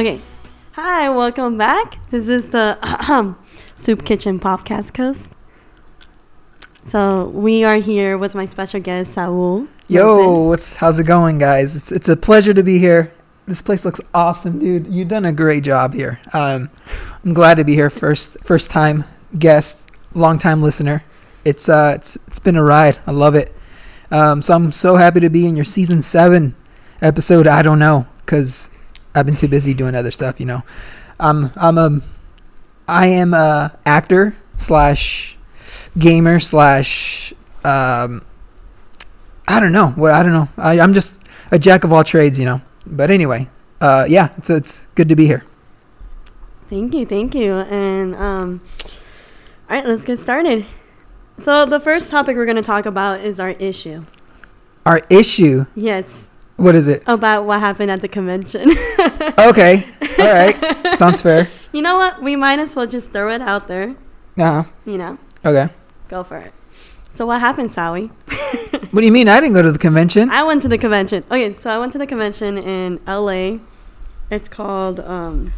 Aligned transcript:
Okay. 0.00 0.18
Hi, 0.72 1.10
welcome 1.10 1.58
back. 1.58 2.08
This 2.08 2.26
is 2.26 2.48
the 2.48 2.78
Soup 3.74 4.02
Kitchen 4.02 4.40
Podcast 4.40 4.94
Coast. 4.94 5.30
So 6.86 7.26
we 7.26 7.64
are 7.64 7.76
here 7.76 8.16
with 8.16 8.34
my 8.34 8.46
special 8.46 8.80
guest 8.80 9.12
Saul. 9.12 9.66
Yo, 9.88 10.46
what's 10.46 10.76
how's 10.76 10.98
it 10.98 11.04
going, 11.04 11.36
guys? 11.36 11.76
It's 11.76 11.92
it's 11.92 12.08
a 12.08 12.16
pleasure 12.16 12.54
to 12.54 12.62
be 12.62 12.78
here. 12.78 13.12
This 13.44 13.60
place 13.60 13.84
looks 13.84 14.00
awesome, 14.14 14.58
dude. 14.58 14.86
You've 14.86 15.08
done 15.08 15.26
a 15.26 15.34
great 15.34 15.64
job 15.64 15.92
here. 15.92 16.18
Um, 16.32 16.70
I'm 17.22 17.34
glad 17.34 17.56
to 17.56 17.64
be 17.64 17.74
here. 17.74 17.90
First 17.90 18.38
first 18.42 18.70
time 18.70 19.04
guest, 19.38 19.84
long 20.14 20.38
time 20.38 20.62
listener. 20.62 21.04
It's 21.44 21.68
uh 21.68 21.92
it's 21.96 22.16
it's 22.26 22.38
been 22.38 22.56
a 22.56 22.64
ride. 22.64 22.98
I 23.06 23.10
love 23.10 23.34
it. 23.34 23.54
Um, 24.10 24.40
so 24.40 24.54
I'm 24.54 24.72
so 24.72 24.96
happy 24.96 25.20
to 25.20 25.28
be 25.28 25.46
in 25.46 25.56
your 25.56 25.66
season 25.66 26.00
seven 26.00 26.54
episode. 27.02 27.46
I 27.46 27.60
don't 27.60 27.78
know 27.78 28.08
because 28.24 28.69
I've 29.14 29.26
been 29.26 29.36
too 29.36 29.48
busy 29.48 29.74
doing 29.74 29.94
other 29.94 30.10
stuff. 30.10 30.40
You 30.40 30.46
know, 30.46 30.62
I'm 31.18 31.50
I'm 31.56 31.78
a 31.78 32.00
I 32.88 33.06
am 33.08 33.34
a 33.34 33.76
actor 33.84 34.36
slash 34.56 35.38
gamer 35.98 36.40
slash 36.40 37.32
um 37.64 38.24
I 39.48 39.60
don't 39.60 39.72
know 39.72 39.88
what 39.88 40.12
I 40.12 40.22
don't 40.22 40.32
know. 40.32 40.48
I, 40.56 40.80
I'm 40.80 40.94
just 40.94 41.20
a 41.50 41.58
jack 41.58 41.84
of 41.84 41.92
all 41.92 42.04
trades, 42.04 42.38
you 42.38 42.44
know. 42.46 42.62
But 42.86 43.10
anyway, 43.10 43.48
uh, 43.80 44.06
yeah, 44.08 44.30
it's 44.36 44.50
it's 44.50 44.86
good 44.94 45.08
to 45.08 45.16
be 45.16 45.26
here. 45.26 45.44
Thank 46.68 46.94
you, 46.94 47.04
thank 47.04 47.34
you. 47.34 47.54
And 47.54 48.14
um 48.14 48.60
all 49.68 49.76
right, 49.76 49.86
let's 49.86 50.04
get 50.04 50.18
started. 50.18 50.66
So 51.38 51.64
the 51.66 51.80
first 51.80 52.10
topic 52.10 52.36
we're 52.36 52.44
going 52.44 52.56
to 52.56 52.62
talk 52.62 52.86
about 52.86 53.20
is 53.20 53.40
our 53.40 53.50
issue. 53.50 54.04
Our 54.84 55.02
issue, 55.10 55.66
Yes, 55.74 56.29
what 56.60 56.74
is 56.74 56.86
it? 56.88 57.02
about 57.06 57.44
what 57.46 57.60
happened 57.60 57.90
at 57.90 58.00
the 58.00 58.08
convention. 58.08 58.70
Okay, 59.40 59.84
all 60.18 60.32
right, 60.32 60.54
sounds 60.98 61.20
fair. 61.22 61.48
you 61.72 61.80
know 61.82 61.96
what? 61.96 62.22
We 62.22 62.36
might 62.36 62.58
as 62.58 62.76
well 62.76 62.86
just 62.86 63.10
throw 63.12 63.30
it 63.30 63.40
out 63.40 63.68
there. 63.68 63.96
Uh 64.36 64.62
huh. 64.62 64.64
You 64.84 64.98
know, 64.98 65.18
Okay. 65.44 65.68
go 66.08 66.22
for 66.22 66.36
it. 66.36 66.52
So 67.12 67.24
what 67.26 67.40
happened, 67.40 67.70
Sally? 67.72 68.10
What 68.90 69.00
do 69.00 69.06
you 69.06 69.12
mean? 69.12 69.28
I 69.28 69.38
didn't 69.40 69.54
go 69.54 69.62
to 69.62 69.70
the 69.72 69.78
convention. 69.78 70.30
I 70.30 70.42
went 70.42 70.62
to 70.62 70.68
the 70.68 70.76
convention. 70.78 71.22
Okay, 71.30 71.52
so 71.54 71.70
I 71.70 71.78
went 71.78 71.92
to 71.92 71.98
the 71.98 72.06
convention 72.08 72.58
in 72.58 72.98
LA. 73.06 73.58
It's 74.30 74.48
called 74.48 74.98
um 75.00 75.52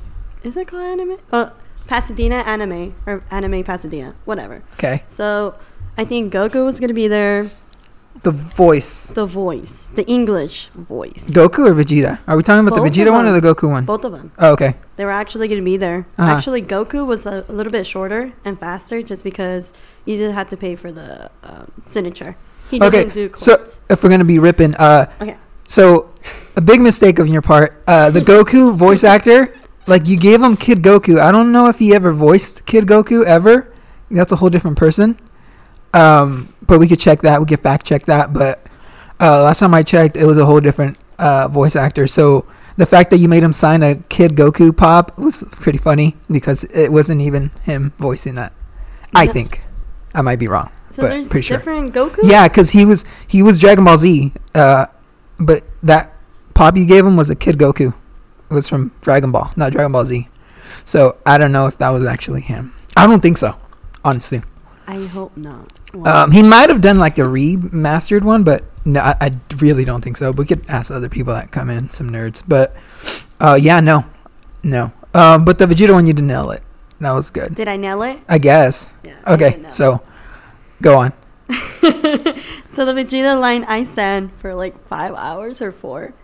is 0.45 0.57
it 0.57 0.69
called 0.69 0.85
anime? 0.85 1.17
Oh, 1.33 1.51
Pasadena 1.87 2.45
Anime 2.47 2.95
or 3.07 3.23
Anime 3.31 3.65
Pasadena, 3.65 4.15
whatever. 4.27 4.63
Okay. 4.75 5.03
So 5.09 5.55
I 5.97 6.05
think 6.05 6.33
Goku 6.33 6.65
was 6.65 6.79
gonna 6.79 6.95
be 6.95 7.09
there. 7.09 7.51
The 8.23 8.31
voice. 8.31 9.07
The 9.09 9.27
voice, 9.27 9.91
the 9.95 10.07
English 10.07 10.69
voice, 10.75 11.29
Goku 11.33 11.67
or 11.69 11.75
Vegeta? 11.75 12.19
Are 12.29 12.37
we 12.37 12.43
talking 12.45 12.67
about 12.67 12.77
Both 12.79 12.93
the 12.93 13.01
Vegeta 13.05 13.11
one 13.11 13.27
or 13.27 13.33
the 13.33 13.41
Goku 13.47 13.69
one? 13.69 13.85
both 13.85 14.05
of 14.05 14.13
them. 14.13 14.31
Oh, 14.39 14.53
okay. 14.53 14.75
They 14.97 15.05
were 15.05 15.11
actually 15.11 15.49
gonna 15.49 15.63
be 15.63 15.77
there. 15.77 16.07
Uh-huh. 16.19 16.31
Actually, 16.31 16.63
Goku 16.63 17.05
was 17.05 17.27
a, 17.27 17.45
a 17.49 17.53
little 17.53 17.73
bit 17.73 17.85
shorter 17.87 18.33
and 18.45 18.59
faster, 18.61 19.03
just 19.03 19.25
because 19.25 19.73
you 20.05 20.17
just 20.19 20.35
had 20.35 20.49
to 20.51 20.57
pay 20.57 20.77
for 20.77 20.93
the 20.93 21.31
um, 21.43 21.73
signature. 21.85 22.37
He 22.71 22.77
Okay, 22.81 23.05
doesn't 23.07 23.15
do 23.15 23.31
so- 23.35 23.65
If 23.91 24.05
we're 24.05 24.11
gonna 24.11 24.25
be 24.25 24.39
ripping, 24.39 24.77
uh, 24.77 25.07
Okay. 25.21 25.37
so 25.67 26.11
a 26.55 26.61
big 26.61 26.81
mistake 26.81 27.19
of 27.19 27.27
your 27.27 27.43
part. 27.43 27.83
Uh, 27.89 28.11
the 28.11 28.21
Goku 28.33 28.75
voice 28.77 29.03
actor, 29.03 29.53
like 29.89 30.07
you 30.07 30.17
gave 30.17 30.41
him 30.41 30.57
Kid 30.57 30.83
Goku. 30.83 31.19
I 31.19 31.33
don't 31.33 31.51
know 31.51 31.67
if 31.69 31.81
he 31.81 31.93
ever 31.93 32.13
voiced 32.13 32.67
Kid 32.67 32.87
Goku 32.87 33.25
ever. 33.25 33.73
That's 34.13 34.31
a 34.31 34.37
whole 34.37 34.49
different 34.51 34.77
person. 34.77 35.19
Um, 35.93 36.52
but 36.67 36.79
we 36.79 36.89
could 36.89 37.01
check 37.01 37.23
that. 37.23 37.41
We 37.41 37.47
could 37.47 37.61
fact 37.61 37.87
check 37.87 38.05
that. 38.07 38.33
But 38.33 38.65
uh, 39.21 39.43
last 39.43 39.61
time 39.61 39.75
I 39.75 39.83
checked, 39.83 40.17
it 40.17 40.27
was 40.27 40.39
a 40.39 40.47
whole 40.47 40.61
different 40.61 40.97
uh, 41.19 41.49
voice 41.49 41.77
actor. 41.77 42.07
So 42.07 42.47
the 42.77 42.87
fact 42.87 43.11
that 43.11 43.19
you 43.19 43.29
made 43.29 43.43
him 43.43 43.53
sign 43.53 43.83
a 43.83 43.97
Kid 43.97 44.33
Goku 44.33 44.77
pop 44.77 45.17
was 45.19 45.45
pretty 45.53 45.79
funny 45.79 46.17
because 46.31 46.65
it 46.65 46.91
wasn't 46.91 47.21
even 47.21 47.51
him 47.63 47.93
voicing 47.99 48.35
that. 48.37 48.53
I 49.15 49.27
think. 49.27 49.63
I 50.15 50.23
might 50.23 50.39
be 50.39 50.49
wrong. 50.49 50.71
So 50.91 51.03
but 51.03 51.09
there's 51.09 51.29
pretty 51.29 51.47
sure. 51.47 51.59
different 51.59 51.95
Goku. 51.95 52.19
Yeah, 52.23 52.49
because 52.49 52.71
he 52.71 52.85
was 52.85 53.05
he 53.27 53.43
was 53.43 53.59
Dragon 53.59 53.85
Ball 53.85 53.97
Z, 53.97 54.33
uh, 54.55 54.87
but 55.39 55.65
that 55.83 56.15
pop 56.55 56.77
you 56.77 56.85
gave 56.85 57.07
him 57.07 57.17
was 57.17 57.31
a 57.31 57.35
Kid 57.35 57.57
Goku. 57.57 57.95
It 58.51 58.55
was 58.55 58.69
from 58.69 58.93
Dragon 59.01 59.33
Ball, 59.33 59.51
not 59.57 59.73
Dragon 59.73 59.93
Ball 59.93 60.05
Z. 60.05 60.29
So 60.85 61.17
I 61.25 61.39
don't 61.39 61.53
know 61.53 61.67
if 61.67 61.79
that 61.79 61.89
was 61.91 62.05
actually 62.05 62.43
him. 62.43 62.75
I 62.97 63.07
don't 63.07 63.21
think 63.21 63.39
so, 63.39 63.57
honestly. 64.05 64.43
I 64.87 65.05
hope 65.07 65.37
not. 65.37 65.79
Um, 66.05 66.33
he 66.33 66.43
might 66.43 66.69
have 66.69 66.81
done 66.81 66.99
like 66.99 67.19
a 67.19 67.23
remastered 67.23 68.23
one, 68.23 68.45
but 68.45 68.65
no, 68.85 69.01
I, 69.01 69.15
I 69.21 69.41
really 69.57 69.85
don't 69.85 70.03
think 70.03 70.17
so. 70.17 70.31
We 70.31 70.45
could 70.45 70.65
ask 70.69 70.91
other 70.91 71.09
people 71.09 71.35
that 71.35 71.51
come 71.51 71.71
in, 71.71 71.89
some 71.91 72.11
nerds. 72.11 72.43
But 72.47 72.75
uh, 73.41 73.59
yeah, 73.61 73.81
no, 73.81 74.05
no. 74.63 74.93
Um, 75.15 75.45
but 75.45 75.59
the 75.59 75.67
Vegeta 75.67 75.93
one, 75.93 76.07
you 76.07 76.13
did 76.13 76.25
nail 76.25 76.51
it. 76.51 76.63
That 77.01 77.13
was 77.13 77.31
good, 77.31 77.55
did 77.55 77.69
I 77.69 77.77
nail 77.77 78.03
it? 78.03 78.21
I 78.29 78.39
guess. 78.39 78.93
Yeah. 79.05 79.17
Okay, 79.27 79.65
so 79.71 80.03
go 80.81 80.99
on. 80.99 81.13
so 81.49 82.85
the 82.85 82.93
Vegeta 82.95 83.39
line 83.41 83.65
I 83.65 83.83
stand 83.83 84.33
for 84.35 84.55
like 84.55 84.79
five 84.87 85.15
hours 85.15 85.61
or 85.61 85.73
four. 85.73 86.15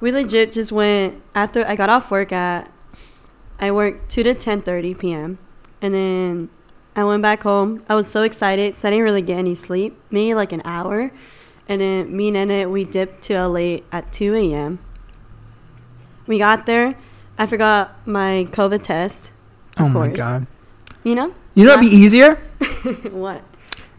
We 0.00 0.12
legit 0.12 0.52
just 0.52 0.72
went 0.72 1.22
after 1.34 1.66
I 1.66 1.76
got 1.76 1.90
off 1.90 2.10
work 2.10 2.32
at. 2.32 2.70
I 3.58 3.70
worked 3.72 4.10
two 4.10 4.22
to 4.22 4.34
ten 4.34 4.62
thirty 4.62 4.94
p.m. 4.94 5.38
and 5.82 5.94
then 5.94 6.48
I 6.96 7.04
went 7.04 7.22
back 7.22 7.42
home. 7.42 7.82
I 7.88 7.94
was 7.94 8.08
so 8.08 8.22
excited, 8.22 8.76
so 8.76 8.88
I 8.88 8.90
didn't 8.90 9.04
really 9.04 9.22
get 9.22 9.38
any 9.38 9.54
sleep. 9.54 9.98
Maybe 10.10 10.34
like 10.34 10.52
an 10.52 10.62
hour, 10.64 11.12
and 11.68 11.80
then 11.80 12.14
me 12.16 12.28
and 12.34 12.48
Nene 12.48 12.70
we 12.70 12.84
dipped 12.84 13.22
to 13.24 13.34
LA 13.46 13.78
at 13.92 14.12
two 14.12 14.34
a.m. 14.34 14.78
We 16.26 16.38
got 16.38 16.66
there. 16.66 16.94
I 17.38 17.46
forgot 17.46 18.06
my 18.06 18.46
COVID 18.52 18.82
test. 18.82 19.32
Oh 19.78 19.88
my 19.88 20.08
course. 20.08 20.16
god. 20.18 20.46
You 21.02 21.14
know 21.14 21.32
You 21.54 21.64
know, 21.64 21.72
it'd 21.72 21.80
be 21.88 21.96
easier 21.96 22.34
what? 23.10 23.42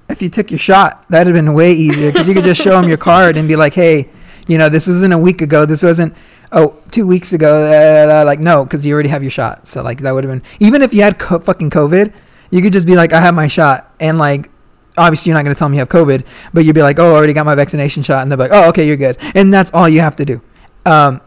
if 0.10 0.22
you 0.22 0.30
took 0.30 0.52
your 0.52 0.60
shot, 0.60 1.06
that'd 1.10 1.34
have 1.34 1.44
been 1.46 1.54
way 1.56 1.74
easier 1.74 2.12
because 2.12 2.28
you 2.28 2.34
could 2.36 2.44
just 2.44 2.62
show 2.62 2.80
them 2.80 2.88
your 2.88 2.98
card 2.98 3.38
and 3.38 3.48
be 3.48 3.56
like, 3.56 3.74
"Hey, 3.74 4.10
you 4.48 4.58
know, 4.58 4.68
this 4.70 4.88
wasn't 4.88 5.14
a 5.14 5.18
week 5.18 5.42
ago. 5.42 5.66
This 5.66 5.82
wasn't 5.82 6.14
oh 6.52 6.76
two 6.92 7.08
weeks 7.08 7.32
ago." 7.34 7.50
Uh, 7.72 8.24
like, 8.26 8.40
no, 8.40 8.64
because 8.66 8.86
you 8.86 8.94
already 8.94 9.10
have 9.10 9.24
your 9.24 9.32
shot. 9.32 9.66
So 9.68 9.82
like 9.82 10.00
that 10.00 10.12
would 10.14 10.24
have 10.26 10.32
been 10.32 10.44
even 10.60 10.82
if 10.84 10.94
you 10.94 11.02
had 11.02 11.18
co- 11.18 11.40
fucking 11.40 11.70
COVID, 11.72 12.14
you 12.52 12.62
could 12.62 12.74
just 12.74 12.86
be 12.86 12.96
like, 12.96 13.12
"I 13.14 13.22
have 13.22 13.34
my 13.34 13.48
shot," 13.48 13.94
and 14.00 14.18
like. 14.18 14.50
Obviously, 14.98 15.30
you're 15.30 15.38
not 15.38 15.46
going 15.46 15.56
to 15.56 15.58
tell 15.58 15.70
them 15.70 15.74
you 15.74 15.80
have 15.80 15.88
COVID, 15.88 16.26
but 16.54 16.66
you'd 16.66 16.76
be 16.76 16.82
like, 16.82 17.00
"Oh, 17.00 17.14
I 17.14 17.16
already 17.16 17.32
got 17.32 17.46
my 17.46 17.56
vaccination 17.56 18.04
shot," 18.04 18.24
and 18.24 18.30
they're 18.30 18.38
like, 18.38 18.52
"Oh, 18.52 18.68
okay, 18.70 18.86
you're 18.86 18.98
good," 18.98 19.16
and 19.34 19.52
that's 19.52 19.74
all 19.74 19.88
you 19.88 20.02
have 20.02 20.18
to 20.18 20.26
do. 20.26 20.42
Um, 20.86 21.22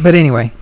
but 0.00 0.14
anyway, 0.14 0.52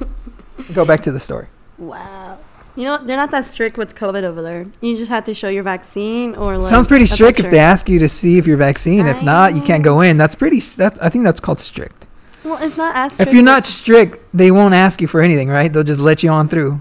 go 0.72 0.86
back 0.86 1.02
to 1.02 1.12
the 1.12 1.20
story. 1.20 1.48
Wow. 1.76 2.38
You 2.76 2.84
know, 2.84 2.98
they're 3.04 3.18
not 3.18 3.30
that 3.32 3.44
strict 3.44 3.76
with 3.76 3.94
COVID 3.94 4.22
over 4.22 4.40
there. 4.40 4.66
You 4.80 4.96
just 4.96 5.10
have 5.10 5.24
to 5.26 5.34
show 5.34 5.50
your 5.50 5.62
vaccine 5.62 6.34
or 6.34 6.56
like. 6.56 6.64
Sounds 6.64 6.88
pretty 6.88 7.04
strict 7.04 7.40
if 7.40 7.50
they 7.50 7.58
ask 7.58 7.90
you 7.90 7.98
to 7.98 8.08
see 8.08 8.38
if 8.38 8.46
you're 8.46 8.56
vaccine. 8.56 9.06
If 9.06 9.22
not, 9.22 9.54
you 9.54 9.60
can't 9.60 9.84
go 9.84 10.00
in. 10.00 10.16
That's 10.16 10.34
pretty. 10.34 10.60
That 10.78 10.98
I 11.02 11.10
think 11.10 11.24
that's 11.24 11.40
called 11.40 11.60
strict. 11.60 12.06
Well, 12.42 12.58
it's 12.62 12.78
not 12.78 12.96
as 12.96 13.12
strict. 13.12 13.28
If 13.28 13.34
you're 13.34 13.44
not 13.44 13.66
strict, 13.66 14.18
they 14.32 14.50
won't 14.50 14.74
ask 14.74 15.02
you 15.02 15.08
for 15.08 15.20
anything, 15.20 15.50
right? 15.50 15.70
They'll 15.70 15.84
just 15.84 16.00
let 16.00 16.22
you 16.22 16.30
on 16.30 16.48
through. 16.48 16.80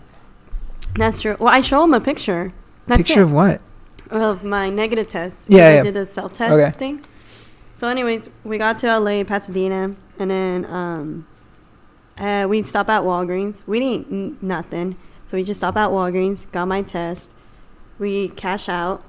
That's 0.95 1.21
true. 1.21 1.35
Well, 1.37 1.53
I 1.53 1.59
show 1.59 1.81
them 1.81 1.93
a 1.93 1.99
picture. 1.99 2.53
That's 2.87 2.99
Picture 3.07 3.21
it. 3.21 3.23
of 3.23 3.31
what? 3.31 3.61
Of 4.09 4.43
my 4.43 4.69
negative 4.69 5.07
test. 5.07 5.47
Yeah, 5.49 5.67
I 5.67 5.73
yeah. 5.75 5.83
did 5.83 5.93
the 5.93 6.05
self 6.05 6.33
test 6.33 6.53
Okay. 6.53 6.77
thing. 6.77 7.05
So, 7.75 7.87
anyways, 7.87 8.29
we 8.43 8.57
got 8.57 8.77
to 8.79 8.99
LA, 8.99 9.23
Pasadena, 9.23 9.95
and 10.19 10.31
then 10.31 10.65
um, 10.65 11.27
uh, 12.17 12.45
we 12.47 12.63
stopped 12.63 12.89
at 12.89 13.01
Walgreens. 13.03 13.65
We 13.65 13.79
didn't 13.79 14.11
eat 14.13 14.43
nothing. 14.43 14.95
So, 15.25 15.37
we 15.37 15.43
just 15.43 15.59
stopped 15.59 15.77
at 15.77 15.89
Walgreens, 15.89 16.49
got 16.51 16.67
my 16.67 16.81
test. 16.81 17.31
We 17.99 18.29
cash 18.29 18.69
out. 18.69 19.03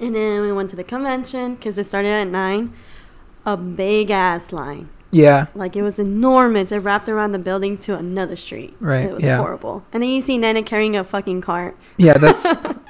And 0.00 0.14
then 0.14 0.42
we 0.42 0.52
went 0.52 0.70
to 0.70 0.76
the 0.76 0.84
convention 0.84 1.54
because 1.54 1.78
it 1.78 1.84
started 1.84 2.08
at 2.08 2.28
9. 2.28 2.72
A 3.46 3.56
big 3.56 4.10
ass 4.10 4.52
line. 4.52 4.88
Yeah, 5.10 5.46
Like 5.54 5.74
it 5.74 5.82
was 5.82 5.98
enormous. 5.98 6.70
It 6.70 6.78
wrapped 6.80 7.08
around 7.08 7.32
the 7.32 7.38
building 7.38 7.78
to 7.78 7.94
another 7.96 8.36
street. 8.36 8.76
Right, 8.80 9.06
It 9.06 9.14
was 9.14 9.24
yeah. 9.24 9.38
horrible. 9.38 9.84
And 9.92 10.02
then 10.02 10.10
you 10.10 10.20
see 10.20 10.36
Nana 10.38 10.62
carrying 10.62 10.96
a 10.96 11.02
fucking 11.04 11.40
cart. 11.40 11.76
yeah. 11.96 12.18
That's 12.18 12.42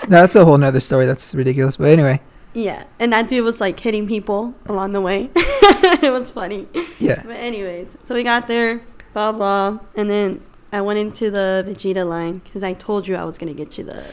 that's 0.09 0.35
a 0.35 0.45
whole 0.45 0.59
nother 0.59 0.81
story. 0.81 1.07
That's 1.07 1.35
ridiculous. 1.35 1.77
But 1.77 1.89
anyway, 1.89 2.21
Yeah. 2.55 2.85
And 2.99 3.13
that 3.13 3.29
dude 3.29 3.45
was 3.45 3.61
like 3.61 3.79
hitting 3.79 4.07
people 4.09 4.55
along 4.67 4.93
the 4.93 5.01
way. 5.01 5.31
it 5.37 6.11
was 6.13 6.31
funny. 6.31 6.67
yeah. 6.99 7.23
But 7.25 7.37
anyways, 7.37 7.97
so 8.05 8.15
we 8.15 8.23
got 8.25 8.49
there, 8.49 8.81
blah 9.13 9.33
blah, 9.33 9.79
and 9.95 10.11
then 10.11 10.41
I 10.73 10.81
went 10.81 10.99
into 10.99 11.31
the 11.31 11.65
Vegeta 11.69 12.07
line 12.09 12.39
because 12.45 12.63
I 12.63 12.73
told 12.75 13.07
you 13.07 13.15
I 13.17 13.25
was 13.25 13.39
gonna 13.39 13.55
get 13.55 13.79
you 13.79 13.85
the 13.85 14.05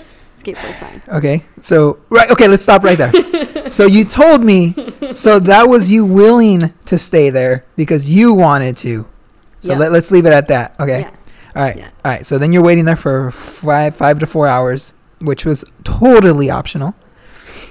skateboard 0.53 0.79
sign. 0.79 1.01
Okay. 1.07 1.43
So 1.61 1.99
right. 2.09 2.29
Okay. 2.31 2.47
Let's 2.47 2.63
stop 2.63 2.83
right 2.83 2.97
there. 2.97 3.69
so 3.69 3.85
you 3.85 4.05
told 4.05 4.43
me. 4.43 4.73
So 5.15 5.39
that 5.39 5.69
was 5.69 5.91
you 5.91 6.05
willing 6.05 6.73
to 6.85 6.97
stay 6.97 7.29
there 7.29 7.65
because 7.75 8.09
you 8.09 8.33
wanted 8.33 8.77
to. 8.77 9.07
So 9.61 9.73
Yeah. 9.73 9.79
let, 9.79 9.91
let's 9.91 10.11
leave 10.11 10.25
it 10.25 10.33
at 10.33 10.47
that. 10.49 10.75
Okay. 10.79 11.01
Yeah. 11.01 11.11
All 11.55 11.61
right. 11.63 11.77
Yeah. 11.77 11.89
All 12.03 12.11
right. 12.11 12.25
So 12.25 12.37
then 12.37 12.51
you're 12.53 12.63
waiting 12.63 12.85
there 12.85 12.95
for 12.95 13.31
five 13.31 13.95
five 13.95 14.19
to 14.19 14.25
four 14.27 14.47
hours, 14.47 14.93
which 15.21 15.45
was 15.45 15.63
totally 15.83 16.49
optional. 16.49 16.95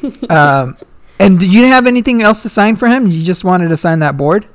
um, 0.30 0.76
and 1.20 1.38
did 1.38 1.52
you 1.54 1.64
have 1.66 1.86
anything 1.86 2.22
else 2.22 2.42
to 2.42 2.48
sign 2.48 2.76
for 2.76 2.88
him? 2.88 3.06
You 3.06 3.22
just 3.22 3.44
wanted 3.44 3.68
to 3.68 3.76
sign 3.76 4.00
that 4.00 4.16
board. 4.16 4.46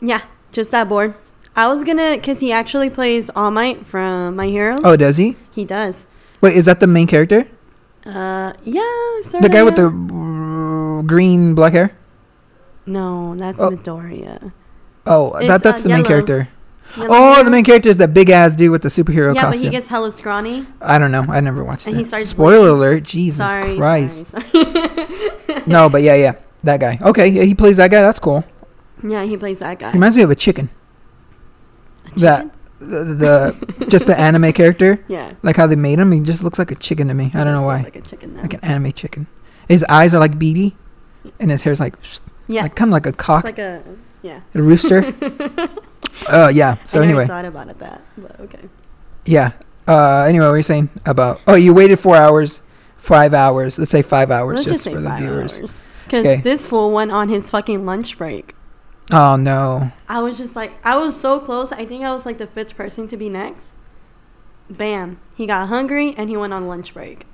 Yeah. 0.00 0.22
Just 0.50 0.70
that 0.72 0.88
board. 0.88 1.14
I 1.54 1.68
was 1.68 1.84
gonna, 1.84 2.18
cause 2.18 2.40
he 2.40 2.50
actually 2.50 2.88
plays 2.88 3.30
All 3.36 3.50
Might 3.50 3.84
from 3.86 4.36
My 4.36 4.46
Heroes. 4.46 4.80
Oh, 4.84 4.96
does 4.96 5.18
he? 5.18 5.36
he 5.54 5.64
does. 5.66 6.06
Wait, 6.40 6.56
is 6.56 6.64
that 6.64 6.80
the 6.80 6.86
main 6.86 7.06
character? 7.06 7.46
Uh, 8.04 8.52
yeah, 8.64 9.20
sort 9.22 9.42
The 9.42 9.48
guy 9.48 9.62
with 9.62 9.76
the 9.76 9.86
uh, 9.86 11.02
green 11.02 11.54
black 11.54 11.72
hair? 11.72 11.96
No, 12.86 13.34
that's 13.36 13.60
Oh. 13.60 13.70
Midoriya. 13.70 14.52
Oh, 15.06 15.32
It's, 15.34 15.46
thought 15.46 15.62
that's 15.62 15.80
uh, 15.80 15.82
the 15.84 15.88
main 15.90 15.98
yellow. 15.98 16.08
character. 16.08 16.48
Oh, 16.96 17.42
the 17.42 17.50
main 17.50 17.64
character 17.64 17.88
is 17.88 17.96
that 17.98 18.12
big 18.12 18.28
ass 18.28 18.54
dude 18.54 18.70
with 18.70 18.82
the 18.82 18.88
superhero 18.88 19.32
costume. 19.34 19.34
Yeah, 19.36 19.50
but 19.50 19.58
he 19.58 19.70
gets 19.70 19.88
hella 19.88 20.12
scrawny. 20.12 20.66
I 20.80 20.98
don't 20.98 21.10
know. 21.10 21.24
I 21.28 21.40
never 21.40 21.64
watched 21.64 21.86
And 21.86 21.94
it. 21.96 22.00
he 22.00 22.04
starts 22.04 22.28
Spoiler 22.28 22.68
alert! 22.68 23.04
Jesus 23.04 23.38
sorry, 23.50 23.76
Christ! 23.76 24.26
sorry, 24.28 24.44
sorry. 24.50 25.62
no, 25.66 25.88
but 25.88 26.02
yeah, 26.02 26.16
yeah, 26.16 26.32
that 26.64 26.80
guy. 26.80 26.98
Okay, 27.00 27.28
yeah, 27.28 27.44
he 27.44 27.54
plays 27.54 27.78
that 27.78 27.90
guy. 27.90 28.02
That's 28.02 28.18
cool. 28.18 28.44
yeah, 29.02 29.24
he 29.24 29.36
plays 29.36 29.60
that 29.60 29.78
guy. 29.78 29.88
He 29.90 29.94
reminds 29.94 30.16
me 30.16 30.22
of 30.22 30.30
a 30.30 30.34
chicken. 30.34 30.68
A 32.14 32.18
that- 32.20 32.36
chicken? 32.42 32.50
The, 32.82 33.04
the 33.76 33.86
just 33.86 34.06
the 34.06 34.18
anime 34.18 34.52
character, 34.52 35.04
Yeah. 35.08 35.32
like 35.42 35.56
how 35.56 35.66
they 35.66 35.76
made 35.76 35.98
him. 35.98 36.12
He 36.12 36.20
just 36.20 36.42
looks 36.42 36.58
like 36.58 36.70
a 36.70 36.74
chicken 36.74 37.08
to 37.08 37.14
me. 37.14 37.30
I 37.34 37.44
don't 37.44 37.54
know 37.54 37.62
why. 37.66 37.82
Like 37.82 37.96
a 37.96 38.00
chicken. 38.00 38.36
Like 38.36 38.54
an 38.54 38.60
anime 38.62 38.92
chicken. 38.92 39.26
His 39.68 39.84
eyes 39.88 40.14
are 40.14 40.18
like 40.20 40.38
beady, 40.38 40.76
and 41.38 41.50
his 41.50 41.62
hair's 41.62 41.80
like, 41.80 41.94
yeah. 42.48 42.62
like 42.62 42.74
kind 42.74 42.90
of 42.90 42.92
like 42.92 43.06
a 43.06 43.10
It's 43.10 43.18
cock, 43.18 43.44
like 43.44 43.58
a 43.58 43.82
yeah. 44.22 44.40
a 44.54 44.62
rooster. 44.62 45.14
Oh 46.28 46.48
yeah. 46.52 46.76
So 46.84 47.00
I 47.00 47.04
anyway, 47.04 47.26
thought 47.26 47.44
about 47.44 47.68
it 47.68 47.78
that, 47.78 48.02
but 48.18 48.38
okay. 48.40 48.68
yeah. 49.24 49.52
Uh, 49.88 50.20
anyway, 50.28 50.44
what 50.46 50.50
were 50.52 50.56
you 50.58 50.62
saying 50.62 50.90
about? 51.06 51.40
Oh, 51.46 51.54
you 51.54 51.74
waited 51.74 51.98
four 51.98 52.16
hours, 52.16 52.62
five 52.96 53.34
hours. 53.34 53.78
Let's 53.78 53.90
say 53.90 54.02
five 54.02 54.30
hours, 54.30 54.58
Let's 54.58 54.64
just, 54.68 54.74
just 54.74 54.84
say 54.84 54.94
for 54.94 55.00
the 55.00 55.16
viewers. 55.16 55.82
Because 56.04 56.26
Okay. 56.26 56.40
this 56.40 56.66
fool 56.66 56.92
went 56.92 57.10
on 57.10 57.28
his 57.28 57.50
fucking 57.50 57.84
lunch 57.86 58.16
break. 58.18 58.54
Oh 59.10 59.36
no. 59.36 59.90
I 60.08 60.20
was 60.20 60.38
just 60.38 60.56
like, 60.56 60.72
I 60.84 60.96
was 60.96 61.20
so 61.20 61.40
close. 61.40 61.72
I 61.72 61.84
think 61.84 62.04
I 62.04 62.10
was 62.12 62.24
like 62.24 62.38
the 62.38 62.46
fifth 62.46 62.76
person 62.76 63.08
to 63.08 63.16
be 63.16 63.28
next. 63.28 63.74
Bam. 64.70 65.20
He 65.34 65.46
got 65.46 65.68
hungry 65.68 66.14
and 66.16 66.30
he 66.30 66.36
went 66.36 66.52
on 66.52 66.68
lunch 66.68 66.94
break. 66.94 67.26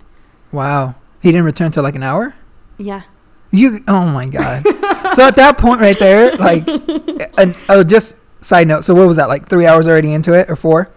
Wow. 0.51 0.95
He 1.21 1.31
didn't 1.31 1.45
return 1.45 1.71
till 1.71 1.83
like 1.83 1.95
an 1.95 2.03
hour. 2.03 2.35
Yeah. 2.79 3.03
You. 3.51 3.83
Oh 3.89 4.07
my 4.07 4.29
god. 4.29 4.65
so 5.15 5.27
at 5.27 5.37
that 5.37 5.57
point 5.59 5.81
right 5.81 5.99
there, 5.99 6.37
like, 6.37 6.67
and 7.39 7.57
oh, 7.69 7.83
just 7.83 8.17
side 8.41 8.69
note. 8.69 8.85
So 8.85 8.95
what 8.95 9.07
was 9.09 9.17
that? 9.17 9.29
Like 9.29 9.49
three 9.49 9.67
hours 9.67 9.89
already 9.89 10.13
into 10.13 10.33
it, 10.35 10.51
or 10.51 10.57
four? 10.57 10.91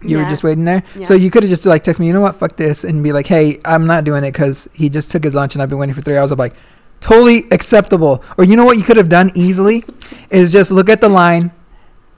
You 0.00 0.18
were 0.18 0.24
just 0.26 0.44
waiting 0.44 0.64
there. 0.64 0.84
Yeah. 0.94 1.04
So 1.04 1.14
you 1.14 1.28
could 1.28 1.42
have 1.42 1.50
just 1.50 1.66
like 1.66 1.82
text 1.82 1.98
me. 1.98 2.06
You 2.06 2.12
know 2.12 2.20
what? 2.20 2.36
Fuck 2.36 2.56
this, 2.56 2.84
and 2.84 3.02
be 3.02 3.12
like, 3.12 3.26
hey, 3.26 3.60
I'm 3.64 3.86
not 3.86 4.04
doing 4.04 4.22
it 4.24 4.32
because 4.32 4.68
he 4.72 4.88
just 4.88 5.10
took 5.10 5.24
his 5.24 5.34
lunch 5.34 5.54
and 5.54 5.62
I've 5.62 5.68
been 5.68 5.78
waiting 5.78 5.94
for 5.94 6.00
three 6.00 6.16
hours. 6.16 6.30
I'm 6.30 6.38
like, 6.38 6.54
totally 7.00 7.44
acceptable. 7.50 8.22
Or 8.36 8.44
you 8.44 8.56
know 8.56 8.64
what? 8.64 8.78
You 8.78 8.84
could 8.84 8.96
have 8.96 9.08
done 9.08 9.30
easily 9.34 9.84
is 10.30 10.52
just 10.52 10.70
look 10.70 10.88
at 10.88 11.00
the 11.00 11.08
line 11.08 11.52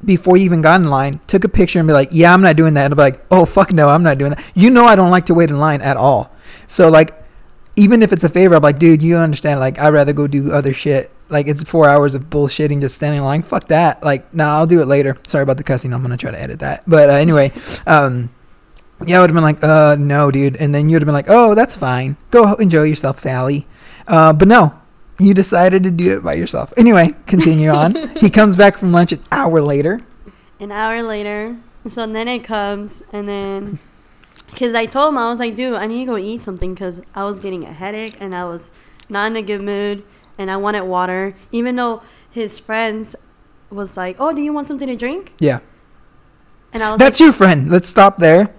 before 0.04 0.36
you 0.36 0.44
even 0.44 0.62
got 0.62 0.80
in 0.80 0.88
line, 0.88 1.20
took 1.26 1.44
a 1.44 1.48
picture 1.48 1.78
and 1.78 1.86
be 1.86 1.92
like, 1.92 2.08
yeah, 2.10 2.32
I'm 2.32 2.40
not 2.40 2.56
doing 2.56 2.74
that. 2.74 2.86
And 2.86 2.96
be 2.96 3.02
like, 3.02 3.24
oh 3.30 3.44
fuck 3.44 3.72
no, 3.72 3.88
I'm 3.88 4.02
not 4.02 4.18
doing 4.18 4.30
that. 4.30 4.52
You 4.54 4.70
know 4.70 4.86
I 4.86 4.96
don't 4.96 5.10
like 5.10 5.26
to 5.26 5.34
wait 5.34 5.50
in 5.50 5.58
line 5.58 5.82
at 5.82 5.96
all. 5.96 6.34
So 6.66 6.88
like, 6.88 7.14
even 7.76 8.02
if 8.02 8.12
it's 8.12 8.24
a 8.24 8.28
favor, 8.28 8.56
I'm 8.56 8.62
like, 8.62 8.78
dude, 8.78 9.02
you 9.02 9.16
understand? 9.16 9.60
Like, 9.60 9.78
I'd 9.78 9.92
rather 9.92 10.12
go 10.12 10.26
do 10.26 10.52
other 10.52 10.72
shit. 10.72 11.10
Like, 11.28 11.46
it's 11.46 11.62
four 11.62 11.88
hours 11.88 12.14
of 12.14 12.24
bullshitting 12.24 12.80
just 12.80 12.96
standing 12.96 13.18
in 13.18 13.24
line. 13.24 13.42
Fuck 13.42 13.68
that. 13.68 14.02
Like, 14.02 14.34
nah, 14.34 14.56
I'll 14.56 14.66
do 14.66 14.82
it 14.82 14.86
later. 14.86 15.16
Sorry 15.26 15.42
about 15.42 15.56
the 15.56 15.62
cussing. 15.62 15.94
I'm 15.94 16.02
gonna 16.02 16.16
try 16.16 16.30
to 16.30 16.40
edit 16.40 16.58
that. 16.58 16.82
But 16.86 17.08
uh, 17.08 17.14
anyway, 17.14 17.52
um, 17.86 18.28
yeah, 19.06 19.18
I 19.18 19.20
would 19.20 19.30
have 19.30 19.34
been 19.34 19.44
like, 19.44 19.62
uh, 19.62 19.96
no, 19.98 20.30
dude. 20.30 20.56
And 20.56 20.74
then 20.74 20.88
you 20.88 20.96
would 20.96 21.02
have 21.02 21.06
been 21.06 21.14
like, 21.14 21.30
oh, 21.30 21.54
that's 21.54 21.76
fine. 21.76 22.16
Go 22.30 22.54
enjoy 22.54 22.82
yourself, 22.82 23.18
Sally. 23.18 23.66
Uh, 24.10 24.32
but 24.32 24.48
no, 24.48 24.74
you 25.20 25.32
decided 25.32 25.84
to 25.84 25.90
do 25.90 26.16
it 26.16 26.24
by 26.24 26.34
yourself. 26.34 26.72
Anyway, 26.76 27.14
continue 27.26 27.70
on. 27.70 27.94
He 28.16 28.28
comes 28.38 28.56
back 28.56 28.76
from 28.76 28.90
lunch 28.90 29.12
an 29.12 29.22
hour 29.30 29.62
later. 29.62 30.00
An 30.58 30.72
hour 30.72 31.02
later. 31.02 31.56
So 31.88 32.06
then 32.06 32.26
it 32.26 32.40
comes 32.40 33.02
and 33.12 33.28
then. 33.28 33.78
Because 34.50 34.74
I 34.74 34.86
told 34.86 35.10
him, 35.10 35.18
I 35.18 35.30
was 35.30 35.38
like, 35.38 35.54
dude, 35.54 35.74
I 35.74 35.86
need 35.86 36.06
to 36.06 36.10
go 36.10 36.16
eat 36.16 36.42
something 36.42 36.74
because 36.74 37.00
I 37.14 37.24
was 37.24 37.38
getting 37.38 37.64
a 37.64 37.72
headache 37.72 38.16
and 38.18 38.34
I 38.34 38.46
was 38.46 38.72
not 39.08 39.30
in 39.30 39.36
a 39.36 39.42
good 39.42 39.62
mood 39.62 40.02
and 40.38 40.50
I 40.50 40.56
wanted 40.56 40.82
water. 40.82 41.36
Even 41.52 41.76
though 41.76 42.02
his 42.28 42.58
friends 42.58 43.14
was 43.70 43.96
like, 43.96 44.16
oh, 44.18 44.32
do 44.32 44.42
you 44.42 44.52
want 44.52 44.66
something 44.66 44.88
to 44.88 44.96
drink? 44.96 45.34
Yeah. 45.38 45.60
And 46.72 46.82
I 46.82 46.90
was 46.90 46.98
That's 46.98 47.20
like, 47.20 47.26
your 47.26 47.32
friend. 47.32 47.70
Let's 47.70 47.88
stop 47.88 48.16
there. 48.18 48.52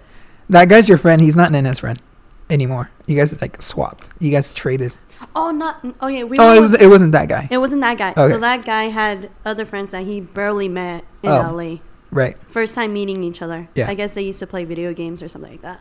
That 0.47 0.69
guy's 0.69 0.87
your 0.87 0.97
friend. 0.97 1.21
He's 1.21 1.35
not 1.35 1.51
Nana's 1.51 1.79
friend 1.79 2.01
anymore. 2.49 2.89
You 3.05 3.17
guys 3.17 3.39
like 3.41 3.61
swapped. 3.61 4.07
You 4.19 4.31
guys 4.31 4.53
traded. 4.53 4.95
Oh, 5.35 5.51
not. 5.51 5.85
Oh, 6.01 6.07
yeah. 6.07 6.23
We 6.23 6.37
Oh, 6.39 6.53
it 6.53 6.59
was. 6.59 6.73
It 6.73 6.87
wasn't 6.87 7.11
that 7.13 7.27
guy. 7.29 7.47
It 7.51 7.57
wasn't 7.57 7.81
that 7.81 7.97
guy. 7.97 8.11
Okay. 8.11 8.33
So 8.33 8.39
that 8.39 8.65
guy 8.65 8.85
had 8.85 9.29
other 9.45 9.65
friends 9.65 9.91
that 9.91 10.03
he 10.03 10.21
barely 10.21 10.67
met 10.69 11.03
in 11.23 11.29
Oh. 11.31 11.53
LA. 11.55 11.77
Right. 12.11 12.37
First 12.49 12.75
time 12.75 12.93
meeting 12.93 13.23
each 13.23 13.41
other. 13.41 13.69
Yeah. 13.75 13.89
I 13.89 13.93
guess 13.93 14.13
they 14.13 14.21
used 14.21 14.39
to 14.39 14.47
play 14.47 14.65
video 14.65 14.93
games 14.93 15.21
or 15.23 15.27
something 15.27 15.51
like 15.51 15.61
that. 15.61 15.79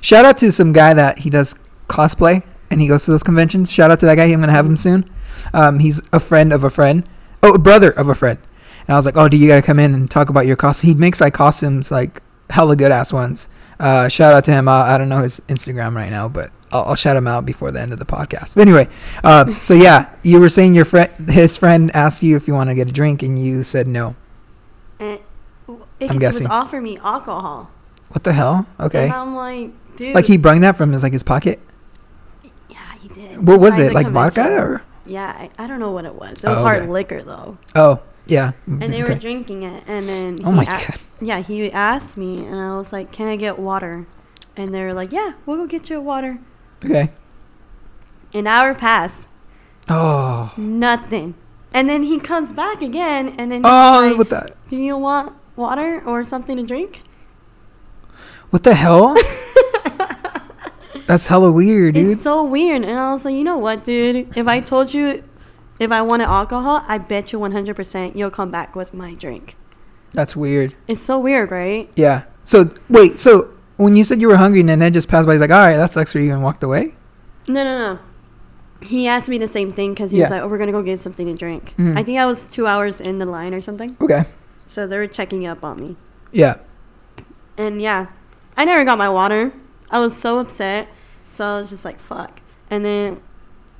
Shout 0.00 0.24
out 0.24 0.36
to 0.38 0.52
some 0.52 0.72
guy 0.72 0.94
that 0.94 1.18
he 1.20 1.30
does 1.30 1.54
cosplay 1.88 2.42
and 2.70 2.80
he 2.80 2.88
goes 2.88 3.04
to 3.04 3.10
those 3.10 3.22
conventions. 3.22 3.70
Shout 3.72 3.90
out 3.90 4.00
to 4.00 4.06
that 4.06 4.16
guy. 4.16 4.24
I'm 4.24 4.40
gonna 4.40 4.52
have 4.52 4.66
him 4.66 4.76
soon. 4.76 5.08
Um, 5.52 5.78
he's 5.80 6.00
a 6.12 6.20
friend 6.20 6.52
of 6.52 6.64
a 6.64 6.70
friend. 6.70 7.08
Oh, 7.42 7.54
a 7.54 7.58
brother 7.58 7.90
of 7.90 8.08
a 8.08 8.14
friend. 8.14 8.38
And 8.86 8.90
I 8.94 8.96
was 8.96 9.06
like, 9.06 9.16
oh, 9.16 9.28
do 9.28 9.36
you 9.36 9.48
gotta 9.48 9.62
come 9.62 9.78
in 9.80 9.94
and 9.94 10.10
talk 10.10 10.28
about 10.28 10.46
your 10.46 10.56
costume? 10.56 10.88
He 10.90 10.94
makes 10.94 11.20
like 11.20 11.34
costumes 11.34 11.90
like 11.90 12.22
hella 12.50 12.76
good 12.76 12.92
ass 12.92 13.12
ones. 13.12 13.48
Uh, 13.78 14.08
shout 14.08 14.32
out 14.32 14.44
to 14.44 14.52
him. 14.52 14.68
Uh, 14.68 14.82
I 14.84 14.98
don't 14.98 15.08
know 15.08 15.22
his 15.22 15.40
Instagram 15.48 15.94
right 15.94 16.10
now, 16.10 16.28
but 16.28 16.50
I'll, 16.72 16.84
I'll 16.84 16.94
shout 16.96 17.16
him 17.16 17.26
out 17.26 17.46
before 17.46 17.70
the 17.70 17.80
end 17.80 17.92
of 17.92 17.98
the 17.98 18.04
podcast. 18.04 18.54
But 18.54 18.62
anyway, 18.62 18.88
uh, 19.22 19.52
so 19.60 19.74
yeah, 19.74 20.14
you 20.22 20.40
were 20.40 20.48
saying 20.48 20.74
your 20.74 20.84
friend, 20.84 21.10
his 21.30 21.56
friend 21.56 21.90
asked 21.94 22.22
you 22.22 22.36
if 22.36 22.48
you 22.48 22.54
want 22.54 22.70
to 22.70 22.74
get 22.74 22.88
a 22.88 22.92
drink, 22.92 23.22
and 23.22 23.38
you 23.38 23.62
said 23.62 23.86
no. 23.86 24.16
And 24.98 25.20
I'm 25.68 25.76
it 26.00 26.08
was 26.10 26.18
guessing. 26.18 26.46
offering 26.48 26.82
me 26.82 26.98
alcohol. 26.98 27.70
What 28.10 28.24
the 28.24 28.32
hell? 28.32 28.66
Okay, 28.80 29.04
And 29.04 29.12
I'm 29.12 29.34
like, 29.34 29.70
dude. 29.96 30.14
like 30.14 30.24
he 30.26 30.36
brung 30.36 30.60
that 30.60 30.76
from 30.76 30.92
his 30.92 31.02
like 31.02 31.12
his 31.12 31.22
pocket. 31.22 31.60
Yeah, 32.68 32.94
he 33.00 33.08
did. 33.08 33.46
What 33.46 33.60
was 33.60 33.78
it? 33.78 33.92
Like 33.92 34.08
vodka 34.08 34.48
or? 34.58 34.82
Yeah, 35.06 35.26
I, 35.26 35.50
I 35.64 35.66
don't 35.66 35.78
know 35.80 35.92
what 35.92 36.04
it 36.04 36.14
was. 36.14 36.42
It 36.44 36.48
was 36.48 36.58
Oh, 36.58 36.62
hard 36.62 36.82
okay. 36.82 36.90
liquor 36.90 37.22
though. 37.22 37.58
Oh, 37.74 38.02
yeah. 38.26 38.52
And 38.66 38.82
they 38.82 39.02
were 39.02 39.14
drinking 39.14 39.62
it, 39.62 39.84
and 39.86 40.08
then 40.08 40.40
Oh 40.44 40.52
my 40.52 40.64
a- 40.64 40.66
god. 40.66 40.94
yeah, 41.20 41.38
he 41.40 41.70
asked 41.70 42.16
me, 42.16 42.44
and 42.44 42.56
I 42.60 42.76
was 42.76 42.92
like, 42.92 43.12
"Can 43.12 43.28
I 43.28 43.36
get 43.36 43.58
water?" 43.58 44.06
And 44.56 44.74
they 44.74 44.82
were 44.82 44.94
like, 44.94 45.12
"Yeah, 45.12 45.32
we'll 45.46 45.58
go 45.58 45.66
get 45.66 45.88
you 45.90 45.98
a 45.98 46.00
water." 46.00 46.38
Okay. 46.84 47.10
An 48.34 48.46
hour 48.46 48.74
passed, 48.74 49.28
Oh. 49.88 50.52
nothing. 50.56 51.34
And 51.72 51.88
then 51.88 52.02
he 52.04 52.18
comes 52.18 52.52
back 52.52 52.82
again, 52.82 53.34
and 53.38 53.50
then 53.52 53.62
Oh, 53.64 54.00
like, 54.08 54.16
what 54.18 54.30
the 54.30 54.48
"Do 54.68 54.76
you 54.76 54.96
want 54.96 55.32
water 55.56 56.02
or 56.06 56.24
something 56.24 56.56
to 56.56 56.62
drink?" 56.62 57.02
what 58.50 58.62
the 58.62 58.74
hell? 58.74 59.16
That's 61.06 61.28
hella 61.28 61.52
weird, 61.52 61.94
dude. 61.94 62.10
It's 62.12 62.22
so 62.22 62.42
weird. 62.44 62.82
And 62.84 62.98
I 62.98 63.12
was 63.12 63.24
like, 63.24 63.34
you 63.34 63.44
know 63.44 63.58
what, 63.58 63.84
dude? 63.84 64.36
If 64.36 64.48
I 64.48 64.60
told 64.60 64.92
you 64.92 65.22
if 65.78 65.92
I 65.92 66.02
wanted 66.02 66.24
alcohol, 66.24 66.82
I 66.88 66.98
bet 66.98 67.32
you 67.32 67.38
100% 67.38 68.16
you'll 68.16 68.30
come 68.30 68.50
back 68.50 68.74
with 68.74 68.92
my 68.92 69.14
drink. 69.14 69.56
That's 70.12 70.34
weird. 70.34 70.74
It's 70.88 71.02
so 71.02 71.18
weird, 71.20 71.50
right? 71.52 71.88
Yeah. 71.94 72.24
So 72.44 72.70
wait. 72.88 73.20
So 73.20 73.52
when 73.76 73.96
you 73.96 74.04
said 74.04 74.20
you 74.20 74.28
were 74.28 74.36
hungry, 74.36 74.60
and 74.60 74.68
then 74.68 74.92
just 74.92 75.08
passed 75.08 75.26
by, 75.26 75.32
he's 75.34 75.40
like, 75.40 75.50
"All 75.50 75.58
right, 75.58 75.76
that 75.76 75.90
sucks 75.92 76.12
for 76.12 76.18
you," 76.18 76.32
and 76.32 76.42
walked 76.42 76.62
away. 76.62 76.94
No, 77.48 77.62
no, 77.64 77.78
no. 77.78 77.98
He 78.82 79.06
asked 79.08 79.28
me 79.28 79.38
the 79.38 79.48
same 79.48 79.72
thing 79.72 79.94
because 79.94 80.10
he 80.10 80.20
was 80.20 80.28
Yeah. 80.28 80.36
like, 80.36 80.42
oh, 80.42 80.48
we're 80.48 80.58
going 80.58 80.66
to 80.68 80.72
go 80.72 80.82
get 80.82 81.00
something 81.00 81.26
to 81.26 81.34
drink. 81.34 81.74
Mhm. 81.78 81.96
I 81.96 82.02
think 82.02 82.18
I 82.18 82.26
was 82.26 82.48
two 82.48 82.66
hours 82.66 83.00
in 83.00 83.18
the 83.18 83.24
line 83.26 83.54
or 83.54 83.60
something. 83.62 83.96
Okay. 84.00 84.24
So 84.66 84.86
they 84.86 84.98
were 84.98 85.06
checking 85.06 85.46
up 85.46 85.64
on 85.64 85.80
me. 85.80 85.96
Yeah. 86.30 86.56
And 87.56 87.80
yeah, 87.80 88.06
I 88.56 88.64
never 88.66 88.84
got 88.84 88.98
my 88.98 89.08
water. 89.08 89.52
I 89.90 89.98
was 89.98 90.14
so 90.16 90.38
upset. 90.40 90.88
So 91.30 91.46
I 91.46 91.60
was 91.60 91.70
just 91.70 91.84
like, 91.86 91.98
fuck. 91.98 92.40
And 92.70 92.84
then 92.84 93.22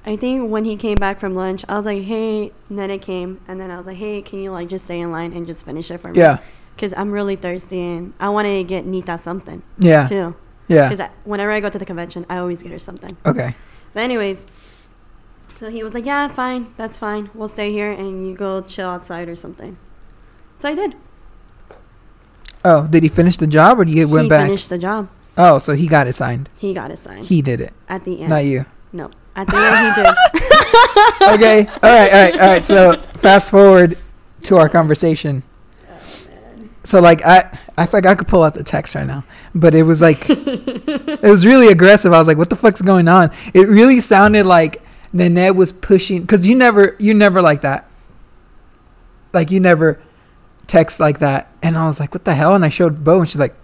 I 0.07 0.17
think 0.17 0.51
when 0.51 0.65
he 0.65 0.77
came 0.77 0.95
back 0.95 1.21
from 1.21 1.35
lunch, 1.35 1.65
I 1.69 1.77
was 1.77 1.85
like, 1.85 2.05
hey, 2.05 2.53
and 2.71 2.79
then 2.79 2.91
it 2.91 3.03
came. 3.03 3.41
And 3.47 3.61
then 3.61 3.71
I 3.71 3.77
was 3.77 3.87
like, 3.87 3.97
hey, 3.99 4.23
can 4.23 4.41
you 4.41 4.51
like 4.51 4.69
just 4.69 4.85
stay 4.87 5.01
in 5.01 5.11
line 5.13 5.33
and 5.35 5.45
just 5.47 5.67
finish 5.67 5.91
it 5.91 6.01
for 6.01 6.09
me? 6.13 6.19
Yeah. 6.19 6.39
Because 6.77 6.93
I'm 6.97 7.11
really 7.11 7.35
thirsty 7.37 7.81
and 7.81 8.13
I 8.21 8.29
want 8.29 8.47
to 8.47 8.63
get 8.63 8.85
Nita 8.87 9.17
something 9.19 9.63
Yeah. 9.79 10.05
too. 10.05 10.37
Yeah. 10.69 10.89
Because 10.91 11.09
whenever 11.25 11.51
I 11.51 11.61
go 11.61 11.71
to 11.71 11.79
the 11.79 11.87
convention, 11.87 12.27
I 12.29 12.37
always 12.37 12.63
get 12.63 12.71
her 12.73 12.79
something. 12.79 13.17
Okay. 13.25 13.55
But 13.95 14.01
anyways, 14.03 14.47
so 15.55 15.71
he 15.71 15.83
was 15.83 15.95
like, 15.95 16.05
yeah, 16.05 16.29
fine. 16.29 16.75
That's 16.77 16.99
fine. 16.99 17.31
We'll 17.33 17.49
stay 17.49 17.73
here 17.73 17.91
and 17.91 18.29
you 18.29 18.35
go 18.37 18.61
chill 18.61 18.89
outside 18.91 19.29
or 19.29 19.37
something. 19.37 19.79
So 20.59 20.69
I 20.69 20.75
did. 20.75 20.95
Oh, 22.65 22.87
did 22.87 23.03
he 23.05 23.09
finish 23.09 23.37
the 23.37 23.47
job, 23.47 23.79
or 23.79 23.85
did 23.85 23.95
you 23.95 24.09
went 24.09 24.25
he 24.25 24.29
back? 24.29 24.47
finished 24.47 24.69
the 24.71 24.79
job. 24.79 25.09
Oh, 25.39 25.59
so 25.59 25.75
he 25.75 25.87
got 25.87 26.07
it 26.09 26.15
signed. 26.15 26.49
He 26.59 26.75
got 26.75 26.91
it 26.91 26.97
signed 26.99 27.27
He 27.27 27.41
did 27.43 27.61
it, 27.61 27.73
at 27.89 28.05
the 28.05 28.21
end. 28.21 28.31
not 28.31 28.45
you. 28.45 28.65
No, 28.93 29.11
at 29.37 29.47
the 29.47 29.57
end 29.57 29.95
he 29.95 30.03
did. 30.03 30.15
okay. 31.35 31.67
All 31.83 31.91
right. 31.91 32.13
All 32.13 32.21
right. 32.25 32.33
All 32.35 32.49
right. 32.53 32.67
So 32.67 33.01
fast 33.19 33.51
forward 33.51 33.97
to 34.45 34.57
our 34.57 34.69
conversation. 34.69 35.43
So 36.87 37.01
like 37.01 37.25
I, 37.25 37.51
I 37.77 37.85
think 37.85 38.07
I 38.07 38.15
could 38.15 38.29
pull 38.29 38.45
out 38.45 38.55
the 38.55 38.63
text 38.63 38.95
right 38.95 39.07
now, 39.07 39.25
but 39.55 39.75
it 39.75 39.83
was 39.83 40.01
like, 40.01 40.25
it 40.29 41.21
was 41.23 41.45
really 41.45 41.69
aggressive. 41.69 42.13
I 42.13 42.19
was 42.19 42.29
like, 42.29 42.39
what 42.39 42.49
the 42.49 42.57
fuck's 42.57 42.81
going 42.81 43.09
on? 43.09 43.33
It 43.53 43.69
really 43.69 43.99
sounded 44.01 44.47
like 44.47 44.83
Nanette 45.13 45.57
was 45.57 45.73
pushing, 45.73 46.25
cause 46.27 46.47
you 46.47 46.55
never, 46.55 46.95
you 47.01 47.13
never 47.13 47.43
like 47.43 47.63
that. 47.63 47.91
Like 49.33 49.51
you 49.51 49.59
never 49.61 50.01
text 50.69 51.01
like 51.01 51.19
that, 51.19 51.51
and 51.63 51.77
I 51.77 51.87
was 51.87 52.01
like, 52.01 52.15
"What 52.15 52.25
the 52.25 52.35
hell?" 52.35 52.55
And 52.55 52.65
I 52.65 52.69
showed 52.71 53.05
Bo, 53.05 53.21
and 53.21 53.29
she's 53.29 53.39
like, 53.39 53.55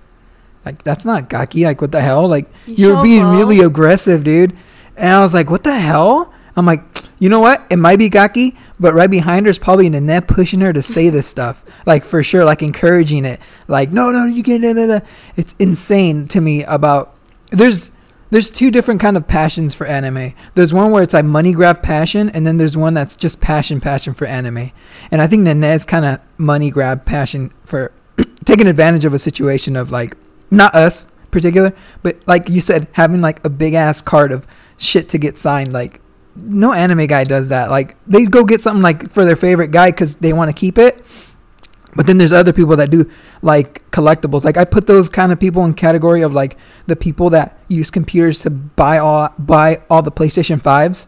"Like 0.64 0.82
that's 0.82 1.04
not 1.04 1.30
Kaki. 1.30 1.64
Like 1.64 1.80
what 1.80 1.92
the 1.92 2.00
hell? 2.00 2.28
Like 2.28 2.50
You 2.66 2.88
you're 2.88 3.02
being 3.02 3.22
Bo. 3.22 3.36
really 3.38 3.60
aggressive, 3.60 4.22
dude." 4.24 4.56
And 4.96 5.08
I 5.08 5.20
was 5.20 5.32
like, 5.32 5.48
"What 5.50 5.62
the 5.64 5.78
hell?" 5.78 6.32
I'm 6.56 6.66
like, 6.66 6.82
"You 7.18 7.28
know 7.30 7.40
what? 7.40 7.64
It 7.70 7.76
might 7.78 7.98
be 7.98 8.10
Kaki, 8.10 8.56
but 8.82 8.94
right 8.94 9.10
behind 9.10 9.46
her 9.46 9.50
is 9.50 9.58
probably 9.58 9.88
Nanette 9.88 10.28
pushing 10.28 10.60
her 10.60 10.72
to 10.72 10.82
say 10.82 11.08
this 11.08 11.26
stuff, 11.26 11.64
like 11.86 12.04
for 12.04 12.22
sure, 12.22 12.44
like 12.44 12.62
encouraging 12.62 13.24
it. 13.24 13.40
Like, 13.68 13.90
no, 13.90 14.10
no, 14.10 14.26
you 14.26 14.42
can't." 14.42 14.62
Da, 14.62 14.74
da, 14.74 14.86
da. 14.86 15.00
It's 15.36 15.54
insane 15.58 16.28
to 16.28 16.40
me 16.40 16.64
about 16.64 17.16
there's 17.50 17.90
there's 18.30 18.50
two 18.50 18.70
different 18.70 19.00
kind 19.00 19.16
of 19.16 19.28
passions 19.28 19.74
for 19.74 19.86
anime. 19.86 20.32
There's 20.54 20.72
one 20.74 20.90
where 20.90 21.02
it's 21.02 21.14
like 21.14 21.24
money 21.24 21.52
grab 21.52 21.82
passion, 21.82 22.28
and 22.30 22.46
then 22.46 22.58
there's 22.58 22.76
one 22.76 22.94
that's 22.94 23.14
just 23.14 23.40
passion, 23.40 23.80
passion 23.80 24.14
for 24.14 24.26
anime. 24.26 24.72
And 25.10 25.22
I 25.22 25.26
think 25.26 25.42
Nanette's 25.42 25.84
kind 25.84 26.04
of 26.04 26.20
money 26.38 26.70
grab 26.70 27.04
passion 27.04 27.52
for 27.64 27.92
taking 28.44 28.66
advantage 28.66 29.04
of 29.04 29.14
a 29.14 29.18
situation 29.18 29.76
of 29.76 29.90
like 29.90 30.16
not 30.50 30.74
us 30.74 31.06
particular, 31.30 31.72
but 32.02 32.16
like 32.26 32.48
you 32.48 32.60
said, 32.60 32.88
having 32.92 33.20
like 33.20 33.44
a 33.44 33.50
big 33.50 33.74
ass 33.74 34.00
card 34.00 34.32
of 34.32 34.46
shit 34.76 35.08
to 35.10 35.18
get 35.18 35.38
signed. 35.38 35.72
Like 35.72 36.00
no 36.36 36.72
anime 36.72 37.06
guy 37.06 37.24
does 37.24 37.48
that. 37.50 37.70
Like 37.70 37.96
they 38.06 38.24
go 38.24 38.44
get 38.44 38.60
something 38.60 38.82
like 38.82 39.10
for 39.10 39.24
their 39.24 39.36
favorite 39.36 39.70
guy 39.70 39.90
because 39.90 40.16
they 40.16 40.32
want 40.32 40.48
to 40.48 40.54
keep 40.54 40.78
it. 40.78 41.02
But 41.94 42.06
then 42.06 42.16
there's 42.16 42.32
other 42.32 42.54
people 42.54 42.74
that 42.76 42.88
do 42.90 43.10
like 43.42 43.88
collectibles. 43.90 44.44
Like 44.44 44.56
I 44.56 44.64
put 44.64 44.86
those 44.86 45.10
kind 45.10 45.30
of 45.30 45.38
people 45.38 45.64
in 45.66 45.74
category 45.74 46.22
of 46.22 46.32
like 46.32 46.56
the 46.86 46.96
people 46.96 47.28
that 47.30 47.58
use 47.68 47.90
computers 47.90 48.40
to 48.42 48.50
buy 48.50 48.96
all 48.98 49.28
buy 49.38 49.82
all 49.90 50.00
the 50.00 50.10
PlayStation 50.12 50.58
5s 50.60 51.06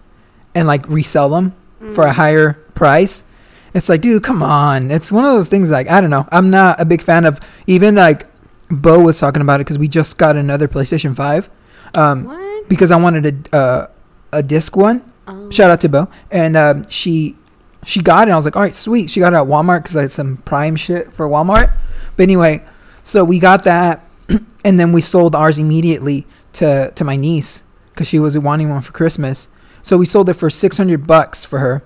and 0.54 0.66
like 0.69 0.87
resell 0.88 1.31
them 1.31 1.54
for 1.95 2.07
a 2.07 2.11
Mm. 2.11 2.14
higher 2.14 2.52
price. 2.75 3.25
It's 3.73 3.88
like, 3.88 4.02
dude, 4.02 4.23
come 4.23 4.43
on. 4.43 4.90
It's 4.90 5.11
one 5.11 5.25
of 5.25 5.33
those 5.33 5.49
things 5.49 5.71
like 5.71 5.88
I 5.90 6.00
don't 6.02 6.11
know. 6.11 6.28
I'm 6.31 6.50
not 6.50 6.78
a 6.81 6.85
big 6.85 7.00
fan 7.00 7.25
of 7.25 7.40
even 7.66 7.95
like 7.95 8.26
Bo 8.71 9.00
was 9.00 9.19
talking 9.19 9.40
about 9.40 9.61
it 9.61 9.64
because 9.64 9.78
we 9.78 9.88
just 9.88 10.19
got 10.19 10.37
another 10.37 10.69
PlayStation 10.69 11.16
5. 11.16 11.49
Um, 11.97 12.25
What? 12.25 12.69
because 12.69 12.90
I 12.90 12.97
wanted 12.97 13.49
a 13.52 13.57
uh, 13.57 13.87
a 14.35 14.43
disc 14.43 14.76
one. 14.76 15.00
Oh. 15.26 15.50
Shout 15.50 15.71
out 15.71 15.81
to 15.83 15.88
Bo, 15.88 16.09
and 16.31 16.57
um, 16.57 16.85
she 16.88 17.37
she 17.85 18.02
got 18.02 18.28
it. 18.28 18.31
I 18.31 18.37
was 18.37 18.45
like, 18.45 18.57
all 18.57 18.62
right, 18.62 18.75
sweet. 18.75 19.11
She 19.11 19.21
got 19.21 19.33
it 19.33 19.37
at 19.37 19.47
Walmart 19.47 19.83
because 19.83 19.97
I 19.97 20.02
had 20.02 20.11
some 20.11 20.38
Prime 20.38 20.76
shit 20.76 21.12
for 21.12 21.28
Walmart. 21.28 21.73
But 22.16 22.23
anyway, 22.23 22.64
so 23.02 23.25
we 23.25 23.38
got 23.38 23.64
that, 23.64 24.07
and 24.64 24.78
then 24.78 24.93
we 24.93 25.00
sold 25.00 25.35
ours 25.35 25.59
immediately 25.59 26.26
to 26.54 26.90
to 26.90 27.04
my 27.04 27.16
niece 27.16 27.62
because 27.90 28.09
she 28.09 28.19
was 28.19 28.38
wanting 28.38 28.71
one 28.71 28.83
for 28.83 28.93
Christmas. 28.93 29.49
So 29.83 29.97
we 29.97 30.07
sold 30.07 30.28
it 30.28 30.35
for 30.35 30.50
six 30.50 30.76
hundred 30.76 31.07
bucks 31.07 31.45
for 31.45 31.59
her. 31.59 31.83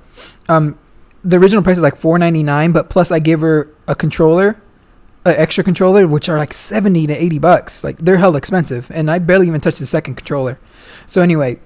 Um, 0.49 0.79
the 1.25 1.37
original 1.37 1.63
price 1.63 1.77
is 1.77 1.83
like 1.83 1.97
four 1.97 2.19
ninety 2.19 2.43
nine, 2.43 2.73
but 2.73 2.91
plus 2.91 3.11
I 3.11 3.19
gave 3.19 3.41
her 3.41 3.69
a 3.87 3.95
controller, 3.95 4.61
an 5.25 5.35
extra 5.37 5.65
controller, 5.65 6.07
which 6.07 6.29
are 6.29 6.39
like 6.39 6.53
seventy 6.53 7.07
to 7.07 7.15
eighty 7.15 7.39
bucks. 7.39 7.85
Like 7.85 7.99
they're 7.99 8.19
hell 8.19 8.37
expensive, 8.37 8.91
and 8.93 9.11
I 9.11 9.19
barely 9.19 9.47
even 9.47 9.61
touched 9.61 9.79
the 9.79 9.87
second 9.87 10.15
controller. 10.17 10.59
So 11.07 11.23
anyway, 11.23 11.59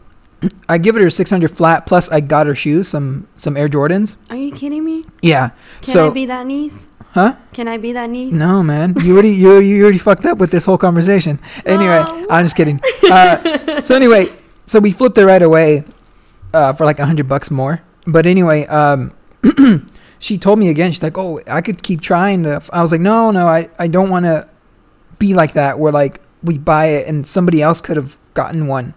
I 0.68 0.78
give 0.78 0.96
it 0.96 1.02
her 1.02 1.10
six 1.10 1.30
hundred 1.30 1.50
flat. 1.50 1.86
Plus 1.86 2.10
I 2.10 2.20
got 2.20 2.46
her 2.46 2.54
shoes, 2.54 2.88
some 2.88 3.28
some 3.36 3.56
Air 3.56 3.68
Jordans. 3.68 4.16
Are 4.30 4.36
you 4.36 4.52
kidding 4.52 4.84
me? 4.84 5.04
Yeah. 5.22 5.50
Can 5.82 5.94
so 5.94 6.08
I 6.08 6.12
be 6.12 6.26
that 6.26 6.46
niece? 6.46 6.88
huh? 7.12 7.36
Can 7.52 7.68
I 7.68 7.76
be 7.76 7.92
that 7.92 8.10
niece? 8.10 8.32
No, 8.34 8.62
man. 8.62 8.94
You 9.00 9.12
already 9.12 9.30
you, 9.30 9.58
you 9.58 9.82
already 9.82 9.98
fucked 9.98 10.24
up 10.24 10.38
with 10.38 10.50
this 10.50 10.64
whole 10.66 10.78
conversation. 10.78 11.38
Anyway, 11.66 12.02
Oh, 12.04 12.26
I'm 12.30 12.44
just 12.44 12.56
kidding. 12.56 12.80
Uh, 13.04 13.82
so 13.82 13.94
anyway, 13.94 14.28
so 14.66 14.80
we 14.80 14.92
flipped 14.92 15.18
it 15.18 15.26
right 15.26 15.42
away 15.42 15.84
uh, 16.54 16.72
for 16.72 16.86
like 16.86 16.98
a 16.98 17.06
hundred 17.06 17.28
bucks 17.28 17.50
more. 17.50 17.82
But 18.06 18.26
anyway, 18.26 18.66
um, 18.66 19.12
she 20.18 20.38
told 20.38 20.58
me 20.58 20.70
again. 20.70 20.90
She's 20.90 21.02
like, 21.02 21.18
"Oh, 21.18 21.40
I 21.46 21.60
could 21.60 21.82
keep 21.82 22.00
trying 22.00 22.42
to." 22.44 22.62
I 22.72 22.82
was 22.82 22.90
like, 22.90 23.00
"No, 23.00 23.30
no, 23.30 23.46
I 23.46 23.68
I 23.78 23.88
don't 23.88 24.10
want 24.10 24.24
to 24.24 24.48
be 25.18 25.34
like 25.34 25.52
that. 25.52 25.78
Where 25.78 25.92
like 25.92 26.20
we 26.42 26.58
buy 26.58 26.86
it 26.86 27.06
and 27.06 27.26
somebody 27.26 27.62
else 27.62 27.80
could 27.80 27.96
have 27.96 28.16
gotten 28.34 28.66
one." 28.66 28.94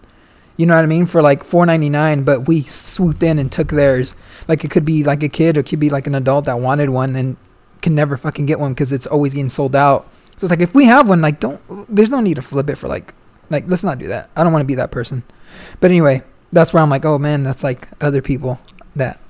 You 0.56 0.66
know 0.66 0.74
what 0.74 0.84
I 0.84 0.86
mean? 0.86 1.06
For 1.06 1.20
like 1.20 1.44
four 1.44 1.66
ninety 1.66 1.90
nine, 1.90 2.24
but 2.24 2.48
we 2.48 2.62
swooped 2.62 3.22
in 3.22 3.38
and 3.38 3.50
took 3.52 3.68
theirs. 3.68 4.16
Like 4.48 4.64
it 4.64 4.70
could 4.70 4.84
be 4.84 5.04
like 5.04 5.22
a 5.22 5.28
kid 5.28 5.56
or 5.56 5.60
it 5.60 5.66
could 5.66 5.80
be 5.80 5.90
like 5.90 6.06
an 6.06 6.14
adult 6.14 6.46
that 6.46 6.58
wanted 6.58 6.90
one 6.90 7.14
and 7.16 7.36
can 7.82 7.94
never 7.94 8.16
fucking 8.16 8.46
get 8.46 8.58
one 8.58 8.72
because 8.72 8.92
it's 8.92 9.06
always 9.06 9.34
getting 9.34 9.50
sold 9.50 9.76
out. 9.76 10.08
So 10.36 10.46
it's 10.46 10.50
like 10.50 10.60
if 10.60 10.74
we 10.74 10.86
have 10.86 11.08
one, 11.08 11.20
like 11.20 11.40
don't. 11.40 11.60
There's 11.94 12.10
no 12.10 12.20
need 12.20 12.34
to 12.36 12.42
flip 12.42 12.70
it 12.70 12.76
for 12.76 12.88
like, 12.88 13.12
like 13.50 13.68
let's 13.68 13.84
not 13.84 13.98
do 13.98 14.08
that. 14.08 14.30
I 14.36 14.44
don't 14.44 14.52
want 14.52 14.62
to 14.62 14.66
be 14.66 14.76
that 14.76 14.90
person. 14.90 15.24
But 15.80 15.90
anyway, 15.90 16.22
that's 16.52 16.72
where 16.72 16.82
I'm 16.82 16.90
like, 16.90 17.04
oh 17.04 17.18
man, 17.18 17.42
that's 17.42 17.62
like 17.62 17.88
other 18.00 18.22
people 18.22 18.60
that, 18.94 19.20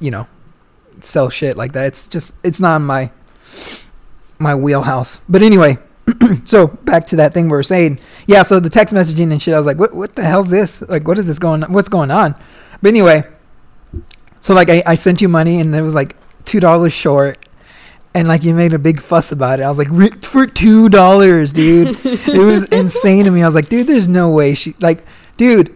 you 0.00 0.10
know, 0.10 0.26
sell 1.00 1.28
shit 1.30 1.56
like 1.56 1.72
that. 1.72 1.86
It's 1.86 2.06
just 2.06 2.34
it's 2.42 2.60
not 2.60 2.80
my 2.80 3.10
my 4.38 4.54
wheelhouse. 4.54 5.20
But 5.28 5.42
anyway, 5.42 5.78
so 6.44 6.66
back 6.66 7.04
to 7.06 7.16
that 7.16 7.34
thing 7.34 7.44
we 7.44 7.50
were 7.50 7.62
saying. 7.62 7.98
Yeah, 8.26 8.42
so 8.42 8.60
the 8.60 8.70
text 8.70 8.94
messaging 8.94 9.32
and 9.32 9.40
shit. 9.40 9.54
I 9.54 9.58
was 9.58 9.66
like, 9.66 9.78
what 9.78 9.94
what 9.94 10.14
the 10.14 10.24
hell's 10.24 10.50
this? 10.50 10.82
Like, 10.82 11.06
what 11.06 11.18
is 11.18 11.26
this 11.26 11.38
going? 11.38 11.64
On? 11.64 11.72
What's 11.72 11.88
going 11.88 12.10
on? 12.10 12.34
But 12.82 12.88
anyway, 12.88 13.24
so 14.40 14.54
like 14.54 14.70
I, 14.70 14.82
I 14.86 14.94
sent 14.94 15.20
you 15.20 15.28
money 15.28 15.60
and 15.60 15.74
it 15.74 15.82
was 15.82 15.94
like 15.94 16.16
two 16.44 16.60
dollars 16.60 16.92
short. 16.92 17.44
And 18.14 18.26
like 18.26 18.42
you 18.42 18.54
made 18.54 18.72
a 18.72 18.78
big 18.78 19.00
fuss 19.00 19.32
about 19.32 19.60
it. 19.60 19.64
I 19.64 19.68
was 19.68 19.78
like, 19.78 20.24
for 20.24 20.46
two 20.46 20.88
dollars, 20.88 21.52
dude. 21.52 21.98
it 22.04 22.42
was 22.42 22.64
insane 22.72 23.26
to 23.26 23.30
me. 23.30 23.42
I 23.42 23.46
was 23.46 23.54
like, 23.54 23.68
dude, 23.68 23.86
there's 23.86 24.08
no 24.08 24.30
way 24.30 24.54
she 24.54 24.74
like, 24.80 25.04
dude. 25.36 25.74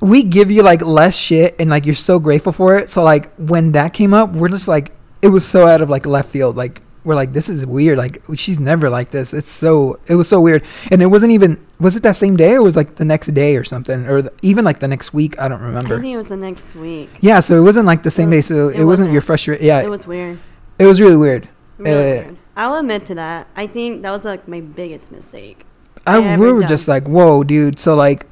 We 0.00 0.24
give 0.24 0.50
you 0.50 0.64
like 0.64 0.82
less 0.82 1.16
shit, 1.16 1.54
and 1.60 1.70
like 1.70 1.86
you're 1.86 1.94
so 1.94 2.18
grateful 2.18 2.50
for 2.50 2.76
it. 2.76 2.90
So 2.90 3.04
like 3.04 3.32
when 3.36 3.70
that 3.72 3.92
came 3.92 4.12
up, 4.12 4.32
we're 4.32 4.48
just 4.48 4.66
like, 4.66 4.90
it 5.22 5.28
was 5.28 5.46
so 5.46 5.68
out 5.68 5.80
of 5.80 5.88
like 5.88 6.06
left 6.06 6.30
field. 6.30 6.56
Like 6.56 6.81
we're 7.04 7.14
like, 7.16 7.32
this 7.32 7.48
is 7.48 7.66
weird. 7.66 7.98
Like 7.98 8.22
she's 8.36 8.60
never 8.60 8.88
like 8.90 9.10
this. 9.10 9.32
It's 9.34 9.50
so 9.50 9.98
it 10.06 10.14
was 10.14 10.28
so 10.28 10.40
weird, 10.40 10.62
and 10.90 11.02
it 11.02 11.06
wasn't 11.06 11.32
even. 11.32 11.58
Was 11.80 11.96
it 11.96 12.02
that 12.04 12.14
same 12.16 12.36
day 12.36 12.54
or 12.54 12.62
was 12.62 12.76
like 12.76 12.94
the 12.96 13.04
next 13.04 13.26
day 13.34 13.56
or 13.56 13.64
something, 13.64 14.06
or 14.06 14.22
the, 14.22 14.32
even 14.42 14.64
like 14.64 14.78
the 14.78 14.86
next 14.86 15.12
week? 15.12 15.36
I 15.40 15.48
don't 15.48 15.60
remember. 15.62 15.96
I 15.98 16.00
think 16.00 16.14
it 16.14 16.16
was 16.16 16.28
the 16.28 16.36
next 16.36 16.76
week. 16.76 17.10
Yeah, 17.20 17.40
so 17.40 17.56
it 17.58 17.62
wasn't 17.64 17.86
like 17.86 18.04
the 18.04 18.10
same 18.10 18.32
It 18.32 18.36
day. 18.36 18.40
So 18.42 18.68
it 18.68 18.80
it, 18.80 18.84
wasn't 18.84 19.10
your 19.10 19.20
frustration. 19.20 19.64
Yeah, 19.66 19.80
It 19.82 19.90
was 19.90 20.06
weird. 20.06 20.38
it 20.78 20.86
was 20.86 21.00
really 21.00 21.16
weird. 21.16 21.48
Really 21.78 21.90
Uh, 22.20 22.22
weird. 22.24 22.36
I'll 22.56 22.76
admit 22.76 23.04
to 23.06 23.14
that. 23.16 23.48
I 23.56 23.66
think 23.66 24.02
that 24.02 24.10
was 24.12 24.24
like 24.24 24.46
my 24.46 24.60
biggest 24.60 25.10
mistake. 25.10 25.64
I, 26.06 26.18
I 26.34 26.36
we 26.36 26.52
were 26.52 26.60
done. 26.60 26.68
just 26.68 26.86
like, 26.86 27.08
whoa, 27.08 27.42
dude. 27.42 27.78
So 27.80 27.94
like, 27.96 28.26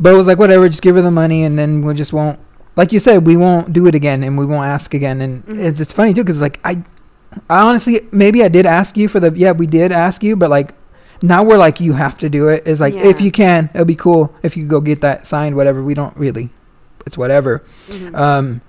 but 0.00 0.14
it 0.14 0.16
was 0.16 0.26
like, 0.26 0.38
whatever, 0.38 0.68
just 0.68 0.82
give 0.82 0.96
her 0.96 1.02
the 1.02 1.10
money, 1.10 1.42
and 1.44 1.58
then 1.58 1.82
we 1.82 1.94
just 1.94 2.12
won't. 2.12 2.38
Like 2.76 2.90
you 2.92 2.98
said, 3.00 3.26
we 3.26 3.36
won't 3.36 3.72
do 3.72 3.86
it 3.86 3.94
again, 3.94 4.22
and 4.24 4.36
we 4.38 4.44
won't 4.46 4.66
ask 4.66 4.94
again. 4.94 5.20
And 5.20 5.44
Mhm. 5.46 5.58
it's 5.62 5.78
it's 5.80 5.92
funny 5.92 6.12
too, 6.14 6.22
because 6.24 6.40
like 6.40 6.58
I, 6.64 6.82
I 7.50 7.62
honestly 7.62 8.00
maybe 8.12 8.42
I 8.42 8.48
did 8.48 8.66
ask 8.66 8.96
you 8.96 9.08
for 9.08 9.20
the 9.20 9.32
yeah 9.36 9.52
we 9.52 9.66
did 9.66 9.92
ask 9.92 10.22
you, 10.22 10.36
but 10.36 10.50
like 10.50 10.74
now 11.22 11.42
we're 11.44 11.56
like 11.58 11.80
you 11.80 11.92
have 11.94 12.18
to 12.18 12.28
do 12.28 12.48
it. 12.48 12.62
It's 12.66 12.80
like 12.80 12.94
if 12.94 13.20
you 13.20 13.30
can, 13.30 13.70
it'll 13.74 13.84
be 13.86 13.94
cool 13.94 14.34
if 14.42 14.56
you 14.56 14.64
could 14.64 14.70
go 14.70 14.80
get 14.80 15.00
that 15.02 15.26
signed. 15.26 15.56
Whatever, 15.56 15.82
we 15.82 15.94
don't 15.94 16.16
really. 16.16 16.50
It's 17.06 17.16
whatever. 17.18 17.62
Mhm. 17.88 18.14
Um, 18.16 18.60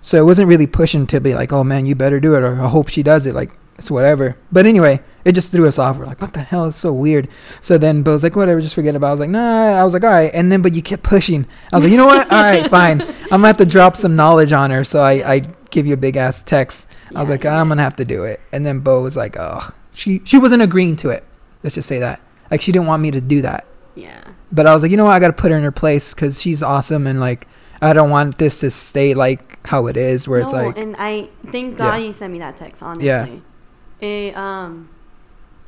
so 0.00 0.18
it 0.18 0.24
wasn't 0.24 0.48
really 0.48 0.66
pushing 0.66 1.06
to 1.08 1.20
be 1.20 1.34
like, 1.34 1.52
oh 1.52 1.64
man, 1.64 1.86
you 1.86 1.94
better 1.94 2.20
do 2.20 2.34
it, 2.34 2.42
or 2.42 2.60
I 2.62 2.68
hope 2.68 2.88
she 2.88 3.02
does 3.02 3.26
it. 3.26 3.34
Like 3.34 3.50
it's 3.76 3.90
whatever. 3.90 4.36
But 4.52 4.66
anyway, 4.66 5.00
it 5.24 5.32
just 5.32 5.52
threw 5.52 5.66
us 5.68 5.78
off. 5.78 5.98
We're 5.98 6.06
like, 6.06 6.20
what 6.20 6.32
the 6.32 6.40
hell? 6.40 6.66
It's 6.68 6.76
so 6.76 6.92
weird. 6.92 7.28
So 7.60 7.78
then 7.78 8.02
Bill's 8.02 8.22
like, 8.22 8.34
whatever, 8.36 8.60
just 8.60 8.74
forget 8.74 8.94
about. 8.94 9.06
it. 9.06 9.10
I 9.10 9.12
was 9.12 9.20
like, 9.20 9.30
nah. 9.30 9.80
I 9.80 9.84
was 9.84 9.92
like, 9.92 10.02
all 10.04 10.10
right. 10.10 10.30
And 10.34 10.50
then, 10.50 10.62
but 10.62 10.72
you 10.74 10.82
kept 10.82 11.02
pushing. 11.02 11.46
I 11.72 11.76
was 11.76 11.84
like, 11.84 11.90
you 11.92 11.96
know 11.98 12.06
what? 12.06 12.30
All 12.32 12.42
right, 12.42 12.68
fine. 12.70 13.00
I'm 13.02 13.28
gonna 13.28 13.46
have 13.48 13.56
to 13.58 13.66
drop 13.66 13.96
some 13.96 14.16
knowledge 14.16 14.52
on 14.52 14.70
her. 14.70 14.84
So 14.84 15.00
I, 15.00 15.12
I 15.34 15.38
give 15.70 15.86
you 15.86 15.94
a 15.94 15.98
big 15.98 16.16
ass 16.16 16.42
text. 16.42 16.86
I 17.14 17.20
was 17.20 17.28
like, 17.30 17.44
I'm 17.44 17.68
gonna 17.68 17.82
have 17.82 17.96
to 17.96 18.04
do 18.04 18.24
it. 18.24 18.40
And 18.52 18.64
then 18.66 18.80
Bo 18.80 19.02
was 19.02 19.16
like, 19.16 19.36
oh, 19.38 19.70
she 19.92 20.20
she 20.24 20.38
wasn't 20.38 20.62
agreeing 20.62 20.96
to 20.96 21.10
it. 21.10 21.24
Let's 21.62 21.74
just 21.74 21.88
say 21.88 21.98
that. 22.00 22.20
Like 22.50 22.60
she 22.60 22.72
didn't 22.72 22.86
want 22.86 23.02
me 23.02 23.10
to 23.10 23.20
do 23.20 23.42
that. 23.42 23.66
Yeah. 23.94 24.22
But 24.52 24.66
I 24.66 24.72
was 24.74 24.82
like, 24.82 24.90
you 24.90 24.96
know 24.96 25.04
what? 25.04 25.12
I 25.12 25.18
got 25.20 25.26
to 25.28 25.32
put 25.34 25.50
her 25.50 25.56
in 25.56 25.62
her 25.62 25.72
place 25.72 26.14
because 26.14 26.40
she's 26.40 26.62
awesome 26.62 27.06
and 27.06 27.20
like 27.20 27.46
I 27.82 27.92
don't 27.92 28.10
want 28.10 28.38
this 28.38 28.60
to 28.60 28.70
stay 28.70 29.14
like 29.14 29.64
how 29.66 29.86
it 29.86 29.96
is, 29.96 30.26
where 30.26 30.40
it's 30.40 30.52
like, 30.52 30.76
and 30.78 30.96
I 30.98 31.28
thank 31.52 31.76
God 31.76 32.00
Yeah. 32.00 32.06
you 32.06 32.12
sent 32.12 32.32
me 32.32 32.38
that 32.40 32.56
text. 32.56 32.82
Honestly, 32.82 33.06
Yeah. 33.06 33.26
It, 34.00 34.36
um, 34.36 34.88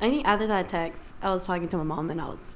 I 0.01 0.09
think 0.09 0.25
after 0.27 0.47
that 0.47 0.67
text, 0.69 1.11
I 1.21 1.29
was 1.29 1.43
talking 1.45 1.67
to 1.69 1.77
my 1.77 1.83
mom 1.83 2.09
and 2.09 2.19
I 2.19 2.27
was 2.27 2.55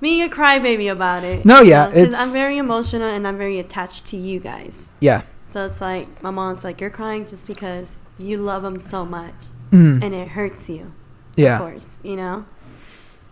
being 0.00 0.22
a 0.22 0.28
crybaby 0.32 0.90
about 0.92 1.24
it. 1.24 1.44
No, 1.44 1.60
yeah, 1.60 1.86
know, 1.86 1.90
'cause 1.92 1.98
it's- 1.98 2.20
I'm 2.20 2.32
very 2.32 2.58
emotional 2.58 3.08
and 3.08 3.26
I'm 3.26 3.36
very 3.38 3.58
attached 3.58 4.06
to 4.08 4.16
you 4.16 4.38
guys. 4.40 4.92
yeah, 5.00 5.22
So 5.50 5.64
it's 5.66 5.80
like 5.80 6.22
my 6.22 6.30
mom's 6.30 6.64
like, 6.64 6.80
you're 6.80 6.90
crying 6.90 7.26
just 7.26 7.46
because 7.46 7.98
you 8.18 8.38
love 8.38 8.62
them 8.62 8.78
so 8.78 9.04
much 9.04 9.34
mm, 9.70 10.02
and 10.02 10.14
it 10.14 10.28
hurts 10.28 10.68
you. 10.70 10.92
yeah. 11.36 11.56
Of 11.56 11.60
course, 11.62 11.98
you 12.02 12.16
know. 12.16 12.44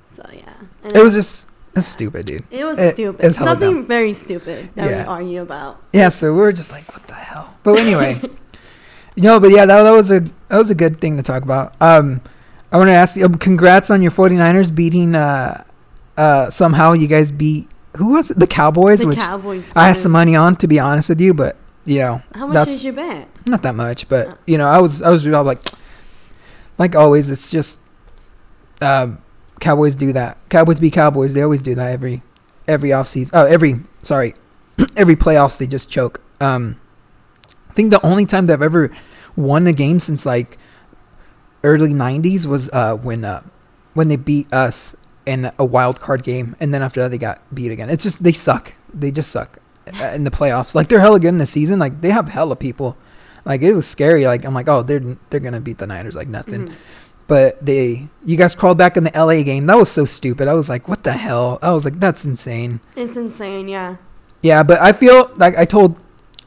So 0.09 0.23
yeah, 0.33 0.53
and 0.85 0.95
It 0.97 1.03
was 1.03 1.15
just 1.15 1.49
it's 1.77 1.87
stupid, 1.87 2.27
dude. 2.27 2.45
it 2.51 2.65
was 2.65 2.79
it- 2.79 2.95
stupid. 2.95 3.25
it's 3.25 3.37
Something 3.39 3.79
dumb. 3.83 3.87
very 3.87 4.15
stupid 4.15 4.71
that 4.77 4.91
Yeah. 4.91 5.03
we 5.03 5.09
argue 5.09 5.43
about. 5.43 5.83
Yeah, 5.93 6.09
so 6.09 6.33
we 6.33 6.39
were 6.39 6.53
just 6.53 6.71
like, 6.71 6.87
what 6.93 7.07
the 7.09 7.15
hell? 7.15 7.57
But 7.65 7.79
anyway, 7.85 8.21
no, 9.17 9.41
but 9.41 9.51
yeah, 9.51 9.67
that, 9.67 9.83
that 9.83 9.91
was 9.91 10.11
a 10.13 10.21
that 10.21 10.59
was 10.59 10.71
a 10.71 10.75
good 10.75 11.01
thing 11.01 11.17
to 11.17 11.23
talk 11.23 11.43
about. 11.43 11.75
Um, 11.81 12.21
I 12.71 12.77
want 12.79 12.89
to 12.89 12.93
ask 12.95 13.17
you, 13.17 13.25
um, 13.25 13.35
congrats 13.37 13.91
on 13.91 14.03
your 14.03 14.11
49ers 14.13 14.75
beating. 14.75 15.15
Uh, 15.15 15.65
uh, 16.17 16.49
somehow 16.51 16.93
you 16.93 17.09
guys 17.09 17.33
beat 17.33 17.69
who 17.97 18.09
was 18.09 18.31
it? 18.31 18.39
The 18.39 18.47
Cowboys, 18.47 19.01
The 19.01 19.07
which 19.09 19.19
Cowboys. 19.19 19.75
I 19.77 19.89
had 19.89 19.99
some 19.99 20.13
money 20.13 20.35
on, 20.37 20.55
to 20.57 20.67
be 20.69 20.79
honest 20.81 21.09
with 21.09 21.21
you, 21.21 21.33
but 21.35 21.57
you 21.85 21.99
know, 21.99 22.23
How 22.35 22.47
much 22.47 22.55
that's 22.55 22.73
did 22.75 22.83
you 22.85 22.93
bet? 22.93 23.29
not 23.47 23.63
that 23.63 23.75
much, 23.75 24.09
but 24.09 24.29
Oh. 24.29 24.39
you 24.47 24.59
know, 24.59 24.69
I 24.69 24.81
was 24.81 25.03
I 25.03 25.11
was 25.11 25.27
like, 25.27 25.63
like 26.79 26.97
always, 26.97 27.31
it's 27.31 27.51
just 27.51 27.79
um, 28.81 29.19
Cowboys 29.61 29.95
do 29.95 30.13
that. 30.13 30.37
Cowboys 30.49 30.81
be 30.81 30.91
Cowboys. 30.91 31.35
They 31.35 31.43
always 31.43 31.61
do 31.61 31.75
that 31.75 31.91
every 31.93 32.23
every 32.67 32.91
offseason. 32.91 33.31
Oh, 33.33 33.47
every 33.47 33.77
sorry, 34.03 34.35
every 34.97 35.17
playoffs 35.17 35.59
they 35.59 35.67
just 35.67 35.89
choke. 35.91 36.21
Um, 36.41 36.81
I 37.71 37.73
think 37.75 37.91
the 37.91 38.05
only 38.05 38.27
time 38.27 38.47
they've 38.47 38.61
ever 38.61 38.91
won 39.37 39.67
a 39.67 39.73
game 39.73 40.01
since 40.01 40.27
like 40.27 40.59
early 41.63 41.93
'90s 41.93 42.47
was 42.47 42.69
uh, 42.73 42.97
when 42.97 43.25
uh, 43.25 43.43
when 43.95 44.09
they 44.09 44.17
beat 44.17 44.53
us 44.53 44.97
in 45.27 45.51
a 45.59 45.65
wild 45.65 46.01
card 46.01 46.23
game, 46.23 46.57
and 46.61 46.75
then 46.75 46.83
after 46.83 47.01
that 47.01 47.11
they 47.11 47.19
got 47.19 47.41
beat 47.55 47.71
again. 47.73 47.89
It's 47.91 48.03
just 48.05 48.23
they 48.23 48.33
suck. 48.33 48.75
They 48.93 49.11
just 49.11 49.31
suck 49.31 49.59
uh, 49.59 49.61
in 49.87 50.25
the 50.25 50.31
playoffs. 50.31 50.75
Like 50.75 50.89
they're 50.89 51.01
hella 51.01 51.21
good 51.21 51.29
in 51.29 51.39
the 51.39 51.47
season. 51.47 51.79
Like 51.79 52.01
they 52.01 52.11
have 52.11 52.29
hella 52.29 52.57
people. 52.57 52.97
Like 53.45 53.63
it 53.63 53.75
was 53.75 53.87
scary. 53.87 54.27
Like 54.27 54.45
I'm 54.45 54.55
like, 54.55 54.69
oh, 54.69 54.83
they're 54.83 55.17
they're 55.31 55.41
gonna 55.41 55.61
beat 55.61 55.79
the 55.79 55.87
Niners 55.87 56.17
like 56.17 56.29
nothing. 56.29 56.69
Mhm. 56.69 56.75
But 57.27 57.65
they, 57.65 58.09
you 58.27 58.37
guys 58.37 58.55
crawled 58.55 58.77
back 58.77 58.99
in 58.99 59.05
the 59.05 59.13
LA 59.15 59.43
game. 59.43 59.65
That 59.65 59.79
was 59.79 59.91
so 59.91 60.05
stupid. 60.05 60.47
I 60.47 60.53
was 60.53 60.69
like, 60.69 60.89
what 60.89 61.05
the 61.05 61.13
hell? 61.13 61.59
I 61.63 61.71
was 61.73 61.85
like, 61.87 61.99
that's 61.99 62.25
insane. 62.27 62.81
It's 62.97 63.17
insane, 63.17 63.67
yeah. 63.67 63.97
Yeah, 64.43 64.63
but 64.63 64.79
I 64.83 64.93
feel 64.93 65.31
like 65.37 65.57
I 65.57 65.65
told, 65.65 65.97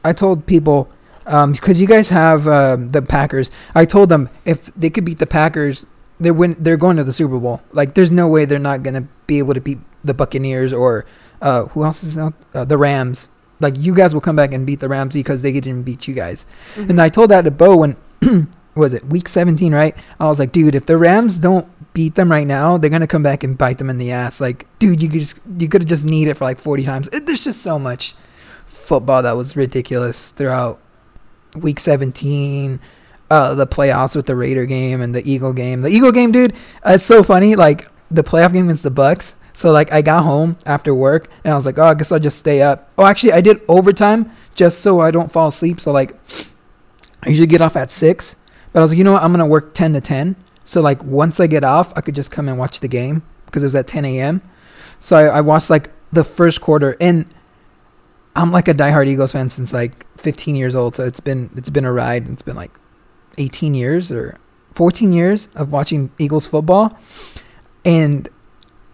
I 0.04 0.12
told 0.12 0.46
people, 0.46 0.88
um, 1.26 1.50
because 1.50 1.80
you 1.80 1.88
guys 1.88 2.10
have 2.10 2.46
um, 2.46 2.90
the 2.90 3.02
Packers. 3.02 3.50
I 3.74 3.86
told 3.86 4.08
them 4.08 4.28
if 4.44 4.66
they 4.76 4.88
could 4.88 5.04
beat 5.04 5.18
the 5.18 5.26
Packers, 5.26 5.84
they 6.20 6.30
win. 6.30 6.54
They're 6.60 6.76
going 6.76 6.96
to 6.96 7.04
the 7.04 7.12
Super 7.12 7.40
Bowl. 7.40 7.60
Like, 7.72 7.94
there's 7.94 8.12
no 8.12 8.28
way 8.28 8.44
they're 8.44 8.60
not 8.60 8.84
gonna 8.84 9.08
be 9.26 9.38
able 9.40 9.54
to 9.54 9.60
beat 9.60 9.78
the 10.04 10.14
Buccaneers 10.14 10.72
or 10.72 11.06
uh, 11.40 11.64
who 11.66 11.84
else 11.84 12.02
is 12.04 12.16
out? 12.18 12.34
Uh, 12.54 12.64
the 12.64 12.76
Rams. 12.78 13.28
Like, 13.60 13.74
you 13.76 13.94
guys 13.94 14.14
will 14.14 14.20
come 14.20 14.36
back 14.36 14.52
and 14.52 14.66
beat 14.66 14.80
the 14.80 14.88
Rams 14.88 15.14
because 15.14 15.42
they 15.42 15.52
didn't 15.52 15.82
beat 15.82 16.06
you 16.06 16.14
guys. 16.14 16.46
Mhm. 16.76 16.90
And 16.90 17.00
I 17.02 17.08
told 17.08 17.30
that 17.30 17.42
to 17.42 17.50
Bo 17.50 17.76
when 17.76 17.96
was 18.76 18.94
it 18.94 19.04
week 19.06 19.26
17, 19.28 19.74
right? 19.74 19.96
I 20.20 20.26
was 20.26 20.38
like, 20.38 20.52
dude, 20.52 20.74
if 20.76 20.86
the 20.86 20.96
Rams 20.96 21.38
don't 21.38 21.66
beat 21.92 22.14
them 22.14 22.30
right 22.30 22.46
now, 22.46 22.78
they're 22.78 22.90
gonna 22.90 23.08
come 23.08 23.24
back 23.24 23.42
and 23.42 23.58
bite 23.58 23.78
them 23.78 23.90
in 23.90 23.98
the 23.98 24.12
ass. 24.12 24.40
Like, 24.40 24.66
dude, 24.78 25.02
you 25.02 25.08
could 25.08 25.20
just 25.20 25.40
you 25.58 25.68
could 25.68 25.82
have 25.82 25.88
just 25.88 26.04
need 26.04 26.28
it 26.28 26.34
for 26.34 26.44
like 26.44 26.60
40 26.60 26.84
times. 26.84 27.08
It, 27.08 27.26
there's 27.26 27.42
just 27.42 27.60
so 27.62 27.78
much 27.78 28.14
football 28.66 29.22
that 29.22 29.36
was 29.36 29.56
ridiculous 29.56 30.30
throughout 30.30 30.78
week 31.56 31.80
17. 31.80 32.78
Uh, 33.30 33.54
the 33.54 33.66
playoffs 33.66 34.14
with 34.16 34.26
the 34.26 34.36
Raider 34.36 34.64
game 34.64 35.02
and 35.02 35.14
the 35.14 35.28
Eagle 35.30 35.52
game. 35.52 35.82
The 35.82 35.90
Eagle 35.90 36.12
game, 36.12 36.32
dude, 36.32 36.52
uh, 36.86 36.92
it's 36.92 37.04
so 37.04 37.22
funny. 37.22 37.56
Like 37.56 37.88
the 38.10 38.22
playoff 38.22 38.52
game 38.52 38.66
against 38.66 38.84
the 38.84 38.90
Bucks. 38.90 39.34
So 39.58 39.72
like 39.72 39.90
I 39.90 40.02
got 40.02 40.22
home 40.22 40.56
after 40.64 40.94
work 40.94 41.28
and 41.42 41.52
I 41.52 41.56
was 41.56 41.66
like, 41.66 41.80
oh, 41.80 41.86
I 41.86 41.94
guess 41.94 42.12
I'll 42.12 42.20
just 42.20 42.38
stay 42.38 42.62
up. 42.62 42.92
Oh, 42.96 43.04
actually, 43.04 43.32
I 43.32 43.40
did 43.40 43.60
overtime 43.66 44.30
just 44.54 44.82
so 44.82 45.00
I 45.00 45.10
don't 45.10 45.32
fall 45.32 45.48
asleep. 45.48 45.80
So 45.80 45.90
like, 45.90 46.16
I 47.24 47.30
usually 47.30 47.48
get 47.48 47.60
off 47.60 47.74
at 47.74 47.90
six, 47.90 48.36
but 48.72 48.78
I 48.78 48.82
was 48.82 48.92
like, 48.92 48.98
you 48.98 49.02
know 49.02 49.14
what? 49.14 49.24
I'm 49.24 49.32
gonna 49.32 49.48
work 49.48 49.74
ten 49.74 49.94
to 49.94 50.00
ten. 50.00 50.36
So 50.64 50.80
like 50.80 51.02
once 51.02 51.40
I 51.40 51.48
get 51.48 51.64
off, 51.64 51.92
I 51.96 52.02
could 52.02 52.14
just 52.14 52.30
come 52.30 52.48
and 52.48 52.56
watch 52.56 52.78
the 52.78 52.86
game 52.86 53.24
because 53.46 53.64
it 53.64 53.66
was 53.66 53.74
at 53.74 53.88
10 53.88 54.04
a.m. 54.04 54.42
So 55.00 55.16
I, 55.16 55.24
I 55.24 55.40
watched 55.40 55.70
like 55.70 55.90
the 56.12 56.22
first 56.22 56.60
quarter, 56.60 56.96
and 57.00 57.26
I'm 58.36 58.52
like 58.52 58.68
a 58.68 58.74
diehard 58.74 59.08
Eagles 59.08 59.32
fan 59.32 59.48
since 59.48 59.72
like 59.72 60.06
15 60.18 60.54
years 60.54 60.76
old. 60.76 60.94
So 60.94 61.02
it's 61.02 61.18
been 61.18 61.50
it's 61.56 61.68
been 61.68 61.84
a 61.84 61.92
ride. 61.92 62.28
It's 62.28 62.42
been 62.42 62.54
like 62.54 62.70
18 63.38 63.74
years 63.74 64.12
or 64.12 64.38
14 64.74 65.12
years 65.12 65.48
of 65.56 65.72
watching 65.72 66.12
Eagles 66.16 66.46
football, 66.46 66.96
and 67.84 68.28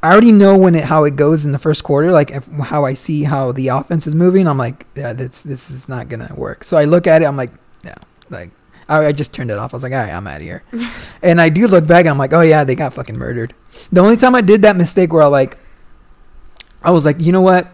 I 0.04 0.12
already 0.12 0.32
know 0.32 0.54
when 0.58 0.74
it 0.74 0.84
how 0.84 1.04
it 1.04 1.16
goes 1.16 1.46
in 1.46 1.52
the 1.52 1.58
first 1.58 1.82
quarter, 1.82 2.12
like 2.12 2.30
if, 2.30 2.46
how 2.46 2.84
I 2.84 2.92
see 2.92 3.22
how 3.22 3.52
the 3.52 3.68
offense 3.68 4.06
is 4.06 4.14
moving. 4.14 4.46
I'm 4.46 4.58
like, 4.58 4.84
yeah, 4.94 5.14
this 5.14 5.40
this 5.40 5.70
is 5.70 5.88
not 5.88 6.10
gonna 6.10 6.30
work. 6.36 6.62
So 6.62 6.76
I 6.76 6.84
look 6.84 7.06
at 7.06 7.22
it. 7.22 7.24
I'm 7.24 7.38
like, 7.38 7.50
yeah, 7.82 7.94
like 8.28 8.50
I, 8.86 9.06
I 9.06 9.12
just 9.12 9.32
turned 9.32 9.50
it 9.50 9.56
off. 9.56 9.72
I 9.72 9.76
was 9.76 9.82
like, 9.82 9.92
all 9.92 9.98
right, 9.98 10.12
I'm 10.12 10.26
out 10.26 10.36
of 10.36 10.42
here. 10.42 10.62
and 11.22 11.40
I 11.40 11.48
do 11.48 11.66
look 11.66 11.86
back, 11.86 12.00
and 12.00 12.10
I'm 12.10 12.18
like, 12.18 12.34
oh 12.34 12.42
yeah, 12.42 12.64
they 12.64 12.74
got 12.74 12.92
fucking 12.92 13.16
murdered. 13.16 13.54
The 13.92 14.02
only 14.02 14.18
time 14.18 14.34
I 14.34 14.42
did 14.42 14.60
that 14.60 14.76
mistake 14.76 15.10
where 15.10 15.22
I 15.22 15.26
like, 15.26 15.56
I 16.82 16.90
was 16.90 17.06
like, 17.06 17.18
you 17.18 17.32
know 17.32 17.40
what, 17.40 17.72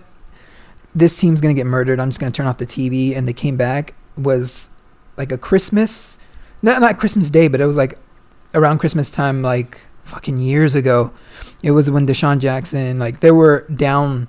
this 0.95 1.17
team's 1.17 1.41
gonna 1.41 1.55
get 1.55 1.67
murdered. 1.67 1.99
I'm 1.99 2.11
just 2.11 2.21
gonna 2.21 2.31
turn 2.31 2.47
off 2.47 2.59
the 2.59 2.67
TV. 2.67 3.17
And 3.17 3.27
they 3.27 3.33
came 3.33 3.57
back 3.57 3.95
was 4.17 4.71
like 5.17 5.33
a 5.33 5.39
Christmas, 5.39 6.17
not 6.63 6.81
not 6.81 6.97
Christmas 6.97 7.29
Day, 7.29 7.49
but 7.49 7.61
it 7.61 7.67
was 7.67 7.77
like 7.77 7.99
around 8.55 8.79
Christmas 8.79 9.11
time, 9.11 9.43
like 9.43 9.81
fucking 10.11 10.39
years 10.39 10.75
ago. 10.75 11.13
It 11.63 11.71
was 11.71 11.91
when 11.91 12.07
DeSean 12.07 12.41
Jackson, 12.41 12.99
like 12.99 13.21
they 13.21 13.31
were 13.31 13.67
down 13.75 14.29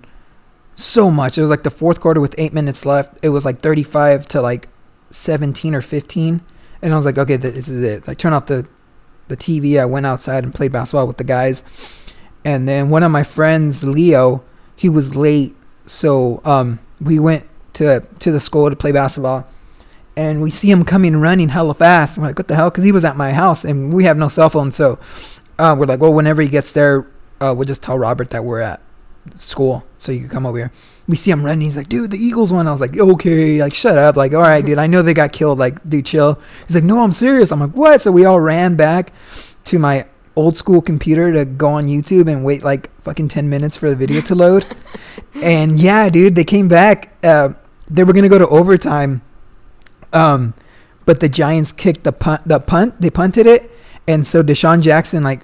so 0.75 1.11
much. 1.11 1.37
It 1.37 1.41
was 1.41 1.49
like 1.49 1.63
the 1.63 1.71
fourth 1.71 1.99
quarter 1.99 2.21
with 2.21 2.35
eight 2.37 2.53
minutes 2.53 2.85
left. 2.85 3.17
It 3.21 3.29
was 3.29 3.45
like 3.45 3.59
35 3.59 4.27
to 4.29 4.41
like 4.41 4.69
17 5.11 5.75
or 5.75 5.81
15. 5.81 6.41
And 6.81 6.93
I 6.93 6.95
was 6.95 7.05
like, 7.05 7.17
okay, 7.17 7.35
this 7.35 7.67
is 7.67 7.83
it. 7.83 8.07
I 8.07 8.13
turned 8.13 8.35
off 8.35 8.47
the, 8.47 8.67
the 9.27 9.37
TV. 9.37 9.79
I 9.79 9.85
went 9.85 10.05
outside 10.05 10.43
and 10.43 10.53
played 10.53 10.71
basketball 10.71 11.07
with 11.07 11.17
the 11.17 11.23
guys. 11.23 11.63
And 12.43 12.67
then 12.67 12.89
one 12.89 13.03
of 13.03 13.11
my 13.11 13.23
friends, 13.23 13.83
Leo, 13.83 14.43
he 14.75 14.89
was 14.89 15.15
late. 15.15 15.55
So 15.85 16.41
um, 16.43 16.79
we 16.99 17.19
went 17.19 17.45
to, 17.73 18.05
to 18.19 18.31
the 18.31 18.39
school 18.39 18.69
to 18.69 18.75
play 18.75 18.91
basketball. 18.91 19.47
And 20.17 20.41
we 20.41 20.51
see 20.51 20.69
him 20.69 20.83
coming 20.83 21.17
running 21.17 21.49
hella 21.49 21.73
fast. 21.73 22.17
We're 22.17 22.25
like, 22.25 22.37
what 22.37 22.47
the 22.47 22.55
hell? 22.55 22.69
Because 22.69 22.83
he 22.83 22.91
was 22.91 23.05
at 23.05 23.15
my 23.15 23.31
house 23.31 23.63
and 23.63 23.93
we 23.93 24.03
have 24.03 24.17
no 24.17 24.27
cell 24.27 24.49
phone. 24.49 24.71
So 24.71 24.99
uh, 25.61 25.75
we're 25.77 25.85
like, 25.85 25.99
well, 25.99 26.13
whenever 26.13 26.41
he 26.41 26.47
gets 26.47 26.71
there, 26.71 27.07
uh, 27.39 27.53
we'll 27.55 27.65
just 27.65 27.83
tell 27.83 27.97
Robert 27.97 28.31
that 28.31 28.43
we're 28.43 28.61
at 28.61 28.81
school 29.35 29.85
so 29.99 30.11
you 30.11 30.21
can 30.21 30.29
come 30.29 30.45
over 30.47 30.57
here. 30.57 30.71
We 31.07 31.15
see 31.15 31.29
him 31.29 31.43
running. 31.43 31.61
He's 31.61 31.77
like, 31.77 31.87
dude, 31.87 32.09
the 32.09 32.17
Eagles 32.17 32.51
won. 32.51 32.67
I 32.67 32.71
was 32.71 32.81
like, 32.81 32.97
okay, 32.97 33.61
like, 33.61 33.75
shut 33.75 33.97
up. 33.97 34.15
Like, 34.15 34.33
all 34.33 34.41
right, 34.41 34.65
dude, 34.65 34.79
I 34.79 34.87
know 34.87 35.03
they 35.03 35.13
got 35.13 35.33
killed. 35.33 35.59
Like, 35.59 35.87
dude, 35.87 36.05
chill. 36.07 36.41
He's 36.65 36.75
like, 36.75 36.83
no, 36.83 37.03
I'm 37.03 37.13
serious. 37.13 37.51
I'm 37.51 37.59
like, 37.59 37.75
what? 37.75 38.01
So 38.01 38.11
we 38.11 38.25
all 38.25 38.39
ran 38.39 38.75
back 38.75 39.13
to 39.65 39.77
my 39.77 40.07
old 40.35 40.57
school 40.57 40.81
computer 40.81 41.31
to 41.31 41.45
go 41.45 41.69
on 41.69 41.85
YouTube 41.85 42.31
and 42.31 42.43
wait 42.43 42.63
like 42.63 42.89
fucking 43.01 43.27
10 43.27 43.49
minutes 43.49 43.77
for 43.77 43.89
the 43.89 43.95
video 43.95 44.21
to 44.21 44.33
load. 44.33 44.65
and 45.35 45.79
yeah, 45.79 46.09
dude, 46.09 46.35
they 46.35 46.43
came 46.43 46.67
back. 46.67 47.13
Uh, 47.23 47.49
they 47.87 48.03
were 48.03 48.13
going 48.13 48.23
to 48.23 48.29
go 48.29 48.39
to 48.39 48.47
overtime. 48.47 49.21
Um, 50.11 50.55
but 51.05 51.19
the 51.19 51.29
Giants 51.29 51.71
kicked 51.71 52.03
the 52.03 52.11
punt, 52.11 52.47
the 52.47 52.59
punt, 52.59 52.99
they 52.99 53.11
punted 53.11 53.45
it. 53.45 53.69
And 54.07 54.25
so 54.25 54.41
DeSean 54.41 54.81
Jackson 54.81 55.23
like 55.23 55.41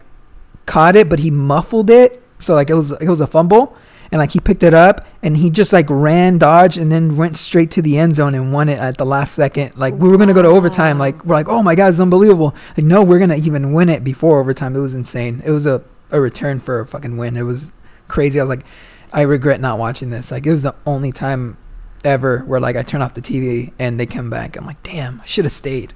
caught 0.68 0.96
it, 0.96 1.10
but 1.10 1.20
he 1.20 1.32
muffled 1.32 1.90
it. 1.90 2.22
So 2.38 2.54
like 2.54 2.70
it 2.70 2.76
was 2.76 2.92
it 2.92 3.10
was 3.10 3.22
a 3.22 3.26
fumble, 3.26 3.76
and 4.12 4.20
like 4.20 4.32
he 4.32 4.40
picked 4.40 4.62
it 4.62 4.76
up 4.76 5.08
and 5.24 5.38
he 5.38 5.50
just 5.50 5.74
like 5.74 5.88
ran, 5.90 6.38
dodged, 6.38 6.78
and 6.78 6.92
then 6.92 7.18
went 7.18 7.38
straight 7.38 7.72
to 7.72 7.82
the 7.82 7.98
end 7.98 8.16
zone 8.16 8.36
and 8.36 8.54
won 8.54 8.70
it 8.70 8.80
at 8.80 9.00
the 9.00 9.06
last 9.06 9.34
second. 9.34 9.76
Like 9.76 9.96
we 9.96 10.08
were 10.08 10.18
gonna 10.18 10.36
go 10.36 10.44
to 10.44 10.48
overtime. 10.48 11.00
Like 11.00 11.26
we're 11.26 11.36
like, 11.36 11.50
oh 11.50 11.64
my 11.64 11.74
god, 11.74 11.88
it's 11.88 12.00
unbelievable. 12.00 12.54
Like 12.78 12.86
no, 12.86 13.02
we're 13.04 13.18
gonna 13.18 13.38
even 13.38 13.74
win 13.74 13.90
it 13.90 14.04
before 14.04 14.40
overtime. 14.40 14.76
It 14.76 14.80
was 14.80 14.94
insane. 14.94 15.42
It 15.44 15.52
was 15.52 15.66
a 15.66 15.84
a 16.12 16.22
return 16.22 16.60
for 16.60 16.80
a 16.80 16.86
fucking 16.86 17.18
win. 17.18 17.36
It 17.36 17.42
was 17.42 17.72
crazy. 18.08 18.40
I 18.40 18.44
was 18.44 18.50
like, 18.50 18.66
I 19.12 19.22
regret 19.22 19.60
not 19.60 19.80
watching 19.80 20.12
this. 20.12 20.32
Like 20.32 20.46
it 20.46 20.52
was 20.52 20.64
the 20.64 20.76
only 20.86 21.12
time 21.12 21.58
ever 22.04 22.40
where 22.40 22.60
like 22.60 22.76
I 22.76 22.84
turn 22.84 23.02
off 23.02 23.16
the 23.16 23.22
TV 23.22 23.74
and 23.80 24.00
they 24.00 24.06
come 24.06 24.30
back. 24.30 24.56
I'm 24.56 24.66
like, 24.66 24.82
damn, 24.84 25.22
I 25.22 25.26
should 25.26 25.46
have 25.46 25.52
stayed. 25.52 25.94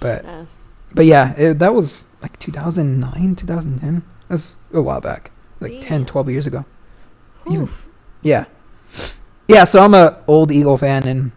But 0.00 0.24
but 0.92 1.04
yeah, 1.04 1.34
it, 1.36 1.58
that 1.58 1.74
was 1.74 2.05
like 2.22 2.38
2009, 2.38 3.36
2010. 3.36 4.02
That's 4.28 4.56
a 4.72 4.82
while 4.82 5.00
back, 5.00 5.30
like 5.60 5.80
10, 5.80 6.06
12 6.06 6.30
years 6.30 6.46
ago. 6.46 6.64
Even- 7.50 7.68
Yeah, 8.22 8.46
yeah. 9.48 9.64
So 9.64 9.80
I'm 9.82 9.94
a 9.94 10.18
old 10.26 10.50
Eagle 10.50 10.76
fan, 10.78 11.06
and 11.06 11.32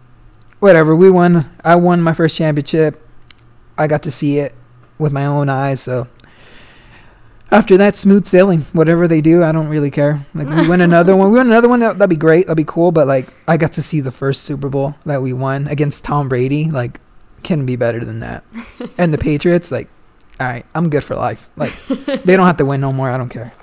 whatever. 0.60 0.96
We 0.96 1.10
won. 1.12 1.50
I 1.64 1.76
won 1.76 2.02
my 2.02 2.14
first 2.14 2.36
championship. 2.36 3.06
I 3.78 3.88
got 3.88 4.02
to 4.04 4.12
see 4.12 4.40
it 4.40 4.56
with 4.98 5.12
my 5.14 5.26
own 5.26 5.50
eyes. 5.50 5.80
So 5.82 6.08
after 7.52 7.78
that, 7.78 7.96
smooth 7.96 8.26
sailing. 8.26 8.62
Whatever 8.74 9.08
they 9.08 9.22
do, 9.22 9.44
I 9.44 9.52
don't 9.52 9.68
really 9.70 9.92
care. 9.92 10.26
Like 10.34 10.50
we 10.50 10.68
win 10.68 10.82
another 10.82 11.16
one. 11.16 11.32
We 11.32 11.38
win 11.38 11.48
another 11.48 11.70
one. 11.70 11.80
That, 11.80 11.98
that'd 11.98 12.10
be 12.10 12.16
great. 12.16 12.48
That'd 12.48 12.58
be 12.58 12.64
cool. 12.64 12.92
But 12.92 13.08
like, 13.08 13.28
I 13.48 13.58
got 13.58 13.74
to 13.74 13.82
see 13.84 14.00
the 14.02 14.12
first 14.12 14.44
Super 14.44 14.70
Bowl 14.70 14.96
that 15.06 15.22
we 15.22 15.32
won 15.34 15.68
against 15.68 16.04
Tom 16.04 16.28
Brady. 16.30 16.70
Like, 16.72 17.00
can 17.44 17.66
be 17.66 17.76
better 17.76 18.04
than 18.04 18.20
that. 18.20 18.44
and 18.98 19.14
the 19.14 19.18
Patriots, 19.30 19.72
like, 19.72 19.90
all 20.40 20.48
right, 20.48 20.66
I'm 20.74 20.90
good 20.90 21.04
for 21.04 21.16
life. 21.16 21.50
Like, 21.56 21.74
they 21.88 22.36
don't 22.38 22.46
have 22.48 22.58
to 22.58 22.66
win 22.66 22.80
no 22.82 22.92
more. 22.92 23.10
I 23.10 23.18
don't 23.18 23.30
care. 23.30 23.54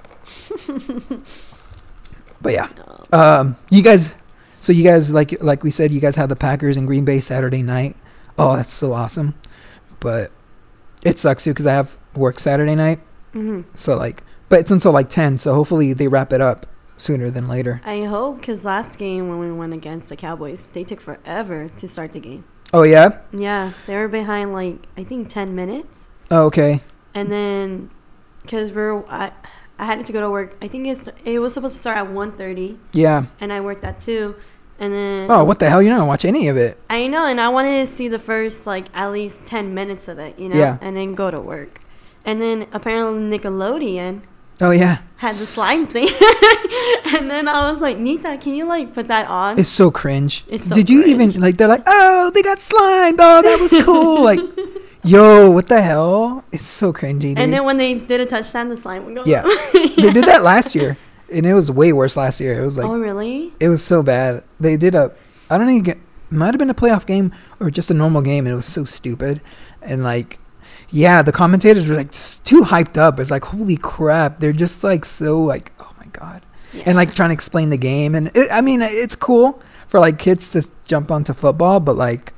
But 2.40 2.52
yeah, 2.52 2.68
um, 3.12 3.56
you 3.70 3.82
guys. 3.82 4.14
So 4.60 4.72
you 4.72 4.84
guys 4.84 5.10
like 5.10 5.42
like 5.42 5.62
we 5.64 5.70
said, 5.70 5.92
you 5.92 6.00
guys 6.00 6.16
have 6.16 6.28
the 6.28 6.36
Packers 6.36 6.76
in 6.76 6.86
Green 6.86 7.04
Bay 7.04 7.20
Saturday 7.20 7.62
night. 7.62 7.96
Oh, 8.38 8.56
that's 8.56 8.72
so 8.72 8.92
awesome. 8.92 9.34
But 10.00 10.30
it 11.04 11.18
sucks 11.18 11.44
too 11.44 11.50
because 11.50 11.66
I 11.66 11.72
have 11.72 11.96
work 12.14 12.38
Saturday 12.38 12.74
night. 12.74 13.00
Mhm. 13.34 13.64
So 13.74 13.96
like, 13.96 14.22
but 14.48 14.60
it's 14.60 14.70
until 14.70 14.92
like 14.92 15.08
ten. 15.08 15.38
So 15.38 15.54
hopefully 15.54 15.92
they 15.92 16.08
wrap 16.08 16.32
it 16.32 16.40
up 16.40 16.66
sooner 16.96 17.30
than 17.30 17.48
later. 17.48 17.80
I 17.84 18.04
hope 18.04 18.40
because 18.40 18.64
last 18.64 18.98
game 18.98 19.28
when 19.28 19.38
we 19.38 19.50
went 19.52 19.72
against 19.72 20.08
the 20.08 20.16
Cowboys, 20.16 20.68
they 20.68 20.84
took 20.84 21.00
forever 21.00 21.68
to 21.68 21.88
start 21.88 22.12
the 22.12 22.20
game. 22.20 22.44
Oh 22.72 22.82
yeah. 22.82 23.18
Yeah, 23.32 23.72
they 23.86 23.96
were 23.96 24.08
behind 24.08 24.52
like 24.52 24.86
I 24.96 25.04
think 25.04 25.28
ten 25.28 25.54
minutes, 25.54 26.10
Oh, 26.30 26.46
okay. 26.46 26.80
and 27.14 27.30
then 27.30 27.90
because 28.42 28.72
we're 28.72 29.04
I, 29.08 29.32
I 29.78 29.84
had 29.86 30.04
to 30.06 30.12
go 30.12 30.20
to 30.20 30.30
work. 30.30 30.56
I 30.62 30.68
think 30.68 30.86
it's 30.86 31.08
it 31.24 31.38
was 31.38 31.54
supposed 31.54 31.74
to 31.74 31.80
start 31.80 31.98
at 31.98 32.06
1.30, 32.08 32.78
Yeah. 32.92 33.26
and 33.40 33.52
I 33.52 33.60
worked 33.60 33.84
at 33.84 34.00
two, 34.00 34.34
And 34.78 34.92
then 34.92 35.30
Oh, 35.30 35.44
what 35.44 35.58
the 35.58 35.68
hell? 35.70 35.80
You're 35.82 35.90
not 35.92 35.98
gonna 35.98 36.08
watch 36.08 36.24
any 36.24 36.48
of 36.48 36.56
it. 36.56 36.78
I 36.90 37.06
know, 37.06 37.26
and 37.26 37.40
I 37.40 37.48
wanted 37.48 37.80
to 37.80 37.86
see 37.86 38.08
the 38.08 38.18
first 38.18 38.66
like 38.66 38.86
at 38.94 39.10
least 39.12 39.46
ten 39.48 39.72
minutes 39.74 40.08
of 40.08 40.18
it, 40.18 40.38
you 40.38 40.48
know, 40.48 40.56
Yeah. 40.56 40.78
and 40.80 40.96
then 40.96 41.14
go 41.14 41.30
to 41.30 41.40
work. 41.40 41.80
And 42.24 42.40
then 42.42 42.66
apparently 42.72 43.38
Nickelodeon 43.38 44.22
Oh 44.60 44.70
yeah, 44.70 44.98
had 45.16 45.32
the 45.34 45.44
slime 45.46 45.86
thing, 45.94 46.08
and 47.14 47.30
then 47.30 47.46
I 47.48 47.70
was 47.70 47.80
like, 47.80 47.98
Nita, 47.98 48.38
can 48.40 48.54
you 48.54 48.64
like 48.64 48.94
put 48.94 49.08
that 49.08 49.28
on? 49.28 49.58
it's 49.58 49.68
so 49.68 49.90
cringe. 49.90 50.44
It's 50.48 50.64
so 50.68 50.74
Did 50.74 50.88
you 50.88 51.02
cringe. 51.02 51.34
even 51.34 51.40
like? 51.42 51.56
They're 51.58 51.68
like, 51.68 51.82
oh, 51.86 52.30
they 52.34 52.42
got 52.42 52.60
slimed. 52.62 53.18
Oh, 53.20 53.42
that 53.42 53.58
was 53.60 53.72
cool. 53.84 54.22
like, 54.24 54.40
yo, 55.06 55.50
what 55.50 55.66
the 55.66 55.80
hell? 55.82 56.44
It's 56.52 56.68
so 56.68 56.92
cringy, 56.92 57.20
dude. 57.20 57.38
and 57.38 57.52
then 57.52 57.64
when 57.64 57.76
they 57.76 57.94
did 57.94 58.20
a 58.20 58.26
touchdown, 58.26 58.68
the 58.68 58.76
slime 58.76 59.04
would 59.06 59.14
go. 59.14 59.24
Yeah. 59.24 59.42
they 59.72 60.12
did 60.12 60.24
that 60.24 60.42
last 60.52 60.74
year, 60.74 60.96
and 61.32 61.46
it 61.46 61.54
was 61.54 61.70
way 61.70 61.92
worse 61.92 62.16
last 62.16 62.40
year. 62.40 62.60
It 62.60 62.64
was 62.64 62.76
like 62.78 62.86
oh 62.86 62.98
really? 62.98 63.52
it 63.60 63.68
was 63.68 63.82
so 63.82 64.02
bad. 64.02 64.44
They 64.60 64.76
did 64.76 64.94
a 64.94 65.12
I 65.50 65.58
don't 65.58 65.66
think 65.66 65.88
it 65.88 65.98
might 66.30 66.46
have 66.48 66.58
been 66.58 66.70
a 66.70 66.74
playoff 66.74 67.06
game 67.06 67.32
or 67.60 67.70
just 67.70 67.90
a 67.90 67.94
normal 67.94 68.22
game, 68.22 68.46
and 68.46 68.52
it 68.52 68.56
was 68.56 68.66
so 68.66 68.84
stupid. 68.84 69.40
And 69.82 70.02
like, 70.02 70.38
yeah, 70.90 71.22
the 71.22 71.32
commentators 71.32 71.86
were 71.88 71.96
like 71.96 72.10
too 72.12 72.62
hyped 72.62 72.96
up. 72.96 73.18
It's 73.20 73.30
like 73.30 73.44
holy 73.44 73.76
crap, 73.76 74.40
they're 74.40 74.52
just 74.52 74.82
like 74.84 75.04
so 75.04 75.40
like 75.40 75.72
oh 75.80 75.92
my 75.98 76.06
god, 76.12 76.44
Yeah. 76.72 76.82
and 76.86 76.96
like 76.96 77.14
trying 77.14 77.30
to 77.30 77.34
explain 77.34 77.70
the 77.70 77.76
game. 77.78 78.14
And 78.14 78.30
it, 78.34 78.48
I 78.52 78.60
mean, 78.60 78.82
it's 78.82 79.14
cool 79.14 79.62
for 79.86 80.00
like 80.00 80.18
kids 80.18 80.50
to 80.52 80.68
jump 80.86 81.10
onto 81.10 81.32
football, 81.32 81.80
but 81.80 81.96
like. 81.96 82.32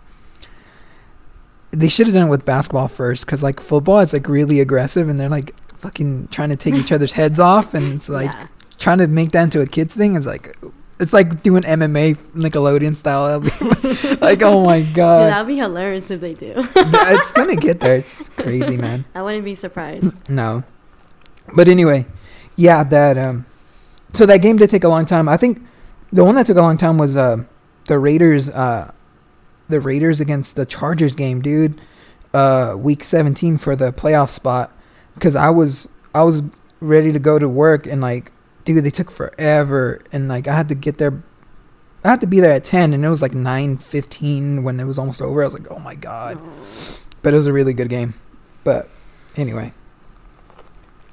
They 1.71 1.89
should 1.89 2.07
have 2.07 2.15
done 2.15 2.29
it 2.29 2.31
with 2.31 2.45
basketball 2.45 2.89
first, 2.89 3.27
because 3.27 3.43
like 3.43 3.61
football 3.61 4.01
is 4.01 4.13
like 4.13 4.29
really 4.29 4.61
aggressive, 4.61 5.09
and 5.09 5.19
they're 5.19 5.29
like 5.29 5.55
fucking 5.75 6.29
trying 6.29 6.49
to 6.51 6.57
take 6.57 6.75
each 6.75 6.93
other's 6.93 7.13
heads 7.13 7.39
off, 7.39 7.75
and 7.75 7.95
it's 7.95 8.09
like 8.09 8.31
yeah. 8.31 8.49
trying 8.79 8.99
to 8.99 9.07
make 9.07 9.33
that 9.33 9.45
into 9.45 9.61
a 9.61 9.67
kids 9.67 9.95
thing 9.95 10.17
is 10.17 10.27
like 10.27 10.57
it's 11.01 11.13
like 11.13 11.43
doing 11.43 11.63
MMA 11.63 12.17
Nickelodeon 12.35 12.95
style. 12.95 13.41
like 14.21 14.43
oh 14.43 14.65
my 14.65 14.81
Dude, 14.81 14.95
god, 14.95 15.31
that'd 15.31 15.47
be 15.47 15.57
hilarious 15.57 16.11
if 16.11 16.21
they 16.21 16.35
do. 16.35 16.53
it's 16.57 17.33
gonna 17.33 17.57
get 17.57 17.81
there. 17.81 17.97
It's 17.97 18.29
crazy, 18.31 18.77
man. 18.77 19.05
I 19.15 19.23
wouldn't 19.23 19.45
be 19.45 19.55
surprised. 19.55 20.15
No, 20.29 20.65
but 21.55 21.69
anyway, 21.69 22.07
yeah, 22.57 22.83
that 22.85 23.17
um, 23.17 23.47
so 24.13 24.27
that 24.27 24.39
game 24.39 24.57
did 24.57 24.71
take 24.71 24.85
a 24.85 24.89
long 24.89 25.07
time. 25.07 25.29
I 25.29 25.37
think 25.37 25.63
the 26.13 26.25
one 26.25 26.35
that 26.35 26.47
took 26.47 26.57
a 26.57 26.63
long 26.63 26.77
time 26.77 26.99
was 26.99 27.17
uh 27.17 27.45
the 27.87 27.99
Raiders 27.99 28.51
uh 28.51 28.93
the 29.69 29.81
Raiders 29.81 30.21
against 30.21 30.57
the 30.57 30.67
Chargers 30.67 31.15
game, 31.15 31.41
dude. 31.43 31.81
Uh, 32.35 32.75
week 32.77 33.03
seventeen 33.05 33.57
for 33.59 33.75
the 33.75 33.93
playoff 33.93 34.29
spot 34.31 34.71
because 35.15 35.35
I 35.35 35.49
was 35.51 35.89
I 36.15 36.23
was 36.25 36.43
ready 36.81 37.11
to 37.13 37.19
go 37.19 37.39
to 37.39 37.49
work 37.49 37.87
and 37.87 38.01
like 38.01 38.33
dude 38.65 38.85
they 38.85 38.91
took 38.91 39.11
forever 39.11 40.01
and 40.13 40.29
like 40.29 40.47
I 40.47 40.55
had 40.55 40.69
to 40.69 40.75
get 40.75 40.99
there 40.99 41.23
I 42.05 42.11
had 42.11 42.21
to 42.21 42.27
be 42.27 42.39
there 42.39 42.53
at 42.53 42.65
10 42.65 42.93
and 42.93 43.05
it 43.05 43.09
was 43.09 43.21
like 43.23 43.33
9:15 43.33 44.63
when 44.63 44.79
it 44.79 44.85
was 44.85 44.99
almost 44.99 45.21
over 45.23 45.43
I 45.43 45.47
was 45.47 45.55
like 45.55 45.67
oh 45.71 45.79
my 45.81 45.95
god 45.95 46.39
Oh. 46.41 46.99
but 47.23 47.33
it 47.35 47.37
was 47.37 47.47
a 47.47 47.53
really 47.53 47.73
good 47.73 47.89
game 47.89 48.15
but 48.63 48.89
anyway 49.37 49.73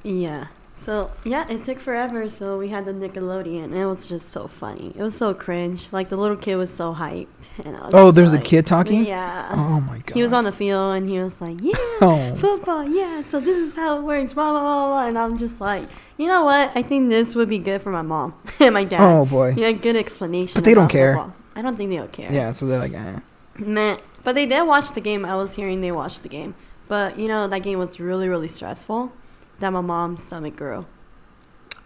Yeah. 0.04 0.48
So 0.86 1.10
yeah, 1.24 1.50
it 1.50 1.64
took 1.64 1.80
forever. 1.80 2.30
So 2.30 2.60
we 2.60 2.68
had 2.68 2.86
the 2.86 2.94
Nickelodeon, 2.94 3.64
and 3.64 3.74
it 3.76 3.88
was 3.88 4.06
just 4.06 4.30
so 4.30 4.48
funny. 4.48 4.94
It 4.96 5.02
was 5.02 5.18
so 5.18 5.34
cringe. 5.34 5.92
Like 5.92 6.10
the 6.10 6.16
little 6.16 6.38
kid 6.38 6.58
was 6.58 6.72
so 6.72 6.94
hyped, 6.94 7.26
and 7.64 7.76
I 7.76 7.86
was 7.86 7.94
oh 7.96 8.12
there's 8.12 8.34
a 8.34 8.40
kid 8.40 8.68
talking 8.68 9.04
Yeah. 9.04 9.48
oh 9.52 9.80
my 9.82 9.98
god 9.98 10.14
He 10.14 10.22
was 10.22 10.32
on 10.32 10.44
the 10.44 10.52
field, 10.52 10.96
and 10.96 11.10
he 11.10 11.18
was 11.18 11.42
like, 11.42 11.58
"Yeah, 11.60 11.74
oh 12.02 12.36
football. 12.36 12.88
Yeah. 12.88 13.24
So 13.24 13.40
this 13.40 13.58
is 13.58 13.76
how 13.76 13.98
it 13.98 14.04
works." 14.04 14.36
Blah 14.36 14.52
blah 14.52 14.62
blah 14.62 14.88
blah. 14.90 15.08
And 15.08 15.18
I'm 15.18 15.36
just 15.40 15.60
like, 15.60 15.86
you 16.18 16.28
know 16.28 16.44
what? 16.44 16.70
I 16.78 16.84
think 16.84 17.10
this 17.10 17.34
would 17.34 17.50
be 17.50 17.58
good 17.58 17.82
for 17.82 17.90
my 17.92 18.04
mom 18.04 18.36
and 18.60 18.76
my 18.76 18.84
dad. 18.84 19.02
oh 19.02 19.26
boy 19.26 19.56
Yeah, 19.58 19.72
good 19.72 19.96
explanation. 19.96 20.54
But 20.54 20.66
they 20.66 20.76
don't 20.76 20.88
care. 20.88 21.16
football. 21.16 21.34
I 21.56 21.64
don't 21.64 21.76
think 21.76 21.90
they 21.90 21.98
don't 21.98 22.12
care. 22.12 22.32
yeah 22.32 22.52
so 22.52 22.68
they're 22.68 22.78
like 22.78 22.94
eh. 22.94 23.22
Man, 23.58 23.98
but 24.24 24.36
they 24.36 24.46
did 24.46 24.62
watch 24.68 24.92
the 24.94 25.02
game. 25.02 25.26
I 25.26 25.36
was 25.36 25.56
hearing 25.56 25.80
they 25.80 25.92
watched 25.92 26.22
the 26.22 26.30
game. 26.30 26.54
But 26.88 27.18
you 27.18 27.28
know 27.28 27.48
that 27.48 27.64
game 27.64 27.80
was 27.80 28.00
really 28.00 28.30
really 28.30 28.48
stressful. 28.50 29.12
That 29.60 29.70
my 29.72 29.82
mom's 29.82 30.24
stomach 30.24 30.56
grew. 30.58 30.86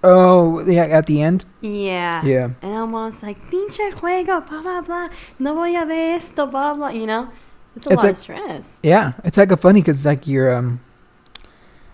oh 0.04 0.64
yeah 0.66 0.84
at 0.86 1.06
the 1.08 1.22
end 1.22 1.44
Yeah. 1.62 2.24
yeah 2.24 2.46
And 2.62 2.72
I'm 2.74 2.96
almost 2.96 3.22
like 3.22 3.38
pinche 3.52 3.92
juego, 3.94 4.48
blah 4.48 4.62
blah 4.62 4.82
blah. 4.82 5.10
No 5.40 5.54
voy 5.56 5.76
a 5.76 5.86
ver 5.86 6.16
esto, 6.18 6.48
blah 6.48 6.74
blah. 6.74 6.90
You 6.90 7.06
know, 7.06 7.30
it's 7.76 7.86
a 7.88 7.90
It's 7.92 7.98
lot 7.98 8.04
like- 8.04 8.12
of 8.12 8.18
stress. 8.18 8.80
Yeah, 8.84 9.14
it's 9.24 9.38
like 9.38 9.52
a 9.52 9.58
funny 9.58 9.82
because 9.82 10.06
like 10.06 10.26
you're 10.28 10.56
um, 10.56 10.80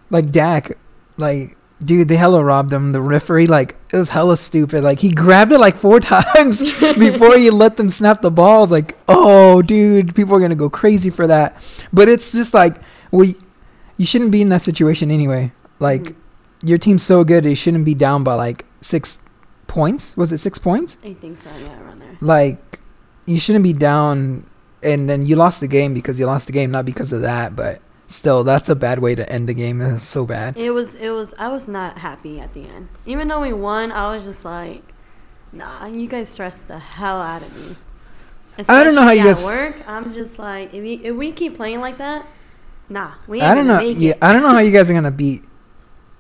like 0.10 0.32
Dak, 0.32 0.78
like 1.18 1.58
dude, 1.84 2.08
they 2.08 2.16
hella 2.16 2.44
robbed 2.44 2.72
him. 2.72 2.92
The 2.92 3.02
referee 3.02 3.48
like 3.48 3.76
it 3.92 3.98
was 3.98 4.10
hella 4.10 4.38
stupid. 4.38 4.84
Like 4.84 5.00
he 5.00 5.10
grabbed 5.10 5.52
it 5.52 5.60
like 5.60 5.76
four 5.76 6.00
times 6.14 6.60
before 6.98 7.36
you 7.38 7.52
let 7.52 7.78
them 7.78 7.90
snap 7.90 8.22
the 8.22 8.32
balls. 8.32 8.72
Like 8.72 8.96
oh, 9.10 9.62
dude, 9.62 10.14
people 10.16 10.36
are 10.36 10.40
gonna 10.40 10.56
go 10.56 10.70
crazy 10.70 11.10
for 11.10 11.26
that. 11.28 11.58
But 11.92 12.08
it's 12.08 12.32
just 12.32 12.54
like 12.54 12.78
we, 13.12 13.36
you 13.98 14.06
shouldn't 14.06 14.32
be 14.32 14.42
in 14.42 14.50
that 14.50 14.62
situation 14.62 15.10
anyway. 15.10 15.52
Like 15.80 16.04
Mhm. 16.04 16.16
your 16.64 16.78
team's 16.78 17.04
so 17.04 17.24
good, 17.24 17.46
it 17.46 17.56
shouldn't 17.56 17.86
be 17.86 17.94
down 17.96 18.24
by 18.24 18.34
like 18.36 18.66
six 18.82 19.20
points. 19.68 20.16
Was 20.18 20.32
it 20.32 20.38
six 20.40 20.58
points? 20.60 20.98
I 21.04 21.14
think 21.14 21.38
so. 21.38 21.50
Yeah, 21.62 21.82
around 21.84 22.00
there. 22.02 22.18
like 22.22 22.80
you 23.26 23.40
shouldn't 23.40 23.64
be 23.64 23.74
down 23.74 24.46
and 24.84 25.10
then 25.10 25.26
you 25.26 25.36
lost 25.36 25.60
the 25.60 25.68
game 25.68 25.94
because 25.94 26.20
you 26.20 26.26
lost 26.28 26.46
the 26.46 26.54
game 26.54 26.70
not 26.70 26.86
because 26.86 27.12
of 27.12 27.22
that 27.22 27.56
but 27.56 27.82
still 28.08 28.44
that's 28.44 28.70
a 28.70 28.76
bad 28.76 29.00
way 29.00 29.16
to 29.16 29.28
end 29.32 29.50
the 29.50 29.54
game 29.54 29.82
it's 29.82 30.06
so 30.06 30.26
bad 30.28 30.56
It 30.58 30.70
was. 30.72 30.96
It 30.96 31.10
was. 31.10 31.34
I 31.40 31.48
was 31.50 31.68
not 31.68 31.98
happy 32.00 32.40
at 32.40 32.54
the 32.54 32.62
end. 32.68 32.88
Even 33.06 33.28
though 33.28 33.42
we 33.42 33.52
won, 33.52 33.92
I 33.92 34.16
was 34.16 34.24
just 34.24 34.46
like, 34.46 34.84
Nah, 35.52 35.86
you 35.88 36.08
guys 36.08 36.30
stressed 36.30 36.68
the 36.68 36.78
hell 36.80 37.22
out 37.22 37.42
of 37.42 37.56
me. 37.56 37.76
I 38.70 38.84
don't 38.84 38.94
know 38.96 39.02
how 39.04 39.12
you 39.12 39.24
guys- 39.24 39.44
work. 39.44 39.76
I'm 39.88 40.14
just 40.14 40.38
like, 40.40 40.74
if 40.74 40.82
we, 40.82 40.94
if 41.04 41.16
we 41.16 41.32
keep 41.32 41.56
playing 41.58 41.80
like 41.82 41.98
that, 41.98 42.26
nah, 42.90 43.12
we. 43.28 43.40
Ain't 43.42 43.48
i 43.52 43.56
don't 43.56 43.68
know 43.68 43.80
yeah 43.80 44.14
i 44.22 44.32
don't 44.34 44.42
know 44.44 44.50
how 44.50 44.60
you 44.60 44.72
guys 44.72 44.90
are 44.90 44.94
gonna 44.94 45.12
beat 45.12 45.44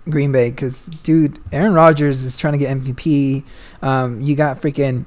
green 0.09 0.31
bay 0.31 0.49
because 0.51 0.85
dude 0.85 1.39
aaron 1.51 1.73
rodgers 1.73 2.23
is 2.23 2.37
trying 2.37 2.53
to 2.53 2.59
get 2.59 2.77
mvp 2.77 3.43
um 3.81 4.21
you 4.21 4.35
got 4.35 4.61
freaking 4.61 5.05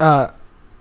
uh 0.00 0.28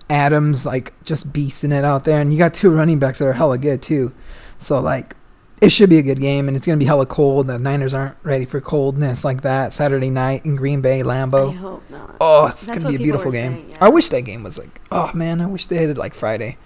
adams 0.09 0.65
like 0.65 0.93
just 1.03 1.33
beasting 1.33 1.77
it 1.77 1.83
out 1.83 2.05
there 2.05 2.21
and 2.21 2.31
you 2.31 2.37
got 2.39 2.53
two 2.53 2.69
running 2.69 2.99
backs 2.99 3.19
that 3.19 3.25
are 3.27 3.33
hella 3.33 3.57
good 3.57 3.81
too 3.81 4.13
so 4.59 4.79
like 4.79 5.15
it 5.59 5.69
should 5.69 5.89
be 5.89 5.97
a 5.97 6.03
good 6.03 6.19
game 6.19 6.47
and 6.47 6.55
it's 6.55 6.67
gonna 6.67 6.77
be 6.77 6.85
hella 6.85 7.05
cold 7.05 7.47
the 7.47 7.57
niners 7.57 7.93
aren't 7.93 8.15
ready 8.23 8.45
for 8.45 8.61
coldness 8.61 9.25
like 9.25 9.41
that 9.41 9.73
saturday 9.73 10.09
night 10.09 10.45
in 10.45 10.55
green 10.55 10.81
bay 10.81 11.01
lambeau 11.01 11.49
I 11.51 11.55
hope 11.55 11.89
not. 11.89 12.15
Oh, 12.19 12.45
it's 12.47 12.65
That's 12.65 12.83
gonna 12.83 12.89
be 12.89 12.95
a 12.95 13.03
beautiful 13.03 13.31
game. 13.31 13.53
saying, 13.53 13.69
yeah. 13.71 13.77
I 13.81 13.89
wish 13.89 14.09
that 14.09 14.21
game 14.21 14.43
was 14.43 14.57
like, 14.57 14.81
oh 14.91 15.11
man, 15.13 15.39
I 15.41 15.45
wish 15.45 15.67
they 15.67 15.77
had 15.77 15.89
it 15.89 15.97
like 15.97 16.13
Friday 16.15 16.57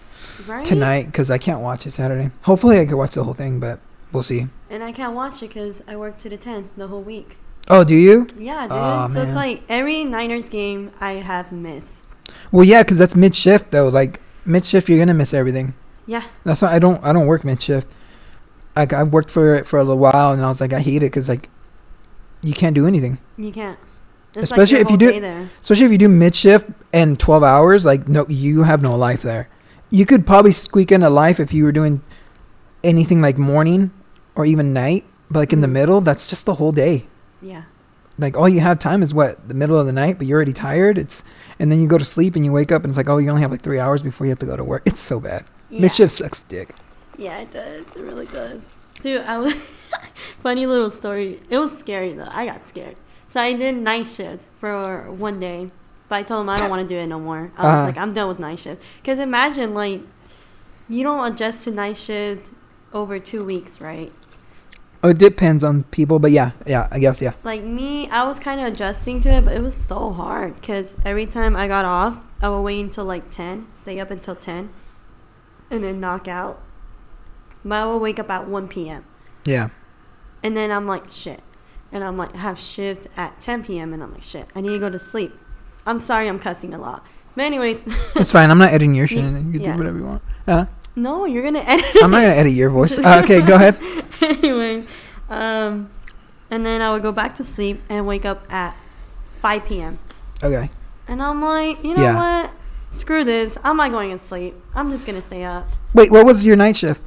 right? 0.47 0.65
tonight 0.65 1.05
because 1.07 1.29
I 1.29 1.37
can't 1.37 1.59
watch 1.61 1.85
it 1.85 1.91
Saturday. 1.91 2.31
Hopefully, 2.43 2.79
I 2.79 2.85
could 2.85 2.95
watch 2.95 3.15
the 3.15 3.23
whole 3.23 3.33
thing, 3.33 3.59
but 3.59 3.79
we'll 4.11 4.23
see. 4.23 4.47
And 4.69 4.83
I 4.83 4.91
can't 4.91 5.13
watch 5.13 5.43
it 5.43 5.49
because 5.49 5.81
I 5.87 5.95
work 5.95 6.17
to 6.19 6.29
the 6.29 6.37
10 6.37 6.69
the 6.77 6.87
whole 6.87 7.01
week. 7.01 7.37
Oh, 7.69 7.83
do 7.83 7.95
you? 7.95 8.27
Yeah, 8.37 8.63
dude. 8.63 8.71
Aw, 8.71 9.07
so 9.07 9.21
it's 9.21 9.35
like 9.35 9.63
every 9.69 10.03
Niners 10.03 10.49
game 10.49 10.91
I 10.99 11.13
have 11.13 11.51
missed. 11.51 12.05
Well, 12.51 12.63
yeah, 12.63 12.83
because 12.83 12.97
that's 12.97 13.15
mid 13.15 13.35
shift 13.35 13.71
though. 13.71 13.89
Like 13.89 14.19
mid 14.45 14.65
shift, 14.65 14.89
you're 14.89 14.99
gonna 14.99 15.13
miss 15.13 15.33
everything. 15.33 15.73
Yeah. 16.05 16.23
That's 16.43 16.61
why 16.61 16.73
I 16.73 16.79
don't. 16.79 17.03
I 17.03 17.13
don't 17.13 17.27
work 17.27 17.43
mid 17.43 17.61
shift. 17.61 17.87
Like 18.75 18.93
I've 18.93 19.09
worked 19.13 19.29
for 19.29 19.55
it 19.55 19.67
for 19.67 19.79
a 19.79 19.83
little 19.83 19.99
while, 19.99 20.33
and 20.33 20.43
I 20.43 20.47
was 20.47 20.61
like, 20.61 20.73
I 20.73 20.79
hate 20.79 20.97
it 21.03 21.11
because 21.11 21.29
like 21.29 21.49
you 22.41 22.53
can't 22.53 22.73
do 22.75 22.87
anything. 22.87 23.19
You 23.37 23.51
can't. 23.51 23.77
It's 24.33 24.43
Especially 24.51 24.77
like 24.77 24.85
if 24.85 24.91
you 24.91 24.97
do- 24.97 25.19
There. 25.19 25.49
Especially 25.59 25.85
if 25.85 25.91
you 25.91 25.97
do 25.97 26.09
mid 26.09 26.35
shift 26.35 26.69
and 26.93 27.19
12 27.19 27.43
hours. 27.43 27.85
Like 27.85 28.07
no, 28.07 28.25
you 28.27 28.63
have 28.63 28.81
no 28.81 28.95
life 28.95 29.21
there. 29.21 29.49
You 29.89 30.05
could 30.05 30.25
probably 30.25 30.53
squeak 30.53 30.91
in 30.91 31.03
a 31.03 31.09
life 31.09 31.39
if 31.39 31.53
you 31.53 31.65
were 31.65 31.73
doing 31.73 32.01
anything 32.83 33.21
like 33.21 33.37
morning 33.37 33.91
or 34.35 34.45
even 34.45 34.73
night, 34.73 35.03
but 35.29 35.39
like 35.39 35.53
in 35.53 35.61
the 35.61 35.67
Mhm. 35.67 35.71
middle, 35.73 36.01
that's 36.01 36.27
just 36.27 36.45
the 36.45 36.55
whole 36.55 36.71
day. 36.71 37.05
Yeah. 37.41 37.63
Like 38.19 38.37
all 38.37 38.47
you 38.49 38.59
have 38.59 38.77
time 38.79 39.01
is 39.03 39.13
what 39.13 39.47
the 39.47 39.53
middle 39.55 39.79
of 39.79 39.85
the 39.85 39.93
night, 39.93 40.17
but 40.17 40.27
you're 40.27 40.35
already 40.37 40.53
tired. 40.53 40.97
It's 40.97 41.23
and 41.59 41.71
then 41.71 41.79
you 41.81 41.87
go 41.87 41.97
to 41.97 42.05
sleep 42.05 42.35
and 42.35 42.43
you 42.45 42.51
wake 42.51 42.71
up 42.71 42.83
and 42.83 42.91
it's 42.91 42.97
like, 42.97 43.09
oh, 43.09 43.17
you 43.17 43.29
only 43.29 43.41
have 43.41 43.51
like 43.51 43.61
three 43.61 43.79
hours 43.79 44.01
before 44.03 44.25
you 44.27 44.31
have 44.31 44.39
to 44.39 44.45
go 44.45 44.55
to 44.55 44.63
work. 44.63 44.83
It's 44.85 44.99
so 44.99 45.19
bad. 45.19 45.45
Yeah. 45.69 45.81
Mid 45.81 45.91
shift 45.93 46.11
sucks 46.13 46.43
dick. 46.43 46.75
Yeah, 47.17 47.39
it 47.39 47.51
does. 47.51 47.85
It 47.95 48.01
really 48.01 48.25
does. 48.27 48.73
Dude, 49.01 49.21
I 49.21 49.37
was 49.39 49.53
funny 50.41 50.65
little 50.65 50.89
story. 50.91 51.39
It 51.49 51.57
was 51.57 51.77
scary 51.77 52.13
though. 52.13 52.27
I 52.29 52.45
got 52.45 52.63
scared. 52.63 52.95
So 53.27 53.39
I 53.41 53.53
did 53.53 53.75
night 53.75 54.07
shift 54.07 54.45
for 54.59 55.09
one 55.11 55.39
day, 55.39 55.71
but 56.09 56.15
I 56.15 56.23
told 56.23 56.41
him 56.41 56.49
I 56.49 56.57
don't 56.57 56.69
want 56.69 56.81
to 56.81 56.87
do 56.87 56.97
it 56.99 57.07
no 57.07 57.19
more. 57.19 57.51
I 57.57 57.63
was 57.63 57.73
Uh-huh. 57.73 57.83
like, 57.85 57.97
I'm 57.97 58.13
done 58.13 58.27
with 58.27 58.39
night 58.39 58.59
shift. 58.59 58.81
Because 58.97 59.17
imagine 59.19 59.73
like 59.73 60.01
you 60.89 61.03
don't 61.03 61.31
adjust 61.31 61.63
to 61.63 61.71
night 61.71 61.97
shift 61.97 62.51
over 62.93 63.17
two 63.19 63.45
weeks, 63.45 63.79
right? 63.79 64.11
Oh, 65.03 65.09
it 65.09 65.17
depends 65.17 65.63
on 65.63 65.83
people, 65.85 66.19
but 66.19 66.31
yeah, 66.31 66.51
yeah, 66.67 66.87
I 66.91 66.99
guess 66.99 67.21
yeah. 67.21 67.33
Like 67.43 67.63
me, 67.63 68.07
I 68.09 68.23
was 68.23 68.37
kind 68.39 68.61
of 68.61 68.67
adjusting 68.67 69.19
to 69.21 69.29
it, 69.29 69.45
but 69.45 69.55
it 69.55 69.61
was 69.61 69.75
so 69.75 70.11
hard 70.13 70.53
because 70.55 70.95
every 71.03 71.25
time 71.25 71.55
I 71.55 71.67
got 71.67 71.85
off, 71.85 72.19
I 72.41 72.49
would 72.49 72.61
wait 72.61 72.81
until 72.81 73.05
like 73.05 73.31
10, 73.31 73.67
stay 73.73 73.99
up 73.99 74.11
until 74.11 74.35
10, 74.35 74.69
and 75.71 75.83
then 75.83 75.99
knock 75.99 76.27
out. 76.27 76.61
But 77.65 77.75
I 77.75 77.85
would 77.87 77.97
wake 77.99 78.19
up 78.19 78.29
at 78.29 78.47
1 78.47 78.67
p.m. 78.67 79.05
Yeah. 79.45 79.69
And 80.43 80.55
then 80.55 80.71
I'm 80.71 80.85
like, 80.87 81.11
shit. 81.11 81.41
And 81.91 82.03
I'm 82.03 82.17
like, 82.17 82.35
have 82.35 82.57
shift 82.59 83.07
at 83.17 83.39
10 83.41 83.63
p.m. 83.63 83.93
And 83.93 84.01
I'm 84.01 84.11
like, 84.13 84.23
shit, 84.23 84.47
I 84.55 84.61
need 84.61 84.69
to 84.69 84.79
go 84.79 84.89
to 84.89 84.99
sleep. 84.99 85.33
I'm 85.85 85.99
sorry 85.99 86.27
I'm 86.27 86.39
cussing 86.39 86.73
a 86.73 86.77
lot. 86.79 87.03
But 87.35 87.45
anyways, 87.45 87.83
It's 88.15 88.31
fine. 88.31 88.49
I'm 88.49 88.57
not 88.57 88.69
editing 88.71 88.93
your 88.95 89.07
shit. 89.07 89.19
Yeah. 89.23 89.37
You 89.39 89.51
can 89.51 89.61
Yeah. 89.61 89.71
do 89.73 89.77
whatever 89.77 89.97
you 89.97 90.05
want. 90.05 90.21
Uh, 90.47 90.65
no, 90.95 91.25
you're 91.25 91.43
gonna 91.43 91.59
edit. 91.59 91.85
I'm 92.03 92.11
not 92.11 92.21
gonna 92.21 92.33
edit 92.35 92.53
your 92.53 92.69
voice. 92.69 92.97
Uh, 93.03 93.21
okay, 93.23 93.41
go 93.41 93.55
ahead. 93.55 93.77
anyway, 94.21 94.83
um, 95.29 95.89
and 96.49 96.65
then 96.65 96.81
I 96.81 96.91
would 96.93 97.01
go 97.01 97.11
back 97.11 97.35
to 97.35 97.43
sleep 97.43 97.81
and 97.89 98.05
wake 98.05 98.25
up 98.25 98.45
at 98.51 98.75
5 99.39 99.65
p.m. 99.65 99.99
Okay. 100.43 100.69
And 101.07 101.21
I'm 101.21 101.41
like, 101.41 101.83
you 101.83 101.95
know 101.95 102.01
Yeah. 102.03 102.43
what? 102.43 102.51
Screw 102.89 103.23
this. 103.23 103.57
I'm 103.63 103.77
not 103.77 103.91
going 103.91 104.11
to 104.11 104.17
sleep. 104.17 104.53
I'm 104.75 104.91
just 104.91 105.05
gonna 105.05 105.21
stay 105.21 105.43
up. 105.45 105.67
Wait, 105.93 106.11
what 106.11 106.25
was 106.25 106.45
your 106.45 106.55
night 106.57 106.75
shift? 106.77 107.01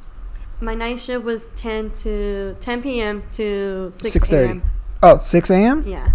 My 0.61 0.73
night 0.73 0.99
shift 0.99 1.23
was 1.23 1.49
10 1.55 1.91
to 2.03 2.55
10 2.61 2.81
p.m. 2.81 3.23
to 3.33 3.89
6 3.91 4.29
6:30. 4.29 4.33
a.m. 4.47 4.61
Oh, 5.03 5.19
6 5.19 5.49
a.m. 5.51 5.83
Yeah. 5.87 6.11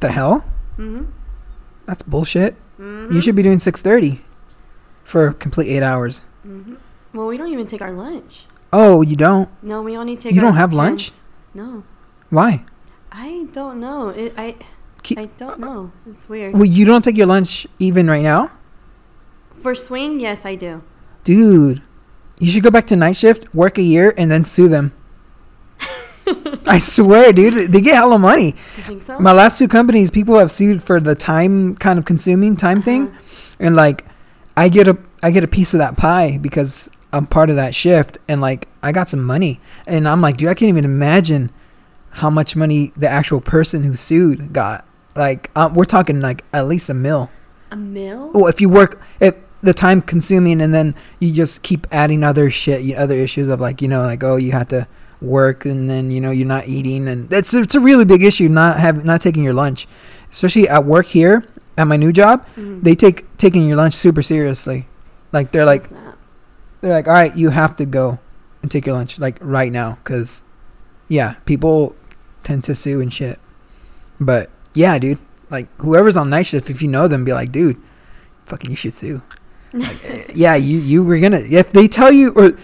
The 0.00 0.10
hell? 0.10 0.44
Mhm. 0.78 1.06
That's 1.86 2.02
bullshit. 2.02 2.56
Mhm. 2.80 3.12
You 3.12 3.20
should 3.20 3.36
be 3.36 3.42
doing 3.42 3.58
6:30 3.58 4.20
for 5.04 5.28
a 5.28 5.34
complete 5.34 5.68
eight 5.68 5.82
hours. 5.82 6.22
Mhm. 6.46 6.76
Well, 7.16 7.26
we 7.26 7.36
don't 7.40 7.48
even 7.48 7.66
take 7.66 7.80
our 7.80 7.92
lunch. 7.92 8.44
Oh, 8.72 9.00
you 9.00 9.16
don't? 9.16 9.48
No, 9.62 9.80
we 9.80 9.96
only 9.96 10.16
take. 10.16 10.34
You 10.34 10.40
don't 10.42 10.56
have 10.56 10.72
lunch? 10.74 11.10
No, 11.54 11.82
Why? 12.28 12.64
I 13.10 13.46
don't 13.52 13.80
know. 13.80 14.10
It, 14.10 14.34
I 14.36 14.56
Keep- 15.02 15.18
I 15.18 15.26
don't 15.38 15.58
know. 15.58 15.92
It's 16.06 16.28
weird. 16.28 16.52
Well, 16.52 16.66
you 16.66 16.84
don't 16.84 17.00
take 17.02 17.16
your 17.16 17.26
lunch 17.26 17.66
even 17.78 18.08
right 18.08 18.22
now, 18.22 18.50
For 19.62 19.74
swing, 19.74 20.20
yes, 20.20 20.44
I 20.44 20.54
do. 20.56 20.82
dude. 21.24 21.80
You 22.38 22.50
should 22.50 22.62
go 22.62 22.70
back 22.70 22.86
to 22.88 22.96
night 22.96 23.16
shift, 23.16 23.48
work 23.54 23.78
a 23.78 23.82
year, 23.82 24.12
and 24.18 24.30
then 24.30 24.44
sue 24.44 24.68
them. 24.68 24.92
I 26.66 26.76
swear, 26.76 27.32
dude, 27.32 27.72
they 27.72 27.80
get 27.80 27.94
hella 27.94 28.18
money. 28.18 28.52
You 28.76 28.82
think 28.82 29.00
so? 29.02 29.18
My 29.18 29.32
last 29.32 29.58
two 29.58 29.68
companies, 29.68 30.10
people 30.10 30.36
have 30.38 30.50
sued 30.50 30.82
for 30.82 31.00
the 31.00 31.14
time 31.14 31.74
kind 31.76 31.98
of 31.98 32.04
consuming 32.04 32.54
time 32.56 32.82
thing, 32.82 33.08
Uh-huh. 33.08 33.56
and 33.60 33.76
like, 33.76 34.04
I 34.56 34.68
get 34.68 34.86
a 34.88 34.98
I 35.22 35.30
get 35.30 35.44
a 35.44 35.48
piece 35.48 35.72
of 35.72 35.78
that 35.78 35.96
pie 35.96 36.36
because 36.36 36.90
I'm 37.12 37.26
part 37.26 37.50
of 37.50 37.56
that 37.56 37.74
shift, 37.74 38.18
and 38.28 38.40
like, 38.40 38.68
I 38.82 38.92
got 38.92 39.08
some 39.08 39.22
money, 39.24 39.60
and 39.86 40.06
I'm 40.08 40.20
like, 40.20 40.36
dude, 40.36 40.48
I 40.48 40.54
can't 40.54 40.68
even 40.68 40.84
imagine 40.84 41.50
how 42.10 42.30
much 42.30 42.56
money 42.56 42.92
the 42.96 43.08
actual 43.08 43.40
person 43.40 43.84
who 43.84 43.94
sued 43.94 44.52
got. 44.52 44.84
Like, 45.14 45.50
um, 45.56 45.74
we're 45.74 45.84
talking 45.84 46.20
like 46.20 46.44
at 46.52 46.66
least 46.66 46.88
a 46.88 46.94
mil. 46.94 47.30
A 47.70 47.76
mill? 47.76 48.30
Well, 48.34 48.46
if 48.46 48.60
you 48.60 48.68
work 48.68 49.00
if 49.20 49.34
the 49.62 49.72
time 49.72 50.02
consuming, 50.02 50.60
and 50.60 50.74
then 50.74 50.94
you 51.18 51.32
just 51.32 51.62
keep 51.62 51.86
adding 51.90 52.22
other 52.22 52.50
shit, 52.50 52.96
other 52.96 53.16
issues 53.16 53.48
of 53.48 53.60
like, 53.60 53.80
you 53.80 53.88
know, 53.88 54.04
like, 54.04 54.22
oh, 54.22 54.36
you 54.36 54.52
have 54.52 54.68
to 54.68 54.86
work, 55.20 55.64
and 55.64 55.88
then 55.88 56.10
you 56.10 56.20
know 56.20 56.30
you're 56.30 56.46
not 56.46 56.68
eating, 56.68 57.08
and 57.08 57.32
it's 57.32 57.54
it's 57.54 57.74
a 57.74 57.80
really 57.80 58.04
big 58.04 58.22
issue 58.22 58.48
not 58.48 58.78
having 58.78 59.04
not 59.04 59.20
taking 59.20 59.42
your 59.42 59.54
lunch, 59.54 59.86
especially 60.30 60.68
at 60.68 60.84
work 60.84 61.06
here 61.06 61.44
at 61.78 61.86
my 61.86 61.96
new 61.96 62.12
job. 62.12 62.46
Mhm. 62.56 62.82
They 62.82 62.94
take 62.94 63.24
taking 63.38 63.66
your 63.66 63.76
lunch 63.76 63.94
super 63.94 64.22
seriously. 64.22 64.86
Like 65.32 65.52
they're 65.52 65.66
like. 65.66 65.82
They're 66.80 66.92
like, 66.92 67.06
all 67.06 67.14
right, 67.14 67.36
you 67.36 67.50
have 67.50 67.76
to 67.76 67.86
go 67.86 68.18
and 68.62 68.70
take 68.70 68.86
your 68.86 68.94
lunch 68.94 69.18
like 69.18 69.38
right 69.40 69.72
now, 69.72 69.98
because 70.02 70.42
yeah, 71.08 71.34
people 71.44 71.94
tend 72.42 72.64
to 72.64 72.74
sue 72.74 73.00
and 73.00 73.12
shit. 73.12 73.38
But 74.20 74.50
yeah, 74.74 74.98
dude, 74.98 75.18
like 75.50 75.68
whoever's 75.80 76.16
on 76.16 76.30
night 76.30 76.46
shift, 76.46 76.70
if 76.70 76.82
you 76.82 76.88
know 76.88 77.08
them, 77.08 77.24
be 77.24 77.32
like, 77.32 77.52
dude, 77.52 77.80
fucking, 78.46 78.70
you 78.70 78.76
should 78.76 78.92
sue. 78.92 79.22
Like, 79.72 80.04
eh, 80.04 80.24
yeah, 80.34 80.54
you 80.54 80.78
you 80.80 81.04
were 81.04 81.18
gonna 81.18 81.40
if 81.40 81.72
they 81.72 81.88
tell 81.88 82.12
you 82.12 82.32
or 82.34 82.56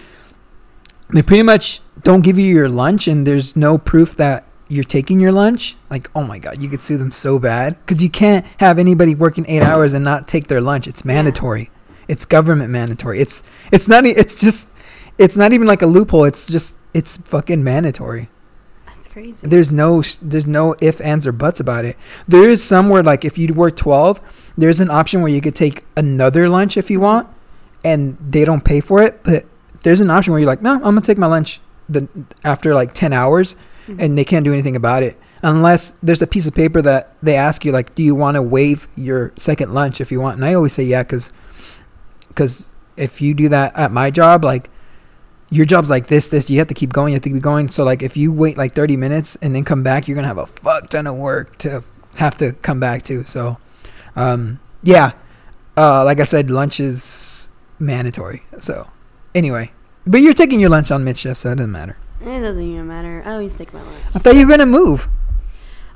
they 1.09 1.21
pretty 1.21 1.43
much 1.43 1.81
don't 2.01 2.21
give 2.21 2.39
you 2.39 2.53
your 2.53 2.69
lunch 2.69 3.07
and 3.07 3.25
there's 3.25 3.55
no 3.55 3.77
proof 3.77 4.15
that 4.17 4.45
you're 4.67 4.83
taking 4.83 5.19
your 5.19 5.31
lunch 5.31 5.75
like 5.91 6.09
oh 6.15 6.23
my 6.23 6.39
god 6.39 6.59
you 6.59 6.67
could 6.67 6.81
sue 6.81 6.97
them 6.97 7.11
so 7.11 7.37
bad. 7.39 7.77
Because 7.85 8.01
you 8.01 8.09
can't 8.09 8.45
have 8.57 8.79
anybody 8.79 9.15
working 9.15 9.45
eight 9.47 9.61
hours 9.61 9.93
and 9.93 10.03
not 10.03 10.27
take 10.27 10.47
their 10.47 10.61
lunch. 10.61 10.87
It's 10.87 11.05
mandatory 11.05 11.69
it's 12.07 12.25
government 12.25 12.69
mandatory. 12.71 13.19
It's 13.19 13.43
it's 13.71 13.87
not 13.87 14.05
it's 14.05 14.39
just 14.39 14.67
it's 15.17 15.37
not 15.37 15.53
even 15.53 15.67
like 15.67 15.81
a 15.81 15.85
loophole. 15.87 16.23
It's 16.25 16.47
just 16.47 16.75
it's 16.93 17.17
fucking 17.17 17.63
mandatory. 17.63 18.29
That's 18.85 19.07
crazy. 19.07 19.47
there's 19.47 19.71
no 19.71 20.01
there's 20.21 20.47
no 20.47 20.75
if 20.81 20.99
ands 21.01 21.25
or 21.27 21.31
buts 21.31 21.59
about 21.59 21.85
it. 21.85 21.97
There 22.27 22.49
is 22.49 22.63
somewhere 22.63 23.03
like 23.03 23.25
if 23.25 23.37
you 23.37 23.53
work 23.53 23.75
12 23.75 24.21
there's 24.57 24.79
an 24.79 24.89
option 24.91 25.21
where 25.21 25.31
you 25.31 25.41
could 25.41 25.55
take 25.55 25.83
another 25.97 26.47
lunch 26.49 26.77
if 26.77 26.91
you 26.91 26.99
want 26.99 27.27
and 27.83 28.17
they 28.19 28.45
don't 28.45 28.63
pay 28.63 28.79
for 28.79 29.01
it 29.01 29.23
but 29.23 29.45
there's 29.81 29.99
an 29.99 30.09
option 30.11 30.31
where 30.31 30.39
you're 30.39 30.47
like 30.47 30.61
no 30.61 30.75
i'm 30.75 30.81
gonna 30.81 31.01
take 31.01 31.17
my 31.17 31.25
lunch 31.27 31.59
the 31.89 32.07
after 32.43 32.73
like 32.75 32.93
10 32.93 33.11
hours 33.13 33.55
Mhm. 33.87 33.99
and 34.01 34.17
they 34.17 34.23
can't 34.23 34.45
do 34.45 34.53
anything 34.53 34.75
about 34.77 35.03
it. 35.03 35.19
Unless 35.41 35.95
there's 36.01 36.21
a 36.21 36.27
piece 36.27 36.47
of 36.47 36.53
paper 36.55 36.81
that 36.83 37.15
they 37.21 37.35
ask 37.35 37.65
you 37.65 37.73
like 37.73 37.93
do 37.95 38.01
you 38.03 38.15
want 38.15 38.35
to 38.35 38.41
waive 38.41 38.87
your 38.95 39.33
second 39.35 39.73
lunch 39.73 39.99
if 39.99 40.09
you 40.11 40.21
want? 40.21 40.37
And 40.37 40.45
i 40.45 40.53
always 40.53 40.71
say 40.71 40.83
yeah 40.83 41.03
because 41.03 41.31
because 42.33 42.67
if 42.97 43.21
you 43.21 43.33
do 43.33 43.49
that 43.49 43.75
at 43.75 43.91
my 43.91 44.09
job 44.11 44.43
like 44.43 44.69
your 45.49 45.65
job's 45.65 45.89
like 45.89 46.07
this 46.07 46.29
this 46.29 46.49
you 46.49 46.57
have 46.59 46.67
to 46.67 46.73
keep 46.73 46.91
going 46.91 47.09
you 47.11 47.15
have 47.15 47.23
to 47.23 47.29
keep 47.29 47.41
going 47.41 47.69
so 47.69 47.83
like 47.83 48.01
if 48.01 48.17
you 48.17 48.31
wait 48.31 48.57
like 48.57 48.73
30 48.73 48.97
minutes 48.97 49.35
and 49.41 49.55
then 49.55 49.63
come 49.63 49.83
back 49.83 50.07
you're 50.07 50.15
gonna 50.15 50.27
have 50.27 50.37
a 50.37 50.45
fuck 50.45 50.89
ton 50.89 51.05
of 51.07 51.15
work 51.15 51.57
to 51.59 51.83
have 52.15 52.35
to 52.37 52.53
come 52.53 52.79
back 52.79 53.03
to 53.03 53.23
so 53.25 53.57
um 54.15 54.59
yeah 54.83 55.11
uh 55.77 56.03
like 56.03 56.19
i 56.19 56.23
said 56.23 56.49
lunch 56.49 56.79
is 56.79 57.49
mandatory 57.79 58.43
so 58.59 58.87
anyway 59.35 59.71
but 60.05 60.17
you're 60.21 60.33
taking 60.33 60.59
your 60.59 60.69
lunch 60.69 60.91
on 60.91 61.03
mid 61.03 61.17
shift 61.17 61.39
so 61.39 61.51
it 61.51 61.55
doesn't 61.55 61.71
matter 61.71 61.97
It 62.21 62.39
doesn't 62.41 62.61
even 62.61 62.87
matter. 62.87 63.21
I 63.25 63.33
always 63.33 63.55
take 63.55 63.73
my 63.73 63.81
lunch. 63.81 64.03
i 64.15 64.19
thought 64.19 64.35
you 64.35 64.45
were 64.47 64.51
gonna 64.51 64.65
move 64.65 65.07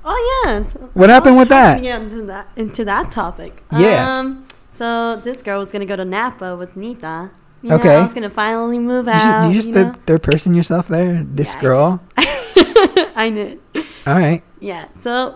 Oh 0.10 0.44
yeah. 0.46 0.62
What 0.94 1.10
happened 1.10 1.38
with 1.38 1.50
that? 1.50 1.84
Yeah, 1.84 1.98
into 2.00 2.22
that 2.28 2.48
into 2.56 2.86
that 2.86 3.12
topic. 3.12 3.62
Yeah. 3.74 4.20
Um. 4.20 4.47
So 4.78 5.16
this 5.16 5.42
girl 5.42 5.58
was 5.60 5.72
gonna 5.72 5.86
go 5.86 5.96
to 5.96 6.06
Napa 6.06 6.56
with 6.56 6.78
Nita. 6.78 7.32
You 7.64 7.74
Okay. 7.74 7.96
I 7.98 8.04
was 8.04 8.14
gonna 8.14 8.30
finally 8.30 8.78
move 8.78 9.08
out. 9.08 9.50
you 9.50 9.56
just 9.56 9.70
you 9.70 9.74
third, 9.74 9.88
know? 9.94 10.00
third 10.06 10.22
person 10.24 10.54
yourself 10.54 10.88
there 10.88 11.26
this 11.26 11.56
Yeah, 11.56 11.62
girl 11.62 12.00
I 13.16 13.32
knew. 13.34 13.60
it. 13.74 13.86
all 14.06 14.14
right 14.20 14.44
Yeah. 14.60 14.86
So. 14.96 15.36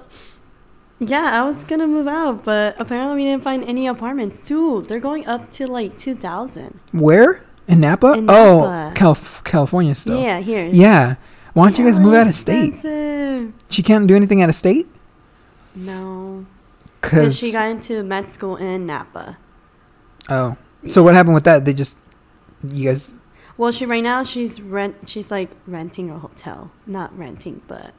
Yeah, 1.03 1.31
I 1.33 1.43
was 1.43 1.63
gonna 1.63 1.87
move 1.87 2.07
out, 2.07 2.43
but 2.43 2.75
apparently 2.79 3.15
we 3.15 3.23
didn't 3.23 3.41
find 3.41 3.63
any 3.63 3.87
apartments. 3.87 4.37
Dude, 4.37 4.85
they're 4.87 4.99
going 4.99 5.25
up 5.25 5.49
to 5.57 5.65
like 5.65 5.97
two 5.97 6.13
thousand. 6.13 6.79
where 6.91 7.43
in 7.67 7.79
napa, 7.81 8.13
In 8.13 8.29
oh 8.29 8.61
Napa. 8.69 8.93
Calif- 8.93 9.41
california 9.43 9.95
still 9.95 10.21
Yeah, 10.21 10.39
here. 10.41 10.67
yeah 10.71 11.15
why 11.53 11.65
don't 11.65 11.77
you 11.79 11.85
guys 11.85 11.99
move 11.99 12.13
out 12.13 12.27
of 12.27 12.33
state 12.33 12.73
expensive. 12.73 13.53
she 13.69 13.81
can't 13.81 14.05
do 14.07 14.15
anything 14.15 14.41
out 14.43 14.49
of 14.49 14.55
state 14.55 14.87
No, 15.73 16.45
because 17.01 17.37
she 17.37 17.51
got 17.51 17.69
into 17.69 18.03
med 18.03 18.29
school 18.29 18.55
in 18.57 18.85
Napa. 18.85 19.37
oh 20.29 20.55
so 20.87 21.03
what 21.03 21.13
happened 21.15 21.35
with 21.35 21.43
that 21.45 21.65
they 21.65 21.73
just 21.73 21.97
you 22.63 22.89
guys 22.89 23.13
Well, 23.57 23.71
she 23.71 23.85
right 23.85 24.03
now 24.03 24.23
she's 24.23 24.61
rent. 24.61 24.95
She's 25.09 25.29
like 25.31 25.49
renting 25.67 26.09
a 26.09 26.17
hotel, 26.17 26.71
not 26.87 27.15
renting, 27.17 27.61
but 27.67 27.93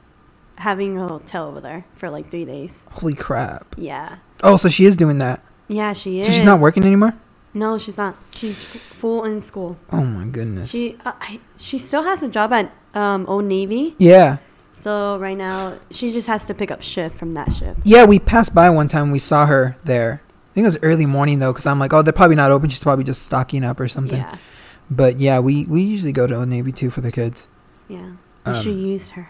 having 0.58 0.98
a 0.98 1.06
hotel 1.08 1.48
over 1.48 1.60
there 1.60 1.84
for 1.94 2.10
like 2.10 2.30
three 2.30 2.44
days. 2.44 2.86
holy 2.92 3.14
crap 3.14 3.74
Yeah, 3.78 4.16
oh 4.42 4.56
so 4.56 4.68
she 4.68 4.84
is 4.84 4.96
doing 4.96 5.18
that 5.18 5.42
yeah, 5.68 5.92
she 5.94 6.20
is. 6.20 6.26
so 6.26 6.32
she's 6.32 6.44
not 6.44 6.60
working 6.60 6.84
anymore 6.84 7.14
No, 7.54 7.78
she's 7.78 7.96
not. 7.98 8.16
She's 8.34 8.62
f- 8.62 8.80
full 8.80 9.24
in 9.24 9.40
school. 9.40 9.76
oh 9.92 10.04
my 10.04 10.26
goodness 10.26 10.70
She 10.70 10.96
uh, 11.04 11.12
I, 11.20 11.40
she 11.56 11.78
still 11.78 12.02
has 12.02 12.22
a 12.22 12.28
job 12.28 12.52
at 12.52 12.70
um, 12.94 13.26
Old 13.26 13.44
Navy. 13.46 13.94
yeah 13.98 14.38
So 14.72 15.18
right 15.18 15.36
now 15.36 15.78
she 15.90 16.12
just 16.12 16.26
has 16.28 16.46
to 16.46 16.54
pick 16.54 16.70
up 16.70 16.82
shift 16.82 17.16
from 17.16 17.32
that 17.32 17.52
shift. 17.52 17.80
yeah 17.84 18.04
we 18.04 18.18
passed 18.18 18.54
by 18.54 18.70
one 18.70 18.88
time 18.88 19.10
we 19.10 19.18
saw 19.18 19.44
her 19.46 19.76
there 19.84 20.22
i 20.24 20.54
think 20.54 20.64
it 20.64 20.68
was 20.68 20.78
early 20.82 21.04
morning 21.06 21.38
though 21.40 21.52
because 21.52 21.66
i'm 21.66 21.78
like 21.78 21.92
oh 21.92 22.00
they're 22.02 22.12
probably 22.12 22.36
not 22.36 22.50
open 22.50 22.68
she's 22.70 22.82
probably 22.82 23.04
just 23.04 23.22
stocking 23.22 23.64
up 23.64 23.78
or 23.80 23.86
something 23.88 24.18
Yeah, 24.18 24.36
but 24.90 25.18
yeah 25.18 25.40
we 25.40 25.66
we 25.66 25.82
usually 25.82 26.12
go 26.12 26.26
to 26.26 26.34
Old 26.36 26.48
navy 26.48 26.72
too 26.72 26.90
for 26.90 27.00
the 27.02 27.12
kids 27.12 27.46
yeah. 27.88 28.12
You 28.46 28.54
should 28.54 28.72
Um, 28.72 28.78
use 28.78 29.10
her. 29.10 29.28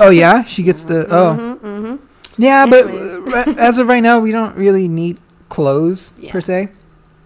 oh 0.00 0.10
yeah 0.10 0.42
she 0.44 0.62
gets 0.64 0.82
the 0.82 1.06
oh 1.08 1.34
Mm-hmm, 1.36 1.66
mm-hmm. 1.66 1.96
Yeah, 2.38 2.66
but 2.66 2.86
Anyways. 2.88 3.34
uh, 3.34 3.54
as 3.56 3.78
of 3.78 3.86
right 3.88 4.02
now, 4.02 4.20
we 4.20 4.30
don't 4.30 4.54
really 4.56 4.88
need 4.88 5.16
clothes 5.48 6.12
Yeah. 6.18 6.32
per 6.32 6.42
se. 6.42 6.68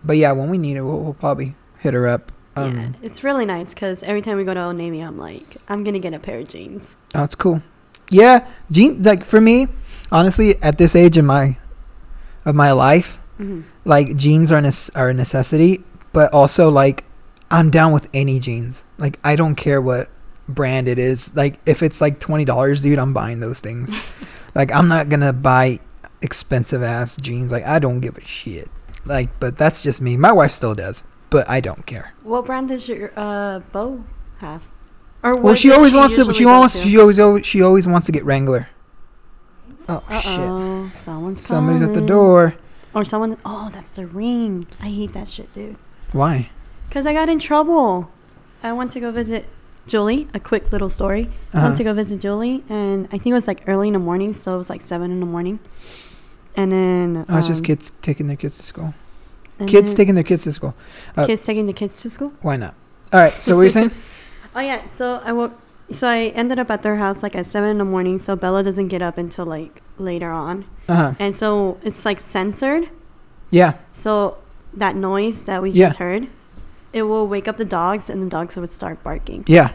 But 0.05 0.19
yeah, 0.19 0.31
when 0.31 0.49
we 0.51 0.57
need 0.57 0.77
it, 0.77 0.83
we'll, 0.83 1.01
we'll 1.01 1.15
probably 1.15 1.57
hit 1.81 1.95
her 1.95 2.07
up. 2.07 2.31
Um, 2.57 2.77
yeah, 2.77 2.89
it's 3.03 3.23
really 3.23 3.47
nice 3.47 3.73
because 3.75 4.03
every 4.03 4.23
time 4.23 4.37
we 4.37 4.45
go 4.45 4.55
to 4.55 4.65
Old 4.65 4.77
Navy, 4.77 5.01
I'm 5.01 5.19
like, 5.19 5.57
I'm 5.69 5.85
gonna 5.85 5.99
get 5.99 6.15
a 6.15 6.19
pair 6.19 6.41
of 6.41 6.49
jeans. 6.49 6.97
That's 7.11 7.35
cool. 7.35 7.63
Yeah, 8.11 8.47
jean 8.71 9.03
like 9.03 9.25
for 9.25 9.41
me, 9.41 9.69
honestly, 10.11 10.57
at 10.63 10.79
this 10.79 10.97
age 10.97 11.17
in 11.17 11.27
my 11.27 11.57
of 12.45 12.55
my 12.55 12.73
life, 12.73 13.21
hmm 13.37 13.63
like 13.85 14.17
jeans 14.17 14.53
are 14.53 14.61
nes- 14.61 14.91
are 14.95 15.09
a 15.11 15.15
necessity. 15.15 15.85
But 16.13 16.33
also, 16.33 16.71
like, 16.71 17.05
I'm 17.51 17.71
down 17.71 17.93
with 17.93 18.09
any 18.13 18.41
jeans. 18.41 18.85
Like, 18.99 19.21
I 19.23 19.37
don't 19.37 19.55
care 19.55 19.81
what 19.81 20.09
brand 20.49 20.89
it 20.89 20.99
is. 20.99 21.35
Like, 21.37 21.61
if 21.67 21.83
it's 21.83 22.01
like 22.01 22.19
twenty 22.19 22.45
dollars, 22.45 22.83
dude, 22.83 22.99
I'm 22.99 23.15
buying 23.15 23.39
those 23.41 23.61
things. 23.61 23.93
like, 24.55 24.73
I'm 24.75 24.89
not 24.89 25.09
gonna 25.09 25.33
buy 25.33 25.79
expensive 26.21 26.83
ass 26.83 27.17
jeans. 27.17 27.53
Like, 27.53 27.65
I 27.65 27.79
don't 27.79 28.01
give 28.01 28.19
a 28.19 28.25
shit. 28.25 28.69
Like, 29.05 29.39
but 29.41 29.57
that's 29.57 29.83
just 29.83 30.03
me. 30.03 30.17
My 30.17 30.33
wife 30.33 30.51
still 30.51 30.75
does, 30.75 31.05
but 31.31 31.49
I 31.49 31.61
don't 31.61 31.87
care. 31.87 32.12
What 32.23 32.47
brand 32.47 32.69
does 32.69 32.88
your 32.88 33.12
uh 33.16 33.61
Bo 33.73 34.05
have? 34.38 34.62
Or 35.23 35.37
Well, 35.37 35.55
she 35.55 35.71
always 35.71 35.95
wants 35.95 36.16
to. 36.16 36.33
She 36.35 36.47
wants. 36.47 36.81
to? 36.81 36.88
She 36.88 36.99
always. 36.99 37.19
always- 37.19 37.47
She 37.47 37.62
always 37.62 37.87
wants 37.87 38.07
to 38.07 38.12
get 38.12 38.25
Wrangler. 38.25 38.69
Oh 39.88 40.03
shit! 40.11 40.38
Uh-oh, 40.38 40.90
someone's 40.95 41.47
Somebody's 41.47 41.83
at 41.83 41.95
the 41.95 42.01
door. 42.07 42.55
or 42.95 43.05
someone. 43.05 43.37
Oh, 43.45 43.71
that's 43.73 43.90
the 43.90 44.07
ring. 44.07 44.66
I 44.81 44.88
hate 44.88 45.12
that 45.14 45.29
shit, 45.29 45.53
dude. 45.53 45.77
Why? 46.12 46.51
Cause 46.90 47.07
I 47.07 47.12
got 47.12 47.29
in 47.29 47.38
trouble. 47.38 48.11
I 48.62 48.73
went 48.73 48.93
to 48.93 49.01
go 49.01 49.11
visit 49.12 49.47
Julie. 49.87 50.29
A 50.35 50.40
quick 50.40 50.71
little 50.73 50.90
story. 50.90 51.31
I 51.53 51.59
Uh-huh. 51.59 51.66
went 51.69 51.77
to 51.79 51.85
go 51.85 51.93
visit 51.95 52.21
Julie, 52.21 52.62
and 52.69 53.07
I 53.07 53.19
think 53.19 53.27
it 53.29 53.33
was 53.33 53.47
like 53.47 53.62
early 53.66 53.88
in 53.88 53.95
the 53.95 53.99
morning, 54.01 54.33
so 54.33 54.55
it 54.55 54.59
was 54.59 54.71
like 54.71 54.81
seven 54.81 55.11
in 55.11 55.21
the 55.21 55.27
morning. 55.27 55.59
And 56.57 56.71
then 56.73 57.27
Oh, 57.29 57.38
it's 57.38 57.49
just 57.49 57.61
um, 57.62 57.66
kids 57.66 57.93
taking 58.03 58.27
their 58.27 58.37
kids 58.37 58.57
to 58.59 58.62
school. 58.62 58.95
Kids 59.66 59.94
taking 59.94 60.14
their 60.14 60.25
kids 60.25 60.44
to 60.44 60.53
school. 60.53 60.75
uh, 61.16 61.27
kids 61.27 61.44
taking 61.44 61.66
the 61.66 61.73
kids 61.73 62.01
to 62.03 62.11
school. 62.11 62.33
Why 62.42 62.57
not? 62.57 62.75
All 63.12 63.20
right. 63.20 63.33
So 63.42 63.55
what 63.57 63.62
are 63.62 63.64
you 63.64 63.70
saying? 63.70 63.90
Oh 64.55 64.59
yeah, 64.61 64.88
so 64.88 65.23
I 65.25 65.33
woke. 65.33 65.53
So 65.92 66.09
I 66.09 66.33
ended 66.35 66.59
up 66.59 66.70
at 66.73 66.83
their 66.83 66.96
house 66.96 67.23
like 67.23 67.37
at 67.37 67.46
seven 67.46 67.70
in 67.70 67.79
the 67.79 67.85
morning. 67.85 68.18
So 68.18 68.35
Bella 68.35 68.64
doesn't 68.64 68.88
get 68.88 69.01
up 69.01 69.16
until 69.16 69.46
like 69.46 69.81
later 69.96 70.31
on, 70.31 70.64
Uh 70.88 70.94
huh. 70.96 71.12
and 71.20 71.37
so 71.37 71.79
it's 71.83 72.05
like 72.05 72.18
censored. 72.18 72.90
Yeah. 73.51 73.75
So 73.92 74.38
that 74.75 74.96
noise 74.96 75.44
that 75.44 75.62
we 75.62 75.70
Yeah. 75.70 75.87
just 75.87 75.99
heard, 75.99 76.27
it 76.92 77.03
will 77.05 77.29
wake 77.29 77.46
up 77.46 77.59
the 77.59 77.64
dogs, 77.64 78.11
and 78.11 78.20
the 78.23 78.29
dogs 78.29 78.57
would 78.57 78.73
start 78.73 79.03
barking, 79.05 79.44
Yeah. 79.46 79.70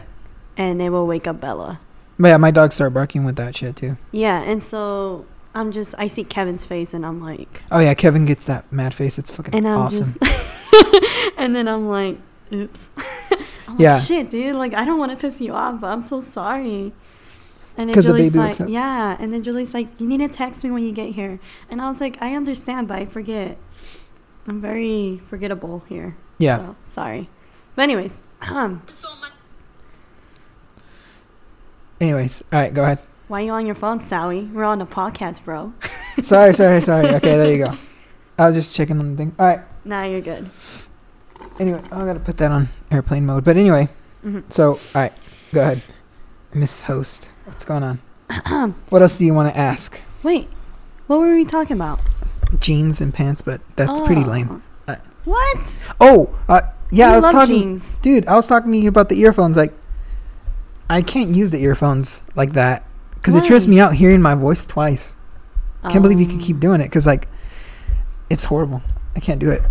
and 0.58 0.82
it 0.82 0.90
will 0.90 1.06
wake 1.06 1.26
up 1.26 1.40
Bella. 1.40 1.80
But 2.18 2.28
yeah, 2.28 2.36
my 2.36 2.50
dogs 2.50 2.74
start 2.74 2.92
barking 2.92 3.24
with 3.24 3.36
that 3.36 3.56
shit 3.56 3.76
too. 3.76 3.96
Yeah, 4.12 4.42
and 4.42 4.62
so 4.62 5.24
I'm 5.56 5.72
just 5.72 5.94
I 5.98 6.06
see 6.08 6.22
Kevin's 6.22 6.64
face, 6.66 6.94
and 6.94 7.04
I'm 7.04 7.20
like, 7.20 7.62
Oh 7.72 7.78
yeah, 7.80 7.94
Kevin 7.94 8.26
gets 8.26 8.44
that 8.46 8.70
mad 8.72 8.94
face. 8.94 9.18
It's 9.18 9.30
fucking 9.30 9.54
and 9.54 9.66
I'm 9.66 9.78
awesome. 9.78 10.04
just, 10.20 11.34
and 11.38 11.56
then 11.56 11.66
I'm 11.66 11.88
like, 11.88 12.18
oops. 12.52 12.90
I'm 13.68 13.80
Yeah. 13.80 13.94
Like, 13.94 14.02
Shit, 14.04 14.30
dude. 14.30 14.54
Like 14.56 14.74
I 14.74 14.84
don't 14.84 14.98
want 14.98 15.10
to 15.12 15.16
piss 15.16 15.40
you 15.40 15.52
off, 15.54 15.80
but 15.80 15.88
I'm 15.88 16.02
so 16.02 16.20
sorry. 16.20 16.92
And 17.78 17.88
then 17.90 17.94
'Cause 17.94 18.06
the 18.06 18.12
Julie's 18.12 18.34
baby 18.34 18.48
like, 18.64 18.68
yeah. 18.70 19.16
And 19.18 19.34
then 19.34 19.42
Julie's 19.42 19.74
like, 19.74 20.00
you 20.00 20.06
need 20.06 20.18
to 20.18 20.28
text 20.28 20.64
me 20.64 20.70
when 20.70 20.82
you 20.82 20.92
get 20.92 21.10
here. 21.14 21.38
And 21.70 21.82
I 21.82 21.88
was 21.88 22.00
like, 22.00 22.16
I 22.22 22.34
understand, 22.34 22.88
but 22.88 22.98
I 22.98 23.06
forget. 23.06 23.58
I'm 24.46 24.60
very 24.62 25.20
forgettable 25.26 25.82
here. 25.88 26.16
yeah. 26.38 26.56
So, 26.58 26.76
sorry. 26.84 27.28
But 27.74 27.82
anyways, 27.82 28.22
um, 28.42 28.82
Anyways, 32.00 32.42
all 32.52 32.60
right, 32.60 32.72
go 32.74 32.82
ahead. 32.82 33.00
Why 33.28 33.42
are 33.42 33.44
you 33.44 33.50
on 33.52 33.66
your 33.66 33.74
phone, 33.74 34.00
Sally? 34.00 34.42
We're 34.52 34.64
on 34.64 34.80
a 34.80 34.86
podcast, 34.86 35.44
bro. 35.44 35.72
sorry, 36.22 36.52
sorry, 36.54 36.80
sorry. 36.80 37.06
Okay, 37.16 37.36
there 37.36 37.52
you 37.52 37.64
go. 37.64 37.72
I 38.38 38.46
was 38.46 38.54
just 38.56 38.74
checking 38.76 38.98
on 38.98 39.12
the 39.12 39.16
thing. 39.16 39.34
All 39.38 39.46
right. 39.46 39.60
Nah, 39.84 40.04
you're 40.04 40.20
good. 40.20 40.48
Anyway, 41.58 41.80
I 41.90 42.04
gotta 42.04 42.20
put 42.20 42.36
that 42.38 42.50
on 42.52 42.68
airplane 42.90 43.24
mode. 43.26 43.44
But 43.44 43.56
anyway, 43.56 43.88
hmm 44.22 44.40
so 44.50 44.72
all 44.72 44.78
right, 44.94 45.12
go 45.52 45.62
ahead, 45.62 45.82
Miss 46.52 46.82
Host. 46.82 47.28
What's 47.44 47.64
going 47.64 47.82
on? 47.82 48.74
what 48.90 49.02
else 49.02 49.16
do 49.18 49.24
you 49.24 49.32
want 49.34 49.52
to 49.52 49.58
ask? 49.58 50.00
Wait, 50.22 50.48
what 51.06 51.18
were 51.20 51.34
we 51.34 51.44
talking 51.44 51.76
about? 51.76 52.00
Jeans 52.58 53.00
and 53.00 53.14
pants, 53.14 53.40
but 53.42 53.60
that's 53.76 54.00
pretty 54.00 54.22
Oh. 54.24 54.28
lame. 54.30 54.62
Uh, 54.86 54.96
What? 55.24 55.78
Oh, 56.00 56.34
uh, 56.48 56.60
yeah, 56.90 57.12
I 57.12 57.16
was 57.16 57.24
love 57.24 57.32
talking, 57.32 57.60
jeans. 57.62 57.96
dude. 58.02 58.26
I 58.26 58.34
was 58.34 58.46
talking 58.46 58.70
to 58.72 58.78
you 58.78 58.88
about 58.88 59.08
the 59.08 59.18
earphones. 59.20 59.56
Like, 59.56 59.72
I 60.90 61.02
can't 61.02 61.34
use 61.34 61.50
the 61.50 61.62
earphones 61.62 62.22
like 62.34 62.52
that 62.52 62.85
because 63.26 63.42
it 63.42 63.44
trips 63.44 63.66
me 63.66 63.80
out 63.80 63.92
hearing 63.92 64.22
my 64.22 64.36
voice 64.36 64.64
twice. 64.64 65.16
Can't 65.82 66.00
believe 66.00 66.20
you 66.20 66.28
can 66.28 66.38
keep 66.38 66.60
doing 66.60 66.80
it 66.80 66.84
because 66.84 67.08
like, 67.08 67.26
it's 68.30 68.44
horrible. 68.44 68.82
I 69.16 69.20
can't 69.20 69.40
do 69.40 69.50
it. 69.50 69.62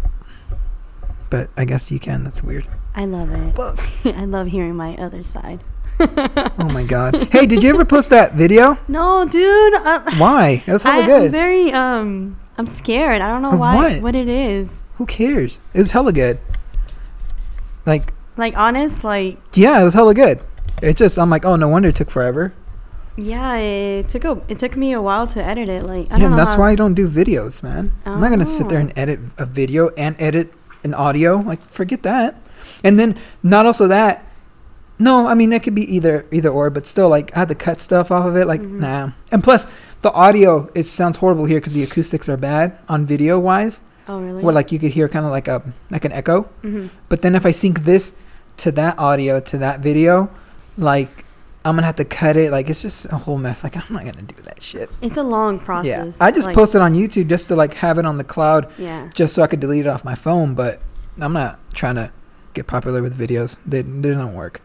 But 1.30 1.50
I 1.56 1.64
guess 1.64 1.90
you 1.90 1.98
can. 1.98 2.26
That's 2.26 2.44
weird. 2.44 2.68
I 2.96 3.06
love 3.06 3.32
it. 3.32 4.06
I 4.18 4.26
love 4.26 4.48
hearing 4.48 4.76
my 4.76 4.98
other 4.98 5.24
side. 5.24 5.64
Oh 6.58 6.70
my 6.70 6.84
god. 6.84 7.16
hey, 7.32 7.46
did 7.46 7.64
you 7.64 7.70
ever 7.70 7.86
post 7.86 8.10
that 8.10 8.34
video? 8.34 8.78
No, 8.90 9.26
dude. 9.26 9.74
Uh, 9.74 10.02
Why? 10.18 10.64
It 10.66 10.72
was 10.74 10.84
hella 10.84 11.04
I, 11.04 11.26
I'm 11.26 11.32
very 11.32 11.72
um. 11.72 12.38
I'm 12.58 12.68
scared. 12.68 13.22
I 13.22 13.32
don't 13.32 13.42
know 13.42 13.54
Of 13.54 13.60
why. 13.60 13.76
what? 13.76 14.02
What 14.02 14.16
it 14.16 14.28
is. 14.28 14.84
Who 14.96 15.06
cares? 15.06 15.60
It 15.74 15.80
was 15.80 15.92
hella 15.92 16.12
good. 16.12 16.40
Like, 17.86 18.14
Like 18.36 18.58
honest, 18.58 19.04
like 19.06 19.38
yeah, 19.54 19.80
it 19.80 19.84
was 19.86 19.94
hella 19.94 20.14
good. 20.14 20.42
It's 20.82 21.00
just 21.00 21.18
I'm 21.18 21.30
like, 21.30 21.46
oh, 21.46 21.56
no 21.56 21.70
wonder 21.70 21.90
it 21.90 21.96
took 21.96 22.10
forever. 22.10 22.54
Yeah, 23.18 23.56
it 23.56 24.10
took 24.10 24.26
a 24.26 24.42
it 24.48 24.60
took 24.60 24.76
me 24.76 24.94
a 24.94 25.02
while 25.02 25.28
to 25.28 25.44
edit 25.44 25.70
it. 25.70 25.84
Like 25.84 26.12
I 26.12 26.16
yeah, 26.16 26.22
don't 26.22 26.32
know. 26.32 26.38
that's 26.38 26.58
why 26.58 26.72
I 26.72 26.76
don't 26.76 26.94
do 26.94 27.08
videos, 27.08 27.64
man. 27.64 27.92
I'm 28.06 28.20
not 28.20 28.30
gonna 28.30 28.46
sit 28.46 28.68
there 28.70 28.80
Oh. 28.80 28.82
and 28.82 28.94
edit 28.98 29.20
a 29.38 29.46
video 29.46 29.90
and 29.98 30.16
edit 30.20 30.54
an 30.84 30.94
audio. 30.94 31.38
Like, 31.38 31.62
forget 31.70 32.04
that. 32.04 32.36
And 32.84 33.00
then 33.00 33.16
not 33.42 33.66
also 33.66 33.88
that. 33.88 34.24
No, 35.00 35.28
I 35.28 35.34
mean 35.34 35.52
it 35.52 35.64
could 35.64 35.76
be 35.76 35.84
either 35.96 36.26
either 36.32 36.50
or, 36.50 36.70
but 36.70 36.86
still, 36.88 37.10
like 37.10 37.36
I 37.36 37.40
had 37.40 37.48
to 37.50 37.56
cut 37.56 37.82
stuff 37.82 38.12
off 38.12 38.26
of 38.26 38.36
it. 38.38 38.48
Like, 38.48 38.62
Mhm. 38.62 38.80
nah. 38.80 39.10
And 39.32 39.44
plus, 39.44 39.68
the 40.02 40.12
audio 40.12 40.70
it 40.76 40.84
sounds 40.84 41.18
horrible 41.18 41.46
here 41.46 41.58
because 41.60 41.74
the 41.74 41.84
acoustics 41.84 42.30
are 42.30 42.38
bad 42.38 42.78
on 42.88 43.06
video 43.06 43.40
wise. 43.40 43.82
Oh 44.08 44.20
really? 44.22 44.44
Where 44.44 44.54
like 44.54 44.72
you 44.72 44.80
could 44.80 44.92
hear 44.92 45.10
kind 45.10 45.26
of 45.26 45.32
like 45.32 45.48
a 45.48 45.62
like 45.90 46.06
an 46.06 46.12
echo. 46.12 46.44
hmm 46.62 46.88
But 47.10 47.24
then 47.24 47.36
if 47.36 47.46
I 47.46 47.52
sync 47.52 47.84
this 47.84 48.16
to 48.58 48.72
that 48.74 48.98
audio 49.00 49.40
to 49.42 49.58
that 49.58 49.80
video, 49.82 50.30
like 50.78 51.25
I'm 51.66 51.74
gonna 51.76 51.88
have 51.88 51.96
to 51.96 52.06
cut 52.06 52.38
it. 52.38 52.52
Like 52.52 52.70
it's 52.70 52.82
just 52.84 53.12
a 53.12 53.18
whole 53.18 53.38
mess. 53.38 53.64
Like 53.64 53.76
I'm 53.76 53.94
not 53.94 54.06
gonna 54.06 54.22
do 54.22 54.42
that 54.44 54.62
shit. 54.62 54.90
It's 55.02 55.18
a 55.18 55.24
long 55.24 55.60
process. 55.60 56.18
Yeah. 56.20 56.26
I 56.26 56.32
just 56.32 56.46
like, 56.48 56.56
posted 56.56 56.82
on 56.82 56.94
YouTube 56.94 57.28
just 57.28 57.48
to 57.48 57.56
like 57.56 57.74
have 57.76 57.98
it 57.98 58.06
on 58.06 58.18
the 58.18 58.24
cloud, 58.24 58.72
Yeah. 58.78 59.10
just 59.14 59.34
so 59.34 59.42
I 59.42 59.48
could 59.48 59.60
delete 59.60 59.88
it 59.88 59.90
off 59.90 60.06
my 60.06 60.16
phone. 60.16 60.54
But 60.54 60.80
I'm 61.20 61.34
not 61.34 61.60
trying 61.74 61.96
to 61.96 62.12
get 62.54 62.68
popular 62.68 63.02
with 63.02 63.18
videos. 63.18 63.58
They 63.66 63.82
they 63.82 64.12
don't 64.12 64.36
work. 64.36 64.62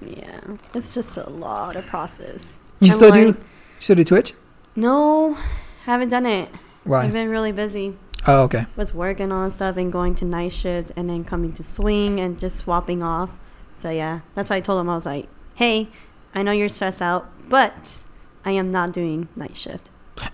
Yeah. 0.00 0.40
It's 0.72 0.94
just 0.94 1.16
a 1.18 1.28
lot 1.28 1.76
of 1.76 1.86
process. 1.86 2.58
You 2.80 2.88
I'm 2.88 2.94
still 2.96 3.12
do? 3.12 3.26
You 3.26 3.36
still 3.78 3.96
do 3.96 4.04
Twitch? 4.04 4.32
No, 4.76 5.36
haven't 5.84 6.08
done 6.08 6.26
it. 6.26 6.48
Why? 6.84 7.04
I've 7.04 7.12
been 7.12 7.28
really 7.30 7.52
busy. 7.52 7.96
Oh, 8.26 8.44
okay. 8.44 8.64
Was 8.76 8.94
working 8.94 9.30
on 9.30 9.50
stuff 9.50 9.76
and 9.76 9.92
going 9.92 10.14
to 10.16 10.24
night 10.24 10.52
shift 10.52 10.90
and 10.96 11.08
then 11.10 11.24
coming 11.24 11.52
to 11.52 11.62
swing 11.62 12.18
and 12.18 12.38
just 12.40 12.56
swapping 12.56 13.02
off. 13.02 13.30
So 13.76 13.90
yeah, 13.90 14.20
that's 14.34 14.48
why 14.48 14.56
I 14.56 14.60
told 14.60 14.80
him 14.80 14.88
I 14.88 14.94
was 14.94 15.04
like, 15.04 15.28
"Hey, 15.54 15.88
I 16.34 16.42
know 16.42 16.52
you're 16.52 16.68
stressed 16.68 17.00
out, 17.02 17.30
but 17.48 17.98
I 18.44 18.52
am 18.52 18.70
not 18.70 18.92
doing 18.92 19.28
night 19.36 19.56
shift." 19.56 19.90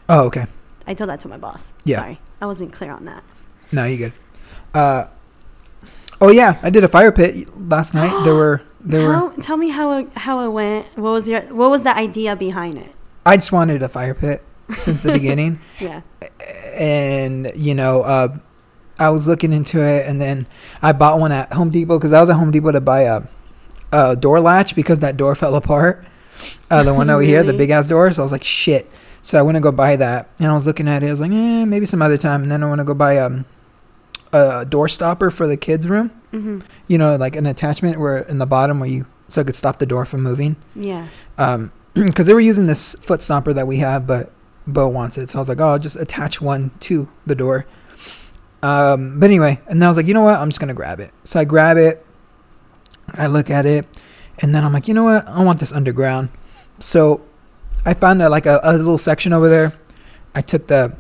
Oh, 0.08 0.26
okay. 0.26 0.46
I 0.86 0.94
told 0.94 1.10
that 1.10 1.20
to 1.20 1.28
my 1.28 1.36
boss. 1.36 1.72
Yeah. 1.84 1.98
Sorry, 1.98 2.18
I 2.40 2.46
wasn't 2.46 2.72
clear 2.72 2.92
on 2.92 3.04
that. 3.04 3.22
No, 3.72 3.84
you're 3.84 4.10
good. 4.10 4.12
Uh, 4.74 5.04
oh 6.20 6.30
yeah, 6.30 6.58
I 6.62 6.70
did 6.70 6.84
a 6.84 6.88
fire 6.88 7.12
pit 7.12 7.48
last 7.68 7.94
night. 7.94 8.24
There 8.24 8.34
were 8.34 8.62
there 8.80 9.06
were. 9.06 9.12
tell, 9.14 9.30
tell 9.32 9.56
me 9.56 9.68
how 9.70 9.92
it, 9.98 10.12
how 10.14 10.44
it 10.44 10.48
went. 10.48 10.86
What 10.96 11.10
was 11.10 11.28
your 11.28 11.42
what 11.54 11.70
was 11.70 11.84
the 11.84 11.96
idea 11.96 12.34
behind 12.36 12.78
it? 12.78 12.92
I 13.26 13.36
just 13.36 13.52
wanted 13.52 13.82
a 13.82 13.88
fire 13.88 14.14
pit 14.14 14.42
since 14.78 15.02
the 15.02 15.12
beginning. 15.20 15.60
Yeah. 15.78 16.00
and 16.74 17.50
you 17.54 17.74
know 17.74 18.02
uh, 18.02 18.28
i 18.98 19.08
was 19.10 19.26
looking 19.26 19.52
into 19.52 19.82
it 19.82 20.06
and 20.06 20.20
then 20.20 20.46
i 20.82 20.92
bought 20.92 21.18
one 21.18 21.32
at 21.32 21.52
home 21.52 21.70
depot 21.70 21.98
because 21.98 22.12
i 22.12 22.20
was 22.20 22.30
at 22.30 22.36
home 22.36 22.50
depot 22.50 22.72
to 22.72 22.80
buy 22.80 23.02
a, 23.02 23.22
a 23.92 24.16
door 24.16 24.40
latch 24.40 24.74
because 24.74 25.00
that 25.00 25.16
door 25.16 25.34
fell 25.42 25.54
apart 25.56 26.04
uh, 26.70 26.82
the 26.82 26.94
one 26.94 27.10
over 27.10 27.22
here 27.22 27.42
the 27.42 27.52
big 27.52 27.70
ass 27.70 27.88
door. 27.88 28.10
So 28.12 28.22
i 28.22 28.24
was 28.24 28.32
like 28.32 28.44
shit. 28.44 28.90
So 29.22 29.38
i 29.38 29.42
went 29.42 29.56
to 29.56 29.60
go 29.60 29.72
buy 29.72 29.96
that 29.96 30.28
and 30.38 30.48
i 30.48 30.52
was 30.52 30.66
looking 30.66 30.88
at 30.88 31.02
it. 31.02 31.08
I 31.08 31.10
was 31.10 31.20
like 31.20 31.32
eh, 31.32 31.64
maybe 31.64 31.86
some 31.86 32.00
other 32.02 32.16
time. 32.16 32.42
And 32.42 32.50
then 32.50 32.62
i 32.62 32.68
want 32.68 32.78
to 32.80 32.84
go 32.84 32.94
buy 32.94 33.18
um, 33.18 33.44
a 34.32 34.64
door 34.64 34.88
stopper 34.88 35.30
for 35.30 35.46
the 35.46 35.56
kids 35.56 35.88
room. 35.88 36.10
Hmm 36.30 36.60
you 36.88 36.96
know 36.98 37.16
like 37.16 37.36
an 37.36 37.46
attachment 37.46 37.98
where 38.00 38.18
in 38.18 38.38
the 38.38 38.46
bottom 38.46 38.80
where 38.80 38.88
you 38.88 39.06
so 39.28 39.40
i 39.40 39.44
could 39.44 39.54
stop 39.56 39.78
the 39.78 39.86
door 39.86 40.04
from 40.04 40.22
moving. 40.22 40.56
Yeah. 40.74 41.06
um 41.38 41.72
because 41.94 42.26
they 42.26 42.34
were 42.34 42.40
using 42.40 42.66
this 42.66 42.94
foot 42.96 43.20
stomper 43.20 43.52
that 43.54 43.66
we 43.66 43.78
have 43.78 44.06
but 44.06 44.30
bo 44.66 44.86
wants 44.88 45.18
it. 45.18 45.28
So 45.30 45.38
i 45.38 45.40
was 45.40 45.48
like 45.48 45.60
oh 45.60 45.70
i'll 45.70 45.78
just 45.78 45.96
attach 45.96 46.40
one 46.40 46.70
to 46.80 47.08
the 47.26 47.34
door. 47.34 47.66
Um 48.62 49.18
but 49.18 49.26
anyway 49.26 49.60
and 49.66 49.80
then 49.82 49.86
i 49.86 49.90
was 49.90 49.96
like 49.96 50.06
you 50.06 50.14
know 50.14 50.22
what? 50.22 50.38
I'm 50.38 50.48
just 50.48 50.60
gonna 50.60 50.74
grab 50.74 51.00
it. 51.00 51.12
So 51.24 51.40
i 51.40 51.44
grab 51.44 51.76
it 51.76 52.04
i 53.14 53.26
look 53.26 53.50
at 53.50 53.66
it 53.66 53.86
and 54.38 54.54
then 54.54 54.64
i'm 54.64 54.72
like 54.72 54.88
you 54.88 54.94
know 54.94 55.04
what 55.04 55.26
i 55.28 55.42
want 55.42 55.58
this 55.60 55.72
underground 55.72 56.28
so 56.78 57.20
i 57.84 57.94
found 57.94 58.20
a, 58.22 58.28
like 58.28 58.46
a, 58.46 58.60
a 58.62 58.76
little 58.76 58.98
section 58.98 59.32
over 59.32 59.48
there 59.48 59.72
i 60.34 60.40
took 60.40 60.66
the 60.66 60.94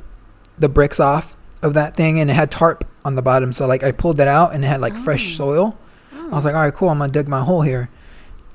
the 0.58 0.68
bricks 0.68 1.00
off 1.00 1.36
of 1.62 1.74
that 1.74 1.96
thing 1.96 2.20
and 2.20 2.30
it 2.30 2.34
had 2.34 2.50
tarp 2.50 2.84
on 3.04 3.14
the 3.14 3.22
bottom 3.22 3.52
so 3.52 3.66
like 3.66 3.82
i 3.82 3.90
pulled 3.92 4.16
that 4.16 4.28
out 4.28 4.54
and 4.54 4.64
it 4.64 4.68
had 4.68 4.80
like 4.80 4.96
fresh 4.96 5.26
Oh. 5.32 5.36
soil 5.36 5.78
I 6.12 6.34
was 6.34 6.44
like, 6.44 6.54
all 6.54 6.60
right, 6.60 6.72
cool. 6.72 6.88
I'm 6.90 6.98
gonna 6.98 7.10
dig 7.10 7.26
my 7.26 7.40
hole 7.42 7.60
here, 7.62 7.90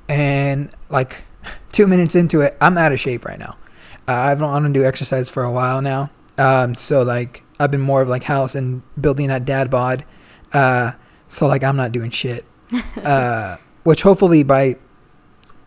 and 0.08 0.70
like 0.88 1.24
two 1.72 1.86
minutes 1.86 2.14
into 2.14 2.40
it, 2.40 2.56
I'm 2.58 2.78
out 2.78 2.92
of 2.92 2.98
shape 2.98 3.26
right 3.26 3.38
now. 3.38 3.58
Uh, 4.08 4.12
I 4.12 4.34
don't, 4.34 4.48
I 4.50 4.58
don't 4.60 4.72
do 4.72 4.82
exercise 4.82 5.28
for 5.28 5.42
a 5.42 5.52
while 5.52 5.82
now, 5.82 6.10
um, 6.38 6.74
so 6.74 7.02
like 7.02 7.42
I've 7.60 7.70
been 7.70 7.82
more 7.82 8.00
of 8.00 8.08
like 8.08 8.22
house 8.22 8.54
and 8.54 8.80
building 8.98 9.28
that 9.28 9.44
dad 9.44 9.70
bod. 9.70 10.06
Uh, 10.54 10.92
so 11.28 11.46
like 11.46 11.62
I'm 11.62 11.76
not 11.76 11.92
doing 11.92 12.10
shit. 12.10 12.46
Uh, 13.02 13.56
which 13.84 14.02
hopefully 14.02 14.42
by 14.42 14.76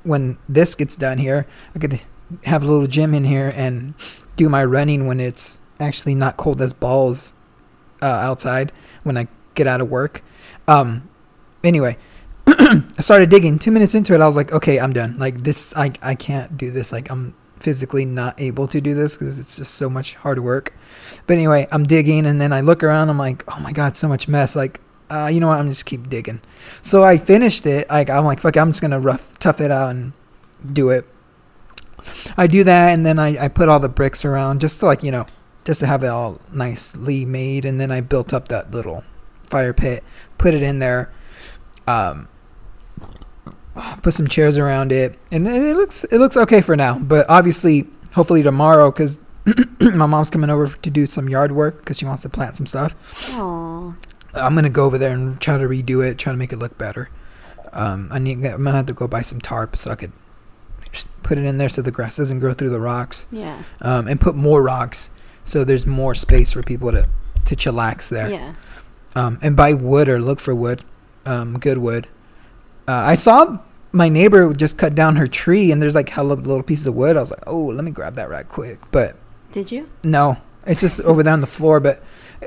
when 0.04 0.38
this 0.48 0.76
gets 0.76 0.96
done 0.96 1.18
here, 1.18 1.48
I 1.76 1.80
could 1.80 2.02
have 2.44 2.64
a 2.64 2.66
little 2.66 2.88
gym 2.88 3.14
in 3.14 3.24
here 3.24 3.52
and 3.56 3.94
do 4.36 4.50
my 4.50 4.64
running 4.64 5.08
when 5.08 5.20
it's 5.20 5.60
actually 5.80 6.16
not 6.16 6.38
cold 6.38 6.62
as 6.62 6.74
balls 6.74 7.34
uh, 8.02 8.06
outside 8.06 8.72
when 9.04 9.18
I 9.18 9.28
get 9.56 9.68
out 9.68 9.82
of 9.82 9.90
work. 9.90 10.24
Um, 10.68 11.10
anyway, 11.64 11.98
I 12.48 12.84
started 13.00 13.30
digging. 13.30 13.60
Two 13.60 13.72
minutes 13.72 13.96
into 13.96 14.14
it, 14.14 14.22
I 14.22 14.26
was 14.26 14.36
like, 14.36 14.52
okay, 14.52 14.80
I'm 14.80 14.94
done. 14.94 15.18
Like 15.18 15.44
this, 15.44 15.76
I 15.76 15.92
I 16.02 16.16
can't 16.16 16.58
do 16.58 16.72
this. 16.72 16.92
Like 16.92 17.10
I'm 17.10 17.36
physically 17.60 18.06
not 18.06 18.40
able 18.40 18.68
to 18.68 18.80
do 18.80 18.96
this 18.96 19.18
because 19.18 19.38
it's 19.40 19.58
just 19.58 19.76
so 19.76 19.90
much 19.90 20.16
hard 20.16 20.40
work. 20.40 20.74
But 21.28 21.36
anyway, 21.36 21.68
I'm 21.72 21.84
digging 21.84 22.26
and 22.26 22.40
then 22.40 22.54
I 22.54 22.62
look 22.62 22.84
around. 22.84 23.10
I'm 23.10 23.18
like, 23.18 23.44
oh 23.54 23.60
my 23.60 23.72
god, 23.72 23.98
so 23.98 24.08
much 24.08 24.28
mess. 24.28 24.56
Like, 24.56 24.80
uh, 25.10 25.30
you 25.32 25.40
know 25.40 25.48
what? 25.48 25.60
I'm 25.60 25.70
just 25.70 25.86
keep 25.86 26.10
digging. 26.10 26.42
So 26.82 27.04
I 27.04 27.18
finished 27.18 27.66
it. 27.66 27.90
Like 27.90 28.10
I'm 28.10 28.26
like, 28.26 28.40
fuck, 28.40 28.58
I'm 28.58 28.72
just 28.72 28.82
gonna 28.82 29.00
rough 29.00 29.40
tough 29.40 29.62
it 29.62 29.72
out 29.72 29.92
and 29.92 30.14
do 30.74 30.90
it. 30.90 31.06
I 32.38 32.48
do 32.48 32.64
that 32.64 32.94
and 32.94 33.06
then 33.06 33.20
I, 33.20 33.46
I 33.46 33.48
put 33.50 33.68
all 33.70 33.80
the 33.80 33.90
bricks 33.90 34.24
around 34.24 34.62
just 34.62 34.80
to 34.80 34.86
like 34.86 35.04
you 35.04 35.12
know 35.12 35.26
just 35.66 35.82
to 35.82 35.88
have 35.88 36.04
it 36.04 36.08
all 36.08 36.40
nicely 36.54 37.26
made 37.26 37.66
and 37.66 37.80
then 37.80 37.92
I 37.92 38.02
built 38.02 38.34
up 38.34 38.48
that 38.48 38.72
little 38.72 39.04
fire 39.50 39.74
pit, 39.74 40.04
put 40.38 40.54
it 40.54 40.62
in 40.62 40.80
there. 40.80 41.12
Um, 41.88 42.30
put 44.02 44.14
some 44.14 44.28
chairs 44.28 44.58
around 44.58 44.92
it, 44.92 45.18
and 45.32 45.48
it 45.48 45.76
looks 45.76 46.04
it 46.06 46.18
looks 46.18 46.38
okay 46.38 46.62
for 46.62 46.76
now. 46.76 47.00
But 47.00 47.26
obviously, 47.30 47.88
hopefully 48.14 48.44
tomorrow, 48.44 48.92
because 48.92 49.20
my 49.96 50.06
mom's 50.06 50.30
coming 50.30 50.50
over 50.50 50.68
to 50.68 50.90
do 50.90 51.06
some 51.06 51.30
yard 51.30 51.52
work 51.52 51.80
because 51.80 51.98
she 51.98 52.06
wants 52.06 52.24
to 52.24 52.30
plant 52.30 52.56
some 52.56 52.66
stuff. 52.66 52.96
Aww. 53.32 53.96
I'm 54.34 54.56
gonna 54.56 54.70
go 54.70 54.86
over 54.86 54.98
there 54.98 55.12
and 55.14 55.40
try 55.42 55.58
to 55.58 55.66
redo 55.66 56.06
it, 56.08 56.18
try 56.18 56.32
to 56.32 56.38
make 56.38 56.54
it 56.54 56.58
look 56.60 56.78
better. 56.78 57.10
Um, 57.74 58.10
I 58.12 58.20
need 58.20 58.44
I'm 58.46 58.64
gonna 58.64 58.72
have 58.78 58.86
to 58.88 58.94
go 58.94 59.08
buy 59.08 59.22
some 59.22 59.40
tarp 59.40 59.76
so 59.78 59.92
I 59.92 59.96
could 59.96 60.12
just 60.92 61.08
put 61.24 61.38
it 61.38 61.46
in 61.46 61.58
there 61.60 61.70
so 61.70 61.82
the 61.82 61.92
grass 61.92 62.18
doesn't 62.18 62.40
grow 62.40 62.54
through 62.54 62.70
the 62.72 62.80
rocks, 62.80 63.28
Yeah. 63.32 63.62
um, 63.82 64.08
and 64.08 64.20
put 64.20 64.36
more 64.36 64.64
rocks 64.64 65.12
so 65.44 65.64
there's 65.64 65.86
more 65.86 66.16
space 66.16 66.52
for 66.52 66.64
people 66.64 66.92
to 66.92 67.08
to 67.46 67.56
chillax 67.56 68.10
there. 68.10 68.30
Yeah. 68.30 68.54
um, 69.16 69.40
and 69.42 69.56
buy 69.56 69.74
wood 69.74 70.08
or 70.10 70.20
look 70.20 70.40
for 70.40 70.54
wood, 70.54 70.84
um, 71.26 71.58
good 71.60 71.78
wood. 71.80 72.08
Uh, 72.88 72.92
I 73.06 73.16
saw 73.16 73.60
my 73.92 74.08
neighbor 74.10 74.54
just 74.54 74.78
cut 74.78 74.94
down 74.94 75.16
her 75.16 75.26
tree, 75.28 75.72
and 75.72 75.82
there's 75.82 75.96
like 75.96 76.10
hella 76.10 76.34
little 76.34 76.62
pieces 76.64 76.86
of 76.88 76.94
wood. 76.96 77.18
I 77.18 77.20
was 77.22 77.32
like, 77.32 77.44
oh, 77.48 77.66
let 77.66 77.84
me 77.84 77.90
grab 77.92 78.16
that 78.16 78.30
right 78.30 78.48
quick. 78.48 78.80
But 78.92 79.16
Did 79.52 79.72
you? 79.72 79.90
no, 80.04 80.38
it's 80.68 80.82
just 80.82 81.02
over 81.10 81.24
there 81.24 81.34
on 81.34 81.42
the 81.42 81.48
floor. 81.48 81.80
But 81.80 82.04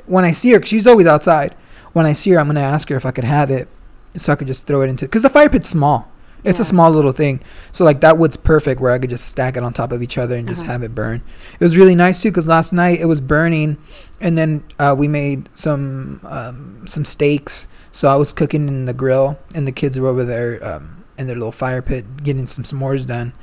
when 0.07 0.25
I 0.25 0.31
see 0.31 0.51
her, 0.53 0.61
'cause 0.61 0.69
she's 0.69 0.87
always 0.87 1.07
outside. 1.07 1.55
When 1.93 2.07
I 2.07 2.13
see 2.13 2.31
her, 2.31 2.41
I'm 2.41 2.47
gonna 2.47 2.61
ask 2.61 2.89
her 2.89 2.97
if 2.97 3.05
I 3.07 3.11
could 3.11 3.25
have 3.25 3.51
it, 3.51 3.69
so 4.17 4.33
I 4.33 4.37
could 4.37 4.47
just 4.47 4.67
throw 4.67 4.83
it 4.83 4.89
into. 4.89 5.07
Cause 5.09 5.23
the 5.23 5.29
fire 5.31 5.49
pit's 5.49 5.69
small. 5.69 6.09
It's 6.45 6.59
a 6.59 6.65
small 6.65 6.91
little 6.91 7.13
thing. 7.13 7.41
So 7.71 7.85
like 7.85 8.01
that 8.01 8.19
wood's 8.19 8.37
perfect 8.37 8.81
where 8.81 8.91
I 8.91 8.99
could 8.99 9.11
just 9.11 9.27
stack 9.29 9.57
it 9.57 9.63
on 9.63 9.73
top 9.73 9.93
of 9.93 10.03
each 10.03 10.19
other 10.19 10.37
and 10.37 10.49
just 10.49 10.63
Uh-huh. 10.63 10.73
have 10.73 10.83
it 10.83 10.93
burn. 10.93 11.23
It 11.55 11.61
was 11.63 11.77
really 11.77 11.95
nice 11.95 12.21
too 12.21 12.31
because 12.31 12.49
last 12.49 12.73
night 12.73 12.99
it 13.01 13.05
was 13.07 13.21
burning, 13.21 13.77
and 14.21 14.37
then 14.37 14.65
uh, 14.79 14.95
we 14.99 15.07
made 15.07 15.49
some 15.53 16.21
um, 16.25 16.83
some 16.87 17.05
steaks. 17.05 17.69
So 17.93 18.09
I 18.09 18.17
was 18.17 18.33
cooking 18.33 18.67
in 18.67 18.87
the 18.87 18.93
grill, 18.95 19.39
and 19.55 19.69
the 19.69 19.73
kids 19.73 20.01
were 20.01 20.09
over 20.09 20.25
there 20.25 20.59
um, 20.67 21.05
in 21.17 21.27
their 21.29 21.37
little 21.37 21.53
fire 21.53 21.81
pit 21.83 22.25
getting 22.25 22.47
some 22.47 22.65
s'mores 22.65 23.07
done, 23.07 23.35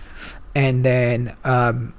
and 0.53 0.83
then 0.83 1.35
um, 1.45 1.93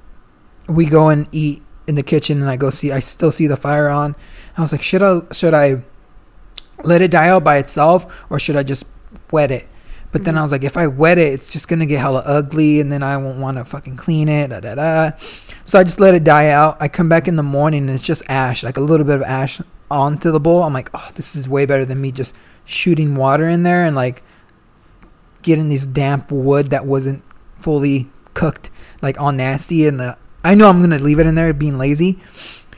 we 0.68 0.84
go 0.84 1.08
and 1.08 1.28
eat 1.32 1.62
in 1.86 1.94
the 1.94 2.02
kitchen, 2.02 2.42
and 2.42 2.50
I 2.50 2.56
go 2.58 2.68
see 2.68 2.92
I 2.92 2.98
still 2.98 3.30
see 3.32 3.46
the 3.46 3.56
fire 3.56 3.88
on. 3.88 4.14
I 4.58 4.60
was 4.60 4.72
like, 4.72 4.82
should 4.82 5.02
I 5.02 5.20
should 5.32 5.54
I 5.54 5.82
let 6.84 7.02
it 7.02 7.10
die 7.10 7.28
out 7.28 7.44
by 7.44 7.58
itself, 7.58 8.24
or 8.30 8.38
should 8.38 8.56
I 8.56 8.62
just 8.62 8.86
wet 9.30 9.50
it? 9.50 9.68
But 10.12 10.24
then 10.24 10.34
mm-hmm. 10.34 10.40
I 10.40 10.42
was 10.42 10.52
like, 10.52 10.64
if 10.64 10.76
I 10.76 10.86
wet 10.86 11.18
it, 11.18 11.32
it's 11.32 11.52
just 11.52 11.68
gonna 11.68 11.86
get 11.86 12.00
hella 12.00 12.22
ugly, 12.24 12.80
and 12.80 12.90
then 12.90 13.02
I 13.02 13.16
won't 13.16 13.38
want 13.38 13.58
to 13.58 13.64
fucking 13.64 13.96
clean 13.96 14.28
it. 14.28 14.50
Da, 14.50 14.60
da, 14.60 14.74
da. 14.74 15.10
So 15.64 15.78
I 15.78 15.84
just 15.84 16.00
let 16.00 16.14
it 16.14 16.24
die 16.24 16.48
out. 16.48 16.76
I 16.80 16.88
come 16.88 17.08
back 17.08 17.28
in 17.28 17.36
the 17.36 17.42
morning 17.42 17.82
and 17.82 17.90
it's 17.90 18.04
just 18.04 18.22
ash, 18.28 18.62
like 18.62 18.76
a 18.76 18.80
little 18.80 19.06
bit 19.06 19.16
of 19.16 19.22
ash 19.22 19.60
onto 19.90 20.30
the 20.30 20.40
bowl. 20.40 20.62
I'm 20.62 20.72
like, 20.72 20.90
oh, 20.94 21.10
this 21.14 21.36
is 21.36 21.48
way 21.48 21.66
better 21.66 21.84
than 21.84 22.00
me 22.00 22.12
just 22.12 22.36
shooting 22.64 23.16
water 23.16 23.46
in 23.46 23.62
there 23.62 23.84
and 23.84 23.96
like 23.96 24.22
getting 25.42 25.68
this 25.68 25.86
damp 25.86 26.30
wood 26.30 26.70
that 26.70 26.86
wasn't 26.86 27.22
fully 27.58 28.08
cooked, 28.34 28.70
like 29.02 29.20
all 29.20 29.32
nasty. 29.32 29.86
And 29.86 30.00
the, 30.00 30.16
I 30.42 30.54
know 30.54 30.68
I'm 30.68 30.80
gonna 30.80 30.98
leave 30.98 31.20
it 31.20 31.26
in 31.26 31.34
there, 31.34 31.52
being 31.52 31.78
lazy. 31.78 32.18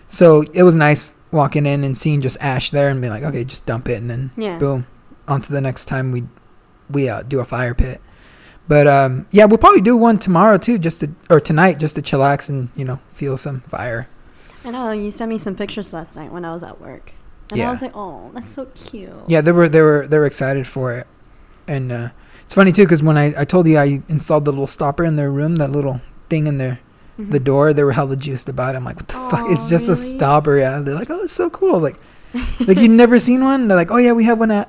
So 0.08 0.44
it 0.52 0.62
was 0.64 0.74
nice 0.74 1.14
walking 1.32 1.66
in 1.66 1.82
and 1.82 1.96
seeing 1.96 2.20
just 2.20 2.36
ash 2.40 2.70
there 2.70 2.88
and 2.90 3.00
be 3.00 3.08
like, 3.08 3.22
okay, 3.24 3.42
just 3.44 3.66
dump 3.66 3.88
it, 3.88 4.00
and 4.00 4.08
then 4.10 4.30
Yeah. 4.36 4.58
boom, 4.58 4.86
on 5.26 5.40
to 5.42 5.50
the 5.52 5.60
next 5.60 5.86
time 5.86 6.12
we 6.12 6.24
we 6.90 7.08
uh, 7.08 7.22
do 7.22 7.40
a 7.40 7.44
fire 7.44 7.74
pit. 7.74 8.00
But 8.68 8.86
um, 8.86 9.26
yeah, 9.32 9.46
we'll 9.46 9.58
probably 9.58 9.80
do 9.80 9.96
one 9.96 10.18
tomorrow 10.18 10.56
too, 10.58 10.78
just 10.78 11.00
to 11.00 11.10
or 11.30 11.40
tonight, 11.40 11.78
just 11.78 11.96
to 11.96 12.02
chillax 12.02 12.48
and 12.48 12.68
you 12.76 12.84
know 12.84 13.00
feel 13.12 13.36
some 13.36 13.60
fire. 13.62 14.08
I 14.64 14.70
know 14.70 14.92
you 14.92 15.10
sent 15.10 15.28
me 15.30 15.38
some 15.38 15.56
pictures 15.56 15.92
last 15.92 16.16
night 16.16 16.30
when 16.32 16.44
I 16.44 16.52
was 16.54 16.62
at 16.62 16.80
work, 16.80 17.12
and 17.50 17.58
Yeah. 17.58 17.68
I 17.68 17.72
was 17.72 17.82
like, 17.82 17.96
"Oh, 17.96 18.30
that's 18.34 18.48
so 18.48 18.66
cute." 18.74 19.10
Yeah, 19.26 19.40
they 19.40 19.50
were 19.52 19.68
they 19.68 19.80
were 19.82 20.06
they 20.06 20.18
were 20.18 20.26
excited 20.26 20.66
for 20.68 20.92
it, 20.92 21.06
and 21.66 21.90
uh, 21.90 22.08
it's 22.44 22.54
funny 22.54 22.70
too 22.72 22.84
because 22.84 23.02
when 23.02 23.18
I, 23.18 23.34
I 23.40 23.44
told 23.44 23.66
you 23.66 23.78
I 23.78 24.02
installed 24.08 24.44
the 24.44 24.52
little 24.52 24.66
stopper 24.68 25.04
in 25.04 25.16
their 25.16 25.30
room, 25.30 25.56
that 25.56 25.72
little 25.72 26.00
thing 26.30 26.46
in 26.46 26.58
their 26.58 26.78
Mhm. 27.18 27.30
the 27.30 27.40
door, 27.40 27.72
they 27.72 27.84
were 27.84 27.92
hella 27.92 28.16
juiced 28.16 28.48
about 28.48 28.74
it. 28.74 28.78
I'm 28.78 28.84
like, 28.84 28.96
what 28.96 29.08
the 29.08 29.14
fuck? 29.14 29.50
It's 29.50 29.68
just 29.68 29.88
a 29.88 29.96
stopper. 29.96 30.56
Yeah, 30.56 30.78
they're 30.80 30.94
like, 30.94 31.10
oh, 31.10 31.24
it's 31.24 31.32
so 31.32 31.50
cool. 31.50 31.78
Like, 31.78 31.96
like 32.66 32.78
you'd 32.78 32.90
never 32.90 33.18
seen 33.18 33.44
one. 33.44 33.68
They're 33.68 33.76
like, 33.76 33.90
oh 33.90 33.98
yeah, 33.98 34.12
we 34.12 34.24
have 34.24 34.38
one 34.38 34.50
at 34.50 34.68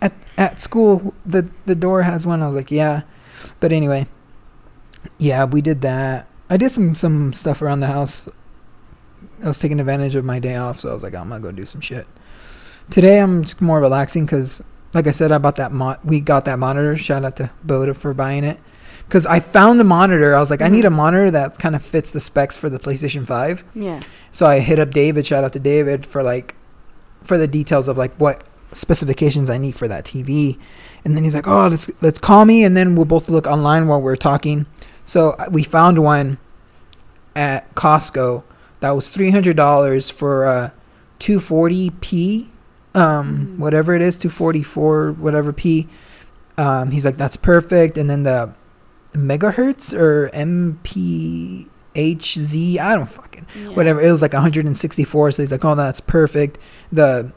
at 0.00 0.12
at 0.38 0.60
school. 0.60 1.12
The 1.26 1.48
the 1.66 1.74
door 1.74 2.02
has 2.02 2.26
one. 2.26 2.42
I 2.42 2.46
was 2.46 2.56
like, 2.56 2.70
yeah, 2.70 3.02
but 3.60 3.70
anyway, 3.72 4.06
yeah, 5.18 5.44
we 5.44 5.60
did 5.60 5.82
that. 5.82 6.26
I 6.48 6.56
did 6.56 6.70
some 6.70 6.94
some 6.94 7.32
stuff 7.32 7.60
around 7.62 7.80
the 7.80 7.86
house. 7.88 8.28
I 9.42 9.48
was 9.48 9.58
taking 9.58 9.80
advantage 9.80 10.14
of 10.14 10.24
my 10.24 10.38
day 10.38 10.56
off, 10.56 10.80
so 10.80 10.90
I 10.90 10.92
was 10.94 11.02
like, 11.02 11.14
I'm 11.14 11.28
gonna 11.28 11.40
go 11.40 11.52
do 11.52 11.66
some 11.66 11.80
shit. 11.80 12.06
Today 12.90 13.18
I'm 13.20 13.42
just 13.44 13.60
more 13.60 13.80
relaxing 13.80 14.24
because, 14.26 14.62
like 14.94 15.06
I 15.06 15.10
said, 15.10 15.32
I 15.32 15.38
bought 15.38 15.56
that 15.56 15.72
mo- 15.72 15.96
we 16.04 16.20
got 16.20 16.44
that 16.46 16.58
monitor. 16.58 16.96
Shout 16.96 17.24
out 17.24 17.36
to 17.36 17.50
Boda 17.66 17.94
for 17.96 18.14
buying 18.14 18.44
it. 18.44 18.58
Because 19.08 19.26
I 19.26 19.38
found 19.40 19.78
the 19.78 19.84
monitor, 19.84 20.34
I 20.34 20.40
was 20.40 20.50
like, 20.50 20.62
I 20.62 20.68
need 20.68 20.84
a 20.84 20.90
monitor 20.90 21.30
that 21.30 21.58
kind 21.58 21.76
of 21.76 21.82
fits 21.82 22.10
the 22.10 22.20
specs 22.20 22.56
for 22.56 22.68
the 22.70 22.78
PlayStation 22.78 23.26
Five. 23.26 23.62
Yeah. 23.74 24.00
So 24.32 24.46
I 24.46 24.58
hit 24.60 24.78
up 24.78 24.90
David. 24.90 25.26
Shout 25.26 25.44
out 25.44 25.52
to 25.52 25.58
David 25.60 26.06
for 26.06 26.22
like 26.22 26.54
for 27.22 27.38
the 27.38 27.46
details 27.46 27.86
of 27.88 27.96
like 27.96 28.14
what 28.16 28.42
specifications 28.72 29.48
I 29.50 29.58
need 29.58 29.74
for 29.76 29.86
that 29.88 30.04
TV. 30.04 30.58
And 31.04 31.16
then 31.16 31.22
he's 31.22 31.34
like, 31.34 31.46
"Oh, 31.46 31.66
let's 31.68 31.90
let's 32.00 32.18
call 32.18 32.44
me, 32.44 32.64
and 32.64 32.76
then 32.76 32.96
we'll 32.96 33.04
both 33.04 33.28
look 33.28 33.46
online 33.46 33.86
while 33.88 34.00
we're 34.00 34.16
talking." 34.16 34.66
So 35.04 35.30
uh, 35.38 35.48
we 35.50 35.62
found 35.62 36.02
one 36.02 36.38
at 37.36 37.72
Costco 37.74 38.42
that 38.80 38.90
was 38.92 39.10
three 39.10 39.30
hundred 39.30 39.56
dollars 39.56 40.10
for 40.10 40.46
uh, 40.46 40.70
two 41.18 41.40
forty 41.40 41.90
p, 41.90 42.48
um, 42.94 43.56
Mhm. 43.56 43.58
whatever 43.58 43.94
it 43.94 44.02
is, 44.02 44.16
two 44.16 44.30
forty 44.30 44.62
four, 44.62 45.12
whatever 45.12 45.52
p. 45.52 45.88
Um, 46.56 46.90
he's 46.90 47.04
like, 47.04 47.18
"That's 47.18 47.36
perfect." 47.36 47.98
And 47.98 48.08
then 48.08 48.22
the 48.22 48.54
megahertz 49.14 49.94
or 49.94 50.28
MPHZ, 50.30 51.68
I 52.78 52.94
don't 52.94 53.06
fucking 53.06 53.46
yeah. 53.58 53.68
whatever. 53.70 54.00
It 54.00 54.10
was 54.10 54.22
like 54.22 54.32
164. 54.32 55.30
So 55.30 55.42
he's 55.42 55.52
like, 55.52 55.64
oh, 55.64 55.74
that's 55.74 56.00
perfect. 56.00 56.58
The 56.92 57.32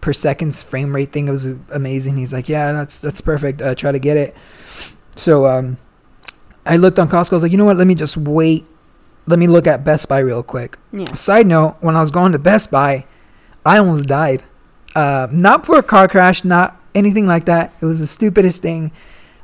per 0.00 0.12
seconds 0.12 0.62
frame 0.62 0.94
rate 0.94 1.12
thing 1.12 1.28
was 1.28 1.56
amazing. 1.70 2.16
He's 2.16 2.32
like, 2.32 2.48
yeah, 2.48 2.72
that's 2.72 3.00
that's 3.00 3.20
perfect. 3.20 3.62
Uh, 3.62 3.74
try 3.74 3.92
to 3.92 3.98
get 3.98 4.16
it. 4.16 4.34
So 5.16 5.46
um, 5.46 5.78
I 6.66 6.76
looked 6.76 6.98
on 6.98 7.08
Costco. 7.08 7.32
I 7.32 7.36
was 7.36 7.42
like, 7.42 7.52
you 7.52 7.58
know 7.58 7.64
what? 7.64 7.76
Let 7.76 7.86
me 7.86 7.94
just 7.94 8.16
wait. 8.16 8.66
Let 9.26 9.38
me 9.38 9.46
look 9.46 9.66
at 9.66 9.84
Best 9.84 10.08
Buy 10.08 10.20
real 10.20 10.42
quick. 10.42 10.78
Yeah. 10.92 11.12
Side 11.14 11.46
note: 11.46 11.76
When 11.80 11.96
I 11.96 12.00
was 12.00 12.10
going 12.10 12.32
to 12.32 12.38
Best 12.38 12.70
Buy, 12.70 13.06
I 13.64 13.78
almost 13.78 14.06
died. 14.06 14.42
Uh, 14.94 15.28
not 15.30 15.66
for 15.66 15.78
a 15.78 15.82
car 15.82 16.08
crash, 16.08 16.42
not 16.44 16.80
anything 16.94 17.26
like 17.26 17.44
that. 17.44 17.72
It 17.80 17.84
was 17.84 18.00
the 18.00 18.06
stupidest 18.06 18.62
thing. 18.62 18.92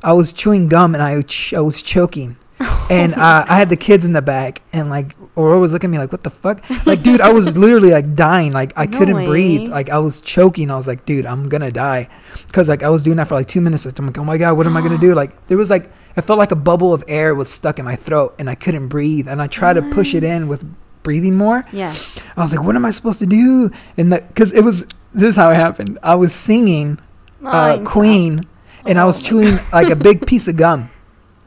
I 0.07 0.13
was 0.13 0.33
chewing 0.33 0.69
gum 0.69 0.95
and 0.95 1.03
I, 1.03 1.21
ch- 1.23 1.53
I 1.53 1.61
was 1.61 1.83
choking, 1.83 2.37
and 2.91 3.13
uh, 3.15 3.45
I 3.49 3.57
had 3.59 3.69
the 3.69 3.77
kids 3.77 4.05
in 4.05 4.13
the 4.15 4.23
back, 4.23 4.63
and 4.73 4.89
like 4.89 5.15
Aurora 5.37 5.59
was 5.59 5.73
looking 5.73 5.89
at 5.89 5.93
me 5.93 5.99
like, 5.99 6.13
"What 6.13 6.23
the 6.23 6.31
fuck?" 6.31 6.63
Like, 6.87 7.03
dude, 7.03 7.21
I 7.21 7.33
was 7.33 7.57
literally 7.59 7.91
like 7.91 8.15
dying. 8.15 8.53
Like, 8.53 8.73
I 8.77 8.87
No 8.87 8.97
couldn't 8.99 9.17
way. 9.17 9.25
breathe. 9.27 9.69
Like, 9.69 9.91
I 9.91 9.99
was 9.99 10.21
choking. 10.21 10.71
I 10.71 10.77
was 10.77 10.87
like, 10.89 11.05
"Dude, 11.05 11.27
I'm 11.27 11.49
gonna 11.51 11.71
die," 11.73 12.09
because 12.47 12.69
like 12.69 12.83
I 12.83 12.89
was 12.89 13.03
doing 13.03 13.17
that 13.19 13.27
for 13.29 13.35
like 13.35 13.49
two 13.49 13.61
minutes. 13.61 13.85
Like, 13.85 13.99
I'm 13.99 14.07
like, 14.07 14.17
"Oh 14.19 14.25
my 14.25 14.39
god, 14.39 14.57
what 14.57 14.67
am 14.67 14.77
I 14.77 14.81
gonna 14.81 14.97
do?" 15.09 15.13
Like, 15.15 15.49
there 15.49 15.59
was 15.59 15.69
like 15.71 15.91
I 16.17 16.21
felt 16.23 16.39
like 16.39 16.53
a 16.53 16.57
bubble 16.57 16.95
of 16.95 17.05
air 17.09 17.35
was 17.35 17.51
stuck 17.51 17.79
in 17.79 17.85
my 17.85 17.97
throat, 17.97 18.35
and 18.39 18.49
I 18.49 18.55
couldn't 18.55 18.89
breathe. 18.89 19.29
And 19.29 19.43
I 19.43 19.49
tried 19.49 19.75
to 19.75 19.83
push 19.83 20.15
it 20.15 20.25
in 20.25 20.49
with 20.49 20.65
breathing 21.03 21.35
more. 21.35 21.65
Yeah. 21.73 21.95
I 22.37 22.41
was 22.41 22.55
like, 22.55 22.65
"What 22.65 22.77
am 22.77 22.87
I 22.87 22.91
supposed 22.93 23.19
to 23.19 23.27
do?" 23.27 23.71
And 23.99 24.11
because 24.11 24.53
it 24.55 24.63
was 24.63 24.87
this 25.13 25.31
is 25.31 25.37
how 25.37 25.51
it 25.51 25.57
happened. 25.57 25.99
I 26.03 26.15
was 26.15 26.33
singing 26.33 26.99
uh, 27.45 27.77
Nice. 27.77 27.87
Queen, 27.87 28.45
and 28.87 28.99
I 28.99 29.05
was 29.05 29.21
Oh 29.21 29.23
chewing 29.23 29.59
like 29.73 29.91
a 29.91 29.97
big 29.97 30.27
piece 30.27 30.49
of 30.49 30.57
gum. 30.57 30.91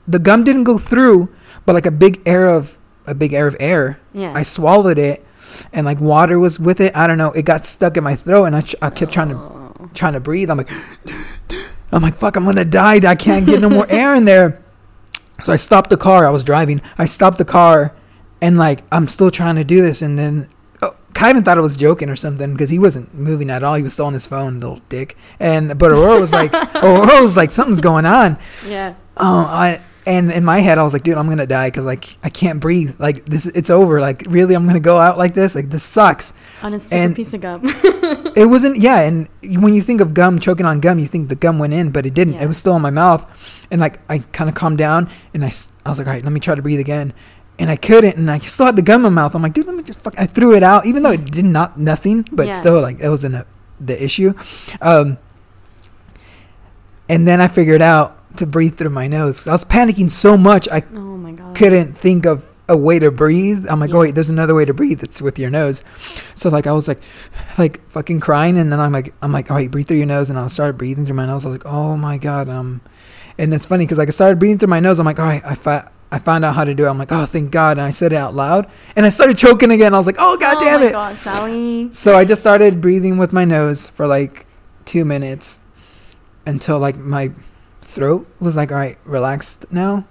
The 0.08 0.20
gum 0.20 0.44
didn't 0.44 0.64
go 0.64 0.78
through, 0.78 1.30
but 1.66 1.74
like 1.74 1.86
a 1.86 1.92
big 1.92 2.22
air 2.26 2.48
of 2.50 2.78
a 3.06 3.14
big 3.16 3.34
air 3.34 3.48
of 3.48 3.56
air. 3.60 4.00
Yeah. 4.14 4.34
I 4.36 4.44
swallowed 4.44 4.98
it, 5.00 5.26
and 5.74 5.86
like 5.86 6.00
water 6.00 6.40
was 6.40 6.60
with 6.60 6.80
it. 6.82 6.96
I 6.96 7.08
don't 7.08 7.18
know. 7.18 7.32
It 7.32 7.44
got 7.46 7.66
stuck 7.66 7.98
in 7.98 8.04
my 8.04 8.16
throat, 8.16 8.46
and 8.46 8.56
I, 8.56 8.62
ch- 8.62 8.76
I 8.82 8.90
kept 8.90 9.12
trying 9.14 9.30
to 9.30 9.36
Oh. 9.82 9.90
trying 9.94 10.14
to 10.14 10.20
breathe. 10.20 10.50
I'm 10.52 10.58
like, 10.58 10.70
I'm 11.92 12.02
like, 12.02 12.16
fuck, 12.18 12.36
I'm 12.36 12.44
gonna 12.46 12.66
die. 12.66 13.00
I 13.10 13.16
can't 13.16 13.46
get 13.46 13.62
no 13.62 13.70
more 13.70 13.88
air 13.90 14.14
in 14.16 14.26
there. 14.26 14.62
So 15.42 15.54
I 15.54 15.56
stopped 15.56 15.90
the 15.90 15.98
car. 15.98 16.26
I 16.28 16.30
was 16.32 16.44
driving. 16.44 16.82
I 16.98 17.06
stopped 17.06 17.38
the 17.38 17.46
car, 17.46 17.94
and 18.42 18.58
like 18.58 18.84
I'm 18.92 19.08
still 19.08 19.32
trying 19.32 19.56
to 19.56 19.64
do 19.64 19.82
this, 19.82 20.02
and 20.02 20.18
then. 20.20 20.50
Kyvan 21.14 21.44
thought 21.44 21.58
I 21.58 21.62
was 21.62 21.76
joking 21.78 22.10
or 22.10 22.16
something 22.16 22.54
because 22.54 22.70
he 22.70 22.80
wasn't 22.80 23.14
moving 23.14 23.50
at 23.50 23.64
all. 23.64 23.76
He 23.76 23.84
was 23.84 23.94
still 23.94 24.06
on 24.06 24.14
his 24.14 24.26
phone, 24.26 24.60
little 24.60 24.80
dick. 24.90 25.18
And 25.40 25.78
but 25.78 25.92
Aurora 25.92 26.20
was 26.20 26.32
like, 26.32 26.54
Aurora 26.76 27.22
was 27.22 27.36
like, 27.36 27.52
something's 27.52 27.82
going 27.82 28.06
on. 28.06 28.38
Yeah. 28.68 28.96
Oh, 29.18 29.40
I 29.46 29.82
And 30.06 30.32
in 30.32 30.46
my 30.46 30.60
head, 30.60 30.78
I 30.78 30.84
was 30.84 30.94
like, 30.94 31.04
dude, 31.04 31.18
I'm 31.18 31.28
gonna 31.28 31.46
die 31.46 31.68
because 31.68 31.86
like 31.86 32.18
I 32.24 32.30
can't 32.30 32.60
breathe. 32.60 32.96
Like 33.00 33.26
this, 33.26 33.46
it's 33.48 33.70
over. 33.70 34.00
Like 34.00 34.24
really, 34.28 34.56
I'm 34.56 34.66
gonna 34.66 34.80
go 34.80 34.98
out 34.98 35.18
like 35.18 35.34
this. 35.34 35.56
Like 35.56 35.70
this 35.70 35.84
sucks. 35.84 36.34
On 36.64 36.74
a 36.74 36.80
And- 36.92 37.16
piece 37.16 37.34
of 37.34 37.42
gum. 37.42 37.64
It 38.36 38.46
wasn't. 38.46 38.78
Yeah, 38.78 39.02
and 39.02 39.28
when 39.62 39.74
you 39.74 39.82
think 39.82 40.00
of 40.02 40.14
gum 40.14 40.40
choking 40.40 40.66
on 40.66 40.80
gum, 40.80 40.98
you 40.98 41.08
think 41.08 41.28
the 41.30 41.36
gum 41.36 41.60
went 41.60 41.74
in, 41.74 41.92
but 41.92 42.06
it 42.06 42.14
didn't. 42.14 42.36
Yeah. 42.36 42.44
It 42.44 42.48
was 42.48 42.58
still 42.58 42.76
in 42.76 42.82
my 42.82 42.90
mouth. 42.90 43.26
And 43.70 43.82
like 43.82 44.00
I 44.10 44.20
kind 44.20 44.50
of 44.50 44.56
calmed 44.56 44.78
down, 44.78 45.10
and 45.34 45.44
I, 45.44 45.52
I 45.86 45.90
was 45.90 45.98
like, 46.00 46.08
all 46.08 46.14
right, 46.14 46.24
let 46.24 46.32
me 46.32 46.40
try 46.40 46.56
to 46.56 46.62
breathe 46.62 46.80
again. 46.80 47.14
And 47.60 47.70
I 47.70 47.76
couldn't, 47.76 48.16
and 48.16 48.32
I 48.32 48.40
still 48.40 48.66
had 48.68 48.76
the 48.78 48.82
gum 48.82 49.06
in 49.06 49.14
my 49.14 49.22
mouth. 49.24 49.36
I'm 49.36 49.42
like, 49.42 49.54
dude, 49.54 49.68
let 49.68 49.76
me 49.76 49.84
just 49.84 50.00
fuck. 50.02 50.16
I 50.18 50.26
threw 50.26 50.56
it 50.56 50.64
out, 50.64 50.86
even 50.86 51.04
though 51.04 51.12
it 51.12 51.26
did 51.30 51.44
not 51.46 51.78
nothing, 51.78 52.26
but 52.32 52.48
Yeah. 52.48 52.54
still 52.54 52.82
like 52.82 53.00
it 53.02 53.10
wasn't 53.10 53.36
a, 53.36 53.46
the 53.82 54.02
issue. 54.02 54.34
Um, 54.82 55.18
and 57.10 57.28
then 57.28 57.42
I 57.42 57.48
figured 57.48 57.82
out 57.82 58.16
to 58.38 58.46
breathe 58.46 58.78
through 58.78 58.92
my 58.92 59.08
nose. 59.08 59.48
I 59.48 59.52
was 59.52 59.66
panicking 59.66 60.10
so 60.10 60.38
much 60.38 60.70
I 60.70 60.84
oh 60.94 61.18
my 61.18 61.32
god. 61.34 61.56
couldn't 61.56 61.94
think 61.98 62.26
of 62.26 62.46
a 62.70 62.78
way 62.78 63.00
to 63.00 63.10
breathe. 63.12 63.66
I'm 63.70 63.80
like, 63.80 63.90
Yeah. 63.90 63.96
oh 63.98 64.00
wait, 64.02 64.16
there's 64.16 64.30
another 64.30 64.54
way 64.54 64.64
to 64.64 64.74
breathe. 64.74 65.04
It's 65.04 65.22
with 65.22 65.40
your 65.40 65.50
nose. 65.50 65.84
So 66.36 66.50
like 66.50 66.68
I 66.68 66.72
was 66.72 66.88
like, 66.88 67.02
like 67.58 67.86
fucking 67.90 68.20
crying, 68.20 68.58
and 68.58 68.72
then 68.72 68.80
I'm 68.80 68.92
like, 68.92 69.14
I'm 69.22 69.32
like, 69.32 69.50
all 69.50 69.58
right, 69.58 69.70
breathe 69.70 69.88
through 69.88 69.98
your 69.98 70.06
nose, 70.06 70.30
and 70.30 70.38
I 70.40 70.48
started 70.48 70.78
breathing 70.78 71.06
through 71.06 71.16
my 71.16 71.26
nose. 71.26 71.46
I 71.46 71.50
was 71.50 71.58
like, 71.58 71.66
oh 71.66 71.98
my 71.98 72.18
god, 72.18 72.48
um, 72.48 72.82
and 73.38 73.54
it's 73.54 73.66
funny 73.66 73.86
because 73.86 73.98
like 73.98 74.08
I 74.08 74.12
started 74.12 74.38
breathing 74.40 74.60
through 74.60 74.70
my 74.70 74.80
nose. 74.80 75.00
I'm 75.00 75.06
like, 75.06 75.20
all 75.20 75.26
right, 75.26 75.44
I 75.44 75.56
fi- 75.56 75.90
I 76.12 76.20
found 76.20 76.44
out 76.44 76.56
how 76.56 76.64
to 76.64 76.74
do 76.74 76.86
it. 76.86 76.90
I'm 76.90 76.98
like, 76.98 77.12
oh 77.12 77.26
thank 77.26 77.52
God, 77.52 77.78
and 77.78 77.82
I 77.82 77.92
said 77.92 78.14
it 78.14 78.18
out 78.18 78.34
loud, 78.34 78.70
and 78.96 79.06
I 79.06 79.10
started 79.10 79.38
choking 79.38 79.72
again. 79.72 79.94
I 79.94 79.98
was 79.98 80.08
like, 80.08 80.18
oh 80.20 80.38
god 80.38 80.58
oh 80.58 80.60
damn 80.60 80.82
it. 80.82 80.92
god, 80.92 81.16
Sally. 81.16 81.92
So 81.92 82.18
I 82.18 82.26
just 82.26 82.42
started 82.42 82.82
breathing 82.82 83.18
with 83.18 83.34
my 83.34 83.46
nose 83.46 83.88
for 83.90 84.08
like 84.08 84.46
two 84.86 85.06
minutes 85.06 85.60
until 86.46 86.80
like 86.80 86.98
my 86.98 87.32
throat 87.82 88.28
was 88.40 88.58
like, 88.58 88.72
all 88.72 88.78
right, 88.78 88.98
relaxed 89.06 89.72
now. 89.72 90.06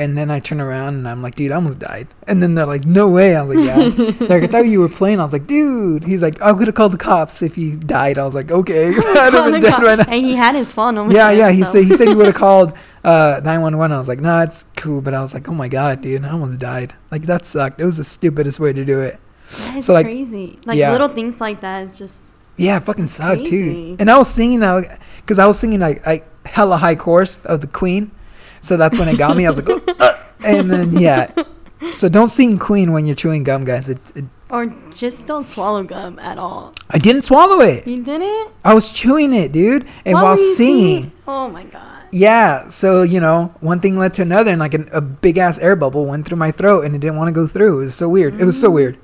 And 0.00 0.16
then 0.16 0.30
I 0.30 0.38
turn 0.38 0.60
around 0.60 0.94
and 0.94 1.08
I'm 1.08 1.22
like, 1.22 1.34
dude, 1.34 1.50
I 1.50 1.56
almost 1.56 1.80
died. 1.80 2.06
And 2.28 2.40
then 2.40 2.54
they're 2.54 2.66
like, 2.66 2.84
no 2.84 3.08
way. 3.08 3.34
I 3.34 3.42
was 3.42 3.56
like, 3.56 3.66
yeah. 3.66 4.26
like, 4.28 4.44
I 4.44 4.46
thought 4.46 4.60
you 4.68 4.78
were 4.78 4.88
playing. 4.88 5.18
I 5.18 5.24
was 5.24 5.32
like, 5.32 5.48
dude. 5.48 6.04
He's 6.04 6.22
like, 6.22 6.40
I 6.40 6.52
would 6.52 6.68
have 6.68 6.76
called 6.76 6.92
the 6.92 6.98
cops 6.98 7.42
if 7.42 7.58
you 7.58 7.76
died. 7.76 8.16
I 8.16 8.22
was 8.24 8.32
like, 8.36 8.50
okay. 8.52 8.88
I'd 8.90 8.94
have 8.94 9.34
Oh, 9.34 9.50
been 9.50 9.60
dead 9.60 9.82
right 9.82 9.98
now. 9.98 10.04
And 10.06 10.24
he 10.24 10.34
had 10.36 10.54
his 10.54 10.72
phone 10.72 10.98
over 10.98 11.12
Yeah, 11.12 11.32
there, 11.34 11.48
yeah. 11.48 11.50
He 11.50 11.64
so- 11.64 11.72
said 11.72 11.84
he 11.84 11.92
said 11.94 12.06
he 12.06 12.14
would 12.14 12.26
have 12.26 12.34
called 12.46 12.74
uh, 13.02 13.40
911. 13.42 13.92
I 13.92 13.98
was 13.98 14.06
like, 14.06 14.20
nah, 14.20 14.42
it's 14.42 14.64
cool. 14.76 15.00
But 15.00 15.14
I 15.14 15.20
was 15.20 15.34
like, 15.34 15.48
oh 15.48 15.52
my 15.54 15.66
god, 15.66 16.00
dude, 16.02 16.24
I 16.24 16.30
almost 16.30 16.60
died. 16.60 16.94
Like 17.10 17.22
that 17.22 17.44
sucked. 17.44 17.80
It 17.80 17.84
was 17.84 17.96
the 17.96 18.04
stupidest 18.04 18.60
way 18.60 18.72
to 18.72 18.84
do 18.84 19.00
it. 19.00 19.18
That 19.50 19.76
is 19.78 19.86
So, 19.86 19.94
like- 19.94 20.06
crazy. 20.06 20.60
Like 20.64 20.78
yeah. 20.78 20.92
little 20.92 21.08
things 21.08 21.40
like 21.40 21.60
that 21.62 21.88
is 21.88 21.98
just 21.98 22.36
Yeah, 22.56 22.76
it 22.76 22.84
fucking 22.84 23.08
sucked 23.08 23.48
Crazy. 23.48 23.50
too. 23.50 23.96
And 23.98 24.08
I 24.08 24.16
was 24.16 24.28
singing 24.30 24.60
that 24.60 25.00
because 25.16 25.40
I 25.40 25.46
was 25.46 25.58
singing 25.58 25.80
like 25.80 26.06
like 26.06 26.24
hella 26.46 26.76
high 26.76 26.94
chorus 26.94 27.40
of 27.46 27.62
the 27.62 27.66
Queen, 27.66 28.12
so 28.60 28.76
that's 28.76 28.98
when 28.98 29.08
it 29.08 29.18
got 29.18 29.36
me. 29.36 29.46
I 29.46 29.50
was 29.50 29.58
like, 29.62 29.68
"Uh," 30.00 30.12
and 30.44 30.70
then 30.70 30.92
yeah. 30.92 31.32
So 31.94 32.08
don't 32.08 32.28
sing 32.28 32.58
Queen 32.58 32.92
when 32.92 33.06
you're 33.06 33.14
chewing 33.14 33.44
gum, 33.44 33.64
guys. 33.64 33.88
It, 33.88 33.98
it, 34.16 34.24
or 34.50 34.66
just 34.94 35.26
don't 35.26 35.44
swallow 35.44 35.82
gum 35.84 36.18
at 36.18 36.38
all. 36.38 36.72
I 36.90 36.98
didn't 36.98 37.22
swallow 37.22 37.60
it. 37.60 37.86
You 37.86 38.02
didn't? 38.02 38.50
I 38.64 38.74
was 38.74 38.90
chewing 38.90 39.32
it, 39.34 39.52
dude, 39.52 39.86
and 40.04 40.14
Why 40.14 40.22
while 40.22 40.36
singing. 40.36 41.12
Oh 41.26 41.48
my 41.48 41.64
god. 41.64 41.84
Yeah, 42.10 42.68
so 42.68 43.02
you 43.02 43.20
know, 43.20 43.54
one 43.60 43.80
thing 43.80 43.98
led 43.98 44.14
to 44.14 44.22
another, 44.22 44.50
and 44.50 44.58
like 44.58 44.74
an, 44.74 44.88
a 44.92 45.00
big 45.02 45.36
ass 45.38 45.58
air 45.58 45.76
bubble 45.76 46.06
went 46.06 46.26
through 46.26 46.38
my 46.38 46.50
throat, 46.50 46.84
and 46.86 46.94
it 46.94 47.00
didn't 47.00 47.16
want 47.18 47.28
to 47.28 47.32
go 47.32 47.46
through. 47.46 47.80
It 47.80 47.84
was 47.84 47.94
so 47.94 48.08
weird. 48.08 48.40
It 48.40 48.44
was 48.44 48.58
so 48.60 48.70
Mm. 48.70 48.74
weird. 48.74 48.98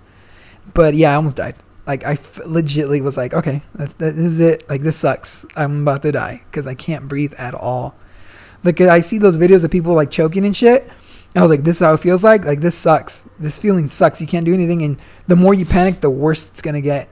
But 0.72 0.94
yeah, 0.94 1.12
I 1.12 1.14
almost 1.16 1.36
died. 1.36 1.56
Like 1.86 2.04
I 2.04 2.12
f- 2.12 2.40
legitly 2.46 3.02
was 3.02 3.18
like, 3.18 3.34
okay, 3.34 3.60
that, 3.74 3.98
that, 3.98 4.16
this 4.16 4.24
is 4.24 4.40
it. 4.40 4.68
Like 4.70 4.80
this 4.80 4.96
sucks. 4.96 5.44
I'm 5.54 5.82
about 5.82 6.00
to 6.02 6.12
die 6.12 6.42
because 6.50 6.66
I 6.66 6.72
can't 6.74 7.06
breathe 7.06 7.34
at 7.36 7.54
all. 7.54 7.94
Like 8.64 8.80
I 8.80 9.00
see 9.00 9.18
those 9.18 9.36
videos 9.38 9.64
of 9.64 9.70
people 9.70 9.94
like 9.94 10.10
choking 10.10 10.44
and 10.44 10.56
shit. 10.56 10.82
And 10.82 11.40
I 11.40 11.42
was 11.42 11.50
like, 11.50 11.64
this 11.64 11.76
is 11.76 11.80
how 11.80 11.94
it 11.94 12.00
feels 12.00 12.22
like. 12.22 12.44
Like 12.44 12.60
this 12.60 12.76
sucks. 12.76 13.24
This 13.38 13.58
feeling 13.58 13.88
sucks. 13.90 14.20
You 14.20 14.26
can't 14.26 14.46
do 14.46 14.54
anything, 14.54 14.82
and 14.82 14.98
the 15.26 15.36
more 15.36 15.52
you 15.52 15.66
panic, 15.66 16.00
the 16.00 16.10
worse 16.10 16.48
it's 16.50 16.62
gonna 16.62 16.80
get. 16.80 17.08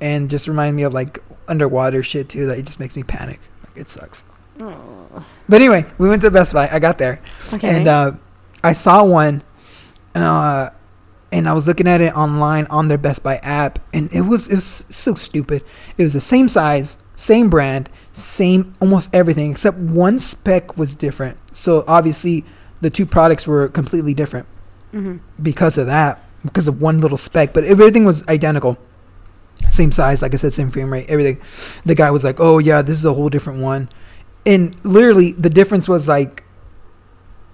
And 0.00 0.30
just 0.30 0.46
remind 0.48 0.76
me 0.76 0.82
of 0.82 0.92
like 0.94 1.22
underwater 1.48 2.02
shit 2.02 2.28
too. 2.28 2.46
That 2.46 2.58
it 2.58 2.66
just 2.66 2.80
makes 2.80 2.96
me 2.96 3.02
panic. 3.02 3.40
Like 3.66 3.76
it 3.76 3.90
sucks. 3.90 4.24
Oh. 4.60 5.24
But 5.48 5.60
anyway, 5.60 5.86
we 5.98 6.08
went 6.08 6.22
to 6.22 6.30
Best 6.30 6.52
Buy. 6.52 6.68
I 6.70 6.78
got 6.78 6.98
there, 6.98 7.20
Okay. 7.54 7.68
and 7.68 7.88
uh, 7.88 8.12
I 8.62 8.72
saw 8.72 9.04
one, 9.04 9.42
and 10.14 10.22
uh, 10.24 10.70
and 11.32 11.48
I 11.48 11.52
was 11.54 11.66
looking 11.66 11.88
at 11.88 12.00
it 12.02 12.14
online 12.14 12.66
on 12.66 12.88
their 12.88 12.98
Best 12.98 13.22
Buy 13.22 13.36
app, 13.38 13.78
and 13.94 14.12
it 14.12 14.20
was 14.22 14.48
it 14.48 14.54
was 14.56 14.84
so 14.90 15.14
stupid. 15.14 15.64
It 15.96 16.02
was 16.02 16.12
the 16.12 16.20
same 16.20 16.46
size, 16.48 16.98
same 17.20 17.50
brand, 17.50 17.90
same 18.12 18.72
almost 18.80 19.14
everything 19.14 19.50
except 19.50 19.76
one 19.76 20.18
spec 20.18 20.76
was 20.78 20.94
different. 20.94 21.36
So 21.52 21.84
obviously, 21.86 22.44
the 22.80 22.88
two 22.88 23.04
products 23.04 23.46
were 23.46 23.68
completely 23.68 24.14
different 24.14 24.46
hmm 24.90 25.18
because 25.42 25.78
of 25.78 25.86
that, 25.86 26.24
because 26.44 26.66
of 26.66 26.80
one 26.80 27.00
little 27.00 27.18
spec. 27.18 27.52
But 27.52 27.64
everything 27.64 28.04
was 28.04 28.26
identical, 28.26 28.78
same 29.70 29.92
size, 29.92 30.22
like 30.22 30.32
I 30.32 30.36
said, 30.36 30.52
same 30.54 30.70
frame 30.70 30.90
rate, 30.92 31.06
everything. 31.10 31.38
The 31.84 31.94
guy 31.94 32.10
was 32.10 32.24
like, 32.24 32.40
"Oh 32.40 32.58
yeah, 32.58 32.82
this 32.82 32.98
is 32.98 33.04
a 33.04 33.12
whole 33.12 33.28
different 33.28 33.60
one," 33.60 33.88
and 34.46 34.74
literally 34.82 35.32
the 35.32 35.50
difference 35.50 35.88
was 35.88 36.08
like, 36.08 36.44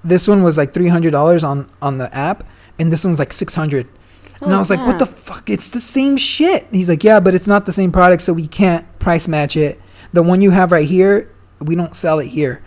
this 0.05 0.29
one 0.29 0.43
was 0.43 0.57
like 0.57 0.73
three 0.75 0.89
hundred 0.89 1.11
dollars 1.11 1.43
on 1.43 1.69
on 1.83 1.99
the 1.99 2.15
app, 2.15 2.45
and 2.79 2.93
this 2.93 3.05
one 3.05 3.11
was 3.11 3.19
like 3.19 3.33
six 3.33 3.55
hundred. 3.55 3.89
And 4.41 4.53
I 4.53 4.59
was 4.59 4.71
like, 4.71 4.87
"What 4.87 4.99
the 4.99 5.07
fuck? 5.07 5.49
It's 5.49 5.71
the 5.71 5.81
same 5.81 6.17
shit." 6.17 6.65
And 6.65 6.77
he's 6.77 6.89
like, 6.89 7.05
"Yeah, 7.05 7.21
but 7.21 7.35
it's 7.35 7.47
not 7.47 7.67
the 7.67 7.73
same 7.73 7.93
product, 7.93 8.23
so 8.23 8.33
we 8.33 8.47
can't 8.47 8.87
price 8.99 9.29
match 9.29 9.57
it. 9.57 9.81
The 10.13 10.23
one 10.23 10.43
you 10.43 10.51
have 10.51 10.73
right 10.73 10.87
here, 10.87 11.31
we 11.61 11.75
don't 11.75 11.97
sell 11.97 12.19
it 12.19 12.29
here." 12.29 12.63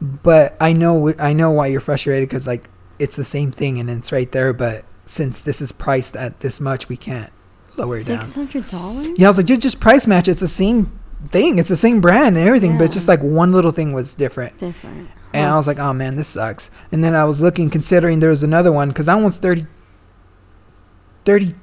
But 0.00 0.56
I 0.60 0.72
know 0.72 1.14
I 1.18 1.32
know 1.32 1.50
why 1.50 1.68
you're 1.68 1.80
frustrated 1.80 2.28
because 2.28 2.46
like 2.46 2.68
it's 2.98 3.16
the 3.16 3.24
same 3.24 3.50
thing 3.50 3.78
and 3.78 3.88
it's 3.90 4.12
right 4.12 4.30
there. 4.32 4.52
But 4.52 4.84
since 5.04 5.42
this 5.44 5.60
is 5.60 5.72
priced 5.72 6.16
at 6.16 6.40
this 6.40 6.60
much, 6.60 6.88
we 6.88 6.96
can't 6.96 7.32
lower 7.76 7.98
it 7.98 8.06
down. 8.06 8.24
Six 8.24 8.34
hundred 8.34 8.68
dollars? 8.70 9.08
Yeah, 9.16 9.26
I 9.26 9.30
was 9.30 9.36
like, 9.36 9.46
just 9.46 9.60
just 9.60 9.80
price 9.80 10.06
match. 10.06 10.28
It's 10.28 10.40
the 10.40 10.48
same 10.48 10.98
thing. 11.30 11.58
It's 11.58 11.68
the 11.68 11.76
same 11.76 12.00
brand 12.00 12.36
and 12.36 12.46
everything, 12.46 12.78
but 12.78 12.84
it's 12.84 12.94
just 12.94 13.08
like 13.08 13.20
one 13.22 13.52
little 13.52 13.70
thing 13.70 13.92
was 13.92 14.14
different. 14.14 14.58
Different. 14.58 15.08
And 15.34 15.50
I 15.50 15.56
was 15.56 15.66
like, 15.66 15.78
oh 15.78 15.92
man, 15.92 16.16
this 16.16 16.28
sucks. 16.28 16.70
And 16.90 17.02
then 17.02 17.14
I 17.14 17.24
was 17.24 17.40
looking, 17.40 17.70
considering 17.70 18.20
there 18.20 18.30
was 18.30 18.42
another 18.42 18.70
one, 18.70 18.88
because 18.88 19.06
that 19.06 19.14
one's 19.14 19.38
30, 19.38 19.66
30, 21.24 21.54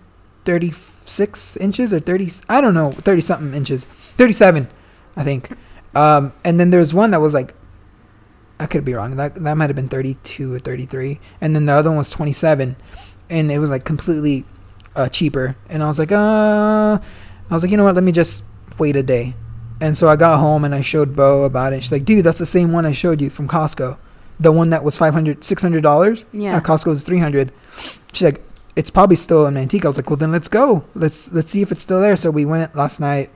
36 0.45 1.57
inches 1.57 1.93
or 1.93 1.99
30, 1.99 2.31
I 2.47 2.61
don't 2.61 2.73
know, 2.73 2.93
30 2.93 3.21
something 3.21 3.53
inches. 3.53 3.85
37, 3.85 4.67
I 5.15 5.23
think. 5.23 5.51
Um, 5.95 6.33
and 6.43 6.59
then 6.59 6.69
there's 6.69 6.93
one 6.93 7.11
that 7.11 7.21
was 7.21 7.33
like, 7.33 7.53
I 8.59 8.65
could 8.65 8.83
be 8.83 8.93
wrong. 8.93 9.15
That, 9.15 9.35
that 9.35 9.55
might 9.55 9.69
have 9.69 9.75
been 9.75 9.87
32 9.87 10.53
or 10.53 10.59
33. 10.59 11.19
And 11.39 11.55
then 11.55 11.65
the 11.65 11.73
other 11.73 11.89
one 11.89 11.97
was 11.97 12.11
27. 12.11 12.75
And 13.29 13.51
it 13.51 13.59
was 13.59 13.71
like 13.71 13.85
completely 13.85 14.45
uh, 14.95 15.07
cheaper. 15.09 15.55
And 15.69 15.81
I 15.81 15.87
was 15.87 15.97
like, 15.97 16.11
uh, 16.11 16.99
I 17.49 17.53
was 17.53 17.63
like, 17.63 17.71
you 17.71 17.77
know 17.77 17.85
what? 17.85 17.95
Let 17.95 18.03
me 18.03 18.11
just 18.11 18.43
wait 18.77 18.95
a 18.95 19.03
day. 19.03 19.35
And 19.81 19.97
so 19.97 20.09
I 20.09 20.17
got 20.17 20.39
home 20.39 20.65
and 20.65 20.75
I 20.75 20.81
showed 20.81 21.15
Bo 21.15 21.43
about 21.43 21.71
it. 21.71 21.81
She's 21.81 21.91
like, 21.91 22.05
dude, 22.05 22.25
that's 22.25 22.37
the 22.37 22.45
same 22.45 22.73
one 22.73 22.85
I 22.85 22.91
showed 22.91 23.21
you 23.21 23.29
from 23.29 23.47
Costco. 23.47 23.97
The 24.39 24.51
one 24.51 24.71
that 24.71 24.83
was 24.83 24.97
500 24.97 25.41
$600. 25.41 26.25
Yeah. 26.33 26.57
At 26.57 26.63
Costco 26.63 26.87
was 26.87 27.03
300 27.03 27.51
She's 28.11 28.23
like, 28.23 28.41
it's 28.79 28.89
probably 28.97 29.15
still 29.15 29.45
an 29.45 29.57
antique. 29.57 29.83
I 29.85 29.89
was 29.89 29.97
like, 29.97 30.09
well, 30.09 30.17
then 30.23 30.31
let's 30.31 30.47
go. 30.47 30.85
Let's 30.95 31.31
let's 31.31 31.51
see 31.51 31.61
if 31.61 31.71
it's 31.71 31.83
still 31.83 32.01
there. 32.01 32.15
So 32.15 32.31
we 32.31 32.45
went 32.45 32.75
last 32.75 32.99
night. 32.99 33.29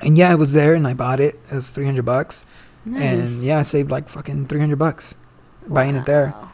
And 0.00 0.16
yeah, 0.18 0.30
it 0.32 0.38
was 0.38 0.52
there 0.52 0.74
and 0.74 0.86
I 0.86 0.94
bought 0.94 1.20
it. 1.20 1.34
It 1.50 1.54
was 1.54 1.70
300 1.70 2.04
bucks. 2.04 2.44
And 2.84 3.28
yeah, 3.42 3.58
I 3.58 3.62
saved 3.62 3.90
like 3.90 4.08
fucking 4.08 4.46
300 4.46 4.78
bucks 4.78 5.14
buying 5.66 5.96
it 5.96 6.06
there. 6.06 6.28
Wow. 6.36 6.50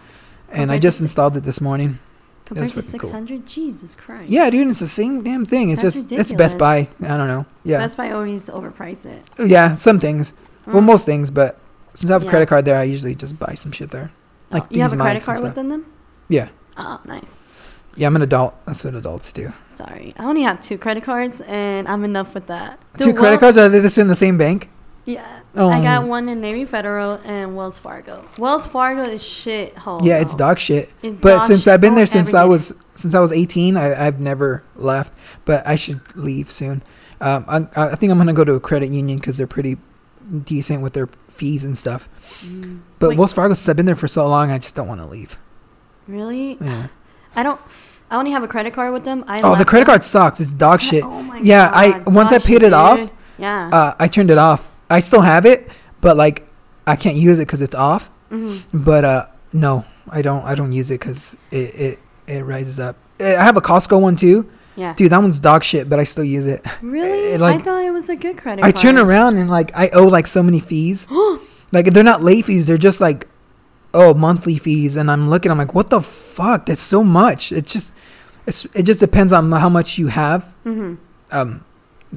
And 0.49 0.71
I 0.71 0.77
Compared 0.77 0.83
just 0.83 1.01
installed 1.01 1.37
it 1.37 1.45
this 1.45 1.61
morning. 1.61 1.99
Compared 2.45 2.69
to 2.69 2.75
cool. 2.75 2.83
six 2.83 3.11
hundred, 3.11 3.47
Jesus 3.47 3.95
Christ. 3.95 4.29
Yeah, 4.29 4.51
dude, 4.51 4.69
it's 4.69 4.81
the 4.81 4.87
same 4.87 5.23
damn 5.23 5.45
thing. 5.47 5.71
It's 5.71 5.83
That's 5.83 5.95
just 5.97 6.13
it's 6.13 6.33
Best 6.33 6.59
Buy. 6.59 6.89
I 7.03 7.17
don't 7.19 7.29
know. 7.29 7.47
Yeah. 7.65 7.79
Best 7.79 7.97
Buy 7.97 8.11
always 8.11 8.49
overprice 8.49 9.07
it. 9.07 9.23
yeah, 9.39 9.75
some 9.75 9.99
things. 10.01 10.35
Well, 10.67 10.83
Mm. 10.83 10.87
most 10.87 11.07
things, 11.07 11.31
but 11.31 11.59
since 11.95 12.11
I 12.11 12.15
have 12.15 12.23
a 12.23 12.25
Yeah. 12.27 12.31
credit 12.33 12.49
card 12.49 12.65
there, 12.65 12.79
I 12.79 12.85
usually 12.85 13.15
just 13.15 13.39
buy 13.39 13.55
some 13.55 13.73
shit 13.73 13.91
there. 13.91 14.11
Like 14.51 14.65
Oh, 14.65 14.67
you 14.71 14.83
have 14.83 14.93
a 14.93 14.97
credit 14.97 15.23
card 15.25 15.41
within 15.43 15.69
them? 15.69 15.87
Yeah. 16.29 16.49
Oh, 16.77 17.01
nice. 17.05 17.45
Yeah, 17.95 18.07
I'm 18.07 18.17
an 18.17 18.23
adult. 18.23 18.55
That's 18.67 18.85
what 18.85 18.95
adults 18.95 19.33
do. 19.33 19.53
Sorry, 19.69 20.15
I 20.19 20.25
only 20.25 20.43
have 20.43 20.61
two 20.61 20.79
credit 20.79 21.03
cards, 21.05 21.41
and 21.43 21.87
I'm 21.89 22.05
enough 22.05 22.35
with 22.35 22.47
that. 22.47 22.79
Two 22.99 23.07
Dude, 23.07 23.17
credit 23.17 23.41
cards? 23.41 23.59
Are 23.59 23.69
they 23.69 23.81
this 23.81 23.99
in 23.99 24.09
the 24.09 24.17
same 24.17 24.39
bank? 24.39 24.71
Yeah, 25.05 25.41
Oh. 25.57 25.69
I 25.69 25.83
got 25.83 26.07
one 26.07 26.29
in 26.29 26.41
Navy 26.41 26.65
Federal 26.65 27.21
and 27.25 27.57
Wells 27.57 27.79
Fargo. 27.79 28.25
Wells 28.39 28.67
Fargo 28.69 29.03
is 29.03 29.23
shit 29.23 29.77
hole. 29.77 30.01
yeah, 30.03 30.21
it's 30.21 30.35
dog 30.35 30.59
shit. 30.61 30.91
It's 31.03 31.21
But 31.21 31.39
dog 31.39 31.45
since 31.47 31.65
shit. 31.65 31.73
I've 31.75 31.81
been 31.81 31.97
there 31.97 32.07
since 32.07 32.35
I 32.35 32.45
was 32.45 32.75
since 32.95 33.15
I 33.15 33.21
was 33.21 33.33
18, 33.33 33.77
I, 33.77 34.07
I've 34.07 34.21
never 34.21 34.63
left. 34.77 35.15
But 35.45 35.67
I 35.67 35.75
should 35.75 36.01
leave 36.17 36.53
soon. 36.53 36.83
Um, 37.21 37.45
I, 37.49 37.67
I 37.93 37.95
think 37.97 38.13
I'm 38.13 38.19
gonna 38.19 38.33
go 38.33 38.45
to 38.45 38.55
a 38.55 38.61
credit 38.61 38.91
union 38.91 39.19
because 39.19 39.37
they're 39.37 39.47
pretty 39.49 39.77
decent 40.45 40.83
with 40.83 40.93
their 40.93 41.09
fees 41.29 41.65
and 41.65 41.77
stuff. 41.77 42.09
Mm. 42.45 42.81
But 43.01 43.11
Wait, 43.11 43.19
Wells 43.19 43.33
Fargo, 43.33 43.55
since 43.55 43.69
I've 43.69 43.77
been 43.77 43.87
there 43.87 43.97
for 43.97 44.09
so 44.09 44.29
long, 44.29 44.51
I 44.53 44.59
just 44.59 44.77
don't 44.77 44.87
want 44.89 45.01
to 45.01 45.07
leave. 45.07 45.37
really? 46.07 46.59
Yeah. 46.61 46.89
I 47.35 47.43
don't. 47.43 47.61
I 48.13 48.17
only 48.17 48.31
have 48.31 48.43
a 48.43 48.49
credit 48.49 48.75
card 48.75 48.93
with 48.93 49.05
them. 49.05 49.25
I 49.27 49.41
Oh, 49.41 49.57
the 49.57 49.65
credit 49.65 49.87
them- 49.87 49.93
card 49.95 50.05
sucks. 50.05 50.39
It's 50.39 50.53
dog 50.53 50.81
shit. 50.89 51.03
Oh 51.03 51.23
my 51.23 51.39
Yeah, 51.39 51.71
I- 51.73 51.93
God, 51.99 52.15
once 52.15 52.31
I 52.33 52.39
paid 52.39 52.63
it 52.63 52.73
off. 52.75 53.09
Yeah. 53.39 53.69
Uh, 53.73 53.95
I 53.99 54.07
turned 54.07 54.31
it 54.31 54.39
off. 54.39 54.71
I 54.91 55.01
still 55.01 55.23
have 55.23 55.47
it, 55.47 55.71
but 56.03 56.17
like 56.17 56.47
I 56.87 56.95
can't 56.97 57.17
use 57.17 57.39
it 57.39 57.47
because 57.47 57.63
it's 57.63 57.75
off. 57.75 58.11
Mhm. 58.31 58.63
But 58.85 59.05
uh, 59.05 59.27
no, 59.53 59.85
I 60.11 60.21
don't. 60.23 60.45
I 60.45 60.55
don't 60.55 60.73
use 60.73 60.91
it 60.91 61.01
because 61.01 61.37
it, 61.51 61.75
it 61.75 61.99
it 62.27 62.45
rises 62.45 62.79
up. 62.79 62.97
I 63.19 63.25
have 63.49 63.57
a 63.57 63.61
Costco 63.63 64.01
one 64.01 64.17
too, 64.17 64.49
Yeah. 64.77 64.93
dude. 64.95 65.11
That 65.13 65.19
one's 65.23 65.41
dog 65.41 65.65
shit, 65.65 65.89
but 65.89 65.99
I 65.99 66.05
still 66.05 66.25
use 66.25 66.47
it. 66.47 66.65
Really? 66.83 67.33
it, 67.33 67.41
like- 67.47 67.61
I 67.61 67.63
thought 67.63 67.85
it 67.85 67.93
was 67.93 68.09
a 68.11 68.17
good 68.17 68.37
credit 68.37 68.63
I 68.65 68.73
card. 68.73 68.77
turn 68.83 68.99
around 68.99 69.39
and 69.39 69.49
like 69.49 69.71
I 69.75 69.89
owe 69.95 70.07
like 70.09 70.27
so 70.27 70.43
many 70.43 70.61
fees. 70.61 71.09
like 71.73 71.87
they're 71.95 72.05
not 72.05 72.23
late 72.23 72.45
fees. 72.45 72.67
They're 72.67 72.77
just 72.79 73.01
like 73.01 73.27
oh 73.95 74.15
monthly 74.15 74.59
fees, 74.59 74.97
and 74.97 75.11
I'm 75.11 75.29
looking. 75.31 75.51
I'm 75.51 75.59
like, 75.59 75.75
what 75.75 75.91
the 75.91 76.01
fuck? 76.01 76.67
That's 76.67 76.81
so 76.81 77.03
much. 77.05 77.53
It's 77.53 77.73
just 77.73 77.93
it's 78.47 78.65
it 78.75 78.83
just 78.85 79.01
depends 79.01 79.33
on 79.33 79.51
how 79.53 79.69
much 79.69 79.99
you 79.99 80.09
have 80.09 80.43
hmm 80.65 80.95
um 81.31 81.65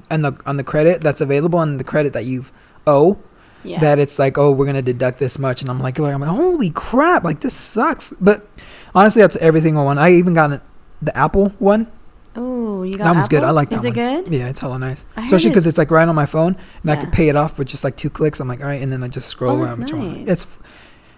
and 0.10 0.26
the 0.26 0.36
on 0.46 0.58
the 0.58 0.64
credit 0.64 1.00
that's 1.02 1.22
available 1.22 1.62
and 1.62 1.80
the 1.80 1.84
credit 1.84 2.14
that 2.14 2.26
you've 2.26 2.52
owe. 2.88 3.18
Yeah. 3.64 3.80
that 3.80 3.98
it's 3.98 4.20
like, 4.20 4.38
oh, 4.38 4.52
we're 4.52 4.68
gonna 4.68 4.84
deduct 4.84 5.18
this 5.18 5.40
much, 5.40 5.64
and 5.64 5.72
I'm 5.72 5.80
like, 5.80 5.98
like 5.98 6.14
I'm 6.14 6.22
like, 6.22 6.30
holy 6.30 6.70
crap, 6.70 7.24
like 7.24 7.40
this 7.40 7.56
sucks. 7.56 8.14
But 8.22 8.46
honestly, 8.94 9.24
that's 9.24 9.36
everything 9.38 9.76
on 9.76 9.86
one. 9.86 9.98
I 9.98 10.12
even 10.14 10.36
got 10.36 10.62
the 11.02 11.18
Apple 11.18 11.50
one. 11.58 11.88
oh, 12.36 12.84
you 12.84 12.96
got 12.98 13.06
That 13.06 13.16
one's 13.16 13.28
good. 13.28 13.44
I 13.44 13.50
like 13.50 13.72
that 13.72 13.78
Is 13.78 13.84
one. 13.84 13.98
Is 13.98 13.98
it 14.20 14.26
good? 14.26 14.34
Yeah, 14.36 14.50
it's 14.50 14.60
hella 14.60 14.78
nice, 14.78 15.06
I 15.18 15.24
especially 15.24 15.50
because 15.50 15.66
it's- 15.66 15.72
it's 15.72 15.78
like 15.80 15.90
right 15.90 16.08
on 16.08 16.14
my 16.14 16.28
phone, 16.28 16.56
and 16.84 16.92
I 16.92 16.94
Yeah. 16.96 17.02
can 17.02 17.12
pay 17.12 17.28
it 17.30 17.36
off 17.36 17.58
with 17.58 17.68
just 17.68 17.84
like 17.84 17.96
two 17.96 18.12
clicks. 18.12 18.40
I'm 18.40 18.48
like, 18.48 18.60
all 18.60 18.68
right, 18.68 18.80
and 18.84 18.92
then 18.92 19.04
I 19.04 19.08
just 19.08 19.30
scroll 19.30 19.60
Oh, 19.60 19.66
that's 19.66 19.80
nice. 19.80 20.28
It's 20.28 20.48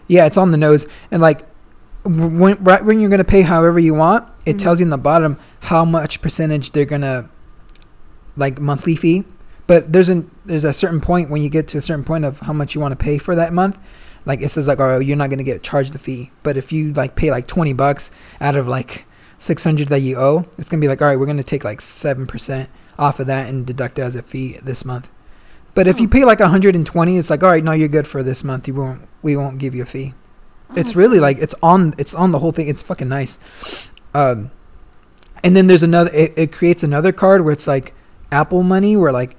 yeah, 0.07 0.25
it's 0.25 0.37
on 0.37 0.51
the 0.51 0.57
nose, 0.57 0.87
and 1.11 1.21
like 1.21 1.45
when 2.03 2.55
right 2.63 2.83
when 2.85 2.99
you're 2.99 3.09
gonna 3.09 3.23
pay 3.23 3.41
however 3.41 3.79
you 3.79 3.93
want, 3.93 4.27
it 4.45 4.55
Mhm. 4.55 4.59
tells 4.59 4.79
you 4.79 4.85
in 4.85 4.89
the 4.89 4.97
bottom 4.97 5.37
how 5.61 5.83
much 5.85 6.21
percentage 6.21 6.71
they're 6.71 6.85
gonna 6.85 7.29
like 8.35 8.59
monthly 8.59 8.95
fee. 8.95 9.23
But 9.67 9.91
there's 9.91 10.09
an 10.09 10.29
there's 10.45 10.63
a 10.63 10.71
certain 10.73 11.01
point 11.01 11.29
when 11.29 11.41
you 11.41 11.49
get 11.49 11.67
to 11.69 11.77
a 11.77 11.81
certain 11.81 12.03
point 12.05 12.23
of 12.23 12.39
how 12.39 12.53
much 12.53 12.73
you 12.75 12.81
want 12.81 12.93
to 12.93 12.95
pay 13.03 13.17
for 13.17 13.35
that 13.35 13.51
month. 13.53 13.77
Like 14.25 14.41
it 14.41 14.49
says 14.49 14.67
like, 14.67 14.79
oh, 14.79 14.99
you're 14.99 15.17
not 15.17 15.29
gonna 15.29 15.43
get 15.43 15.63
charged 15.63 15.93
the 15.93 15.99
fee. 15.99 16.31
But 16.43 16.55
if 16.57 16.71
you 16.71 16.93
like 16.93 17.15
pay 17.15 17.31
like 17.31 17.47
twenty 17.47 17.73
bucks 17.73 18.11
out 18.39 18.55
of 18.55 18.67
like 18.67 19.05
six 19.37 19.63
hundred 19.63 19.89
that 19.89 19.99
you 19.99 20.17
owe, 20.17 20.45
it's 20.57 20.69
gonna 20.69 20.81
be 20.81 20.87
like, 20.87 21.01
all 21.01 21.07
right, 21.07 21.19
we're 21.19 21.25
gonna 21.25 21.43
take 21.43 21.63
like 21.65 21.81
seven 21.81 22.25
percent 22.27 22.69
off 22.97 23.19
of 23.19 23.27
that 23.27 23.49
and 23.49 23.65
deduct 23.65 23.99
it 23.99 24.03
as 24.03 24.15
a 24.15 24.21
fee 24.21 24.57
this 24.63 24.85
month. 24.85 25.09
But 25.75 25.87
if 25.87 25.99
you 25.99 26.07
Oh. 26.07 26.09
pay 26.09 26.23
like 26.25 26.39
120, 26.39 27.17
it's 27.19 27.29
like, 27.29 27.43
all 27.43 27.49
right, 27.51 27.63
no, 27.63 27.71
you're 27.71 27.87
good 27.87 28.07
for 28.07 28.23
this 28.23 28.43
month. 28.43 28.67
You 28.67 28.73
won't, 28.73 29.01
we 29.27 29.35
won't 29.35 29.57
give 29.57 29.75
you 29.75 29.83
a 29.83 29.85
fee. 29.85 30.13
Oh, 30.69 30.73
it's 30.75 30.95
really 30.95 31.19
like 31.19 31.37
it's 31.37 31.55
on, 31.61 31.93
it's 31.97 32.13
on 32.13 32.31
the 32.31 32.39
whole 32.39 32.51
thing. 32.51 32.67
It's 32.69 32.81
fucking 32.81 33.09
nice. 33.09 33.39
Um, 34.13 34.51
and 35.43 35.55
then 35.55 35.67
there's 35.67 35.83
another. 35.83 36.09
It, 36.13 36.33
it 36.37 36.51
creates 36.53 36.83
another 36.83 37.11
card 37.11 37.43
where 37.43 37.51
it's 37.51 37.67
like 37.67 37.93
Apple 38.31 38.63
Money, 38.63 38.95
where 38.95 39.11
like, 39.11 39.35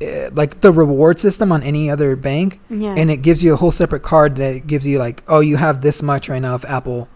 eh, 0.00 0.30
like 0.32 0.62
the 0.62 0.72
reward 0.72 1.20
system 1.20 1.52
on 1.52 1.62
any 1.62 1.90
other 1.90 2.16
bank, 2.16 2.60
yeah. 2.70 2.94
and 2.96 3.10
it 3.10 3.22
gives 3.22 3.44
you 3.44 3.52
a 3.52 3.56
whole 3.56 3.70
separate 3.70 4.02
card 4.02 4.36
that 4.36 4.66
gives 4.66 4.86
you 4.86 4.98
like, 4.98 5.22
oh, 5.28 5.40
you 5.40 5.56
have 5.56 5.82
this 5.82 6.02
much 6.02 6.28
right 6.28 6.42
now 6.42 6.54
of 6.54 6.64
Apple 6.64 7.08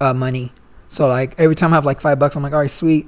uh, 0.00 0.12
money. 0.12 0.52
So 0.88 1.06
like 1.06 1.34
every 1.38 1.54
time 1.54 1.72
I 1.72 1.76
have 1.76 1.86
like 1.86 2.00
five 2.00 2.18
bucks, 2.18 2.36
I'm 2.36 2.42
like, 2.42 2.52
all 2.52 2.60
right, 2.60 2.70
sweet, 2.70 3.06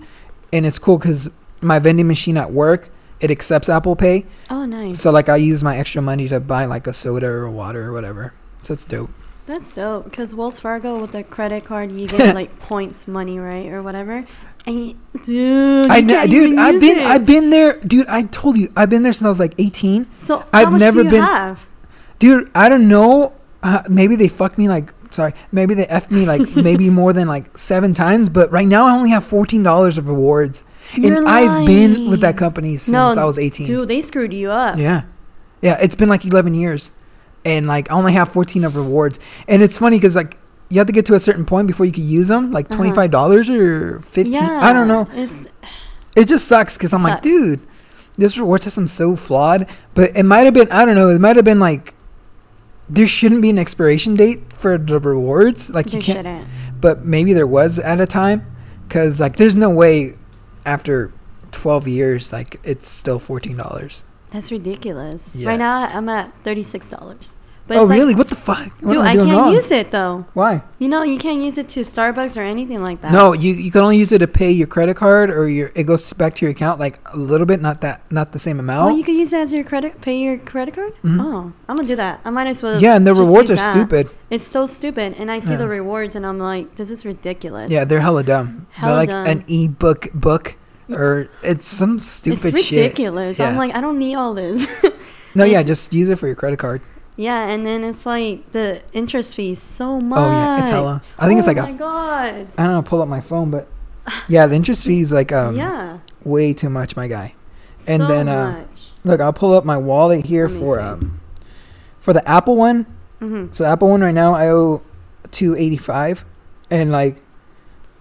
and 0.53 0.64
it's 0.64 0.78
cool 0.78 0.99
because 0.99 1.28
my 1.62 1.78
vending 1.78 2.07
machine 2.07 2.37
at 2.37 2.53
work 2.53 2.91
it 3.21 3.31
accepts 3.31 3.68
Apple 3.68 3.97
Pay. 3.97 4.27
oh, 4.51 4.64
nice. 4.66 5.01
So 5.01 5.11
like 5.11 5.29
I 5.29 5.37
use 5.37 5.62
my 5.64 5.77
extra 5.79 6.01
money 6.03 6.29
to 6.29 6.41
buy 6.41 6.64
like 6.64 6.87
a 6.87 6.93
soda 6.93 7.27
or 7.27 7.51
water 7.51 7.89
or 7.89 7.93
whatever. 7.93 8.33
So 8.62 8.73
it's 8.75 8.85
dope. 8.87 9.11
That's 9.47 9.75
dope. 9.75 10.05
Because 10.05 10.35
Wells 10.35 10.59
Fargo 10.61 11.01
with 11.01 11.12
the 11.12 11.25
credit 11.25 11.64
card, 11.64 11.91
you 11.93 12.07
get 12.09 12.35
like 12.41 12.59
points 12.61 13.09
money, 13.09 13.39
right, 13.39 13.66
or 13.66 13.83
whatever. 13.83 14.27
And 14.66 14.89
you, 14.89 14.97
dude, 15.23 15.91
I 15.91 16.01
kn- 16.03 16.09
can't 16.09 16.31
dude, 16.31 16.59
I've 16.59 16.81
been 16.81 16.99
it. 16.99 17.07
I've 17.07 17.27
been 17.27 17.51
there, 17.51 17.81
dude. 17.81 18.07
I 18.09 18.23
told 18.25 18.59
you 18.59 18.73
I've 18.77 18.91
been 18.91 19.03
there 19.03 19.12
since 19.12 19.25
I 19.25 19.29
was 19.29 19.41
like 19.41 19.55
18. 19.59 20.07
So 20.18 20.39
how 20.39 20.47
I've 20.53 20.71
much 20.73 20.81
never 20.81 21.01
do 21.01 21.05
you 21.07 21.11
been- 21.12 21.23
have? 21.23 21.66
Dude, 22.18 22.51
I 22.55 22.68
don't 22.68 22.87
know. 22.89 23.33
Uh, 23.62 23.83
maybe 23.89 24.16
they 24.16 24.29
fucked 24.29 24.59
me 24.59 24.68
like 24.68 24.93
sorry. 25.11 25.33
Maybe 25.51 25.75
they 25.75 25.87
effed 25.87 26.11
me 26.11 26.27
like 26.27 26.55
maybe 26.57 26.91
more 26.91 27.12
than 27.14 27.27
like 27.27 27.57
seven 27.57 27.95
times. 27.95 28.29
But 28.29 28.51
right 28.53 28.66
now 28.68 28.87
I 28.87 28.93
only 28.97 29.11
have 29.11 29.25
fourteen 29.25 29.62
dollars 29.62 29.97
of 29.99 30.09
rewards, 30.09 30.62
You're 30.97 31.18
and 31.18 31.28
I've 31.28 31.66
been 31.66 32.09
with 32.11 32.20
that 32.22 32.36
company 32.36 32.76
since 32.76 32.93
No, 32.93 33.09
I 33.11 33.24
was 33.24 33.38
18. 33.38 33.66
Dude, 33.66 33.88
they 33.88 34.03
screwed 34.03 34.32
you 34.32 34.51
up. 34.51 34.78
Yeah. 34.78 35.03
Yeah, 35.62 35.78
it's 35.80 35.95
been 35.95 36.09
like 36.09 36.24
11 36.24 36.55
years. 36.55 36.93
And 37.45 37.66
like 37.66 37.91
I 37.91 37.95
only 37.95 38.12
have 38.12 38.28
14 38.30 38.64
of 38.64 38.76
rewards. 38.76 39.20
And 39.49 39.62
it's 39.62 39.78
funny 39.78 39.99
cuz 40.01 40.16
like 40.16 40.36
you 40.68 40.78
have 40.78 40.86
to 40.86 40.93
get 40.93 41.07
to 41.07 41.14
a 41.14 41.20
certain 41.20 41.45
point 41.45 41.66
before 41.66 41.84
you 41.86 41.93
can 41.93 42.07
use 42.09 42.28
them, 42.28 42.53
like 42.53 42.70
Uh-huh. 42.72 42.82
$25 42.82 43.51
or 43.51 44.01
15. 44.01 44.34
I 44.36 44.72
don't 44.72 44.88
know. 44.88 45.09
It's 45.14 45.43
It 46.16 46.26
just 46.28 46.47
sucks 46.49 46.76
cuz 46.76 46.93
I'm 46.93 47.03
like, 47.03 47.22
dude, 47.22 47.61
this 48.18 48.36
reward 48.36 48.62
system's 48.62 48.93
so 48.93 49.14
flawed, 49.16 49.66
but 49.95 50.11
it 50.16 50.24
might 50.24 50.45
have 50.45 50.55
been 50.55 50.68
I 50.70 50.84
don't 50.84 50.95
know, 50.97 51.09
it 51.11 51.20
might 51.20 51.36
have 51.36 51.45
been 51.45 51.61
like 51.61 51.95
there 52.88 53.07
shouldn't 53.07 53.41
be 53.43 53.51
an 53.51 53.59
expiration 53.59 54.16
date 54.16 54.41
for 54.53 54.76
the 54.76 54.99
rewards. 54.99 55.70
Like 55.70 55.86
they 55.86 55.99
you 55.99 56.03
can't 56.03 56.18
shouldn't. 56.18 56.45
but 56.80 57.05
maybe 57.05 57.32
there 57.32 57.47
was 57.47 57.78
at 57.78 58.01
a 58.01 58.07
time 58.07 58.43
cuz 58.88 59.20
like 59.20 59.36
there's 59.36 59.55
no 59.57 59.70
way 59.70 60.16
after 60.67 61.13
12 61.53 61.89
years 61.89 62.33
like 62.33 62.61
it's 62.63 62.89
still 62.89 63.21
$14. 63.21 64.03
That's 64.31 64.53
ridiculous. 64.53 65.35
Yeah. 65.35 65.49
Right 65.49 65.59
now, 65.59 65.89
I'm 65.89 66.09
at 66.09 66.33
thirty 66.45 66.63
six 66.63 66.89
dollars. 66.89 67.35
But 67.71 67.79
oh 67.79 67.83
it's 67.83 67.91
like, 67.91 67.99
really? 68.01 68.14
what 68.16 68.27
the 68.27 68.35
fuck? 68.35 68.66
What 68.83 68.95
Dude, 68.95 69.03
I 69.07 69.14
can't 69.14 69.31
wrong? 69.31 69.53
use 69.53 69.71
it 69.71 69.93
though. 69.93 70.27
Why? 70.35 70.61
You 70.81 70.89
know, 70.89 71.05
you 71.05 71.18
can't 71.18 71.41
use 71.41 71.57
it 71.57 71.68
to 71.68 71.81
Starbucks 71.83 72.37
or 72.37 72.41
anything 72.41 72.83
like 72.83 73.01
that. 73.03 73.12
No, 73.12 73.33
you 73.33 73.55
you 73.55 73.71
can 73.71 73.83
only 73.83 73.97
use 73.97 74.11
it 74.11 74.18
to 74.18 74.27
pay 74.27 74.51
your 74.51 74.66
credit 74.66 74.97
card 74.97 75.31
or 75.31 75.49
your 75.49 75.71
it 75.77 75.85
goes 75.85 76.12
back 76.14 76.35
to 76.35 76.45
your 76.45 76.51
account 76.51 76.81
like 76.81 76.99
a 77.14 77.16
little 77.16 77.47
bit, 77.47 77.61
not 77.62 77.81
that 77.83 78.03
not 78.11 78.33
the 78.33 78.41
same 78.41 78.59
amount. 78.59 78.87
Well, 78.87 78.97
you 78.99 79.05
can 79.05 79.14
use 79.14 79.33
it 79.33 79.39
as 79.39 79.53
your 79.53 79.62
credit, 79.62 80.01
pay 80.01 80.18
your 80.18 80.37
credit 80.39 80.75
card. 80.75 80.95
Mhm. 81.05 81.21
Oh, 81.23 81.53
I'm 81.68 81.77
gonna 81.77 81.87
do 81.87 81.95
that. 81.95 82.18
I 82.25 82.31
might 82.31 82.49
as 82.49 82.61
well. 82.61 82.83
yeah, 82.83 82.97
and 82.97 83.07
the 83.07 83.14
rewards 83.14 83.53
are 83.53 83.55
that. 83.55 83.71
stupid. 83.73 84.11
It's 84.31 84.49
so 84.49 84.66
stupid, 84.66 85.14
and 85.16 85.31
I 85.31 85.39
see 85.39 85.53
Yeah. 85.53 85.59
the 85.62 85.68
rewards, 85.68 86.16
and 86.16 86.27
I'm 86.27 86.41
like, 86.41 86.75
this 86.75 86.91
is 86.91 87.07
ridiculous. 87.07 87.71
Yeah, 87.71 87.85
they're 87.85 88.01
hella 88.01 88.25
dumb. 88.25 88.66
Hella 88.71 88.91
they're 88.91 88.99
like 88.99 89.09
dumb. 89.11 89.27
an 89.31 89.45
ebook 89.49 90.11
book 90.12 90.57
book. 90.91 90.99
or 90.99 91.29
it's 91.45 91.68
some 91.68 92.01
stupid 92.01 92.55
it's 92.57 92.64
shit. 92.66 92.79
ridiculous. 92.83 93.39
I'm 93.39 93.55
like, 93.57 93.73
I 93.77 93.81
don't 93.81 93.99
need 93.99 94.16
all 94.16 94.35
this. 94.35 94.66
No, 95.37 95.45
yeah, 95.55 95.62
just 95.62 95.93
use 95.95 96.09
it 96.09 96.18
for 96.18 96.27
your 96.27 96.35
credit 96.35 96.59
card. 96.59 96.83
Yeah, 97.21 97.49
and 97.49 97.66
then 97.66 97.85
it's 97.85 98.07
like 98.07 98.51
the 98.53 98.83
interest 98.95 99.37
fees 99.37 99.61
so 99.61 100.01
much. 100.01 100.18
Oh 100.18 100.31
yeah, 100.31 100.61
it's 100.61 100.71
hella. 100.71 101.03
I 101.18 101.27
think 101.27 101.39
it's 101.39 101.47
Oh 101.47 101.51
like 101.53 101.59
a 101.59 101.62
my 101.62 101.73
god. 101.73 102.47
I 102.57 102.64
don't 102.64 102.73
know, 102.73 102.83
pull 102.83 103.03
up 103.03 103.09
my 103.09 103.21
phone, 103.21 103.51
but 103.51 103.68
yeah, 104.27 104.47
the 104.47 104.57
interest 104.57 104.87
fee 104.87 105.03
is 105.03 105.12
like 105.12 105.31
um 105.31 105.55
yeah. 105.55 105.99
way 106.25 106.55
too 106.55 106.71
much, 106.71 106.97
my 106.97 107.09
guy. 107.09 107.35
And 107.87 108.01
so 108.01 108.09
then, 108.09 108.27
uh, 108.27 108.53
much. 108.53 108.89
Look, 109.05 109.21
I'll 109.21 109.35
pull 109.35 109.53
up 109.53 109.66
my 109.66 109.77
wallet 109.77 110.25
here 110.25 110.49
for 110.49 110.81
um 110.81 111.21
for 111.99 112.14
the 112.14 112.27
Apple 112.27 112.57
one. 112.57 112.87
Mm-hmm. 113.21 113.53
So 113.53 113.66
Apple 113.66 113.89
one 113.89 114.01
right 114.01 114.14
now 114.14 114.35
I 114.35 114.49
owe 114.49 114.83
two 115.31 115.55
eighty 115.57 115.77
five, 115.77 116.25
and 116.71 116.91
like 116.91 117.23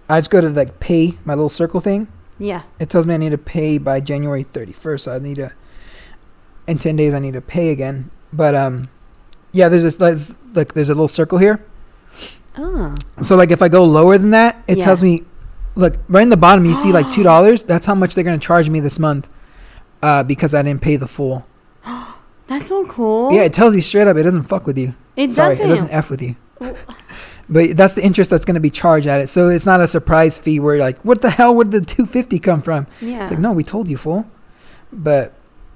I 0.08 0.18
just 0.18 0.30
go 0.30 0.40
to 0.40 0.48
like 0.48 0.80
pay 0.80 1.18
my 1.26 1.34
little 1.34 1.50
circle 1.50 1.80
thing. 1.80 2.08
Yeah. 2.38 2.62
It 2.78 2.88
tells 2.88 3.04
me 3.04 3.12
I 3.12 3.18
need 3.18 3.30
to 3.30 3.38
pay 3.38 3.76
by 3.76 4.00
January 4.00 4.44
thirty 4.44 4.72
first. 4.72 5.04
So 5.04 5.14
I 5.14 5.18
need 5.18 5.36
to 5.36 5.52
in 6.66 6.78
ten 6.78 6.96
days 6.96 7.12
I 7.12 7.18
need 7.18 7.34
to 7.34 7.42
pay 7.42 7.68
again. 7.70 8.10
But 8.32 8.54
um, 8.54 8.88
yeah, 9.52 9.68
there's 9.68 9.82
this 9.82 9.98
like, 10.00 10.16
like 10.54 10.74
there's 10.74 10.90
a 10.90 10.94
little 10.94 11.08
circle 11.08 11.38
here. 11.38 11.64
Oh. 12.58 12.94
So 13.22 13.36
like 13.36 13.50
if 13.50 13.62
I 13.62 13.68
go 13.68 13.84
lower 13.84 14.18
than 14.18 14.30
that, 14.30 14.62
it 14.66 14.78
Yeah. 14.78 14.84
tells 14.84 15.02
me, 15.02 15.24
look 15.76 15.96
right 16.08 16.22
in 16.22 16.30
the 16.30 16.36
bottom 16.36 16.64
you 16.64 16.74
see 16.74 16.92
like 16.92 17.10
two 17.16 17.22
dollars. 17.22 17.62
That's 17.64 17.86
how 17.86 17.94
much 17.94 18.14
they're 18.14 18.24
gonna 18.24 18.38
charge 18.38 18.68
me 18.68 18.80
this 18.80 18.98
month, 18.98 19.28
uh, 20.02 20.22
because 20.24 20.54
I 20.54 20.62
didn't 20.62 20.82
pay 20.82 20.96
the 20.96 21.08
full. 21.08 21.46
That's 22.48 22.66
so 22.66 22.84
cool. 22.86 23.32
Yeah, 23.32 23.42
it 23.42 23.52
tells 23.52 23.74
you 23.76 23.80
straight 23.80 24.08
up. 24.08 24.16
It 24.16 24.24
doesn't 24.24 24.42
fuck 24.44 24.66
with 24.66 24.76
you. 24.78 24.94
It 25.16 25.32
Sorry, 25.32 25.50
doesn't. 25.50 25.66
it 25.66 25.68
doesn't 25.68 25.90
f 25.90 26.10
with 26.10 26.22
you. 26.22 26.36
But 27.52 27.76
that's 27.76 27.94
the 27.96 28.04
interest 28.04 28.30
that's 28.30 28.44
going 28.44 28.54
to 28.54 28.60
be 28.60 28.70
charged 28.70 29.08
at 29.08 29.20
it. 29.20 29.26
So 29.28 29.48
it's 29.48 29.66
not 29.66 29.80
a 29.80 29.88
surprise 29.88 30.38
fee 30.38 30.60
where 30.60 30.76
you're 30.76 30.84
like, 30.84 31.00
what 31.04 31.20
the 31.20 31.30
hell? 31.30 31.52
Where 31.52 31.64
did 31.64 31.82
the 31.82 31.84
250 31.84 32.38
come 32.38 32.62
from? 32.62 32.86
Yeah. 33.00 33.22
It's 33.22 33.30
like, 33.32 33.40
no, 33.40 33.50
we 33.50 33.64
told 33.64 33.88
you, 33.88 33.96
fool. 33.96 34.24
But 34.92 35.32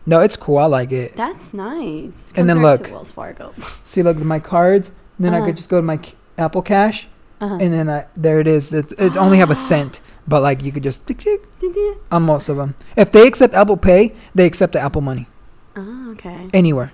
no, 0.06 0.20
it's 0.20 0.36
cool. 0.36 0.58
I 0.58 0.66
like 0.66 0.92
it. 0.92 1.16
That's 1.16 1.54
nice. 1.54 2.32
And 2.36 2.48
then 2.48 2.62
look. 2.62 2.90
Wells 2.90 3.10
Fargo. 3.10 3.54
See, 3.84 4.02
look 4.02 4.16
at 4.16 4.22
my 4.22 4.38
cards. 4.40 4.92
Then 5.18 5.32
I 5.34 5.38
Uh-huh. 5.38 5.46
could 5.46 5.56
just 5.56 5.68
go 5.68 5.78
to 5.78 5.82
my 5.82 5.98
Apple 6.36 6.62
Cash, 6.62 7.06
Uh-huh. 7.40 7.58
and 7.60 7.72
then 7.72 7.88
I, 7.88 8.06
there 8.16 8.40
it 8.40 8.46
is. 8.48 8.72
It, 8.72 8.92
it 8.98 9.16
only 9.16 9.38
have 9.38 9.50
a 9.50 9.54
cent, 9.70 10.00
but 10.26 10.42
like 10.42 10.62
you 10.64 10.72
could 10.72 10.82
just 10.82 11.04
on 12.10 12.22
most 12.24 12.48
of 12.48 12.56
them. 12.56 12.74
If 12.96 13.12
they 13.12 13.26
accept 13.26 13.54
Apple 13.54 13.76
Pay, 13.76 14.14
they 14.34 14.46
accept 14.46 14.72
the 14.72 14.80
Apple 14.80 15.00
Money 15.02 15.26
Oh, 15.76 16.10
okay. 16.12 16.48
anywhere. 16.52 16.92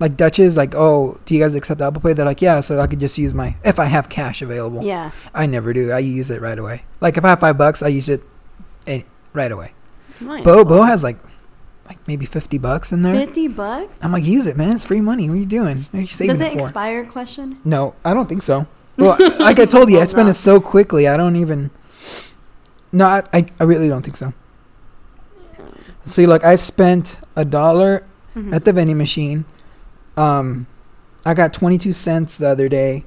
Like 0.00 0.16
Dutch's, 0.16 0.56
like, 0.56 0.74
oh, 0.74 1.18
do 1.26 1.34
you 1.34 1.42
guys 1.42 1.54
accept 1.54 1.80
Apple 1.82 2.00
Pay? 2.00 2.14
They're 2.14 2.24
like, 2.24 2.40
yeah. 2.40 2.60
So 2.60 2.80
I 2.80 2.86
could 2.86 3.00
just 3.00 3.18
use 3.18 3.34
my 3.34 3.54
if 3.64 3.78
I 3.78 3.84
have 3.84 4.08
cash 4.08 4.40
available. 4.42 4.82
Yeah. 4.82 5.10
I 5.34 5.44
never 5.46 5.72
do. 5.74 5.92
I 5.92 5.98
use 5.98 6.30
it 6.30 6.40
right 6.40 6.58
away. 6.58 6.84
Like 7.00 7.16
if 7.18 7.24
I 7.24 7.28
have 7.30 7.40
five 7.40 7.58
bucks, 7.58 7.82
I 7.82 7.88
use 7.88 8.08
it 8.08 8.22
eh, 8.86 9.02
right 9.34 9.52
away. 9.52 9.72
Might 10.20 10.42
Bo 10.42 10.64
Bo 10.64 10.82
has 10.82 11.02
like 11.04 11.18
like 11.90 12.06
maybe 12.08 12.24
fifty 12.24 12.56
bucks 12.56 12.92
in 12.92 13.02
there. 13.02 13.14
Fifty 13.26 13.48
bucks. 13.48 14.02
I'm 14.04 14.12
like, 14.12 14.22
use 14.24 14.46
it, 14.46 14.56
man. 14.56 14.72
It's 14.72 14.84
free 14.84 15.00
money. 15.00 15.28
What 15.28 15.34
are 15.34 15.40
you 15.40 15.44
doing? 15.46 15.78
What 15.90 15.94
are 15.98 16.00
you 16.02 16.06
saving 16.06 16.34
Does 16.34 16.40
it 16.40 16.52
it 16.52 16.58
for? 16.58 16.64
expire? 16.66 17.04
Question. 17.04 17.58
no, 17.64 17.94
I 18.04 18.14
don't 18.14 18.28
think 18.28 18.42
so. 18.42 18.66
Well, 18.96 19.16
like 19.40 19.58
I 19.58 19.64
told 19.66 19.90
you, 19.90 19.98
I 19.98 20.04
spent 20.04 20.28
it 20.28 20.34
so 20.34 20.60
quickly. 20.60 21.08
I 21.08 21.16
don't 21.16 21.34
even. 21.36 21.70
No, 22.92 23.06
I, 23.06 23.22
I, 23.32 23.46
I 23.58 23.64
really 23.64 23.88
don't 23.88 24.02
think 24.02 24.16
so. 24.16 24.32
See, 26.06 26.26
like 26.26 26.44
I've 26.44 26.60
spent 26.60 27.18
a 27.36 27.44
dollar 27.44 28.04
Mhm. 28.36 28.52
at 28.54 28.64
the 28.64 28.72
vending 28.72 28.98
machine. 28.98 29.44
Um, 30.16 30.66
I 31.26 31.34
got 31.34 31.52
22 31.52 31.92
cents 31.92 32.36
the 32.38 32.48
other 32.48 32.68
day, 32.68 33.04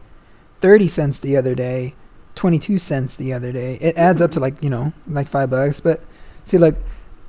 30 0.62 0.88
cents 0.88 1.20
the 1.20 1.36
other 1.38 1.56
day, 1.56 1.96
22 2.36 2.78
cents 2.78 3.16
the 3.16 3.32
other 3.34 3.52
day. 3.52 3.76
It 3.82 3.96
adds 3.98 4.22
up 4.22 4.32
to 4.32 4.40
like, 4.40 4.62
you 4.62 4.70
know, 4.70 4.94
like 5.08 5.28
5 5.30 5.50
bucks, 5.50 5.80
but 5.80 6.02
see 6.46 6.58
like 6.58 6.76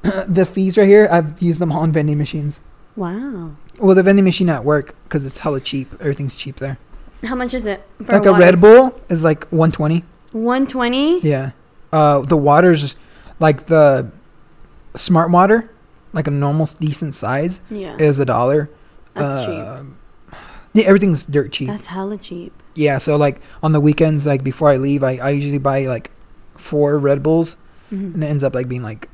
the 0.29 0.47
fees 0.47 0.77
right 0.79 0.87
here, 0.89 1.09
I've 1.11 1.41
used 1.43 1.61
them 1.61 1.73
all 1.73 1.81
on 1.81 1.93
vending 1.93 2.19
machines. 2.19 2.61
Wow. 2.97 3.53
Well, 3.79 3.95
the 3.95 4.03
vending 4.03 4.25
machine 4.25 4.49
at 4.49 4.65
work 4.65 4.95
cuz 5.09 5.25
it's 5.25 5.39
hella 5.39 5.61
cheap. 5.61 5.93
Everything's 6.01 6.37
cheap 6.37 6.57
there. 6.57 6.79
How 7.25 7.35
much 7.35 7.55
is 7.55 7.67
it? 7.67 7.83
for 8.05 8.13
like 8.13 8.27
a? 8.27 8.33
Red 8.33 8.61
Bull 8.61 8.95
is 9.09 9.25
like 9.25 9.47
120. 9.49 10.05
120? 10.33 11.21
Yeah. 11.21 11.51
Uh 11.93 12.21
the 12.21 12.37
water's 12.37 12.97
like 13.41 13.67
the 13.67 14.11
smart 14.95 15.31
water, 15.31 15.71
like 16.13 16.27
a 16.27 16.31
normal 16.31 16.67
decent 16.79 17.15
size 17.15 17.61
Yeah. 17.71 17.97
is 17.99 18.21
a 18.21 18.25
dollar. 18.25 18.71
That's 19.15 19.45
cheap. 19.47 19.59
Um, 19.67 19.97
Yeah, 20.75 20.85
everything's 20.87 21.25
dirt 21.25 21.53
cheap. 21.53 21.69
That's 21.69 21.87
hella 21.87 22.19
cheap. 22.19 22.53
Yeah, 22.75 22.99
so 22.99 23.17
like 23.17 23.41
on 23.63 23.73
the 23.73 23.81
weekends, 23.81 24.27
like 24.27 24.43
before 24.45 24.69
I 24.71 24.77
leave, 24.77 25.03
I, 25.05 25.17
I 25.19 25.31
usually 25.31 25.59
buy 25.59 25.87
like 25.87 26.11
four 26.57 26.99
Red 26.99 27.23
Bulls, 27.23 27.57
Mhm. 27.93 28.15
and 28.15 28.25
it 28.25 28.27
ends 28.27 28.43
up 28.45 28.55
like 28.55 28.69
being 28.69 28.83
like, 28.83 29.09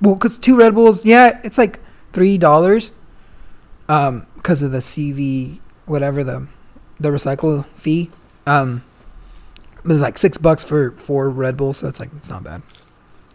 well, 0.00 0.14
because 0.14 0.38
two 0.38 0.56
Red 0.58 0.74
Bulls, 0.74 1.04
yeah, 1.04 1.40
it's 1.44 1.58
like 1.58 1.80
three 2.12 2.38
dollars, 2.38 2.92
um, 3.88 4.26
because 4.36 4.62
of 4.62 4.72
the 4.72 4.78
CV 4.78 5.58
whatever 5.86 6.24
the, 6.24 6.46
the 6.98 7.10
recycle 7.10 7.64
fee, 7.76 8.10
um, 8.46 8.82
but 9.84 9.92
it's 9.92 10.00
like 10.02 10.18
six 10.18 10.36
bucks 10.36 10.64
for 10.64 10.90
four 10.92 11.30
Red 11.30 11.56
Bulls, 11.56 11.76
so 11.78 11.86
it's 11.88 12.00
like 12.00 12.10
it's 12.16 12.28
not 12.28 12.42
bad. 12.42 12.62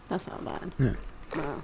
That's 0.09 0.27
not 0.27 0.43
bad. 0.43 0.73
Yeah. 0.77 0.93
Wow. 1.35 1.63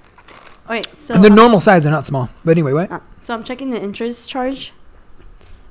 Okay, 0.70 0.84
so 0.94 1.14
and 1.16 1.24
they're 1.24 1.32
I'm- 1.32 1.36
normal 1.38 1.60
size, 1.60 1.84
they're 1.84 1.92
not 1.92 2.06
small. 2.06 2.30
But 2.46 2.52
anyway, 2.52 2.74
what? 2.74 2.92
uh, 2.92 3.00
so 3.22 3.34
I'm 3.34 3.44
checking 3.44 3.72
the 3.72 3.82
interest 3.82 4.30
charge, 4.30 4.74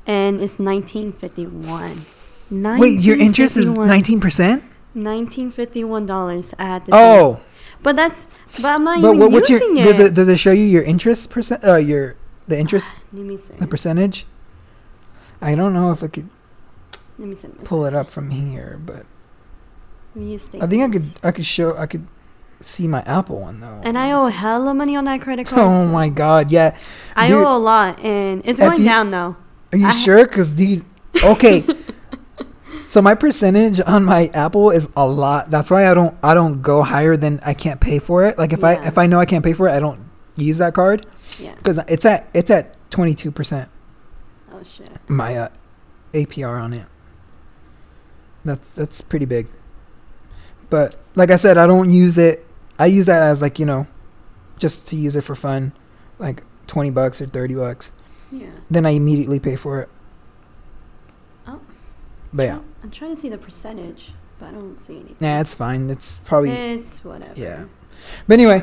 and 0.07 0.41
it's 0.41 0.59
1951. 0.59 2.79
Wait, 2.79 3.01
your 3.01 3.19
interest 3.19 3.57
is 3.57 3.77
nineteen 3.77 4.21
percent? 4.21 4.63
1951 4.95 6.07
dollars. 6.07 6.55
at 6.59 6.85
pay. 6.87 6.91
Oh, 6.93 7.41
but 7.87 7.95
that's 7.95 8.27
but 8.57 8.65
I'm 8.65 8.83
not 8.83 9.01
but 9.01 9.11
even 9.11 9.21
what, 9.21 9.31
what's 9.31 9.49
your 9.49 9.61
using 9.61 9.77
does 9.85 10.01
it. 10.01 10.07
it 10.07 10.15
does 10.15 10.29
it 10.29 10.39
show 10.41 10.51
you 10.51 10.65
your 10.65 10.83
interest 10.83 11.31
percent? 11.31 11.63
Uh, 11.63 11.77
your 11.77 12.17
the 12.49 12.59
interest 12.59 12.97
Let 13.13 13.25
me 13.25 13.39
see. 13.39 13.55
the 13.55 13.67
percentage. 13.69 14.27
I 15.41 15.55
don't 15.55 15.73
know 15.73 15.93
if 15.93 16.03
I 16.03 16.09
could 16.09 16.29
Let 17.17 17.29
me 17.29 17.37
see. 17.37 17.47
pull 17.63 17.87
it 17.87 17.95
up 17.95 18.11
from 18.11 18.31
here, 18.31 18.81
but 18.85 19.07
I 20.19 20.67
think 20.67 20.83
I 20.83 20.89
could. 20.89 21.05
I 21.23 21.31
could 21.31 21.47
show 21.47 21.77
I 21.77 21.87
could 21.87 22.09
see 22.61 22.89
my 22.89 23.03
Apple 23.03 23.39
one 23.43 23.61
though. 23.61 23.81
And 23.85 23.97
I 23.97 24.11
owe 24.11 24.27
hella 24.29 24.75
money 24.75 24.97
on 24.97 25.05
that 25.05 25.21
credit 25.21 25.47
card. 25.47 25.61
Oh 25.63 25.87
my 25.87 26.09
god, 26.09 26.51
yeah. 26.51 26.77
I 27.15 27.29
dude. 27.29 27.37
owe 27.45 27.57
a 27.57 27.59
lot, 27.59 28.01
and 28.03 28.43
it's 28.45 28.59
going 28.59 28.81
you- 28.81 28.89
down 28.89 29.13
though. 29.13 29.37
Are 29.73 29.79
you 29.79 29.87
I- 29.87 29.93
sure? 29.93 30.27
Cause 30.27 30.55
dude, 30.55 30.85
okay. 31.23 31.63
so 32.87 33.03
my 33.03 33.15
percentage 33.15 33.81
on 33.81 34.05
my 34.05 34.29
Apple 34.35 34.71
is 34.71 34.89
a 34.97 35.07
lot. 35.07 35.51
That's 35.51 35.71
why 35.71 35.91
I 35.91 35.95
don't 35.95 36.17
I 36.23 36.35
don't 36.35 36.63
go 36.63 36.83
higher 36.83 37.17
than 37.17 37.41
I 37.45 37.55
can't 37.55 37.81
pay 37.81 37.99
for 37.99 38.25
it. 38.25 38.39
Like 38.39 38.53
if 38.53 38.63
I 38.65 38.75
if 38.87 38.99
I 38.99 39.07
know 39.07 39.19
I 39.21 39.27
can't 39.27 39.45
pay 39.45 39.53
for 39.53 39.69
it, 39.69 39.73
I 39.73 39.81
don't 39.81 40.01
use 40.37 40.59
that 40.59 40.75
card 40.75 41.07
Yeah. 41.39 41.55
because 41.57 41.79
it's 41.89 42.05
at 42.05 42.29
it's 42.35 42.51
at 42.51 42.75
twenty 42.91 43.15
two 43.15 43.31
percent 43.31 43.69
Oh 44.53 44.63
shit. 44.63 44.89
my 45.09 45.37
uh, 45.37 45.49
APR 46.13 46.63
on 46.63 46.73
it. 46.73 46.87
That's 48.45 48.71
that's 48.73 49.01
pretty 49.01 49.27
big. 49.27 49.49
But 50.71 50.97
like 51.15 51.31
I 51.31 51.37
said, 51.37 51.59
I 51.59 51.67
don't 51.67 51.91
use 51.93 52.19
it. 52.19 52.45
I 52.79 52.87
use 52.87 53.07
that 53.07 53.23
as 53.23 53.41
like 53.43 53.59
you 53.59 53.67
know, 53.67 53.87
just 54.59 54.87
to 54.89 54.97
use 54.97 55.17
it 55.17 55.23
for 55.23 55.35
fun, 55.35 55.73
like 56.19 56.43
twenty 56.67 56.91
bucks 56.91 57.21
or 57.21 57.27
thirty 57.27 57.55
bucks. 57.55 57.93
Yeah. 58.31 58.51
Then 58.71 58.87
I 58.87 58.91
immediately 58.91 59.39
pay 59.41 59.57
for 59.57 59.81
it. 59.81 59.89
But 62.37 62.43
yeah, 62.45 62.61
I'm 62.83 62.91
trying 62.91 63.15
to 63.15 63.21
see 63.21 63.31
the 63.31 63.39
percentage, 63.39 64.13
but 64.39 64.47
I 64.49 64.51
don't 64.53 64.81
see 64.83 64.97
anything. 64.97 65.17
nah, 65.21 65.41
it's 65.41 65.55
fine. 65.55 65.89
It's 65.89 66.19
probably. 66.19 66.51
It's 66.51 67.03
whatever. 67.03 67.33
Yeah. 67.35 67.65
But 68.29 68.35
anyway, 68.35 68.61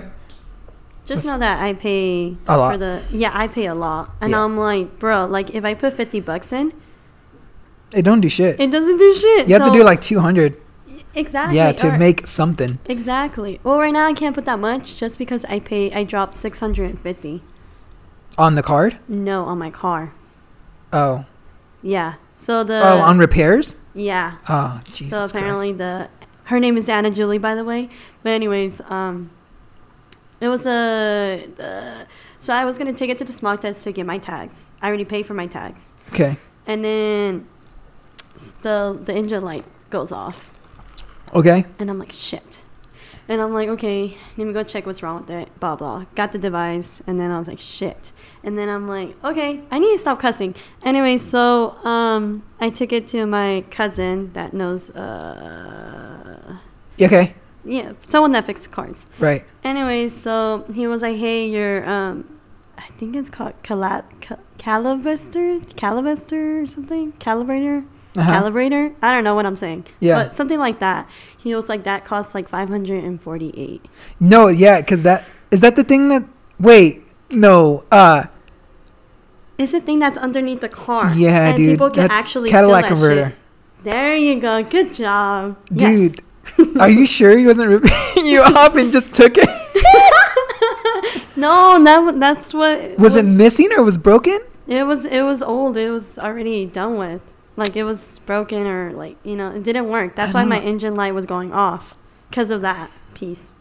Just 1.05 1.25
know 1.25 1.37
that 1.39 1.57
I 1.61 1.73
pay 1.73 2.37
A 2.47 2.55
lot. 2.55 2.71
for 2.73 2.77
the 2.77 3.01
yeah, 3.11 3.31
I 3.33 3.47
pay 3.47 3.65
a 3.65 3.73
lot. 3.75 4.11
And 4.21 4.29
Yeah. 4.31 4.43
I'm 4.43 4.55
like, 4.57 4.99
bro, 4.99 5.25
like 5.25 5.49
if 5.55 5.65
I 5.65 5.73
put 5.73 5.93
50 5.93 6.19
bucks 6.19 6.53
in, 6.53 6.71
it 7.93 8.03
don't 8.03 8.21
do 8.21 8.29
shit. 8.29 8.59
it 8.59 8.69
doesn't 8.71 8.97
do 8.97 9.13
shit. 9.13 9.47
you 9.47 9.55
have 9.59 9.71
to 9.71 9.77
do 9.77 9.83
like 9.83 10.01
two 10.01 10.19
hundred. 10.19 10.55
exactly. 11.15 11.57
Yeah, 11.57 11.71
to 11.73 11.87
or- 11.89 11.97
make 11.97 12.27
something. 12.27 12.77
Exactly. 12.85 13.59
Well, 13.63 13.79
right 13.79 13.93
now 13.93 14.05
I 14.05 14.13
can't 14.13 14.35
put 14.35 14.45
that 14.45 14.59
much 14.59 14.99
just 14.99 15.17
because 15.17 15.43
I 15.45 15.59
pay 15.59 15.91
I 15.93 16.03
dropped 16.03 16.35
650. 16.35 17.41
On 18.37 18.55
the 18.55 18.63
card? 18.63 18.97
No, 19.07 19.45
on 19.45 19.57
my 19.57 19.69
car. 19.71 20.13
Oh. 20.91 21.25
Yeah. 21.81 22.13
So 22.33 22.63
the 22.63 22.81
oh, 22.81 22.99
on 22.99 23.19
repairs? 23.19 23.77
yeah. 23.93 24.37
Oh, 24.49 24.79
Jesus. 24.85 25.09
so 25.09 25.17
Christ. 25.19 25.35
apparently 25.35 25.71
the 25.71 26.09
her 26.45 26.59
name 26.59 26.77
is 26.77 26.89
Anna 26.89 27.11
Julie 27.11 27.37
by 27.37 27.55
the 27.55 27.63
way. 27.63 27.89
But 28.23 28.31
anyways, 28.31 28.81
um 28.89 29.29
it 30.41 30.47
was 30.47 30.65
a 30.65 31.47
the 31.55 32.05
so 32.39 32.53
I 32.53 32.65
was 32.65 32.77
gonna 32.77 32.93
take 32.93 33.09
it 33.09 33.17
to 33.19 33.23
the 33.23 33.31
smog 33.31 33.61
test 33.61 33.83
to 33.83 33.91
get 33.91 34.05
my 34.05 34.17
tags. 34.17 34.71
I 34.81 34.87
already 34.87 35.05
paid 35.05 35.25
for 35.25 35.33
my 35.33 35.47
tags. 35.47 35.95
Okay. 36.09 36.37
And 36.67 36.83
then 36.83 37.47
the 38.61 38.99
the 39.03 39.13
engine 39.13 39.43
light 39.43 39.65
goes 39.89 40.11
off. 40.11 40.49
Okay. 41.33 41.65
And 41.79 41.89
I'm 41.89 41.97
like, 41.97 42.11
shit. 42.11 42.63
And 43.29 43.41
I'm 43.41 43.53
like, 43.53 43.69
okay, 43.69 44.17
let 44.37 44.45
me 44.47 44.51
go 44.53 44.63
check 44.63 44.85
what's 44.85 45.01
wrong 45.01 45.21
with 45.21 45.29
it. 45.29 45.47
Blah 45.59 45.77
blah. 45.77 46.05
Got 46.15 46.33
the 46.33 46.37
device, 46.37 47.01
and 47.07 47.19
then 47.19 47.31
I 47.31 47.39
was 47.39 47.47
like, 47.47 47.59
shit. 47.59 48.11
And 48.43 48.57
then 48.57 48.67
I'm 48.67 48.87
like, 48.87 49.15
okay, 49.23 49.61
I 49.71 49.79
need 49.79 49.93
to 49.93 49.99
stop 49.99 50.19
cussing. 50.19 50.55
Anyway, 50.83 51.17
so 51.17 51.71
um, 51.85 52.43
I 52.59 52.69
took 52.69 52.91
it 52.91 53.07
to 53.09 53.25
my 53.25 53.63
cousin 53.71 54.33
that 54.33 54.53
knows, 54.53 54.89
uh, 54.91 56.57
Okay. 57.01 57.35
yeah, 57.63 57.93
someone 58.01 58.33
that 58.33 58.45
fixes 58.45 58.67
cars. 58.67 59.07
Right. 59.19 59.45
Anyway, 59.63 60.09
so 60.09 60.65
he 60.73 60.85
was 60.87 61.01
like, 61.01 61.15
hey, 61.17 61.47
your 61.49 61.87
um, 61.89 62.39
I 62.77 62.87
think 62.97 63.15
it's 63.15 63.29
called 63.29 63.53
cala- 63.63 64.03
ca- 64.21 64.37
calibrator, 64.59 65.61
calibrator 65.75 66.63
or 66.63 66.67
something, 66.67 67.13
calibrator. 67.13 67.85
Uh-huh. 68.15 68.31
Calibrator? 68.43 68.93
I 69.01 69.11
don't 69.11 69.23
know 69.23 69.33
what 69.35 69.45
I'm 69.45 69.55
saying. 69.55 69.85
Yeah. 69.99 70.23
But 70.23 70.35
something 70.35 70.59
like 70.59 70.79
that. 70.79 71.09
He 71.37 71.55
was 71.55 71.67
like, 71.69 71.83
that 71.83 72.05
costs 72.05 72.35
like 72.35 72.47
548. 72.47 73.85
No, 74.19 74.47
yeah, 74.47 74.79
because 74.81 75.03
that 75.03 75.25
is 75.51 75.61
that 75.61 75.75
the 75.75 75.83
thing 75.83 76.09
that. 76.09 76.23
Wait, 76.59 77.01
no. 77.31 77.83
Uh, 77.91 78.25
It's 79.57 79.71
the 79.71 79.81
thing 79.81 79.99
that's 79.99 80.17
underneath 80.17 80.61
the 80.61 80.69
car. 80.69 81.13
yeah, 81.15 81.47
and 81.49 81.57
dude. 81.57 81.69
people 81.71 81.89
can 81.89 82.07
that's 82.07 82.13
actually 82.13 82.49
Cadillac 82.49 82.85
steal 82.85 82.95
that 82.95 83.01
converter, 83.01 83.29
shit. 83.29 83.83
There 83.83 84.15
you 84.15 84.39
go. 84.39 84.63
Good 84.63 84.93
job. 84.93 85.57
Yes. 85.71 86.13
dude. 86.13 86.77
are 86.77 86.89
you 86.89 87.05
sure 87.17 87.35
he 87.37 87.45
wasn't 87.45 87.69
ripping 87.69 87.91
you 88.25 88.41
off 88.41 88.75
and 88.75 88.91
just 88.91 89.13
took 89.13 89.33
it? 89.37 89.49
No, 91.35 91.83
that 91.83 92.19
that's 92.19 92.53
what 92.53 92.97
Was 92.97 93.13
what- 93.15 93.25
it 93.25 93.27
missing 93.27 93.69
or 93.75 93.83
was 93.83 93.97
broken? 93.97 94.39
It 94.67 94.83
was 94.85 95.03
it 95.05 95.23
was 95.23 95.41
old. 95.41 95.75
It 95.77 95.89
was 95.89 96.17
already 96.19 96.65
done 96.65 96.97
with. 96.97 97.32
Like 97.55 97.75
it 97.75 97.83
was 97.83 98.19
broken 98.19 98.65
or 98.65 98.91
like, 98.93 99.17
you 99.23 99.35
know, 99.35 99.49
it 99.51 99.63
didn't 99.63 99.87
work. 99.89 100.15
That's 100.15 100.33
why 100.33 100.43
my 100.45 100.59
engine 100.59 100.95
light 100.95 101.13
was 101.13 101.25
going 101.25 101.51
off 101.53 101.95
because 102.29 102.49
of 102.49 102.61
that 102.61 102.89
piece. 103.13 103.53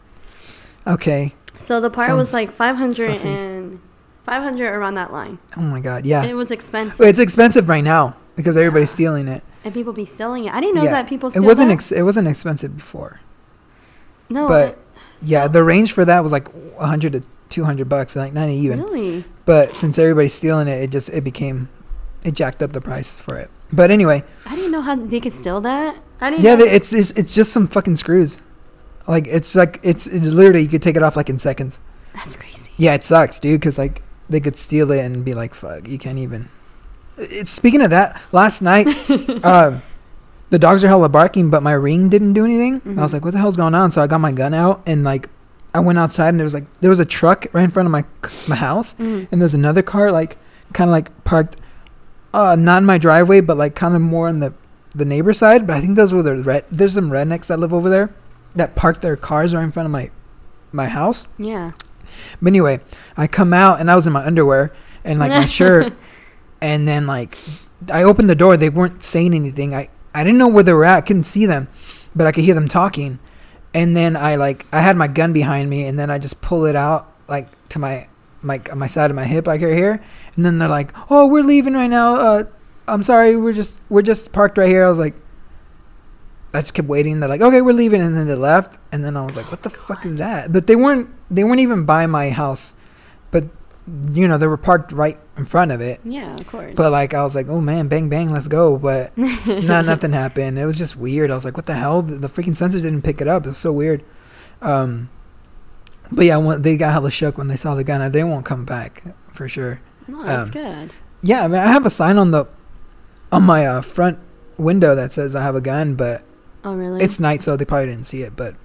Okay. 0.87 1.33
So 1.55 1.79
the 1.79 1.89
part 1.91 2.15
was 2.15 2.33
like 2.33 2.51
500 2.51 2.95
sussy. 3.09 3.25
and 3.25 3.79
500 4.25 4.65
around 4.73 4.95
that 4.95 5.13
line. 5.13 5.37
Oh 5.55 5.61
my 5.61 5.79
god. 5.79 6.05
Yeah. 6.05 6.23
It 6.23 6.33
was 6.33 6.49
expensive. 6.49 6.99
Well, 6.99 7.09
it's 7.09 7.19
expensive 7.19 7.69
right 7.69 7.83
now 7.83 8.15
because 8.35 8.57
everybody's 8.57 8.89
Yeah. 8.91 8.95
stealing 8.95 9.27
it. 9.27 9.43
and 9.63 9.73
people 9.73 9.93
be 9.93 10.05
stealing 10.05 10.45
it. 10.45 10.53
I 10.53 10.59
didn't 10.59 10.75
know 10.75 10.83
yeah. 10.83 10.91
that 10.91 11.07
people 11.07 11.29
It 11.33 11.39
wasn't. 11.41 11.71
Ex- 11.71 11.91
it 11.91 12.01
wasn't 12.01 12.27
expensive 12.27 12.75
before. 12.75 13.19
no, 14.29 14.47
but 14.47 14.77
yeah, 15.21 15.43
so- 15.43 15.49
the 15.49 15.63
range 15.63 15.93
for 15.93 16.03
that 16.03 16.21
was 16.23 16.31
like 16.31 16.47
100 16.77 17.13
to 17.13 17.23
200 17.49 17.87
bucks, 17.87 18.15
like 18.15 18.33
not 18.33 18.49
even. 18.49 18.81
really? 18.81 19.23
But 19.45 19.75
since 19.75 19.97
everybody's 19.99 20.33
stealing 20.33 20.67
it, 20.67 20.81
it 20.83 20.89
just 20.89 21.09
it 21.09 21.23
became 21.23 21.69
it 22.23 22.33
jacked 22.33 22.63
up 22.63 22.73
the 22.73 22.81
price 22.81 23.19
for 23.19 23.37
it. 23.37 23.49
But 23.75 23.91
anyway, 23.91 24.23
I 24.45 24.55
didn't 24.55 24.71
know 24.71 24.81
how 24.81 24.95
they 24.95 25.19
could 25.19 25.33
steal 25.33 25.59
that. 25.61 25.97
I 26.21 26.29
didn't 26.29 26.43
yeah, 26.45 26.55
know. 26.55 26.65
they, 26.65 26.71
it's, 26.71 26.93
it's 26.93 27.11
it's 27.11 27.33
just 27.33 27.51
some 27.51 27.67
fucking 27.67 27.95
screws. 27.97 28.39
Like 29.07 29.27
it's 29.27 29.55
like 29.55 29.79
it's, 29.83 30.07
it's 30.07 30.25
literally 30.25 30.61
you 30.61 30.69
could 30.69 30.81
take 30.83 30.95
it 30.95 31.03
off 31.03 31.17
like 31.17 31.29
in 31.29 31.39
seconds. 31.39 31.79
That's 32.13 32.35
crazy. 32.35 32.71
Yeah, 32.77 32.93
it 32.93 33.03
sucks, 33.03 33.39
dude, 33.39 33.59
because 33.59 33.77
like 33.77 34.01
they 34.29 34.39
could 34.39 34.57
steal 34.57 34.91
it 34.91 34.99
and 35.03 35.25
be 35.25 35.33
like, 35.33 35.53
"Fuck, 35.55 35.87
you 35.87 35.97
can't 35.97 36.19
even." 36.19 36.49
It's 37.17 37.51
speaking 37.51 37.81
of 37.81 37.89
that. 37.89 38.21
Last 38.31 38.61
night, 38.61 38.87
um, 39.43 39.81
the 40.49 40.59
dogs 40.59 40.83
are 40.83 40.87
hella 40.87 41.09
barking, 41.09 41.49
but 41.49 41.61
my 41.63 41.73
ring 41.73 42.09
didn't 42.09 42.33
do 42.33 42.45
anything. 42.45 42.81
I 42.97 43.01
was 43.01 43.11
Mhm. 43.11 43.13
like, 43.15 43.25
"What 43.25 43.31
the 43.33 43.39
hell's 43.39 43.57
going 43.57 43.75
on?" 43.75 43.91
So 43.91 44.01
I 44.01 44.07
got 44.07 44.19
my 44.21 44.31
gun 44.31 44.53
out 44.53 44.81
and 44.85 45.03
like 45.03 45.29
I 45.73 45.79
went 45.79 45.97
outside 45.99 46.29
and 46.29 46.39
there 46.39 46.45
was 46.45 46.53
like 46.53 46.65
there 46.81 46.89
was 46.89 46.99
a 46.99 47.05
truck 47.05 47.47
right 47.53 47.63
in 47.63 47.71
front 47.71 47.87
of 47.87 47.91
my 47.91 48.05
my 48.47 48.55
house 48.55 48.93
Mhm. 48.95 49.27
and 49.31 49.41
there's 49.41 49.53
another 49.55 49.81
car 49.81 50.11
like 50.11 50.37
kind 50.73 50.89
of 50.89 50.91
like 50.93 51.11
parked, 51.23 51.57
uh, 52.33 52.55
not 52.55 52.79
in 52.79 52.85
my 52.85 52.97
driveway, 52.97 53.41
but 53.41 53.57
like 53.57 53.75
kind 53.75 53.95
of 53.95 54.01
more 54.01 54.27
on 54.27 54.39
the 54.39 54.53
the 54.95 55.05
neighbor 55.05 55.33
side. 55.33 55.67
But 55.67 55.77
I 55.77 55.81
think 55.81 55.95
those 55.95 56.13
were 56.13 56.23
the 56.23 56.35
red. 56.35 56.65
There's 56.71 56.93
some 56.93 57.11
rednecks 57.11 57.47
that 57.47 57.59
live 57.59 57.73
over 57.73 57.89
there 57.89 58.13
that 58.55 58.75
park 58.75 59.01
their 59.01 59.15
cars 59.15 59.53
right 59.53 59.63
in 59.63 59.71
front 59.71 59.85
of 59.85 59.91
my 59.91 60.09
my 60.71 60.87
house. 60.87 61.27
Yeah. 61.37 61.71
But 62.41 62.49
anyway, 62.49 62.79
I 63.17 63.27
come 63.27 63.53
out 63.53 63.79
and 63.79 63.89
I 63.89 63.95
was 63.95 64.07
in 64.07 64.13
my 64.13 64.25
underwear 64.25 64.71
and 65.03 65.19
like 65.19 65.31
my 65.31 65.45
shirt, 65.45 65.93
and 66.61 66.87
then 66.87 67.07
like 67.07 67.37
I 67.91 68.03
opened 68.03 68.29
the 68.29 68.35
door. 68.35 68.57
They 68.57 68.69
weren't 68.69 69.03
saying 69.03 69.33
anything. 69.33 69.73
I 69.73 69.89
I 70.13 70.23
didn't 70.23 70.37
know 70.39 70.47
where 70.47 70.63
they 70.63 70.73
were 70.73 70.85
at. 70.85 70.97
I 70.97 71.01
couldn't 71.01 71.23
see 71.25 71.45
them, 71.45 71.67
but 72.15 72.27
I 72.27 72.31
could 72.31 72.43
hear 72.43 72.55
them 72.55 72.67
talking. 72.67 73.19
And 73.73 73.97
then 73.97 74.15
I 74.15 74.35
like 74.35 74.65
I 74.71 74.81
had 74.81 74.95
my 74.95 75.07
gun 75.07 75.33
behind 75.33 75.69
me, 75.69 75.85
and 75.85 75.97
then 75.97 76.09
I 76.09 76.19
just 76.19 76.41
pull 76.41 76.65
it 76.65 76.75
out 76.75 77.11
like 77.27 77.47
to 77.69 77.79
my 77.79 78.07
my 78.43 78.61
my 78.75 78.87
side 78.87 79.09
of 79.09 79.15
my 79.15 79.25
hip, 79.25 79.47
like 79.47 79.61
right 79.61 79.73
here. 79.73 80.03
And 80.35 80.45
then 80.45 80.59
they're 80.59 80.69
like, 80.69 80.93
"Oh, 81.09 81.27
we're 81.27 81.43
leaving 81.43 81.73
right 81.73 81.89
now. 81.89 82.15
Uh, 82.15 82.43
I'm 82.87 83.03
sorry. 83.03 83.35
We're 83.35 83.53
just 83.53 83.79
we're 83.89 84.01
just 84.01 84.31
parked 84.31 84.57
right 84.57 84.67
here." 84.67 84.85
I 84.85 84.89
was 84.89 84.99
like, 84.99 85.15
I 86.53 86.61
just 86.61 86.73
kept 86.73 86.87
waiting. 86.87 87.19
They're 87.19 87.29
like, 87.29 87.41
"Okay, 87.41 87.61
we're 87.61 87.73
leaving," 87.73 88.01
and 88.01 88.15
then 88.15 88.27
they 88.27 88.35
left. 88.35 88.77
And 88.91 89.03
then 89.03 89.17
I 89.17 89.23
was 89.23 89.37
like, 89.37 89.49
"What 89.49 89.63
the 89.63 89.69
fuck 89.69 90.05
is 90.05 90.17
that?" 90.17 90.51
But 90.51 90.67
they 90.67 90.75
weren't 90.75 91.09
they 91.31 91.43
weren't 91.43 91.61
even 91.61 91.85
by 91.85 92.05
my 92.05 92.29
house, 92.29 92.75
but 93.31 93.45
you 94.11 94.27
know 94.27 94.37
they 94.37 94.47
were 94.47 94.57
parked 94.57 94.91
right 94.91 95.19
in 95.37 95.45
front 95.45 95.71
of 95.71 95.81
it. 95.81 95.99
Yeah, 96.03 96.33
of 96.33 96.47
course. 96.47 96.73
But 96.75 96.91
like 96.91 97.13
I 97.13 97.23
was 97.23 97.35
like, 97.35 97.47
oh 97.47 97.59
man, 97.59 97.87
bang 97.87 98.09
bang, 98.09 98.29
let's 98.29 98.47
go. 98.47 98.77
But 98.77 99.17
no, 99.17 99.81
nothing 99.81 100.13
happened. 100.13 100.59
It 100.59 100.65
was 100.65 100.77
just 100.77 100.95
weird. 100.95 101.31
I 101.31 101.35
was 101.35 101.45
like, 101.45 101.57
what 101.57 101.65
the 101.65 101.75
hell? 101.75 102.01
The, 102.01 102.15
the 102.15 102.29
freaking 102.29 102.49
sensors 102.49 102.83
didn't 102.83 103.01
pick 103.01 103.19
it 103.19 103.27
up. 103.27 103.45
It 103.45 103.49
was 103.49 103.57
so 103.57 103.73
weird. 103.73 104.03
Um, 104.61 105.09
but 106.15 106.25
yeah, 106.25 106.37
when, 106.37 106.61
they 106.61 106.77
got 106.77 106.93
hella 106.93 107.11
shook 107.11 107.37
when 107.37 107.47
they 107.47 107.57
saw 107.57 107.75
the 107.75 107.83
gun. 107.83 108.11
They 108.11 108.23
won't 108.23 108.45
come 108.45 108.65
back 108.65 109.03
for 109.33 109.47
sure. 109.49 109.79
no, 110.07 110.23
that's 110.23 110.49
um, 110.49 110.53
good. 110.53 110.91
Yeah, 111.21 111.43
I 111.45 111.47
mean, 111.47 111.59
I 111.59 111.67
have 111.67 111.85
a 111.85 111.89
sign 111.89 112.17
on 112.17 112.31
the 112.31 112.45
on 113.31 113.43
my 113.43 113.65
uh, 113.65 113.81
front 113.81 114.19
window 114.57 114.93
that 114.95 115.11
says 115.11 115.35
I 115.35 115.41
have 115.41 115.55
a 115.55 115.61
gun, 115.61 115.95
but 115.95 116.23
Oh, 116.63 116.73
really? 116.75 117.03
it's 117.03 117.19
night, 117.19 117.43
so 117.43 117.55
they 117.57 117.65
probably 117.65 117.87
didn't 117.87 118.05
see 118.05 118.21
it. 118.23 118.35
But 118.35 118.55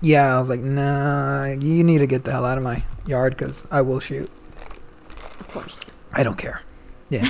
yeah, 0.00 0.34
I 0.34 0.38
was 0.38 0.48
like, 0.48 0.60
nah, 0.60 1.44
you 1.46 1.84
need 1.84 1.98
to 1.98 2.06
get 2.06 2.24
the 2.24 2.30
hell 2.32 2.44
out 2.44 2.56
of 2.58 2.64
my 2.64 2.82
yard 3.06 3.36
because 3.36 3.66
I 3.70 3.82
will 3.82 4.00
shoot. 4.00 4.30
of 5.40 5.48
course. 5.48 5.90
I 6.12 6.22
don't 6.22 6.38
care. 6.38 6.62
Yeah. 7.10 7.28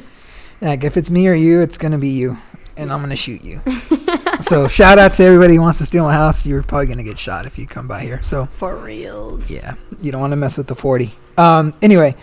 like 0.60 0.84
if 0.84 0.96
it's 0.96 1.10
me 1.10 1.28
or 1.28 1.34
you, 1.34 1.60
it's 1.60 1.78
gonna 1.78 1.98
be 1.98 2.08
you, 2.08 2.38
and 2.76 2.92
I'm 2.92 3.00
gonna 3.00 3.16
shoot 3.16 3.42
you. 3.42 3.60
so 4.48 4.68
shout 4.68 4.98
out 4.98 5.14
to 5.14 5.24
everybody 5.24 5.54
who 5.56 5.60
wants 5.60 5.78
to 5.78 5.86
steal 5.86 6.04
my 6.04 6.12
house. 6.12 6.46
You're 6.46 6.62
probably 6.62 6.86
gonna 6.86 7.02
get 7.04 7.18
shot 7.18 7.46
if 7.46 7.58
you 7.58 7.66
come 7.66 7.86
by 7.88 8.00
here. 8.02 8.22
So 8.22 8.46
For 8.46 8.76
reals. 8.76 9.50
yeah, 9.50 9.74
you 10.00 10.12
don't 10.12 10.20
want 10.20 10.32
to 10.32 10.36
mess 10.36 10.56
with 10.58 10.66
the 10.68 10.74
40. 10.74 11.12
Um. 11.38 11.72
Anyway. 11.82 12.14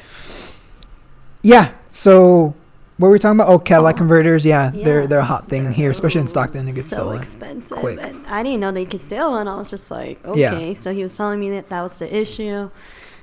Yeah. 1.42 1.72
So 1.92 2.56
what 2.98 3.08
were 3.08 3.14
we 3.14 3.20
talking 3.20 3.40
about? 3.40 3.50
Oh, 3.52 3.60
Cadillac 3.60 3.96
Oh. 3.96 3.98
converters. 3.98 4.46
Yeah, 4.46 4.72
they're 4.74 5.08
they're 5.08 5.20
a 5.20 5.26
hot 5.26 5.48
thing 5.50 5.72
here, 5.72 5.92
especially 5.92 6.22
in 6.22 6.28
Stockton. 6.28 6.68
It 6.68 6.76
gets 6.76 6.88
so 6.90 6.96
stolen. 6.98 7.20
expensive. 7.20 7.78
quick. 7.78 8.00
And 8.02 8.26
I 8.28 8.44
didn't 8.44 8.60
know 8.62 8.72
they 8.72 8.86
could 8.86 9.02
steal, 9.02 9.36
and 9.36 9.50
I 9.50 9.56
was 9.56 9.70
just 9.70 9.92
like, 9.92 10.20
Yeah. 10.36 10.54
okay. 10.54 10.74
So 10.74 10.94
he 10.94 11.04
was 11.04 11.16
telling 11.16 11.40
me 11.40 11.50
that 11.52 11.70
that 11.70 11.82
was 11.82 12.00
the 12.00 12.14
issue, 12.16 12.70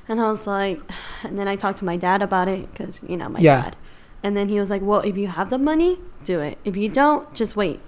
and 0.08 0.20
I 0.20 0.30
was 0.30 0.46
like, 0.46 0.80
and 1.22 1.38
then 1.38 1.48
I 1.48 1.56
talked 1.56 1.78
to 1.78 1.84
my 1.84 1.96
dad 1.96 2.20
about 2.22 2.48
it 2.48 2.70
because 2.72 3.00
you 3.08 3.16
know 3.16 3.28
my 3.28 3.40
Yeah. 3.40 3.62
dad, 3.62 3.76
and 4.22 4.36
then 4.36 4.48
he 4.48 4.60
was 4.60 4.70
like, 4.70 4.82
well, 4.82 5.00
if 5.00 5.16
you 5.16 5.28
have 5.28 5.48
the 5.50 5.58
money, 5.58 5.98
do 6.24 6.40
it. 6.40 6.58
If 6.64 6.76
you 6.76 6.88
don't, 6.88 7.32
just 7.34 7.56
wait. 7.56 7.80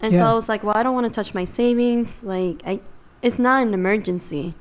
And 0.00 0.14
so 0.14 0.24
I 0.24 0.32
was 0.34 0.48
like, 0.48 0.62
well, 0.62 0.76
I 0.76 0.82
don't 0.82 0.94
want 0.94 1.06
to 1.06 1.12
touch 1.12 1.34
my 1.34 1.44
savings. 1.44 2.22
Like, 2.22 2.62
I, 2.64 2.80
it's 3.20 3.38
not 3.38 3.66
an 3.66 3.74
emergency, 3.74 4.54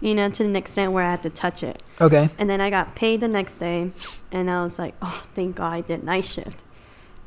you 0.00 0.14
know, 0.14 0.30
to 0.30 0.44
the 0.44 0.56
extent 0.58 0.92
where 0.92 1.04
I 1.04 1.10
have 1.10 1.22
to 1.22 1.30
touch 1.30 1.62
it. 1.64 1.82
Okay. 2.00 2.28
And 2.38 2.48
then 2.48 2.60
I 2.60 2.70
got 2.70 2.94
paid 2.94 3.20
the 3.20 3.28
next 3.28 3.58
day, 3.58 3.90
and 4.30 4.50
I 4.50 4.62
was 4.62 4.78
like, 4.78 4.94
oh, 5.02 5.24
thank 5.34 5.56
God 5.56 5.72
I 5.72 5.80
did 5.80 6.04
night 6.04 6.24
shift. 6.24 6.62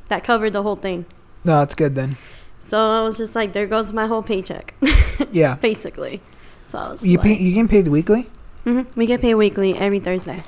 That 0.07 0.23
covered 0.23 0.51
the 0.53 0.63
whole 0.63 0.77
thing. 0.77 1.05
No, 1.43 1.59
that's 1.59 1.75
good 1.75 1.95
then. 1.95 2.15
So 2.61 2.77
I 2.79 3.01
was 3.03 3.17
just 3.17 3.35
like, 3.35 3.51
there 3.53 3.67
goes 3.67 3.91
my 3.93 4.07
whole 4.07 4.23
paycheck, 4.23 4.73
Yeah. 5.31 5.55
basically. 5.55 6.21
So 6.67 6.79
I 6.79 6.89
was 6.91 7.05
You 7.05 7.17
like, 7.17 7.25
pay, 7.25 7.33
you 7.37 7.51
getting 7.51 7.67
paid 7.67 7.87
weekly? 7.89 8.29
Mm-hmm. 8.65 8.99
we 8.99 9.05
get 9.05 9.21
paid 9.21 9.35
weekly 9.35 9.77
every 9.77 9.99
Thursday. 9.99 10.43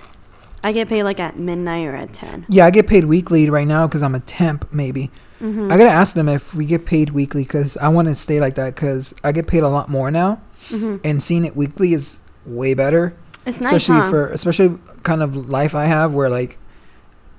I 0.64 0.72
get 0.72 0.90
paid 0.90 1.04
like 1.04 1.20
at 1.20 1.38
midnight 1.38 1.86
or 1.88 1.96
at 1.96 2.14
10. 2.14 2.46
Yeah, 2.50 2.66
I 2.66 2.72
get 2.72 2.88
paid 2.88 3.06
weekly 3.06 3.50
right 3.50 3.68
now 3.68 3.88
because 3.88 4.04
I'm 4.04 4.16
a 4.16 4.20
temp. 4.20 4.72
Maybe 4.74 5.10
hmm 5.40 5.72
I 5.72 5.78
gotta 5.78 5.90
ask 5.90 6.16
them 6.16 6.28
if 6.28 6.54
we 6.54 6.66
get 6.66 6.86
paid 6.86 7.12
weekly 7.12 7.44
because 7.44 7.78
I 7.78 7.88
want 7.88 8.08
to 8.10 8.16
stay 8.16 8.42
like 8.42 8.56
that 8.56 8.76
because 8.76 9.14
I 9.24 9.32
get 9.32 9.48
paid 9.48 9.64
a 9.64 9.70
lot 9.70 9.88
more 9.90 10.12
now, 10.12 10.42
hmm 10.70 10.98
and 11.04 11.24
seeing 11.24 11.46
it 11.46 11.56
weekly 11.56 11.94
is 11.94 12.20
way 12.46 12.74
better. 12.74 13.16
It's 13.46 13.62
nice, 13.62 13.72
especially 13.72 14.02
huh? 14.02 14.10
for 14.10 14.28
especially 14.32 14.78
kind 15.04 15.24
of 15.24 15.50
life 15.50 15.74
I 15.76 15.86
have 15.86 16.14
where 16.14 16.30
like 16.30 16.58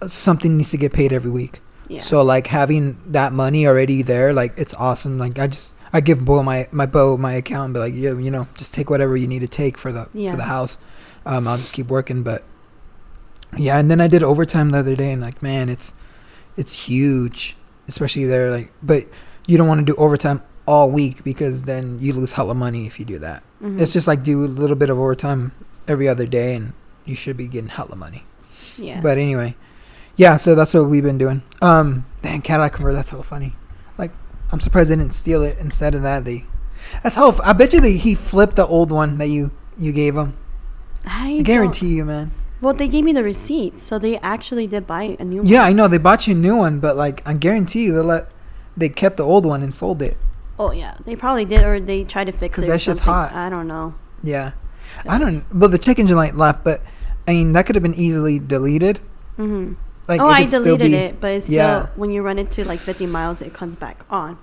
something 0.06 0.56
needs 0.56 0.70
to 0.70 0.76
get 0.78 0.92
paid 0.92 1.12
every 1.12 1.30
week. 1.30 1.60
yeah. 1.88 2.00
So 2.00 2.22
like 2.22 2.46
having 2.46 2.96
that 3.12 3.32
money 3.32 3.66
already 3.66 4.02
there, 4.02 4.32
like 4.32 4.54
it's 4.56 4.74
awesome. 4.74 5.18
Like 5.18 5.38
I 5.38 5.46
just 5.46 5.74
I 5.92 6.00
give 6.00 6.24
Bo 6.24 6.42
my 6.42 6.68
my 6.72 6.86
Bo 6.86 7.16
my 7.16 7.32
account 7.34 7.66
and 7.66 7.74
be 7.74 7.80
like, 7.80 7.94
yeah, 7.94 8.14
you 8.16 8.30
know, 8.30 8.46
just 8.56 8.72
take 8.72 8.88
whatever 8.90 9.16
you 9.16 9.26
need 9.28 9.40
to 9.40 9.48
take 9.48 9.76
for 9.76 9.92
the 9.92 10.08
Yeah. 10.14 10.30
for 10.30 10.36
the 10.36 10.44
house. 10.44 10.78
Um, 11.26 11.46
I'll 11.46 11.58
just 11.58 11.74
keep 11.74 11.88
working, 11.88 12.22
but 12.22 12.44
yeah. 13.56 13.78
And 13.78 13.90
then 13.90 14.00
I 14.00 14.06
did 14.08 14.22
overtime 14.22 14.70
the 14.70 14.78
other 14.78 14.96
day, 14.96 15.12
and 15.12 15.20
like, 15.22 15.42
man, 15.42 15.68
it's 15.68 15.92
it's 16.56 16.84
huge, 16.86 17.56
especially 17.88 18.24
there. 18.24 18.50
Like, 18.50 18.72
but 18.82 19.06
you 19.46 19.56
don't 19.58 19.68
want 19.68 19.80
to 19.84 19.92
do 19.92 19.96
overtime 19.98 20.42
all 20.66 20.90
week 20.90 21.24
because 21.24 21.64
then 21.64 21.98
you 22.00 22.12
lose 22.12 22.32
hella 22.32 22.54
money 22.54 22.86
if 22.86 22.98
you 23.00 23.04
do 23.04 23.18
that. 23.18 23.42
Mhm. 23.62 23.80
It's 23.80 23.92
just 23.92 24.06
like 24.06 24.22
do 24.22 24.44
a 24.44 24.46
little 24.46 24.76
bit 24.76 24.90
of 24.90 24.98
overtime 24.98 25.52
every 25.88 26.08
other 26.08 26.26
day, 26.26 26.54
and 26.54 26.72
you 27.04 27.14
should 27.14 27.36
be 27.36 27.46
getting 27.48 27.70
hella 27.70 27.96
money. 27.96 28.24
yeah. 28.76 29.00
But 29.00 29.18
anyway, 29.18 29.56
yeah. 30.16 30.36
So 30.36 30.54
that's 30.54 30.72
what 30.74 30.84
we've 30.88 31.02
been 31.02 31.18
doing. 31.18 31.42
Um, 31.60 32.04
man, 32.22 32.42
Cadillac 32.42 32.72
converter. 32.74 32.96
That's 32.96 33.10
hella 33.10 33.22
funny. 33.24 33.54
Like, 33.98 34.12
I'm 34.52 34.60
surprised 34.60 34.90
they 34.90 34.96
didn't 34.96 35.14
steal 35.14 35.42
it. 35.42 35.58
Instead 35.58 35.94
of 35.94 36.02
that, 36.02 36.24
they. 36.24 36.44
That's 37.02 37.16
how. 37.16 37.38
I 37.42 37.52
bet 37.52 37.72
you 37.72 37.80
that 37.80 37.88
he 37.88 38.14
flipped 38.14 38.56
the 38.56 38.66
old 38.66 38.90
one 38.92 39.18
that 39.18 39.28
you 39.28 39.50
you 39.78 39.92
gave 39.92 40.16
him. 40.16 40.34
I, 41.04 41.38
I 41.38 41.42
guarantee 41.42 41.88
you, 41.94 42.04
man. 42.04 42.30
Well, 42.60 42.74
they 42.74 42.88
gave 42.88 43.04
me 43.04 43.12
the 43.12 43.22
receipt, 43.24 43.78
so 43.78 43.98
they 43.98 44.18
actually 44.18 44.66
did 44.66 44.86
buy 44.86 45.16
a 45.18 45.24
new 45.24 45.38
one. 45.42 45.46
Yeah, 45.46 45.62
I 45.62 45.72
know 45.72 45.88
they 45.88 45.96
bought 45.98 46.26
you 46.26 46.34
a 46.34 46.38
new 46.38 46.56
one, 46.56 46.78
but 46.78 46.96
like 46.96 47.22
I 47.26 47.32
guarantee 47.34 47.84
you 47.84 47.94
they 47.94 48.00
let 48.00 48.28
they 48.76 48.88
kept 48.88 49.16
the 49.16 49.24
old 49.24 49.46
one 49.46 49.62
and 49.62 49.72
sold 49.72 50.02
it. 50.02 50.16
Oh 50.58 50.70
yeah, 50.72 50.96
they 51.06 51.16
probably 51.16 51.46
did, 51.46 51.64
or 51.64 51.80
they 51.80 52.04
tried 52.04 52.24
to 52.24 52.32
fix 52.32 52.58
it. 52.58 52.64
or 52.64 52.66
that 52.68 52.78
shit's 52.80 53.00
something. 53.00 53.14
hot. 53.14 53.32
I 53.32 53.48
don't 53.48 53.66
know. 53.66 53.94
Yeah, 54.22 54.52
I 55.08 55.16
don't. 55.18 55.44
Well, 55.54 55.70
the 55.70 55.78
check 55.78 55.98
engine 55.98 56.16
light 56.16 56.36
left, 56.36 56.62
but 56.64 56.82
I 57.26 57.32
mean 57.32 57.52
that 57.54 57.64
could 57.64 57.76
have 57.76 57.82
been 57.82 57.94
easily 57.94 58.38
deleted. 58.38 58.98
hmm 59.36 59.74
Like, 60.06 60.20
oh, 60.20 60.26
I 60.28 60.44
deleted 60.44 60.80
be- 60.86 60.94
it, 60.96 61.20
but 61.20 61.30
it's 61.32 61.46
still 61.46 61.56
Yeah. 61.56 61.86
when 61.96 62.10
you 62.10 62.20
run 62.22 62.38
it 62.38 62.50
to 62.52 62.68
like 62.68 62.78
50 62.78 63.06
miles, 63.06 63.40
it 63.40 63.54
comes 63.54 63.74
back 63.76 64.04
on. 64.10 64.36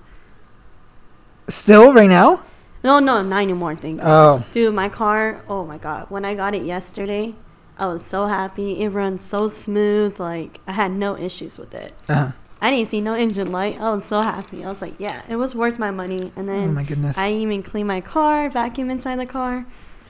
Still 1.48 1.92
right 1.92 2.08
now? 2.08 2.42
No, 2.82 2.98
no, 2.98 3.22
not 3.22 3.42
anymore. 3.42 3.74
Thank 3.76 4.00
God. 4.00 4.06
Oh, 4.08 4.44
Dude, 4.52 4.74
my 4.74 4.88
car. 4.88 5.40
Oh 5.48 5.64
my 5.64 5.78
God, 5.78 6.06
when 6.10 6.24
I 6.24 6.34
got 6.34 6.54
it 6.54 6.62
yesterday, 6.62 7.34
I 7.78 7.86
was 7.86 8.04
so 8.04 8.26
happy. 8.26 8.82
It 8.82 8.88
runs 8.90 9.22
so 9.24 9.48
smooth. 9.48 10.18
Like 10.18 10.60
I 10.66 10.72
had 10.72 10.92
no 10.92 11.16
issues 11.16 11.58
with 11.58 11.74
it. 11.74 11.92
uh, 12.08 12.32
I 12.60 12.70
didn't 12.72 12.88
see 12.88 13.00
no 13.00 13.14
engine 13.14 13.52
light. 13.52 13.80
I 13.80 13.90
was 13.94 14.04
so 14.04 14.20
happy. 14.20 14.64
I 14.64 14.68
was 14.68 14.82
like, 14.82 14.94
yeah, 14.98 15.22
it 15.28 15.36
was 15.36 15.54
worth 15.54 15.78
my 15.78 15.92
money. 15.92 16.32
And 16.34 16.50
oh 16.50 16.52
then 16.52 16.74
my 16.74 16.82
goodness. 16.82 17.16
I 17.16 17.30
even 17.30 17.62
clean 17.62 17.86
my 17.86 18.00
car, 18.00 18.50
vacuum 18.50 18.90
inside 18.90 19.16
the 19.20 19.26
car. 19.26 19.64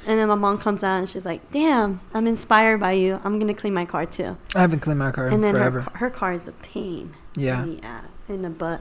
And 0.06 0.18
then 0.18 0.28
my 0.28 0.34
mom 0.36 0.56
comes 0.56 0.82
out 0.82 0.96
and 1.00 1.10
she's 1.10 1.26
like, 1.26 1.50
damn, 1.50 2.00
I'm 2.14 2.26
inspired 2.26 2.80
by 2.80 2.92
you. 2.92 3.20
I'm 3.24 3.38
going 3.38 3.48
to 3.54 3.60
clean 3.60 3.74
my 3.74 3.84
car 3.84 4.06
too. 4.06 4.38
I 4.54 4.60
haven't 4.62 4.80
cleaned 4.80 4.98
my 5.00 5.10
car 5.10 5.26
in 5.28 5.34
And 5.34 5.44
then 5.44 5.52
forever. 5.54 5.80
her, 5.80 5.90
her 5.98 6.10
car 6.10 6.32
is 6.32 6.48
a 6.48 6.52
pain. 6.52 7.14
yeah, 7.34 7.62
in 7.64 7.76
the, 7.80 8.04
in 8.32 8.42
the 8.42 8.48
butt. 8.50 8.80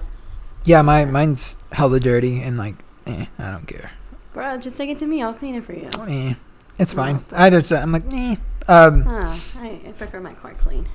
yeah. 0.64 0.82
My 0.82 1.04
mine's 1.04 1.58
hella 1.74 2.00
dirty 2.00 2.42
and 2.42 2.58
like, 2.58 2.76
eh, 3.06 3.26
I 3.38 3.52
don't 3.52 3.68
care. 3.68 3.92
Bro, 4.34 4.60
just 4.60 4.78
take 4.78 4.90
it 4.90 5.00
to 5.00 5.08
me. 5.08 5.22
I'll 5.22 5.34
clean 5.34 5.56
it 5.56 5.66
for 5.66 5.74
you. 5.74 5.90
Eh, 6.08 6.36
it's 6.80 6.94
fine. 6.94 7.26
but- 7.30 7.38
I 7.40 7.50
just 7.50 7.74
I'm 7.74 7.92
like, 7.92 8.04
eh. 8.14 8.38
Um, 8.68 9.04
Ah, 9.08 9.40
I, 9.60 9.80
I 9.88 9.92
prefer 9.98 10.20
my 10.20 10.34
car 10.34 10.54
clean. 10.54 10.88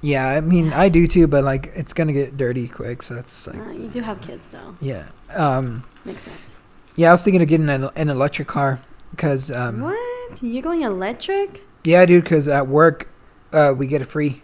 yeah. 0.00 0.26
I 0.28 0.40
mean, 0.40 0.72
I 0.72 0.88
do 0.88 1.06
too, 1.06 1.26
but 1.26 1.44
like, 1.44 1.70
it's 1.74 1.92
gonna 1.92 2.12
get 2.12 2.36
dirty 2.36 2.66
quick, 2.68 3.02
so 3.02 3.16
it's 3.16 3.46
like, 3.46 3.58
Uh, 3.58 3.70
you 3.70 3.88
do 3.88 4.00
have 4.00 4.20
kids 4.22 4.50
though. 4.50 4.74
yeah. 4.80 5.06
Um, 5.34 5.84
Makes 6.04 6.22
sense. 6.22 6.60
yeah. 6.96 7.10
I 7.10 7.12
was 7.12 7.22
thinking 7.22 7.42
of 7.42 7.48
getting 7.48 7.68
an, 7.68 7.90
an 7.94 8.08
electric 8.08 8.48
car 8.48 8.80
because 9.10 9.50
um, 9.50 9.80
what? 9.82 10.42
You're 10.42 10.62
going 10.62 10.82
electric? 10.82 11.62
Yeah, 11.84 12.06
dude. 12.06 12.24
Because 12.24 12.46
at 12.48 12.66
work, 12.68 13.08
uh, 13.52 13.74
we 13.76 13.86
get 13.86 14.00
it 14.00 14.04
free. 14.06 14.42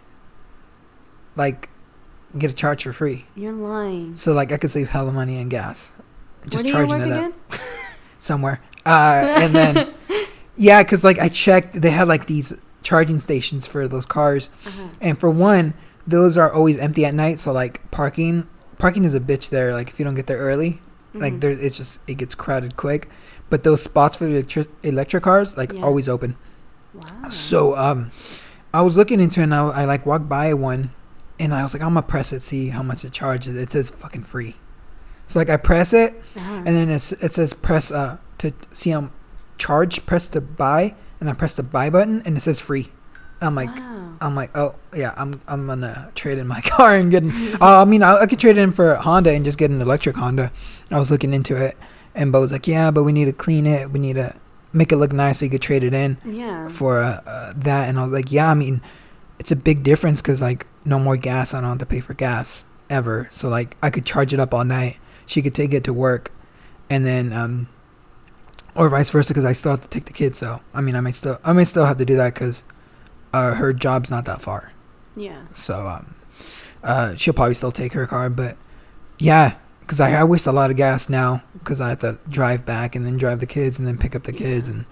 Like, 1.35 1.69
get 2.37 2.51
a 2.51 2.53
charge 2.55 2.83
for 2.83 2.93
free. 2.93 3.25
You're 3.35 3.53
lying. 3.53 4.15
So 4.15 4.33
like, 4.33 4.51
I 4.51 4.57
could 4.57 4.69
save 4.71 4.89
hella 4.89 5.11
money 5.11 5.37
in 5.39 5.49
gas, 5.49 5.93
just 6.47 6.63
Where 6.65 6.73
do 6.73 6.79
you 6.81 6.87
charging 6.87 7.09
work 7.09 7.33
it 7.33 7.33
up 7.53 7.59
somewhere. 8.19 8.59
Uh, 8.85 9.35
and 9.39 9.53
then, 9.55 9.93
yeah, 10.57 10.81
because 10.83 11.03
like 11.03 11.19
I 11.19 11.29
checked, 11.29 11.79
they 11.81 11.89
had 11.91 12.07
like 12.07 12.25
these 12.27 12.53
charging 12.87 13.19
stations 13.19 13.63
for 13.67 13.81
those 13.87 14.05
cars, 14.05 14.49
Uh-huh. 14.65 14.87
and 15.01 15.13
for 15.19 15.29
one, 15.29 15.73
those 16.15 16.37
are 16.37 16.51
always 16.57 16.77
empty 16.77 17.03
at 17.05 17.13
night. 17.13 17.37
So 17.39 17.51
like, 17.51 17.75
parking, 17.91 18.47
parking 18.77 19.03
is 19.03 19.13
a 19.13 19.19
bitch 19.19 19.49
there. 19.49 19.73
Like, 19.73 19.89
if 19.89 19.99
you 19.99 20.05
don't 20.05 20.15
get 20.15 20.27
there 20.27 20.37
early, 20.49 20.79
like 21.13 21.33
Mhm. 21.33 21.41
there, 21.41 21.51
it's 21.51 21.75
just 21.77 21.99
it 22.07 22.15
gets 22.21 22.33
crowded 22.35 22.77
quick. 22.77 23.09
But 23.49 23.63
those 23.63 23.81
spots 23.81 24.15
for 24.15 24.25
the 24.25 24.31
electric 24.37 24.67
electric 24.83 25.23
cars, 25.23 25.57
like, 25.57 25.73
Yeah. 25.73 25.81
always 25.87 26.07
open. 26.07 26.35
Wow. 26.93 27.29
So 27.29 27.75
um, 27.75 28.11
I 28.73 28.81
was 28.81 28.95
looking 28.95 29.19
into 29.19 29.41
it 29.41 29.43
and 29.49 29.55
I, 29.55 29.63
I 29.81 29.85
like 29.85 30.05
walked 30.05 30.29
by 30.29 30.53
one, 30.53 30.91
and 31.39 31.53
I 31.53 31.61
was 31.63 31.73
like, 31.73 31.83
I'm 31.83 31.89
gonna 31.93 32.03
press 32.15 32.31
it, 32.31 32.41
see 32.41 32.69
how 32.69 32.83
much 32.83 33.03
it 33.03 33.11
charges. 33.11 33.55
It 33.57 33.69
says 33.71 33.89
fucking 33.89 34.23
free. 34.23 34.55
So 35.27 35.39
like 35.39 35.49
I 35.49 35.57
press 35.57 35.91
it, 35.93 36.11
Uh-huh. 36.37 36.63
and 36.65 36.71
then 36.77 36.89
it's, 36.89 37.11
it 37.11 37.33
says 37.33 37.53
press 37.53 37.91
uh 37.91 38.15
to 38.41 38.53
see 38.71 38.91
how 38.91 39.09
charge. 39.57 40.05
Press 40.05 40.27
to 40.29 40.39
buy, 40.41 40.95
and 41.19 41.29
I 41.29 41.33
press 41.33 41.53
the 41.53 41.63
buy 41.63 41.89
button, 41.89 42.21
and 42.25 42.37
it 42.37 42.41
says 42.41 42.59
free. 42.59 42.89
I'm 43.41 43.55
like, 43.55 43.69
wow. 43.69 44.17
I'm 44.19 44.35
like, 44.35 44.55
oh 44.57 44.75
yeah, 44.95 45.13
I'm 45.15 45.41
I'm 45.47 45.67
gonna 45.67 46.11
trade 46.15 46.37
in 46.37 46.47
my 46.47 46.61
car 46.65 46.95
and 46.95 47.11
get. 47.11 47.23
An, 47.23 47.31
uh, 47.61 47.81
I 47.81 47.85
mean, 47.85 48.03
I, 48.03 48.21
I 48.21 48.25
could 48.25 48.39
trade 48.39 48.57
it 48.57 48.61
in 48.61 48.71
for 48.71 48.93
a 48.93 49.01
Honda 49.01 49.33
and 49.33 49.45
just 49.45 49.57
get 49.57 49.71
an 49.71 49.81
electric 49.81 50.15
Honda. 50.15 50.51
I 50.91 50.99
was 50.99 51.11
looking 51.11 51.33
into 51.33 51.55
it, 51.55 51.77
and 52.15 52.31
Bo 52.31 52.41
was 52.41 52.51
like, 52.51 52.67
yeah, 52.67 52.91
but 52.91 53.03
we 53.03 53.11
need 53.11 53.25
to 53.25 53.33
clean 53.33 53.65
it. 53.65 53.91
We 53.91 53.99
need 53.99 54.15
to 54.15 54.35
make 54.73 54.91
it 54.91 54.97
look 54.97 55.13
nice 55.13 55.39
so 55.39 55.45
you 55.45 55.51
could 55.51 55.61
trade 55.61 55.83
it 55.83 55.93
in 55.93 56.17
yeah. 56.25 56.67
for 56.67 57.01
uh, 57.01 57.21
uh, 57.25 57.53
that. 57.55 57.89
And 57.89 57.97
I 57.97 58.03
was 58.03 58.11
like, 58.11 58.31
yeah, 58.31 58.49
I 58.49 58.53
mean, 58.53 58.81
it's 59.39 59.51
a 59.51 59.55
big 59.55 59.83
difference 59.83 60.21
because 60.21 60.41
like 60.41 60.65
no 60.85 60.99
more 60.99 61.17
gas. 61.17 61.53
I 61.53 61.61
don't 61.61 61.69
have 61.69 61.77
to 61.79 61.85
pay 61.85 61.99
for 61.99 62.13
gas 62.13 62.63
ever. 62.89 63.27
So 63.31 63.49
like 63.49 63.77
I 63.83 63.89
could 63.89 64.05
charge 64.05 64.33
it 64.33 64.39
up 64.39 64.53
all 64.53 64.63
night. 64.63 64.99
She 65.25 65.41
could 65.41 65.53
take 65.53 65.73
it 65.73 65.83
to 65.83 65.93
work, 65.93 66.31
and 66.89 67.05
then 67.05 67.33
um, 67.33 67.67
or 68.77 68.89
vice 68.89 69.09
versa 69.09 69.33
because 69.33 69.43
I 69.45 69.53
still 69.53 69.71
have 69.71 69.81
to 69.81 69.87
take 69.87 70.05
the 70.05 70.13
kids. 70.13 70.37
So 70.37 70.61
I 70.73 70.81
mean, 70.81 70.95
I 70.95 71.01
might 71.01 71.15
still 71.15 71.39
I 71.43 71.51
might 71.53 71.63
still 71.63 71.85
have 71.85 71.97
to 71.97 72.05
do 72.05 72.15
that 72.15 72.33
because 72.33 72.63
uh, 73.33 73.55
her 73.55 73.73
job's 73.73 74.09
not 74.09 74.25
that 74.25 74.41
far. 74.41 74.71
Yeah. 75.15 75.45
So 75.53 75.87
um, 75.87 76.15
uh, 76.83 77.15
she'll 77.15 77.33
probably 77.33 77.55
still 77.55 77.71
take 77.71 77.93
her 77.93 78.05
car, 78.05 78.29
but 78.29 78.55
yeah, 79.17 79.57
because 79.81 79.99
I, 79.99 80.13
I 80.13 80.23
waste 80.23 80.47
a 80.47 80.51
lot 80.51 80.69
of 80.69 80.77
gas 80.77 81.09
now 81.09 81.41
because 81.53 81.81
I 81.81 81.89
have 81.89 81.99
to 81.99 82.19
drive 82.29 82.65
back 82.65 82.95
and 82.95 83.05
then 83.05 83.17
drive 83.17 83.39
the 83.39 83.47
kids 83.47 83.79
and 83.79 83.87
then 83.87 83.97
pick 83.97 84.15
up 84.15 84.23
the 84.23 84.33
kids 84.33 84.69
and. 84.69 84.85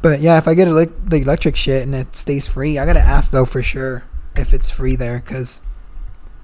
But 0.00 0.20
yeah, 0.20 0.36
if 0.36 0.48
I 0.48 0.54
get 0.54 0.66
elec 0.66 0.92
the 1.08 1.18
electric 1.18 1.54
shit 1.54 1.82
and 1.84 1.94
it 1.94 2.16
stays 2.16 2.48
free, 2.48 2.76
I 2.76 2.86
gotta 2.86 2.98
ask 2.98 3.30
though 3.30 3.44
for 3.44 3.62
sure 3.62 4.02
if 4.34 4.52
it's 4.52 4.68
free 4.68 4.96
there, 4.96 5.20
cause 5.20 5.60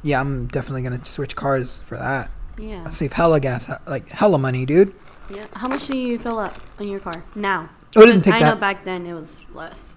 yeah, 0.03 0.21
I'm 0.21 0.47
definitely 0.47 0.83
gonna 0.83 1.05
switch 1.05 1.35
cars 1.35 1.81
for 1.81 1.97
that. 1.97 2.31
Yeah. 2.57 2.85
I 2.87 2.91
save 2.91 3.14
hella 3.14 3.41
gas, 3.41 3.69
like 3.85 4.09
hella 4.11 4.39
money, 4.39 4.64
dude. 4.64 4.95
Yeah. 5.31 5.47
How 5.53 5.68
much 5.68 5.87
do 5.87 5.97
you 5.97 6.18
fill 6.18 6.39
up 6.39 6.59
on 6.79 6.89
your 6.89 7.01
car 7.01 7.24
now? 7.35 7.68
Oh, 7.97 8.03
it 8.03 8.07
doesn't 8.07 8.22
take 8.22 8.35
I 8.35 8.41
that. 8.41 8.55
know 8.55 8.61
back 8.61 8.85
then 8.85 9.07
it 9.07 9.14
was 9.14 9.45
less. 9.53 9.97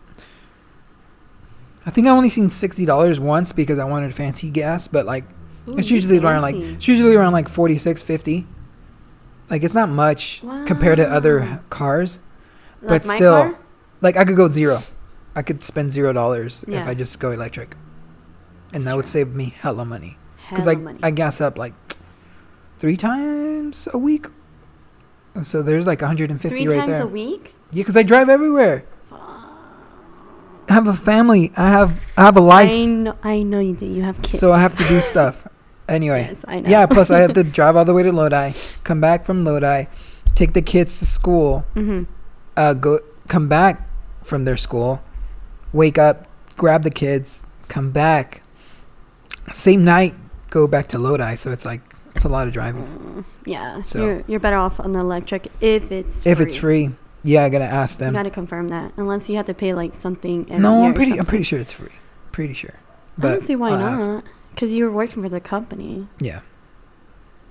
I 1.86 1.90
think 1.90 2.08
I 2.08 2.12
only 2.12 2.30
seen 2.30 2.50
sixty 2.50 2.86
dollars 2.86 3.20
once 3.20 3.52
because 3.52 3.80
I 3.80 3.86
wanted 3.86 4.14
fancy 4.14 4.50
gas, 4.50 4.88
but 4.88 5.06
like 5.06 5.24
Ooh, 5.68 5.78
it's 5.78 5.90
usually 5.90 6.20
around 6.20 6.42
like 6.42 6.56
it's 6.56 6.88
usually 6.88 7.16
around 7.16 7.34
like 7.34 7.50
forty 7.50 7.78
six 7.78 8.02
fifty. 8.02 8.46
Like 9.50 9.64
it's 9.64 9.76
not 9.76 9.90
much 9.90 10.42
compared 10.66 10.98
to 10.98 11.10
other 11.10 11.62
cars. 11.70 12.20
Like 12.82 13.04
but 13.04 13.06
still, 13.06 13.44
car? 13.52 13.60
Like 14.02 14.18
I 14.18 14.26
could 14.26 14.36
go 14.36 14.50
zero. 14.50 14.84
I 15.36 15.42
could 15.42 15.64
spend 15.64 15.92
zero 15.92 16.14
dollars 16.14 16.64
if 16.68 16.86
I 16.88 16.94
just 16.94 17.20
go 17.20 17.32
electric, 17.32 17.76
and 18.74 18.84
That's 18.84 18.86
that 18.86 18.96
would 18.96 19.04
true. 19.04 19.12
save 19.12 19.34
me 19.34 19.56
hella 19.60 19.86
money. 19.86 20.18
Because 20.50 20.68
I 20.68 20.76
money. 20.76 21.00
I 21.02 21.12
gas 21.12 21.40
up 21.42 21.58
like 21.58 21.74
three 22.80 22.98
times 22.98 23.88
a 23.94 23.98
week. 23.98 24.28
So 25.44 25.62
there's 25.62 25.88
like 25.88 26.02
150 26.02 26.50
Three 26.50 26.68
right 26.68 26.78
times 26.86 26.98
there. 26.98 27.06
a 27.06 27.10
week. 27.10 27.54
Yeah, 27.72 27.82
because 27.82 27.96
I 27.98 28.04
drive 28.04 28.28
everywhere. 28.30 28.84
I 30.70 30.74
have 30.74 30.88
a 30.88 30.94
family. 30.94 31.52
I 31.58 31.70
have 31.70 32.00
I 32.18 32.26
have 32.26 32.38
a 32.38 32.42
life. 32.42 32.70
I 32.70 32.86
know. 32.86 33.18
I 33.24 33.44
know 33.44 33.60
you 33.60 33.74
do. 33.76 33.86
You 33.86 34.04
have 34.04 34.22
kids. 34.22 34.40
So 34.40 34.54
I 34.54 34.60
have 34.62 34.76
to 34.78 34.84
do 34.88 35.00
stuff. 35.00 35.48
Anyway. 35.90 36.22
Yes, 36.30 36.46
I 36.48 36.62
know. 36.62 36.70
Yeah, 36.70 36.86
plus 36.86 37.12
I 37.12 37.20
have 37.20 37.34
to 37.34 37.44
drive 37.58 37.76
all 37.76 37.84
the 37.84 37.94
way 37.94 38.02
to 38.04 38.14
Lodi, 38.14 38.54
come 38.86 39.02
back 39.02 39.26
from 39.26 39.44
Lodi, 39.44 39.88
take 40.36 40.54
the 40.54 40.62
kids 40.62 41.00
to 41.00 41.06
school, 41.06 41.66
Mm-hmm. 41.76 42.04
uh, 42.56 42.74
go 42.76 43.00
come 43.28 43.50
back 43.50 43.90
from 44.24 44.46
their 44.46 44.56
school, 44.56 45.02
wake 45.74 45.98
up, 45.98 46.28
grab 46.56 46.84
the 46.84 46.92
kids, 46.92 47.44
come 47.68 47.92
back. 47.92 48.42
Same 49.52 49.84
night, 49.84 50.14
go 50.50 50.66
back 50.66 50.88
to 50.90 50.98
Lodi. 51.00 51.36
So 51.36 51.52
it's 51.52 51.66
like 51.66 51.82
it's 52.16 52.26
a 52.26 52.30
lot 52.30 52.48
of 52.48 52.54
driving. 52.54 53.26
Yeah. 53.46 53.82
So- 53.82 54.04
you're 54.04 54.24
you're 54.28 54.40
better 54.40 54.58
off 54.58 54.80
on 54.80 54.92
the 54.94 55.00
electric 55.00 55.48
if 55.62 55.92
it's 55.92 56.26
If 56.26 56.40
it's 56.40 56.56
free, 56.56 56.92
yeah, 57.24 57.44
I 57.44 57.50
gotta 57.50 57.66
ask 57.66 58.00
You 58.00 58.06
them. 58.06 58.14
gotta 58.14 58.30
confirm 58.30 58.68
that. 58.70 58.94
Unless 58.98 59.30
you 59.30 59.36
have 59.38 59.46
to 59.46 59.54
pay 59.54 59.74
like 59.74 59.94
something. 59.96 60.46
No, 60.50 60.86
I'm 60.86 60.94
pretty. 60.94 61.20
I'm 61.20 61.26
pretty 61.26 61.44
sure 61.44 61.60
it's 61.60 61.72
free. 61.72 61.90
Pretty 62.32 62.54
sure. 62.54 62.74
I 63.20 63.22
don't 63.22 63.42
see 63.42 63.56
why 63.56 63.72
I'll 63.72 64.08
not. 64.08 64.24
Because 64.54 64.72
you 64.74 64.86
were 64.86 64.92
working 64.92 65.22
for 65.24 65.30
the 65.30 65.40
company. 65.40 66.08
Yeah, 66.20 66.40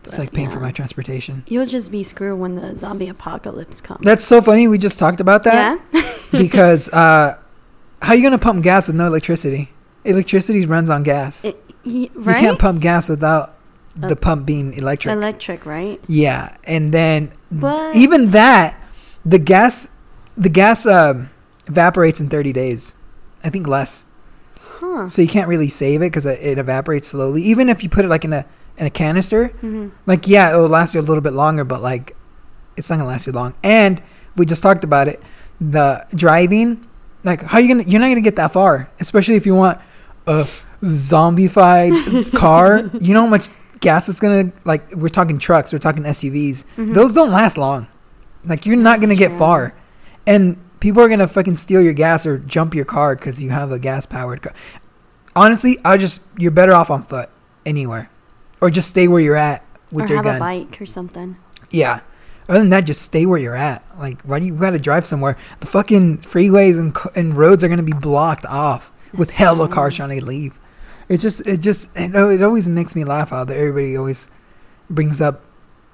it's 0.04 0.18
like 0.18 0.32
paying 0.32 0.50
for 0.50 0.60
my 0.60 0.70
transportation. 0.70 1.44
You'll 1.46 1.66
just 1.66 1.90
be 1.92 2.02
screwed 2.02 2.38
when 2.38 2.54
the 2.56 2.76
zombie 2.76 3.08
apocalypse 3.08 3.80
comes. 3.80 4.04
That's 4.04 4.24
so 4.24 4.40
funny. 4.42 4.68
We 4.68 4.78
just 4.78 4.98
talked 4.98 5.20
about 5.20 5.42
that. 5.44 5.80
yeah. 5.92 6.12
because 6.32 6.88
uh, 6.90 7.38
how 8.02 8.12
are 8.12 8.16
you 8.16 8.22
gonna 8.22 8.38
pump 8.38 8.62
gas 8.62 8.88
with 8.88 8.96
no 8.96 9.06
electricity? 9.06 9.70
Electricity 10.04 10.64
runs 10.66 10.88
on 10.90 11.02
gas. 11.02 11.44
It, 11.44 11.62
he, 11.84 12.10
You 12.14 12.24
can't 12.24 12.58
pump 12.58 12.80
gas 12.80 13.08
without 13.08 13.54
the 13.96 14.12
Uh, 14.12 14.14
pump 14.14 14.46
being 14.46 14.72
electric. 14.74 15.12
Electric, 15.12 15.66
right? 15.66 16.00
yeah, 16.06 16.56
and 16.64 16.92
then 16.92 17.32
But 17.50 17.94
even 17.96 18.30
that, 18.30 18.76
the 19.24 19.38
gas, 19.38 19.88
the 20.36 20.48
gas 20.48 20.86
um, 20.86 21.30
evaporates 21.66 22.20
in 22.20 22.28
thirty 22.28 22.52
days. 22.52 22.94
I 23.42 23.50
think 23.50 23.66
less. 23.66 24.04
huh? 24.80 25.08
So 25.08 25.22
you 25.22 25.28
can't 25.28 25.48
really 25.48 25.68
save 25.68 26.02
it 26.02 26.10
because 26.12 26.24
it, 26.26 26.58
evaporates 26.58 27.08
slowly. 27.08 27.42
Even 27.42 27.68
if 27.68 27.82
you 27.82 27.88
put 27.88 28.04
it 28.04 28.08
like 28.08 28.24
in 28.24 28.32
a 28.32 28.44
in 28.78 28.86
a 28.86 28.90
canister, 28.90 29.48
hmm 29.60 29.88
like 30.06 30.28
yeah, 30.28 30.54
it 30.54 30.58
will 30.58 30.68
last 30.68 30.94
you 30.94 31.00
a 31.00 31.02
little 31.02 31.20
bit 31.22 31.32
longer, 31.34 31.64
but 31.64 31.82
like 31.82 32.16
it's 32.76 32.88
not 32.88 32.96
gonna 32.96 33.08
last 33.08 33.26
you 33.26 33.32
long. 33.32 33.54
And 33.64 34.00
we 34.36 34.46
just 34.46 34.62
talked 34.62 34.84
about 34.84 35.08
it. 35.08 35.20
The 35.60 36.06
driving, 36.14 36.86
like 37.24 37.42
how 37.42 37.58
you 37.58 37.68
gonna 37.68 37.84
you're 37.88 38.00
not 38.00 38.08
gonna 38.08 38.20
get 38.22 38.36
that 38.36 38.52
far, 38.52 38.88
especially 39.00 39.34
if 39.36 39.44
you 39.46 39.54
want 39.54 39.78
a 40.26 40.46
zombified 40.82 41.92
car. 42.36 42.90
You 43.00 43.14
know 43.14 43.22
how 43.22 43.26
much 43.30 43.48
gas 43.80 44.08
is 44.08 44.20
gonna 44.20 44.52
like. 44.64 44.94
We're 44.94 45.08
talking 45.08 45.38
trucks, 45.38 45.72
we're 45.72 45.78
talking 45.78 46.04
SUVs. 46.04 46.64
Mhm. 46.76 46.94
Those 46.94 47.12
don't 47.12 47.30
last 47.30 47.56
long. 47.58 47.86
Like 48.44 48.66
you're 48.66 48.76
not 48.76 48.92
That's 49.00 49.02
gonna 49.02 49.16
get 49.16 49.28
true. 49.28 49.38
far, 49.38 49.74
and 50.26 50.56
people 50.80 51.02
are 51.02 51.08
gonna 51.08 51.28
fucking 51.28 51.56
steal 51.56 51.82
your 51.82 51.92
gas 51.92 52.24
or 52.26 52.38
jump 52.38 52.74
your 52.74 52.84
car 52.84 53.14
because 53.16 53.42
you 53.42 53.50
have 53.50 53.70
a 53.72 53.78
gas 53.78 54.06
powered 54.06 54.42
car. 54.42 54.52
Honestly, 55.36 55.78
I 55.84 55.96
just 55.96 56.22
you're 56.38 56.50
better 56.50 56.72
off 56.74 56.90
on 56.90 57.02
foot 57.02 57.28
anywhere, 57.66 58.10
or 58.60 58.70
just 58.70 58.88
stay 58.90 59.08
where 59.08 59.20
you're 59.20 59.36
at 59.36 59.64
with 59.92 60.04
or 60.06 60.08
your 60.08 60.16
have 60.18 60.24
gun. 60.24 60.36
a 60.36 60.38
bike 60.40 60.80
or 60.80 60.86
something. 60.86 61.36
Yeah. 61.70 62.00
Other 62.48 62.58
than 62.60 62.70
that, 62.70 62.84
just 62.84 63.02
stay 63.02 63.26
where 63.26 63.38
you're 63.38 63.54
at. 63.54 63.84
Like, 63.98 64.20
why 64.22 64.40
do 64.40 64.46
you 64.46 64.54
gotta 64.54 64.78
drive 64.80 65.06
somewhere? 65.06 65.36
The 65.60 65.66
fucking 65.66 66.18
freeways 66.18 66.78
and 66.78 66.96
and 67.14 67.36
roads 67.36 67.62
are 67.62 67.68
gonna 67.68 67.82
be 67.82 67.92
blocked 67.92 68.44
off 68.44 68.90
with 69.16 69.28
That's 69.28 69.38
hella 69.38 69.66
true. 69.66 69.74
cars 69.74 69.96
trying 69.96 70.18
to 70.18 70.24
leave. 70.24 70.58
It 71.10 71.18
just, 71.18 71.46
it 71.46 71.58
just, 71.58 71.90
it, 71.96 72.14
it 72.14 72.42
always 72.42 72.68
makes 72.68 72.94
me 72.94 73.02
laugh 73.02 73.30
how 73.30 73.42
everybody 73.42 73.96
always 73.96 74.30
brings 74.88 75.20
up 75.20 75.42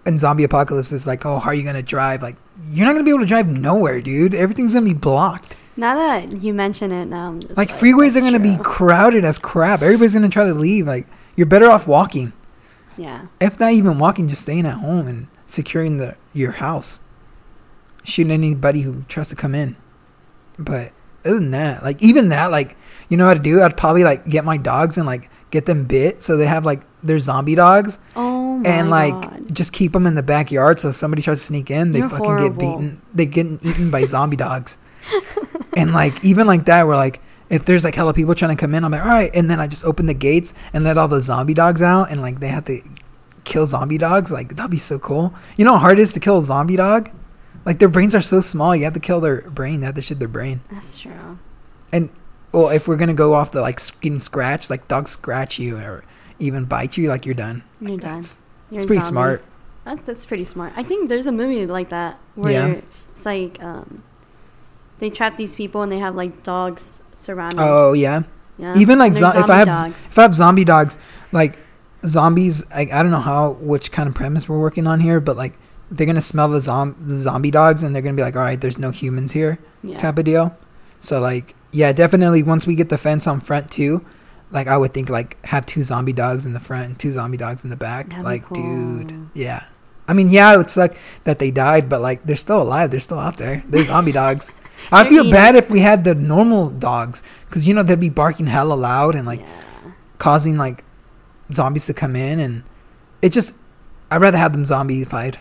in 0.05 0.19
zombie 0.19 0.45
apocalypse 0.45 0.93
is 0.93 1.07
like, 1.07 1.25
oh, 1.25 1.39
how 1.39 1.51
are 1.51 1.55
you 1.55 1.63
gonna 1.63 1.83
drive? 1.83 2.23
Like, 2.23 2.37
you're 2.69 2.87
not 2.87 2.93
gonna 2.93 3.05
be 3.05 3.11
able 3.11 3.21
to 3.21 3.27
drive 3.27 3.49
nowhere, 3.49 4.03
dude. 4.03 4.35
Everything's 4.35 4.75
gonna 4.75 4.85
be 4.85 4.93
blocked. 4.93 5.57
Now 5.75 5.95
that 5.97 6.43
you 6.43 6.53
mention 6.53 6.93
it, 6.93 7.07
now 7.07 7.29
I'm 7.29 7.41
just 7.41 7.57
Like, 7.57 7.71
like, 7.71 7.81
freeways 7.81 8.15
are 8.15 8.21
gonna 8.21 8.39
be 8.39 8.59
crowded 8.63 9.25
as 9.25 9.39
crap. 9.39 9.83
Everybody's 9.83 10.13
gonna 10.13 10.29
try 10.29 10.45
to 10.45 10.55
leave. 10.55 10.87
Like, 10.87 11.07
you're 11.35 11.47
better 11.47 11.71
off 11.71 11.87
walking. 11.87 12.35
Yeah. 12.99 13.27
if 13.41 13.61
not 13.61 13.73
even 13.73 13.99
walking, 13.99 14.27
just 14.29 14.43
staying 14.43 14.65
at 14.65 14.79
home 14.79 15.07
and 15.07 15.29
securing 15.47 15.99
the 15.99 16.17
your 16.33 16.53
house, 16.53 17.01
shooting 18.05 18.33
anybody 18.33 18.83
who 18.83 19.05
tries 19.09 19.29
to 19.29 19.37
come 19.37 19.55
in. 19.55 19.77
But 20.59 20.93
other 21.25 21.39
than 21.39 21.51
that, 21.51 21.83
like 21.83 22.03
even 22.03 22.31
that, 22.31 22.51
like 22.51 22.77
you 23.09 23.17
know 23.17 23.27
how 23.27 23.35
to 23.35 23.41
do? 23.41 23.63
I'd 23.63 23.77
probably 23.77 24.05
like 24.05 24.29
get 24.29 24.45
my 24.45 24.57
dogs 24.57 24.99
and 24.99 25.07
like 25.07 25.31
get 25.51 25.67
them 25.67 25.85
bit 25.85 26.23
so 26.23 26.37
they 26.37 26.47
have 26.47 26.67
like 26.67 26.83
their 27.03 27.19
zombie 27.21 27.55
dogs 27.55 28.01
Oh 28.17 28.59
my 28.59 28.69
and 28.69 28.91
like 28.91 29.13
god. 29.13 29.55
just 29.55 29.73
keep 29.73 29.93
them 29.93 30.07
in 30.07 30.15
the 30.17 30.23
backyard 30.23 30.81
so 30.81 30.89
if 30.89 30.97
somebody 30.97 31.23
tries 31.23 31.39
to 31.39 31.45
sneak 31.45 31.71
in, 31.71 31.93
they 31.93 32.01
You're 32.01 32.09
fucking 32.09 32.25
horrible. 32.25 32.49
get 32.49 32.59
beaten. 32.59 33.03
They 33.15 33.27
get 33.27 33.47
eaten 33.65 33.91
by 33.91 34.05
zombie 34.15 34.37
dogs. 34.37 34.79
And 35.77 35.93
like 35.93 36.25
even 36.25 36.47
like 36.47 36.65
that, 36.67 36.87
we're 36.87 36.97
like. 36.97 37.23
If 37.49 37.65
there's 37.65 37.85
like 37.85 37.95
hella 37.95 38.13
people 38.13 38.35
trying 38.35 38.57
to 38.57 38.61
come 38.61 38.75
in, 38.75 38.83
I'm 38.83 38.91
like, 38.91 39.03
all 39.03 39.07
right, 39.07 39.31
and 39.33 39.49
then 39.49 39.61
I 39.61 39.69
just 39.69 39.85
open 39.85 40.07
the 40.07 40.15
gates 40.15 40.53
and 40.73 40.83
let 40.83 40.99
all 40.99 41.07
the 41.07 41.21
zombie 41.21 41.55
dogs 41.55 41.81
out, 41.81 42.11
and 42.11 42.21
like 42.21 42.41
they 42.41 42.49
have 42.49 42.65
to 42.65 42.81
kill 43.45 43.67
zombie 43.67 43.99
dogs. 43.99 44.33
Like 44.33 44.57
that'd 44.57 44.69
be 44.69 44.79
so 44.79 44.99
cool. 44.99 45.33
You 45.57 45.65
know 45.65 45.75
how 45.75 45.79
hard 45.79 46.01
it 46.01 46.03
is 46.03 46.13
to 46.15 46.19
kill 46.19 46.39
a 46.39 46.43
zombie 46.43 46.75
dog? 46.75 47.09
Like 47.65 47.79
their 47.79 47.89
brains 47.89 48.17
are 48.17 48.21
so 48.21 48.41
small, 48.41 48.75
you 48.75 48.83
have 48.83 48.95
to 48.95 48.99
kill 48.99 49.21
their 49.21 49.43
brain. 49.43 49.79
You 49.79 49.85
have 49.87 49.95
to 49.95 50.03
shoot 50.03 50.19
their 50.19 50.27
brain. 50.27 50.61
That's 50.73 50.99
true. 50.99 51.39
And 51.93 52.11
well, 52.57 52.71
if 52.71 52.89
we're 52.89 52.97
gonna 52.97 53.15
go 53.15 53.35
off 53.35 53.53
the 53.53 53.61
like 53.61 53.79
skin 53.79 54.21
scratch, 54.21 54.71
like 54.71 54.89
dogs 54.89 55.11
scratch 55.11 55.59
you 55.59 55.77
or 55.77 56.03
even 56.39 56.65
bite 56.65 56.97
you, 56.97 57.09
like 57.09 57.27
you're 57.27 57.35
done. 57.35 57.63
You're 57.81 57.93
Like, 57.93 58.01
done. 58.01 58.11
that's- 58.13 58.39
It's 58.71 58.85
pretty 58.87 59.01
zombie. 59.01 59.13
smart. 59.13 59.45
That, 59.85 60.05
that's 60.07 60.25
pretty 60.27 60.45
smart. 60.45 60.73
I 60.77 60.83
think 60.83 61.09
there's 61.09 61.27
a 61.27 61.33
movie 61.33 61.67
like 61.67 61.91
that 61.91 62.19
where 62.35 62.53
Yeah. 62.53 62.81
it's 63.15 63.25
like 63.27 63.63
um, 63.63 64.03
they 64.99 65.11
trap 65.11 65.37
these 65.37 65.55
people 65.55 65.83
and 65.83 65.93
they 65.93 65.99
have 65.99 66.15
like 66.17 66.43
dogs 66.43 67.01
surrounding. 67.15 67.61
Oh 67.61 67.93
yeah. 67.93 68.23
yeah. 68.59 68.77
Even 68.77 68.99
like 68.99 69.15
zo- 69.15 69.29
if 69.29 69.49
I 69.51 69.59
have 69.59 69.69
dogs. 69.69 70.11
if 70.13 70.19
I 70.19 70.23
have 70.23 70.35
zombie 70.35 70.65
dogs, 70.65 70.99
like 71.33 71.59
zombies, 72.07 72.65
like 72.71 72.91
I 72.93 73.03
don't 73.03 73.13
know 73.13 73.21
how 73.21 73.51
which 73.61 73.93
kind 73.93 74.09
of 74.09 74.15
premise 74.15 74.49
we're 74.49 74.59
working 74.61 74.87
on 74.87 75.01
here, 75.01 75.21
but 75.21 75.37
like 75.37 75.55
they're 75.91 76.07
gonna 76.07 76.21
smell 76.21 76.49
the 76.49 76.61
zom 76.61 76.97
the 77.01 77.15
zombie 77.15 77.51
dogs 77.51 77.83
and 77.83 77.95
they're 77.95 78.03
gonna 78.03 78.17
be 78.17 78.23
like, 78.23 78.35
all 78.37 78.43
right, 78.43 78.61
there's 78.61 78.79
no 78.79 78.91
humans 78.91 79.33
here. 79.33 79.59
yeah. 79.83 79.99
type 79.99 80.19
of 80.19 80.25
deal. 80.25 80.57
So 81.01 81.21
like, 81.21 81.55
yeah, 81.77 81.93
definitely. 81.93 82.43
Once 82.43 82.67
we 82.67 82.75
get 82.75 82.89
the 82.89 82.97
fence 82.97 83.27
on 83.27 83.41
front 83.41 83.71
too, 83.71 84.05
like 84.51 84.67
I 84.67 84.79
would 84.79 84.95
think 84.95 85.11
like 85.11 85.45
have 85.45 85.67
two 85.67 85.83
zombie 85.83 86.15
dogs 86.15 86.47
in 86.47 86.55
the 86.55 86.61
front 86.61 86.87
and 86.87 86.99
two 86.99 87.13
zombie 87.13 87.37
dogs 87.37 87.65
in 87.65 87.71
the 87.71 87.77
back. 87.77 88.09
That'd 88.09 88.25
like, 88.25 88.45
cool. 88.45 89.03
dude, 89.05 89.29
yeah. 89.35 89.65
I 90.09 90.15
mean, 90.15 90.31
yeah, 90.31 90.55
it 90.55 90.57
would 90.57 90.71
suck 90.71 90.97
that 91.25 91.39
they 91.39 91.51
died, 91.51 91.91
but 91.91 92.01
like 92.01 92.23
they're 92.25 92.35
still 92.35 92.63
alive. 92.63 92.91
They're 92.91 93.01
still 93.01 93.19
out 93.19 93.37
there. 93.37 93.63
They're 93.69 93.85
zombie 93.85 94.13
dogs. 94.25 94.53
I 94.91 95.05
feel 95.05 95.21
eating- 95.21 95.33
bad 95.33 95.55
if 95.55 95.69
we 95.69 95.81
had 95.81 96.05
the 96.05 96.15
normal 96.15 96.71
dogs, 96.71 97.23
because 97.47 97.69
you 97.69 97.75
know 97.75 97.83
they'd 97.83 98.01
be 98.01 98.09
barking 98.09 98.47
hella 98.47 98.75
loud 98.75 99.15
and 99.15 99.27
like 99.27 99.41
yeah. 99.41 99.93
causing 100.17 100.57
like 100.57 100.83
zombies 101.53 101.85
to 101.87 101.95
come 101.95 102.17
in, 102.17 102.41
and 102.41 102.63
it 103.21 103.33
just 103.33 103.55
I'd 104.11 104.23
rather 104.23 104.39
have 104.39 104.53
them 104.53 104.65
zombified. 104.65 105.37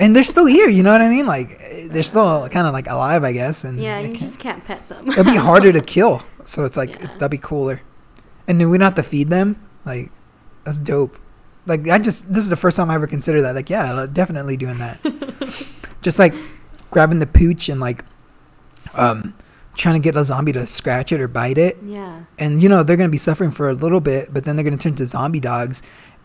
And 0.00 0.14
they're 0.14 0.24
still 0.24 0.46
here, 0.46 0.68
you 0.68 0.82
know 0.82 0.90
what 0.92 1.02
I 1.02 1.08
mean? 1.08 1.26
Like 1.26 1.58
they're 1.90 2.02
still 2.02 2.48
kind 2.48 2.66
of 2.66 2.72
like 2.72 2.88
alive, 2.88 3.22
I 3.24 3.32
guess. 3.32 3.62
And 3.64 3.78
Yeah, 3.78 3.98
it 3.98 4.02
you 4.02 4.08
can't- 4.08 4.20
just 4.20 4.38
can't 4.40 4.64
pet 4.64 4.88
them. 4.88 5.08
it'd 5.08 5.24
be 5.26 5.36
harder 5.36 5.72
to 5.72 5.80
kill, 5.94 6.20
so 6.44 6.64
it's 6.64 6.76
like 6.76 6.98
Yeah. 7.00 7.06
that'd 7.18 7.30
be 7.30 7.38
cooler. 7.38 7.80
And 8.48 8.60
then 8.60 8.70
we 8.70 8.78
don't 8.78 8.84
have 8.86 8.94
to 8.96 9.02
feed 9.02 9.30
them. 9.30 9.56
Like 9.86 10.10
that's 10.64 10.78
dope. 10.78 11.16
Like 11.66 11.88
I 11.88 11.98
just 11.98 12.30
this 12.32 12.42
is 12.44 12.50
the 12.50 12.56
first 12.56 12.76
time 12.76 12.90
I 12.90 12.94
ever 12.96 13.06
considered 13.06 13.42
that. 13.42 13.54
Like 13.54 13.70
yeah, 13.70 14.06
definitely 14.12 14.56
doing 14.56 14.78
that. 14.78 14.98
just 16.02 16.18
like 16.18 16.34
grabbing 16.90 17.20
the 17.20 17.26
pooch 17.26 17.68
and 17.68 17.80
like 17.80 18.04
um 18.94 19.34
trying 19.74 19.94
to 19.94 20.00
get 20.00 20.16
a 20.16 20.22
zombie 20.24 20.52
to 20.52 20.66
scratch 20.66 21.10
it 21.10 21.20
or 21.20 21.26
bite 21.26 21.58
it 21.58 21.76
yeah. 21.84 22.22
and 22.38 22.62
you 22.62 22.68
know 22.68 22.84
they're 22.84 22.96
gonna 22.96 23.08
be 23.08 23.16
suffering 23.18 23.50
for 23.50 23.68
a 23.70 23.74
little 23.74 24.00
bit, 24.00 24.32
but 24.32 24.44
then 24.44 24.54
they're 24.56 24.64
gonna 24.64 24.76
turn 24.76 24.94
to 24.96 25.06
zombie 25.06 25.40
dogs, 25.40 25.82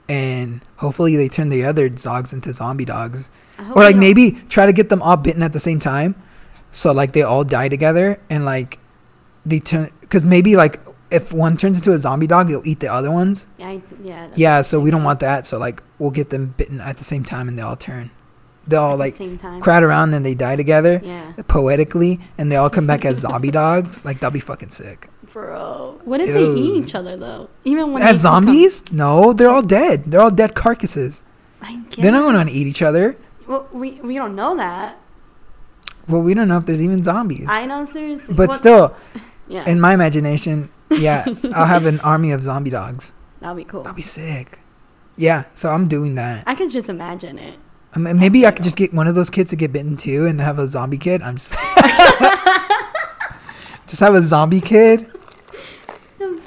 and 0.10 0.62
hopefully 0.78 1.16
they 1.16 1.30
turn 1.30 1.49
the 1.49 1.64
other 1.64 1.88
dogs 1.88 2.34
into 2.34 2.51
zombie 2.51 2.86
dogs, 2.86 3.30
or 3.76 3.84
like 3.84 3.95
maybe 3.95 4.32
try 4.49 4.66
to 4.66 4.74
get 4.74 4.89
them 4.89 5.01
all 5.01 5.16
bitten 5.16 5.43
at 5.43 5.53
the 5.53 5.60
same 5.60 5.80
time, 5.80 6.16
so 6.72 6.91
like 6.91 7.14
they 7.14 7.22
all 7.22 7.43
die 7.43 7.70
together, 7.70 8.20
and 8.30 8.43
like 8.43 8.80
they 9.45 9.60
turn 9.60 9.91
because 10.01 10.26
maybe 10.26 10.55
like 10.55 10.82
if 11.12 11.32
one 11.34 11.57
turns 11.57 11.78
into 11.78 11.91
a 11.91 11.99
zombie 11.99 12.28
dog, 12.28 12.49
it'll 12.49 12.68
eat 12.68 12.80
the 12.82 12.91
other 12.91 13.12
ones. 13.12 13.47
Yeah, 13.57 13.70
I, 13.70 13.82
yeah. 14.03 14.28
Yeah, 14.36 14.62
so 14.62 14.80
we 14.80 14.91
don't 14.91 15.03
want 15.03 15.20
that. 15.22 15.45
So 15.45 15.57
like 15.57 15.82
we'll 15.99 16.12
get 16.12 16.30
them 16.30 16.53
bitten 16.57 16.82
at 16.82 16.97
the 16.97 17.03
same 17.03 17.24
time, 17.24 17.47
and 17.47 17.57
they 17.57 17.64
all 17.64 17.76
turn. 17.78 18.12
They 18.68 18.76
all 18.76 18.97
like 18.97 19.16
crowd 19.62 19.82
around, 19.84 20.14
and 20.14 20.24
they 20.26 20.36
die 20.36 20.55
together 20.55 21.01
Yeah, 21.03 21.34
poetically, 21.47 22.20
and 22.38 22.51
they 22.51 22.55
all 22.55 22.70
come 22.70 22.86
back 22.86 23.05
as 23.05 23.20
zombie 23.20 23.49
dogs. 23.64 24.05
Like 24.05 24.20
that'll 24.20 24.32
be 24.34 24.39
fucking 24.39 24.70
sick. 24.72 25.10
Bro. 25.32 26.00
What 26.04 26.22
if 26.22 26.34
they 26.34 26.46
eat 26.54 26.84
each 26.84 26.96
other 26.96 27.16
though? 27.18 27.50
Even 27.64 27.94
when 27.94 28.04
As 28.04 28.24
they 28.24 28.30
become- 28.30 28.46
zombies? 28.46 28.92
No, 28.92 29.34
they're 29.34 29.50
all 29.50 29.62
dead. 29.62 30.06
They're 30.06 30.22
all 30.22 30.32
dead 30.32 30.56
carcasses. 30.56 31.24
I 31.62 31.76
guess. 31.90 32.02
They're 32.02 32.12
not 32.12 32.32
going 32.32 32.48
to 32.48 32.52
eat 32.54 32.68
each 32.68 32.82
other. 32.82 33.18
Well, 33.48 33.68
we 33.72 33.92
we 34.02 34.16
don't 34.16 34.36
know 34.36 34.56
that. 34.56 34.98
Well, 36.08 36.22
we 36.22 36.34
don't 36.34 36.48
know 36.48 36.58
if 36.58 36.66
there's 36.66 36.82
even 36.82 37.04
zombies. 37.04 37.46
I 37.50 37.66
know 37.66 37.86
seriously. 37.86 38.34
but 38.36 38.50
What- 38.50 38.58
still, 38.58 38.96
yeah, 39.48 39.68
in 39.70 39.80
my 39.82 39.94
imagination, 39.94 40.70
yeah, 40.90 41.26
I'll 41.54 41.66
have 41.66 41.86
an 41.86 42.00
army 42.00 42.32
of 42.32 42.42
zombie 42.44 42.70
dogs. 42.72 43.14
that'd 43.42 43.58
be 43.58 43.64
cool. 43.64 43.84
That'd 43.84 43.96
be 43.96 44.02
sick. 44.02 44.60
Yeah, 45.18 45.44
so 45.54 45.70
I'm 45.70 45.88
doing 45.90 46.16
that. 46.16 46.46
I 46.48 46.56
could 46.56 46.72
just 46.72 46.90
imagine 46.90 47.38
it. 47.38 47.56
I 47.94 48.00
mean, 48.00 48.18
maybe 48.20 48.46
I 48.46 48.52
pretty 48.52 48.56
could 48.58 48.64
just 48.64 48.76
get 48.78 48.94
one 48.94 49.08
of 49.08 49.16
those 49.16 49.30
kids 49.30 49.50
to 49.50 49.56
get 49.58 49.74
bitten 49.74 49.98
too 49.98 50.26
and 50.28 50.40
have 50.40 50.60
a 50.60 50.68
zombie 50.68 50.98
kid. 50.98 51.22
I'm 51.22 51.36
just. 51.36 51.54
just 53.88 54.00
have 54.00 54.16
a 54.16 54.22
zombie 54.22 54.62
kid? 54.62 55.12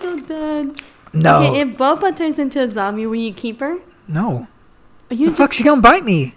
So 0.03 0.19
done. 0.21 0.75
No. 1.15 1.43
Okay, 1.45 1.61
if 1.61 1.69
Boba 1.79 2.15
turns 2.17 2.39
into 2.39 2.63
a 2.63 2.71
zombie, 2.71 3.07
will 3.07 3.15
you 3.17 3.33
keep 3.33 3.61
her? 3.61 3.79
no. 4.09 4.47
Or 5.11 5.15
you 5.15 5.31
The 5.31 5.37
fuck, 5.37 5.53
she 5.53 5.63
gonna 5.63 5.81
bite 5.83 6.05
me. 6.05 6.35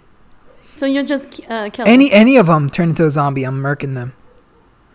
so 0.76 0.84
you'll 0.86 1.04
just 1.06 1.40
uh, 1.48 1.70
kill 1.70 1.86
Any 1.88 2.12
any 2.12 2.36
of 2.36 2.46
them 2.46 2.68
turn 2.70 2.90
into 2.90 3.06
a 3.06 3.10
zombie, 3.10 3.44
I'm 3.44 3.62
murking 3.62 3.94
them. 3.94 4.12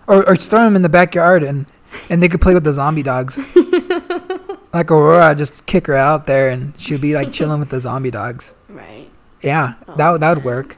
Or 0.07 0.28
or 0.28 0.36
just 0.36 0.49
throw 0.51 0.63
them 0.63 0.76
in 0.76 0.82
the 0.84 0.89
backyard 0.89 1.41
and 1.43 1.65
and 2.09 2.22
they 2.22 2.30
could 2.30 2.41
play 2.41 2.53
with 2.53 2.63
the 2.63 2.74
zombie 2.74 3.01
dogs. 3.03 3.38
like 4.74 4.91
Aurora, 4.91 5.36
just 5.36 5.65
kick 5.65 5.88
her 5.88 5.95
out 5.95 6.28
there 6.28 6.49
and 6.49 6.74
she'll 6.80 6.99
be 6.99 7.13
like 7.15 7.32
chilling 7.38 7.59
with 7.59 7.69
the 7.69 7.80
zombie 7.80 8.11
dogs. 8.11 8.55
Right. 8.69 9.09
Yeah, 9.41 9.74
Oh, 9.88 9.95
that 9.95 10.09
would 10.11 10.22
that 10.22 10.36
would 10.36 10.45
work. 10.45 10.78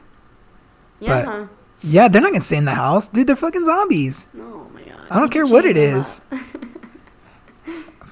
Yeah. 1.00 1.24
But- 1.24 1.48
Yeah, 1.82 2.08
they're 2.08 2.22
not 2.22 2.32
gonna 2.32 2.40
stay 2.40 2.56
in 2.56 2.64
the 2.64 2.74
house, 2.74 3.08
dude. 3.08 3.26
They're 3.26 3.36
fucking 3.36 3.66
zombies. 3.66 4.26
Oh 4.38 4.66
my 4.72 4.80
god. 4.82 5.06
I 5.10 5.18
don't 5.20 5.30
care 5.30 5.44
what 5.44 5.66
it 5.66 5.74
them 5.76 6.00
is. 6.00 6.22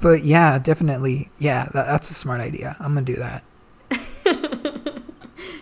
But 0.03 0.25
yeah, 0.25 0.59
definitely. 0.59 1.31
Yeah, 1.39 1.65
that, 1.73 1.87
that's 1.87 2.11
a 2.11 2.15
smart 2.15 2.41
idea. 2.43 2.77
I'm 2.81 2.93
gonna 2.95 3.07
do 3.07 3.17
that. 3.17 3.45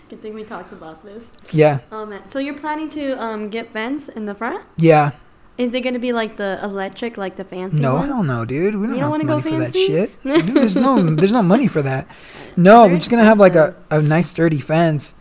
Good 0.08 0.20
thing 0.22 0.34
we 0.34 0.42
talked 0.42 0.72
about 0.72 1.04
this. 1.04 1.30
Yeah, 1.52 1.80
Oh 1.92 2.04
man. 2.04 2.26
So 2.28 2.38
you're 2.40 2.54
planning 2.58 2.90
to 2.90 3.12
um 3.22 3.48
get 3.48 3.72
fence 3.72 4.08
in 4.08 4.26
the 4.26 4.34
front? 4.34 4.64
yeah. 4.76 5.12
Is 5.58 5.74
it 5.74 5.82
gonna 5.82 5.98
be 5.98 6.14
like 6.14 6.38
the 6.38 6.58
electric, 6.62 7.18
like 7.18 7.36
the 7.36 7.44
fancy 7.44 7.82
No, 7.82 7.96
ones? 7.96 8.06
hell 8.06 8.22
no, 8.22 8.46
dude. 8.46 8.76
We 8.76 8.86
don't 8.86 8.94
You 8.94 9.00
don't 9.02 9.10
wanna 9.10 9.24
money 9.24 9.42
go 9.42 9.48
for 9.50 9.56
that 9.58 9.64
fancy? 9.72 9.86
shit. 9.88 10.22
Dude, 10.24 10.46
there's 10.54 10.74
no, 10.76 11.14
there's 11.14 11.32
no 11.32 11.42
money 11.42 11.66
for 11.68 11.82
that. 11.82 12.08
No, 12.56 12.80
They're 12.84 12.92
we're 12.92 12.96
just 12.96 13.10
gonna 13.10 13.24
have 13.24 13.38
like 13.38 13.54
a, 13.56 13.76
a 13.90 14.00
nice 14.00 14.28
sturdy 14.30 14.58
fence, 14.58 15.14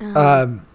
Uh-huh. 0.00 0.42
um, 0.44 0.66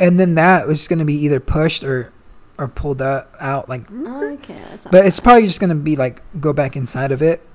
and 0.00 0.18
then 0.18 0.34
that 0.34 0.66
was 0.66 0.78
just 0.78 0.90
gonna 0.90 1.04
be 1.04 1.14
either 1.24 1.38
pushed 1.38 1.84
or, 1.84 2.12
or 2.58 2.68
pulled 2.68 3.02
out, 3.02 3.30
out 3.40 3.68
like. 3.68 3.82
Oh, 3.90 4.32
okay. 4.34 4.60
But 4.90 5.06
it's 5.06 5.20
probably 5.20 5.46
just 5.46 5.60
gonna 5.60 5.74
be 5.74 5.96
like 5.96 6.22
go 6.40 6.52
back 6.52 6.76
inside 6.76 7.12
of 7.12 7.22
it, 7.22 7.46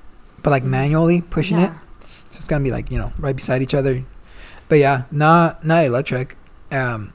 but 0.43 0.49
like 0.49 0.63
manually 0.63 1.21
pushing 1.21 1.57
it. 1.57 1.71
Yeah. 1.71 1.79
So 2.29 2.37
it's 2.37 2.47
gonna 2.47 2.63
be 2.63 2.71
like 2.71 2.91
you 2.91 2.97
know 2.97 3.13
right 3.17 3.35
beside 3.35 3.61
each 3.61 3.73
other. 3.73 4.03
But 4.67 4.75
yeah, 4.79 5.05
not 5.11 5.65
not 5.65 5.85
electric. 5.85 6.37
Um, 6.71 7.13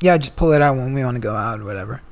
yeah, 0.00 0.16
just 0.18 0.36
pull 0.36 0.52
it 0.52 0.62
out 0.62 0.76
when 0.76 0.94
we 0.94 1.04
want 1.04 1.16
to 1.16 1.20
go 1.20 1.34
out 1.34 1.60
or 1.60 1.64
whatever. 1.64 2.02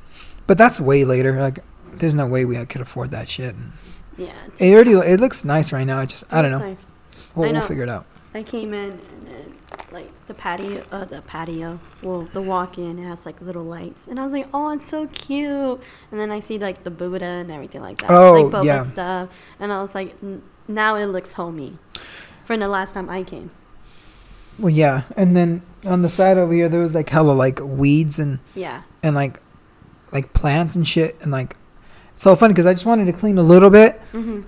But 0.46 0.58
that's 0.58 0.80
way 0.80 1.04
later. 1.04 1.40
Like, 1.40 1.60
there's 1.94 2.14
no 2.14 2.26
way 2.26 2.44
we 2.44 2.62
could 2.66 2.80
afford 2.80 3.10
that 3.12 3.28
shit. 3.28 3.54
And 3.54 3.72
Yeah. 4.16 4.32
it 4.58 4.74
already 4.74 4.92
it 4.92 5.20
looks 5.20 5.44
nice 5.44 5.72
right 5.72 5.86
now. 5.86 6.00
It 6.00 6.08
just 6.10 6.24
I 6.30 6.42
don't 6.42 6.50
know. 6.50 6.58
Nice. 6.58 6.86
We'll, 7.34 7.48
I 7.48 7.52
we'll 7.52 7.62
figure 7.62 7.84
it 7.84 7.88
out. 7.88 8.06
I 8.34 8.42
came 8.42 8.74
in 8.74 8.90
and 8.90 9.26
then 9.26 9.54
like 9.90 10.10
the 10.32 10.38
patio, 10.38 10.82
uh, 10.90 11.04
the 11.04 11.20
patio, 11.22 11.78
well, 12.02 12.22
the 12.32 12.40
walk-in 12.40 12.98
it 12.98 13.04
has 13.06 13.26
like 13.26 13.40
little 13.40 13.64
lights, 13.64 14.06
and 14.06 14.18
I 14.18 14.24
was 14.24 14.32
like, 14.32 14.46
oh, 14.54 14.70
it's 14.72 14.88
so 14.88 15.06
cute. 15.08 15.80
And 16.10 16.18
then 16.20 16.30
I 16.30 16.40
see 16.40 16.58
like 16.58 16.84
the 16.84 16.90
Buddha 16.90 17.24
and 17.24 17.50
everything 17.50 17.82
like 17.82 17.98
that, 17.98 18.10
Oh, 18.10 18.32
like 18.42 18.52
Boba 18.52 18.64
yeah. 18.64 18.82
stuff, 18.82 19.28
and 19.60 19.72
I 19.72 19.82
was 19.82 19.94
like, 19.94 20.14
N- 20.22 20.42
now 20.68 20.94
it 20.96 21.06
looks 21.06 21.34
homey. 21.34 21.76
From 22.44 22.60
the 22.60 22.68
last 22.68 22.94
time 22.94 23.08
I 23.10 23.22
came, 23.24 23.50
Well, 24.58 24.70
yeah, 24.70 25.02
and 25.16 25.36
then 25.36 25.62
on 25.86 26.02
the 26.02 26.08
side 26.08 26.38
over 26.38 26.52
here 26.52 26.68
there 26.68 26.80
was 26.80 26.94
like 26.94 27.08
hella 27.10 27.32
like 27.32 27.60
weeds 27.60 28.18
and 28.18 28.38
yeah, 28.54 28.82
and 29.02 29.14
like 29.14 29.40
like 30.12 30.32
plants 30.32 30.76
and 30.76 30.86
shit 30.86 31.16
and 31.20 31.30
like 31.32 31.56
it's 32.14 32.26
all 32.26 32.36
fun 32.36 32.50
because 32.50 32.66
I 32.66 32.72
just 32.72 32.86
wanted 32.86 33.06
to 33.06 33.12
clean 33.12 33.36
a 33.38 33.42
little 33.42 33.70
bit. 33.70 34.00
hmm 34.12 34.42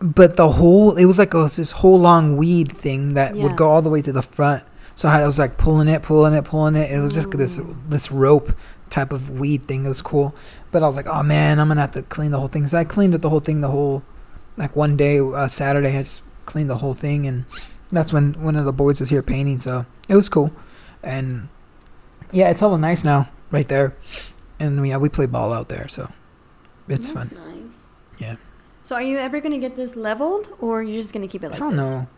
but 0.00 0.36
the 0.36 0.48
whole 0.48 0.96
it 0.96 1.06
was 1.06 1.18
like 1.18 1.34
a, 1.34 1.42
this 1.56 1.72
whole 1.72 1.98
long 1.98 2.36
weed 2.36 2.70
thing 2.70 3.14
that 3.14 3.34
Yeah. 3.34 3.42
would 3.42 3.56
go 3.56 3.68
all 3.68 3.82
the 3.82 3.90
way 3.90 4.00
to 4.02 4.12
the 4.12 4.22
front. 4.22 4.62
So 4.98 5.08
I 5.08 5.24
was 5.24 5.38
like 5.38 5.56
pulling 5.56 5.86
it, 5.86 6.02
pulling 6.02 6.34
it, 6.34 6.44
pulling 6.44 6.74
it. 6.74 6.90
It 6.90 6.98
was 6.98 7.14
just 7.14 7.30
this 7.30 7.60
this 7.88 8.10
rope 8.10 8.52
type 8.90 9.12
of 9.12 9.30
weed 9.30 9.68
thing. 9.68 9.84
It 9.84 9.88
was 9.88 10.02
cool, 10.02 10.34
but 10.72 10.82
I 10.82 10.88
was 10.88 10.96
like, 10.96 11.06
oh 11.06 11.22
man, 11.22 11.60
I'm 11.60 11.68
gonna 11.68 11.82
have 11.82 11.92
to 11.92 12.02
clean 12.02 12.32
the 12.32 12.40
whole 12.40 12.48
thing. 12.48 12.66
So 12.66 12.76
I 12.78 12.82
cleaned 12.82 13.14
it 13.14 13.22
the 13.22 13.30
whole 13.30 13.38
thing, 13.38 13.60
the 13.60 13.70
whole 13.70 14.02
like 14.56 14.74
one 14.74 14.96
day, 14.96 15.20
uh, 15.20 15.46
Saturday. 15.46 15.96
I 15.96 16.02
just 16.02 16.22
cleaned 16.46 16.68
the 16.68 16.78
whole 16.78 16.94
thing, 16.94 17.28
and 17.28 17.44
that's 17.92 18.12
when 18.12 18.32
one 18.42 18.56
of 18.56 18.64
the 18.64 18.72
boys 18.72 18.98
was 18.98 19.08
here 19.08 19.22
painting. 19.22 19.60
So 19.60 19.86
it 20.08 20.16
was 20.16 20.28
cool, 20.28 20.50
and 21.00 21.48
yeah, 22.32 22.50
it's 22.50 22.58
hella 22.58 22.76
nice 22.76 23.04
now, 23.04 23.28
right 23.52 23.68
there. 23.68 23.94
And 24.58 24.84
yeah, 24.84 24.96
we 24.96 25.08
play 25.08 25.26
ball 25.26 25.52
out 25.52 25.68
there, 25.68 25.86
so 25.86 26.10
it's 26.88 27.12
That's 27.12 27.30
fun. 27.30 27.66
Nice. 27.66 27.86
Yeah. 28.18 28.34
So 28.82 28.96
are 28.96 29.02
you 29.02 29.18
ever 29.18 29.38
gonna 29.38 29.58
get 29.58 29.76
this 29.76 29.94
leveled, 29.94 30.48
or 30.60 30.80
are 30.80 30.82
you 30.82 31.00
just 31.00 31.14
gonna 31.14 31.28
keep 31.28 31.44
it 31.44 31.50
like 31.50 31.58
I 31.58 31.60
don't 31.60 31.76
this? 31.76 31.86
know. 31.86 32.08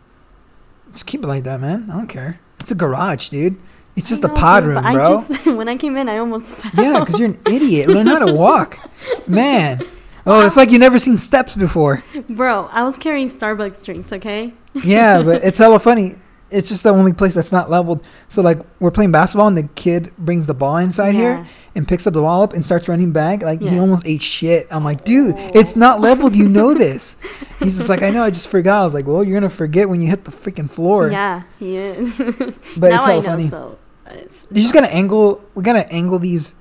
Just 0.93 1.05
keep 1.05 1.23
it 1.23 1.27
like 1.27 1.43
that, 1.43 1.61
man. 1.61 1.91
I 1.91 1.97
don't 1.97 2.07
care. 2.07 2.39
It's 2.61 2.71
a 2.71 2.75
garage, 2.75 3.29
dude. 3.29 3.57
It's 3.95 4.07
just 4.07 4.23
I 4.23 4.29
a 4.29 4.31
know, 4.31 4.37
pod 4.37 4.63
dude, 4.63 4.75
room, 4.75 4.83
bro. 4.83 5.03
I 5.03 5.09
just 5.09 5.45
when 5.45 5.67
I 5.67 5.75
came 5.75 5.97
in, 5.97 6.07
I 6.07 6.17
almost 6.17 6.55
fell. 6.57 6.71
Yeah, 6.83 6.99
because 6.99 7.19
you're 7.19 7.29
an 7.29 7.39
idiot. 7.45 7.89
Learn 7.89 8.05
how 8.07 8.19
to 8.19 8.31
walk, 8.31 8.79
man. 9.27 9.81
Oh, 10.25 10.45
it's 10.45 10.55
um, 10.55 10.61
like 10.61 10.71
you 10.71 10.77
never 10.77 10.99
seen 10.99 11.17
steps 11.17 11.55
before. 11.55 12.03
Bro, 12.29 12.69
I 12.71 12.83
was 12.83 12.99
carrying 12.99 13.27
Starbucks 13.27 13.83
drinks, 13.83 14.13
okay? 14.13 14.53
Yeah, 14.75 15.23
but 15.23 15.43
it's 15.43 15.57
hella 15.57 15.79
funny. 15.79 16.17
It's 16.51 16.69
just 16.69 16.83
the 16.83 16.89
only 16.89 17.13
place 17.13 17.33
that's 17.33 17.51
not 17.51 17.69
leveled. 17.69 18.03
So 18.27 18.41
like 18.41 18.59
we're 18.79 18.91
playing 18.91 19.11
basketball 19.11 19.47
and 19.47 19.57
the 19.57 19.63
kid 19.75 20.15
brings 20.17 20.47
the 20.47 20.53
ball 20.53 20.77
inside 20.77 21.13
here 21.15 21.47
and 21.75 21.87
picks 21.87 22.05
up 22.05 22.13
the 22.13 22.21
ball 22.21 22.43
up 22.43 22.51
and 22.53 22.65
starts 22.65 22.87
running 22.89 23.11
back. 23.13 23.41
Like 23.41 23.61
he 23.61 23.79
almost 23.79 24.05
ate 24.05 24.21
shit. 24.21 24.67
I'm 24.69 24.83
like, 24.83 25.05
dude, 25.05 25.35
it's 25.37 25.75
not 25.77 26.01
leveled. 26.01 26.35
You 26.35 26.49
know 26.49 26.73
this. 26.73 27.15
He's 27.59 27.77
just 27.77 27.87
like, 27.89 28.01
I 28.03 28.09
know. 28.09 28.23
I 28.23 28.31
just 28.31 28.49
forgot. 28.49 28.81
I 28.81 28.85
was 28.85 28.93
like, 28.93 29.05
well, 29.07 29.23
you're 29.23 29.39
gonna 29.39 29.49
forget 29.49 29.87
when 29.87 30.01
you 30.01 30.09
hit 30.09 30.25
the 30.25 30.31
freaking 30.31 30.69
floor. 30.69 31.09
Yeah, 31.09 31.43
he 31.59 31.77
is. 31.77 32.17
But 32.77 32.89
now 32.89 32.95
it's 32.97 33.05
I 33.05 33.15
know, 33.15 33.21
funny. 33.21 33.47
so 33.47 33.77
it's 34.07 34.45
You 34.51 34.61
just 34.61 34.73
gotta 34.73 34.93
angle. 34.93 35.41
We 35.55 35.63
gotta 35.63 35.89
angle 35.91 36.19
these, 36.19 36.53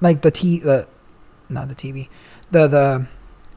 like 0.00 0.22
the 0.22 0.30
t 0.30 0.60
the, 0.60 0.86
not 1.48 1.68
the 1.68 1.74
TV, 1.74 2.08
the 2.50 2.68
the. 2.68 3.06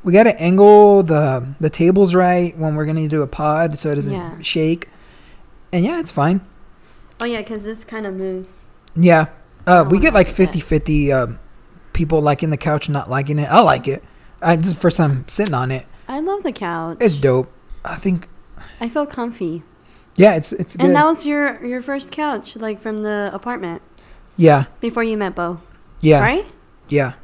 We 0.04 0.14
gotta 0.14 0.40
angle 0.40 1.02
the 1.04 1.56
the 1.60 1.70
tables 1.70 2.14
right 2.16 2.56
when 2.58 2.76
we're 2.76 2.86
gonna 2.86 3.08
do 3.08 3.22
a 3.24 3.28
pod 3.28 3.80
so 3.80 3.92
it 3.92 3.96
doesn't 3.96 4.14
Yeah. 4.14 4.40
shake. 4.42 4.88
And 5.76 5.84
yeah, 5.84 6.00
it's 6.00 6.10
fine. 6.10 6.40
Oh 7.20 7.26
yeah, 7.26 7.40
because 7.40 7.66
this 7.66 7.84
kind 7.84 8.08
of 8.08 8.14
moves. 8.14 8.64
Yeah, 8.96 9.26
uh, 9.68 9.86
we 9.90 10.00
get 10.00 10.14
like 10.14 10.28
gosh, 10.28 10.36
50 10.38 10.62
50 10.62 11.12
um, 11.12 11.40
people 11.92 12.22
liking 12.22 12.50
the 12.50 12.56
couch, 12.56 12.88
not 12.88 13.10
liking 13.10 13.40
it. 13.40 13.50
I 13.50 13.60
like 13.60 13.86
it. 13.86 14.02
I, 14.42 14.56
this 14.56 14.68
is 14.68 14.74
the 14.74 14.80
first 14.80 14.96
time 14.96 15.28
sitting 15.28 15.54
on 15.54 15.72
it. 15.72 15.86
I 16.08 16.22
love 16.22 16.44
the 16.44 16.54
couch. 16.54 17.00
It's 17.02 17.18
dope. 17.18 17.52
I 17.84 17.96
think. 17.96 18.30
I 18.80 18.88
feel 18.88 19.06
comfy. 19.06 19.64
Yeah, 20.16 20.36
it's 20.36 20.54
it's 20.54 20.78
good. 20.78 20.86
And 20.86 20.96
that 20.96 21.04
was 21.04 21.26
your 21.26 21.62
your 21.66 21.82
first 21.82 22.10
couch, 22.10 22.56
like 22.56 22.80
from 22.80 23.00
the 23.00 23.30
apartment 23.34 23.82
yeah, 24.38 24.68
before 24.80 25.04
you 25.04 25.18
met 25.18 25.36
Bo, 25.36 25.60
yeah, 26.00 26.22
right? 26.22 26.46
Yeah, 26.88 27.16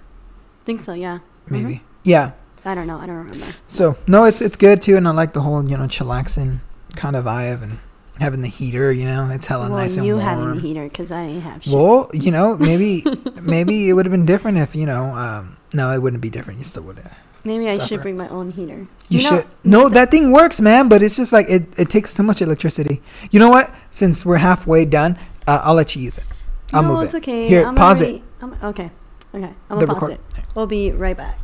Think 0.66 0.82
so, 0.82 0.92
yeah. 0.92 1.20
maybe. 1.48 1.84
Yeah. 2.04 2.34
I 2.66 2.76
don't 2.76 2.86
know. 2.86 2.98
I 2.98 3.06
don't 3.06 3.16
remember. 3.16 3.46
So 3.70 3.96
no, 4.08 4.26
it's 4.26 4.42
it's 4.42 4.58
good 4.58 4.82
too, 4.82 4.98
and 4.98 5.08
I 5.08 5.12
like 5.12 5.32
the 5.32 5.42
whole 5.42 5.64
you 5.64 5.78
know 5.78 5.86
chillaxing 5.86 6.60
kind 6.98 7.16
of 7.16 7.24
vibe 7.24 7.64
and 7.64 7.80
having 8.22 8.42
the 8.42 8.48
heater. 8.48 8.92
You 8.92 9.06
know, 9.06 9.30
it's 9.30 9.48
hella 9.48 9.68
well, 9.70 9.78
nice 9.78 9.98
and 9.98 10.06
you 10.06 10.16
warm. 10.16 10.26
having 10.26 10.54
the 10.56 10.62
heater 10.62 10.84
because 10.88 11.12
I 11.12 11.28
didn't 11.28 11.42
have 11.42 11.64
shit. 11.64 11.74
Well, 11.74 12.10
you 12.14 12.32
know, 12.32 12.56
maybe 12.58 13.04
maybe 13.42 13.90
it 13.90 13.94
would 13.94 14.06
have 14.06 14.12
been 14.12 14.26
different 14.26 14.58
if 14.58 14.76
you 14.76 14.86
know. 14.86 15.06
Um, 15.16 15.58
no, 15.74 15.92
it 15.92 16.00
wouldn't 16.02 16.22
be 16.22 16.30
different. 16.30 16.60
You 16.60 16.66
still 16.66 16.84
would 16.84 16.98
have. 17.00 17.18
Maybe 17.44 17.68
I 17.68 17.80
should 17.80 18.02
bring 18.04 18.18
my 18.18 18.28
own 18.30 18.52
heater. 18.52 18.88
You, 19.10 19.24
know- 19.24 19.30
should. 19.42 19.48
No, 19.64 19.90
that 19.90 20.12
thing 20.12 20.32
works, 20.32 20.62
man. 20.62 20.88
But 20.90 21.02
it's 21.04 21.16
just 21.18 21.34
like 21.34 21.48
it. 21.50 21.64
It 21.78 21.90
takes 21.90 22.14
too 22.14 22.24
much 22.24 22.42
electricity. 22.42 23.02
You 23.32 23.40
know 23.40 23.50
what? 23.50 23.74
Since 23.90 24.26
we're 24.26 24.38
halfway 24.38 24.86
done, 24.86 25.18
uh, 25.48 25.60
I'll 25.64 25.74
let 25.74 25.96
you 25.96 26.04
use 26.04 26.18
it. 26.18 26.26
I'll 26.72 26.84
no, 26.84 26.94
move 26.94 27.04
it's 27.06 27.14
it. 27.16 27.18
okay. 27.18 27.48
Here, 27.48 27.66
I'm 27.66 27.76
pause 27.76 28.02
already, 28.02 28.24
I'm, 28.42 28.54
okay. 28.64 28.92
Okay. 29.34 29.54
I'm 29.70 29.80
The 29.80 29.86
gonna 29.86 30.00
pause 30.00 30.10
record- 30.12 30.20
it. 30.38 30.44
We'll 30.56 30.68
be 30.68 30.92
right 30.92 31.18
back. 31.18 31.40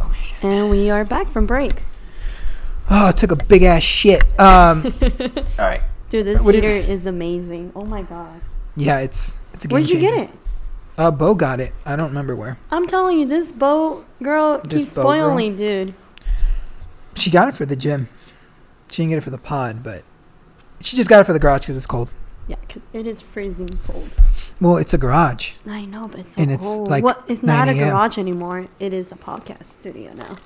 Oh 0.00 0.10
shit. 0.12 0.42
And 0.42 0.70
we 0.70 0.88
are 0.90 1.04
back 1.04 1.28
from 1.30 1.46
break. 1.46 1.82
Oh, 2.94 3.06
I 3.08 3.12
took 3.12 3.30
a 3.30 3.36
big 3.36 3.62
ass 3.62 3.82
shit. 3.82 4.22
Um. 4.38 4.84
all 5.02 5.42
right. 5.58 5.80
Dude, 6.10 6.26
this 6.26 6.42
What 6.44 6.52
do 6.52 6.58
you- 6.58 6.62
heater 6.68 6.92
is 6.92 7.06
amazing. 7.06 7.72
Oh 7.74 7.84
my 7.86 8.02
god. 8.02 8.40
Yeah, 8.76 8.98
it's 9.00 9.36
it's 9.54 9.64
a 9.64 9.68
game 9.68 9.76
Where'd 9.76 9.90
you 9.90 9.98
get 10.00 10.14
it? 10.14 10.30
Uh, 10.98 11.10
Bo 11.10 11.34
got 11.34 11.58
it. 11.58 11.72
I 11.86 11.96
don't 11.96 12.08
remember 12.08 12.36
where. 12.36 12.58
I'm 12.70 12.86
telling 12.86 13.18
you, 13.18 13.24
this 13.26 13.50
Bo 13.50 14.04
girl 14.22 14.60
This 14.64 14.82
keeps 14.84 14.96
Bo 14.96 15.04
girl? 15.04 15.12
spoiling, 15.12 15.56
dude. 15.56 15.94
She 17.16 17.30
got 17.30 17.48
it 17.48 17.54
for 17.54 17.64
the 17.64 17.76
gym. 17.76 18.08
She 18.90 19.02
didn't 19.02 19.10
get 19.10 19.18
it 19.18 19.22
for 19.22 19.30
the 19.30 19.38
pod, 19.38 19.82
but 19.82 20.02
she 20.80 20.96
just 20.96 21.08
got 21.08 21.20
it 21.20 21.24
for 21.24 21.32
the 21.32 21.38
garage 21.38 21.60
because 21.62 21.76
it's 21.78 21.86
cold. 21.86 22.10
Yeah, 22.46 22.56
'cause 22.68 22.82
it 22.92 23.06
is 23.06 23.22
freezing 23.22 23.78
cold. 23.86 24.10
Well, 24.60 24.76
it's 24.76 24.92
a 24.92 24.98
garage. 24.98 25.52
I 25.66 25.86
know, 25.86 26.08
but 26.08 26.20
it's 26.20 26.34
so 26.34 26.42
And 26.42 26.50
it's 26.52 26.66
cold. 26.66 26.88
like 26.90 27.02
what? 27.04 27.24
It's 27.26 27.42
not 27.42 27.68
a 27.70 27.74
garage 27.74 28.18
anymore. 28.18 28.66
It 28.78 28.92
is 28.92 29.12
a 29.12 29.16
podcast 29.16 29.64
studio 29.66 30.12
now. 30.12 30.36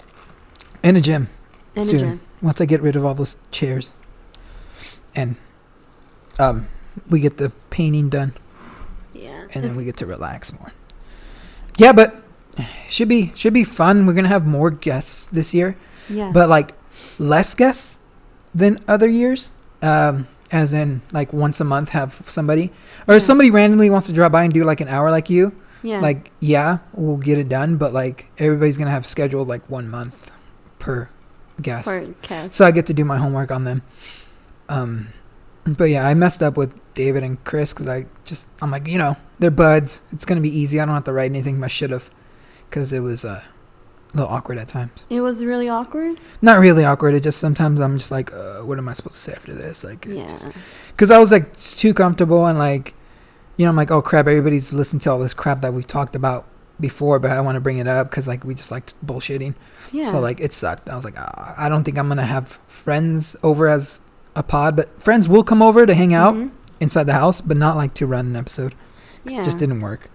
In 0.84 0.94
a 0.94 1.00
gym. 1.00 1.28
And 1.74 1.84
Soon. 1.86 1.96
a 1.96 1.98
gym. 2.00 2.20
Once 2.42 2.60
I 2.60 2.64
get 2.66 2.80
rid 2.82 2.96
of 2.96 3.04
all 3.04 3.14
those 3.14 3.36
chairs. 3.50 3.92
And 5.14 5.36
um 6.38 6.68
we 7.08 7.20
get 7.20 7.38
the 7.38 7.50
painting 7.70 8.08
done 8.08 8.32
Yeah. 9.14 9.46
and 9.54 9.64
then 9.64 9.74
we 9.74 9.84
get 9.84 9.96
to 9.98 10.06
relax 10.06 10.52
more. 10.52 10.72
Yeah, 11.76 11.92
but 11.92 12.22
should 12.88 13.08
be 13.08 13.32
should 13.34 13.52
be 13.54 13.64
fun. 13.64 14.06
We're 14.06 14.14
gonna 14.14 14.28
have 14.28 14.46
more 14.46 14.70
guests 14.70 15.26
this 15.26 15.52
year. 15.54 15.76
yeah. 16.08 16.30
But 16.32 16.48
like 16.48 16.72
less 17.18 17.54
guests 17.54 17.98
than 18.54 18.78
other 18.88 19.08
years. 19.08 19.50
Um 19.82 20.26
as 20.52 20.72
in 20.72 21.02
like 21.12 21.32
once 21.32 21.60
a 21.60 21.64
month 21.64 21.88
have 21.90 22.22
somebody. 22.28 22.70
Or 23.08 23.14
Yeah. 23.14 23.16
if 23.16 23.22
somebody 23.22 23.50
randomly 23.50 23.90
wants 23.90 24.06
to 24.08 24.12
drop 24.12 24.32
by 24.32 24.44
and 24.44 24.52
do 24.52 24.62
like 24.64 24.80
an 24.80 24.88
hour 24.88 25.10
like 25.10 25.28
you, 25.30 25.52
yeah. 25.82 26.00
like 26.00 26.30
yeah 26.40 26.78
we'll 26.92 27.16
get 27.18 27.38
it 27.38 27.48
done 27.48 27.76
but 27.76 27.92
like 27.92 28.30
everybody's 28.38 28.76
gonna 28.78 28.90
have 28.90 29.06
scheduled 29.06 29.48
like 29.48 29.68
one 29.68 29.88
month 29.88 30.30
per 30.78 31.08
podcast. 31.62 32.50
so 32.52 32.66
i 32.66 32.70
get 32.70 32.86
to 32.86 32.94
do 32.94 33.04
my 33.04 33.16
homework 33.18 33.50
on 33.50 33.64
them. 33.64 33.82
Um 34.68 35.08
but 35.66 35.84
yeah 35.84 36.06
i 36.06 36.14
messed 36.14 36.42
up 36.42 36.56
with 36.56 36.72
david 36.94 37.22
and 37.24 37.42
chris 37.44 37.72
because 37.72 37.88
i 37.88 38.06
just 38.24 38.46
i'm 38.62 38.70
like 38.70 38.86
you 38.86 38.98
know 38.98 39.16
they're 39.38 39.50
buds. 39.50 40.00
It's 40.12 40.24
gonna 40.24 40.40
be 40.40 40.56
easy. 40.56 40.80
I 40.80 40.86
don't 40.86 40.94
have 40.94 41.04
to 41.04 41.12
write 41.12 41.30
anything 41.30 41.62
i 41.62 41.66
should 41.66 41.90
have 41.90 42.08
because 42.70 42.92
it 42.92 43.00
was 43.00 43.24
uh, 43.24 43.42
a 43.42 44.16
little 44.16 44.32
awkward 44.32 44.56
at 44.58 44.68
times. 44.68 45.04
It 45.10 45.20
was 45.20 45.44
really 45.44 45.68
awkward. 45.68 46.18
not 46.40 46.58
really 46.58 46.84
awkward. 46.84 47.14
It 47.14 47.22
just 47.22 47.38
sometimes 47.38 47.80
i'm 47.80 47.98
just 47.98 48.10
like 48.10 48.32
uh, 48.32 48.60
what 48.60 48.78
am 48.78 48.88
i 48.88 48.92
supposed 48.94 49.16
to 49.16 49.20
say 49.20 49.32
after 49.32 49.54
this? 49.54 49.84
Like 49.84 50.04
Yeah. 50.06 50.36
because 50.92 51.10
I 51.10 51.18
was 51.18 51.32
like 51.32 51.58
too 51.58 51.92
comfortable 51.94 52.46
and 52.46 52.58
like, 52.58 52.94
you 53.56 53.64
know, 53.66 53.70
I'm 53.70 53.76
like, 53.76 53.90
oh 53.90 54.00
crap, 54.02 54.26
everybody's 54.26 54.72
listened 54.72 55.02
to 55.02 55.10
all 55.10 55.18
this 55.18 55.34
crap 55.34 55.60
that 55.62 55.74
we've 55.74 55.86
talked 55.86 56.14
about 56.16 56.46
before, 56.80 57.18
but 57.18 57.30
I 57.30 57.40
want 57.40 57.56
to 57.56 57.60
bring 57.60 57.78
it 57.78 57.86
up 57.88 58.10
because 58.10 58.26
like 58.28 58.44
we 58.44 58.54
just 58.54 58.70
liked 58.70 58.94
bullshitting. 59.04 59.54
Yeah. 59.92 60.10
So 60.10 60.20
like 60.20 60.40
it 60.40 60.52
sucked. 60.52 60.88
I 60.88 60.94
was 60.96 61.04
like, 61.04 61.14
ah, 61.18 61.54
I 61.56 61.68
don't 61.68 61.84
think 61.84 61.98
I'm 61.98 62.08
gonna 62.08 62.26
have 62.26 62.58
friends 62.68 63.36
over 63.42 63.68
as 63.68 64.00
a 64.34 64.42
pod, 64.42 64.76
but 64.76 65.02
friends 65.02 65.26
will 65.28 65.42
come 65.44 65.62
over 65.62 65.86
to 65.86 65.94
hang 65.94 66.12
out 66.14 66.34
Mhm. 66.34 66.50
inside 66.80 67.04
the 67.04 67.14
house, 67.14 67.40
but 67.40 67.56
not 67.56 67.76
like 67.76 67.94
to 67.94 68.06
run 68.06 68.26
an 68.26 68.36
episode. 68.36 68.74
Yeah. 69.24 69.40
It 69.40 69.44
just 69.44 69.58
didn't 69.58 69.80
work 69.80 70.10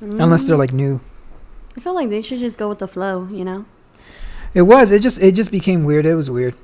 unless 0.00 0.44
they're 0.44 0.56
Mm. 0.56 0.60
like 0.60 0.72
new. 0.72 1.00
I 1.76 1.80
feel 1.80 1.94
like 1.94 2.08
they 2.10 2.20
should 2.22 2.38
just 2.40 2.58
go 2.58 2.68
with 2.68 2.78
the 2.78 2.88
flow, 2.88 3.28
you 3.30 3.44
know? 3.44 3.64
It 4.54 4.62
was. 4.62 4.90
It 4.90 5.02
just 5.02 5.20
it 5.22 5.32
just 5.34 5.50
became 5.52 5.84
weird. 5.84 6.06
It 6.06 6.14
was 6.14 6.30
weird. 6.30 6.54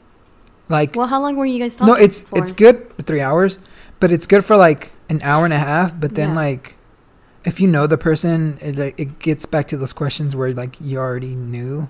Like 0.69 0.97
Well, 0.97 1.07
how 1.07 1.21
long 1.21 1.37
were 1.37 1.47
you 1.47 1.61
guys 1.61 1.77
talking 1.77 1.95
no, 1.95 2.01
it's 2.01 2.23
for? 2.23 2.39
it's 2.39 2.53
good 2.53 2.91
for 2.97 3.03
three 3.03 3.21
hours, 3.21 3.59
but 4.01 4.11
it's 4.11 4.27
good 4.27 4.45
for 4.45 4.57
like 4.57 4.91
an 5.09 5.21
hour 5.23 5.45
and 5.45 5.53
a 5.55 5.59
half. 5.59 5.93
But 6.01 6.15
then 6.17 6.31
Yeah. 6.31 6.35
like, 6.37 6.76
if 7.47 7.59
you 7.61 7.67
know 7.69 7.87
the 7.87 7.97
person, 7.97 8.59
it 8.61 8.77
like, 8.77 9.01
it 9.01 9.19
gets 9.19 9.47
back 9.47 9.67
to 9.69 9.77
those 9.79 9.93
questions 9.95 10.37
where 10.37 10.53
like 10.53 10.77
you 10.81 10.99
already 10.99 11.35
knew, 11.35 11.89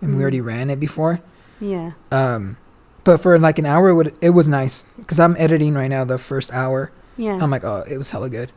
and 0.00 0.12
Mhm. 0.12 0.16
we 0.16 0.22
already 0.22 0.40
ran 0.40 0.70
it 0.70 0.80
before. 0.80 1.20
Yeah. 1.60 1.92
Um, 2.10 2.56
but 3.04 3.18
for 3.18 3.38
like 3.38 3.58
an 3.58 3.66
hour, 3.66 3.88
it, 3.90 3.94
would, 3.94 4.14
it 4.20 4.30
was 4.30 4.48
nice 4.48 4.86
because 4.96 5.18
I'm 5.20 5.36
editing 5.38 5.74
right 5.74 5.88
now 5.88 6.04
the 6.04 6.18
first 6.18 6.52
hour. 6.52 6.90
Yeah. 7.18 7.38
I'm 7.42 7.50
like, 7.50 7.64
oh, 7.64 7.84
it 7.86 7.98
was 7.98 8.10
hella 8.10 8.30
good. 8.30 8.52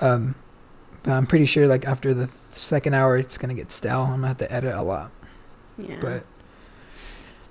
Um, 0.00 0.34
but 1.04 1.12
I'm 1.12 1.26
pretty 1.26 1.46
sure 1.46 1.66
like 1.66 1.84
after 1.86 2.12
the 2.12 2.28
second 2.50 2.94
hour, 2.94 3.16
it's 3.16 3.38
gonna 3.38 3.54
get 3.54 3.70
stale. 3.72 4.02
I'm 4.02 4.16
gonna 4.20 4.28
have 4.28 4.38
to 4.38 4.52
edit 4.52 4.74
a 4.74 4.82
lot, 4.82 5.10
yeah. 5.78 5.96
but 6.00 6.24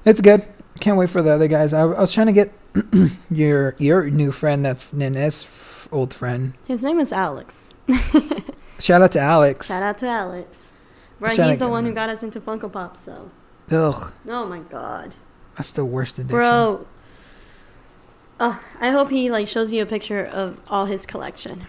it's 0.06 0.22
good. 0.22 0.44
Can't 0.80 0.98
wait 0.98 1.10
for 1.10 1.22
the 1.22 1.32
other 1.32 1.48
guys. 1.48 1.74
I, 1.74 1.82
I 1.82 2.02
was 2.02 2.14
trying 2.14 2.28
to 2.28 2.34
get 2.34 2.52
your 3.32 3.76
your 3.78 4.10
new 4.10 4.32
friend 4.32 4.66
that's 4.66 4.92
Nene's 4.92 5.44
f- 5.44 5.73
old 5.94 6.14
friend. 6.14 6.54
His 6.66 6.84
name 6.84 7.00
is 7.00 7.14
Alex. 7.14 7.70
Shout 8.80 9.02
out 9.02 9.12
to 9.14 9.20
Alex. 9.20 9.68
Shout 9.68 9.84
out 9.84 9.98
to 10.00 10.08
Alex. 10.08 10.68
Bro, 11.20 11.34
Shout 11.36 11.50
he's 11.52 11.60
the 11.60 11.70
one 11.70 11.86
who 11.86 11.94
got 11.94 12.10
us 12.10 12.24
into 12.24 12.42
Funko 12.42 12.72
Pop, 12.72 12.98
so. 12.98 13.32
Ugh, 13.72 14.12
Oh 14.28 14.46
my 14.46 14.60
god. 14.60 15.14
that's 15.56 15.72
the 15.72 15.86
worst 15.86 16.18
addiction. 16.20 16.36
Bro. 16.38 16.88
Oh, 18.40 18.60
I 18.82 18.90
hope 18.90 19.10
he 19.10 19.30
like 19.32 19.48
shows 19.48 19.72
you 19.72 19.82
a 19.84 19.86
picture 19.86 20.24
of 20.26 20.60
all 20.68 20.86
his 20.86 21.06
collection 21.06 21.66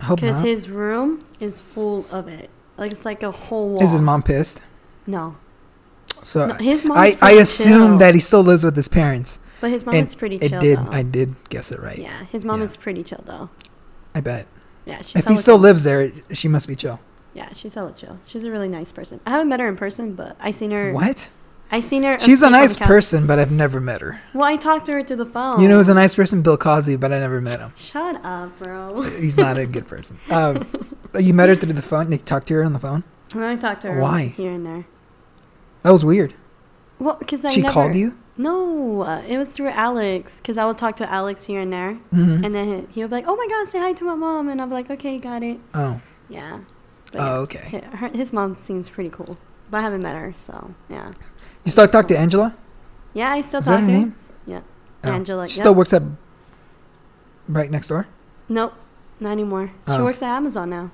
I 0.00 0.04
hope 0.04 0.20
because 0.20 0.40
his 0.40 0.68
room 0.68 1.20
is 1.40 1.60
full 1.60 2.06
of 2.12 2.28
it. 2.28 2.50
Like 2.76 2.92
it's 2.92 3.04
like 3.04 3.22
a 3.22 3.30
whole 3.32 3.70
wall. 3.70 3.82
Is 3.82 3.92
his 3.92 4.02
mom 4.02 4.22
pissed? 4.22 4.60
No, 5.06 5.36
So 6.22 6.46
no 6.46 6.54
his 6.54 6.84
mom. 6.84 6.96
I 6.98 7.16
I 7.20 7.32
assume 7.32 7.98
that 7.98 8.14
he 8.14 8.20
still 8.20 8.42
lives 8.44 8.62
with 8.64 8.76
his 8.76 8.88
parents. 8.88 9.40
but 9.60 9.70
his 9.70 9.84
mom 9.84 9.94
and 9.96 10.06
is 10.06 10.14
pretty 10.14 10.38
chill. 10.38 10.58
It 10.58 10.60
did. 10.60 10.78
though. 10.78 10.90
I 10.92 11.02
did 11.02 11.34
guess 11.48 11.72
it 11.72 11.80
right. 11.80 11.98
Yeah, 11.98 12.24
his 12.26 12.44
mom 12.44 12.60
Yeah. 12.60 12.66
is 12.66 12.76
pretty 12.76 13.02
chill 13.02 13.22
though. 13.26 13.50
I 14.14 14.20
bet. 14.20 14.46
Yeah, 14.84 15.00
she's 15.02 15.16
If 15.16 15.28
he 15.28 15.36
still 15.36 15.54
chill. 15.56 15.62
lives 15.62 15.84
there, 15.84 16.12
she 16.32 16.48
must 16.48 16.66
be 16.68 16.76
chill. 16.76 17.00
Yeah, 17.34 17.52
she's 17.54 17.74
hella 17.74 17.92
chill. 17.92 18.18
She's 18.26 18.44
a 18.44 18.50
really 18.50 18.68
nice 18.68 18.92
person. 18.92 19.20
I 19.26 19.30
haven't 19.30 19.48
met 19.48 19.60
her 19.60 19.68
in 19.68 19.76
person, 19.76 20.14
but 20.14 20.36
I 20.40 20.50
seen 20.50 20.70
her. 20.70 20.92
What? 20.92 21.30
I 21.70 21.80
seen 21.80 22.02
her. 22.02 22.18
She's 22.20 22.42
a 22.42 22.50
nice 22.50 22.76
person, 22.76 23.26
but 23.26 23.38
I've 23.38 23.50
never 23.50 23.80
met 23.80 24.02
her. 24.02 24.20
Well, 24.34 24.44
I 24.44 24.56
talked 24.56 24.84
to 24.86 24.92
her 24.92 25.02
through 25.02 25.16
the 25.16 25.24
phone. 25.26 25.62
You 25.62 25.68
know, 25.68 25.78
who's 25.78 25.88
a 25.88 25.94
nice 25.94 26.14
person? 26.14 26.42
Bill 26.42 26.58
Cosby, 26.58 26.96
but 26.96 27.12
I 27.12 27.18
never 27.20 27.40
met 27.40 27.60
him. 27.60 27.72
Shut 27.76 28.20
up, 28.22 28.58
bro. 28.58 29.00
He's 29.18 29.38
not 29.38 29.56
a 29.56 29.66
good 29.66 29.86
person. 29.86 30.18
Um, 30.28 30.66
you 31.18 31.32
met 31.32 31.48
her 31.48 31.54
through 31.54 31.72
the 31.72 31.80
phone. 31.80 32.12
You 32.12 32.18
talked 32.18 32.48
to 32.48 32.54
her 32.54 32.64
on 32.64 32.74
the 32.74 32.78
phone. 32.78 33.04
I 33.34 33.56
talked 33.56 33.80
to 33.82 33.92
her. 33.92 34.00
Why? 34.00 34.34
Here 34.36 34.52
and 34.52 34.66
there. 34.66 34.84
That 35.82 35.90
was 35.92 36.04
weird. 36.04 36.34
Well, 37.02 37.16
because 37.18 37.44
I 37.44 37.50
she 37.50 37.62
never, 37.62 37.72
called 37.72 37.94
you. 37.96 38.16
No, 38.36 39.02
uh, 39.02 39.22
it 39.26 39.36
was 39.36 39.48
through 39.48 39.68
Alex. 39.68 40.38
Because 40.38 40.56
I 40.56 40.64
would 40.64 40.78
talk 40.78 40.96
to 40.96 41.10
Alex 41.10 41.44
here 41.44 41.60
and 41.60 41.72
there, 41.72 41.94
hmm 42.10 42.44
and 42.44 42.54
then 42.54 42.86
he, 42.90 43.02
would 43.02 43.10
be 43.10 43.16
like, 43.16 43.24
"Oh 43.26 43.36
my 43.36 43.46
God, 43.48 43.68
say 43.68 43.78
hi 43.80 43.92
to 43.92 44.04
my 44.04 44.14
mom," 44.14 44.48
and 44.48 44.60
I'll 44.60 44.68
be 44.68 44.74
like, 44.74 44.90
"Okay, 44.90 45.18
got 45.18 45.42
it." 45.42 45.58
Oh. 45.74 46.00
Yeah. 46.28 46.60
But 47.10 47.20
Oh, 47.20 47.24
yeah, 47.24 47.38
okay. 47.40 47.84
her, 47.92 48.08
his 48.08 48.32
mom 48.32 48.56
seems 48.56 48.88
pretty 48.88 49.10
cool, 49.10 49.36
but 49.70 49.78
I 49.78 49.80
haven't 49.82 50.02
met 50.02 50.14
her, 50.14 50.32
so 50.34 50.74
yeah. 50.88 51.10
You 51.64 51.70
still 51.72 51.86
talk 51.88 52.08
to 52.08 52.16
Angela? 52.18 52.54
Yeah, 53.14 53.30
I 53.32 53.42
still 53.42 53.60
Is 53.60 53.66
talk 53.66 53.74
that 53.74 53.80
her 53.80 53.86
to 53.86 53.92
her. 53.92 53.98
name? 53.98 54.16
Yeah. 54.46 54.60
Oh. 55.04 55.10
Angela. 55.12 55.48
She 55.48 55.58
yeah. 55.58 55.62
still 55.64 55.74
works 55.74 55.92
at 55.92 56.02
right 57.48 57.70
next 57.70 57.88
door. 57.88 58.06
Nope, 58.48 58.72
not 59.20 59.32
anymore. 59.32 59.72
She 59.88 59.92
Oh. 59.94 60.04
works 60.04 60.22
at 60.22 60.30
Amazon 60.34 60.70
now. 60.70 60.90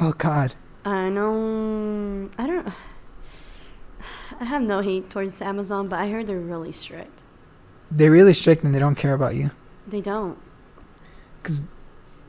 Oh 0.00 0.12
God. 0.18 0.54
I 0.84 1.08
know. 1.08 2.28
I 2.36 2.46
don't. 2.46 2.66
I 4.40 4.44
have 4.44 4.62
no 4.62 4.80
hate 4.80 5.10
towards 5.10 5.40
Amazon, 5.42 5.88
but 5.88 5.98
I 5.98 6.10
heard 6.10 6.26
they're 6.26 6.38
really 6.38 6.72
strict. 6.72 7.22
They're 7.90 8.10
really 8.10 8.34
strict 8.34 8.64
and 8.64 8.74
they 8.74 8.78
don't 8.78 8.94
care 8.94 9.14
about 9.14 9.34
you. 9.34 9.50
They 9.86 10.00
don't. 10.00 10.38
Cause 11.42 11.62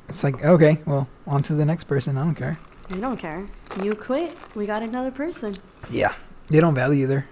it's 0.09 0.23
like 0.23 0.43
okay, 0.43 0.81
well, 0.85 1.07
on 1.25 1.43
to 1.43 1.53
the 1.53 1.65
next 1.65 1.85
person. 1.85 2.17
I 2.17 2.23
don't 2.23 2.35
care. 2.35 2.59
They 2.89 2.99
don't 2.99 3.17
care. 3.17 3.47
You 3.81 3.95
quit. 3.95 4.35
We 4.55 4.65
got 4.65 4.83
another 4.83 5.11
person. 5.11 5.55
Yeah. 5.89 6.13
They 6.49 6.59
don't 6.59 6.75
value 6.75 7.07
their 7.07 7.27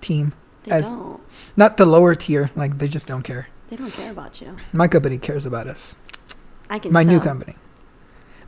team. 0.00 0.32
They 0.62 0.72
As- 0.72 0.90
don't. 0.90 1.20
Not 1.56 1.76
the 1.76 1.84
lower 1.86 2.14
tier. 2.14 2.50
Like 2.56 2.78
they 2.78 2.88
just 2.88 3.06
don't 3.06 3.22
care. 3.22 3.48
They 3.68 3.76
don't 3.76 3.92
care 3.92 4.10
about 4.10 4.40
you. 4.40 4.56
My 4.72 4.88
company 4.88 5.18
cares 5.18 5.46
about 5.46 5.66
us. 5.66 5.94
I 6.70 6.78
can. 6.78 6.92
My 6.92 7.02
new 7.02 7.20
company. 7.20 7.56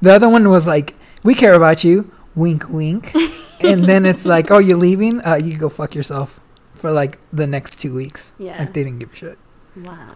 The 0.01 0.15
other 0.15 0.29
one 0.29 0.49
was 0.51 0.67
like, 0.67 0.95
we 1.23 1.35
care 1.35 1.55
about 1.55 1.85
you. 1.85 2.11
Wink, 2.37 2.69
wink. 2.69 3.13
and 3.61 3.85
then 3.85 4.07
it's 4.07 4.25
like, 4.35 4.51
oh, 4.51 4.59
you're 4.59 4.77
leaving. 4.77 5.21
Uh, 5.27 5.35
you 5.37 5.51
can 5.51 5.59
go 5.59 5.69
fuck 5.69 5.95
yourself 5.95 6.39
for 6.75 6.93
like 6.93 7.19
the 7.33 7.47
next 7.47 7.81
two 7.81 7.95
weeks. 7.95 8.33
Yeah. 8.39 8.59
Like 8.59 8.73
they 8.75 8.85
didn't 8.85 9.01
give 9.01 9.13
a 9.13 9.17
shit. 9.17 9.39
Wow. 9.75 10.15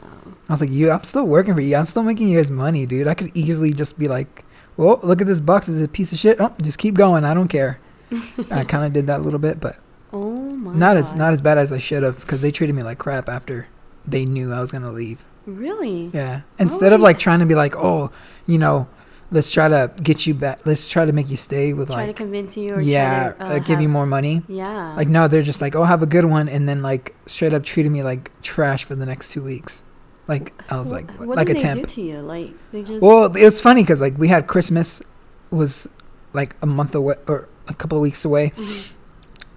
I 0.49 0.53
was 0.53 0.61
like, 0.61 0.71
you, 0.71 0.91
I'm 0.91 1.05
still 1.05 1.25
working 1.25 1.55
for 1.55 1.61
you. 1.61 1.77
I'm 1.77 1.87
still 1.87 2.03
making 2.03 2.29
you 2.29 2.39
guys 2.39 2.51
money, 2.51 2.87
dude. 2.87 3.09
I 3.09 3.15
could 3.15 3.31
easily 3.35 3.73
just 3.73 3.99
be 3.99 4.07
like, 4.09 4.45
well, 4.77 5.01
look 5.03 5.21
at 5.21 5.27
this 5.27 5.41
box. 5.41 5.69
It's 5.69 5.83
a 5.83 5.89
piece 5.89 6.13
of 6.13 6.19
shit. 6.19 6.41
Oh, 6.41 6.55
just 6.63 6.79
keep 6.79 6.95
going. 6.95 7.25
I 7.25 7.35
don't 7.35 7.49
care. 7.49 7.81
I 8.51 8.65
kind 8.65 8.85
of 8.85 8.93
did 8.93 9.07
that 9.07 9.21
a 9.21 9.23
little 9.23 9.39
bit, 9.39 9.61
but 9.61 9.79
Oh 10.13 10.35
my. 10.35 10.75
not 10.75 10.97
as 10.97 11.15
not 11.15 11.33
as 11.33 11.41
bad 11.41 11.59
as 11.59 11.73
I 11.73 11.79
should 11.79 12.03
have 12.03 12.21
because 12.21 12.41
they 12.43 12.51
treated 12.51 12.75
me 12.75 12.83
like 12.83 12.99
crap 12.99 13.29
after 13.29 13.69
they 14.07 14.25
knew 14.25 14.53
I 14.53 14.61
was 14.61 14.73
gonna 14.73 14.91
leave. 14.91 15.25
Really? 15.47 16.11
Yeah. 16.13 16.41
Instead 16.59 16.93
of 16.93 17.01
would 17.01 17.05
like 17.05 17.19
trying 17.19 17.39
to 17.41 17.47
be 17.47 17.55
like, 17.55 17.77
oh, 17.77 18.11
you 18.47 18.59
know, 18.59 18.89
let's 19.31 19.51
try 19.51 19.69
to 19.69 19.91
get 20.03 20.27
you 20.27 20.35
back. 20.35 20.65
Let's 20.67 20.89
try 20.89 21.05
to 21.05 21.13
make 21.13 21.29
you 21.29 21.37
stay 21.37 21.73
with 21.73 21.89
like. 21.91 21.99
try 21.99 22.07
to 22.07 22.13
convince 22.13 22.57
you 22.57 22.75
or 22.75 22.81
yeah, 22.81 23.33
to, 23.33 23.45
uh, 23.45 23.49
uh, 23.49 23.59
give 23.61 23.81
you 23.81 23.89
more 23.89 24.07
money. 24.07 24.43
Yeah. 24.49 24.95
Like 24.97 25.09
no, 25.09 25.29
they're 25.29 25.43
just 25.43 25.61
like, 25.61 25.75
oh, 25.77 25.85
have 25.85 26.03
a 26.03 26.07
good 26.07 26.25
one, 26.25 26.49
and 26.49 26.69
then 26.69 26.83
like 26.83 27.15
straight 27.27 27.53
up 27.53 27.65
treating 27.65 27.93
me 27.93 28.03
like 28.03 28.31
trash 28.43 28.85
for 28.85 28.95
the 28.95 29.07
next 29.07 29.31
two 29.33 29.43
weeks. 29.43 29.83
Like 30.29 30.53
I 30.71 30.77
was 30.79 30.93
like, 30.93 31.11
what 31.19 31.29
like 31.37 31.47
did 31.49 31.57
a 31.57 31.59
they 31.59 31.65
temp. 31.65 31.81
do 31.83 31.87
to 31.95 32.01
you? 32.03 32.19
Like 32.21 32.51
they 32.73 32.83
just. 32.83 33.03
Well, 33.03 33.33
it's 33.37 33.61
funny 33.61 33.83
because 33.83 34.01
like 34.01 34.17
we 34.19 34.29
had 34.29 34.47
Christmas 34.47 35.03
was 35.51 35.89
like 36.33 36.55
a 36.63 36.67
month 36.67 36.95
away 36.95 37.17
or 37.27 37.49
a 37.67 37.75
couple 37.75 37.99
of 37.99 38.03
weeks 38.03 38.25
away, 38.25 38.51
Mhm. 38.57 38.93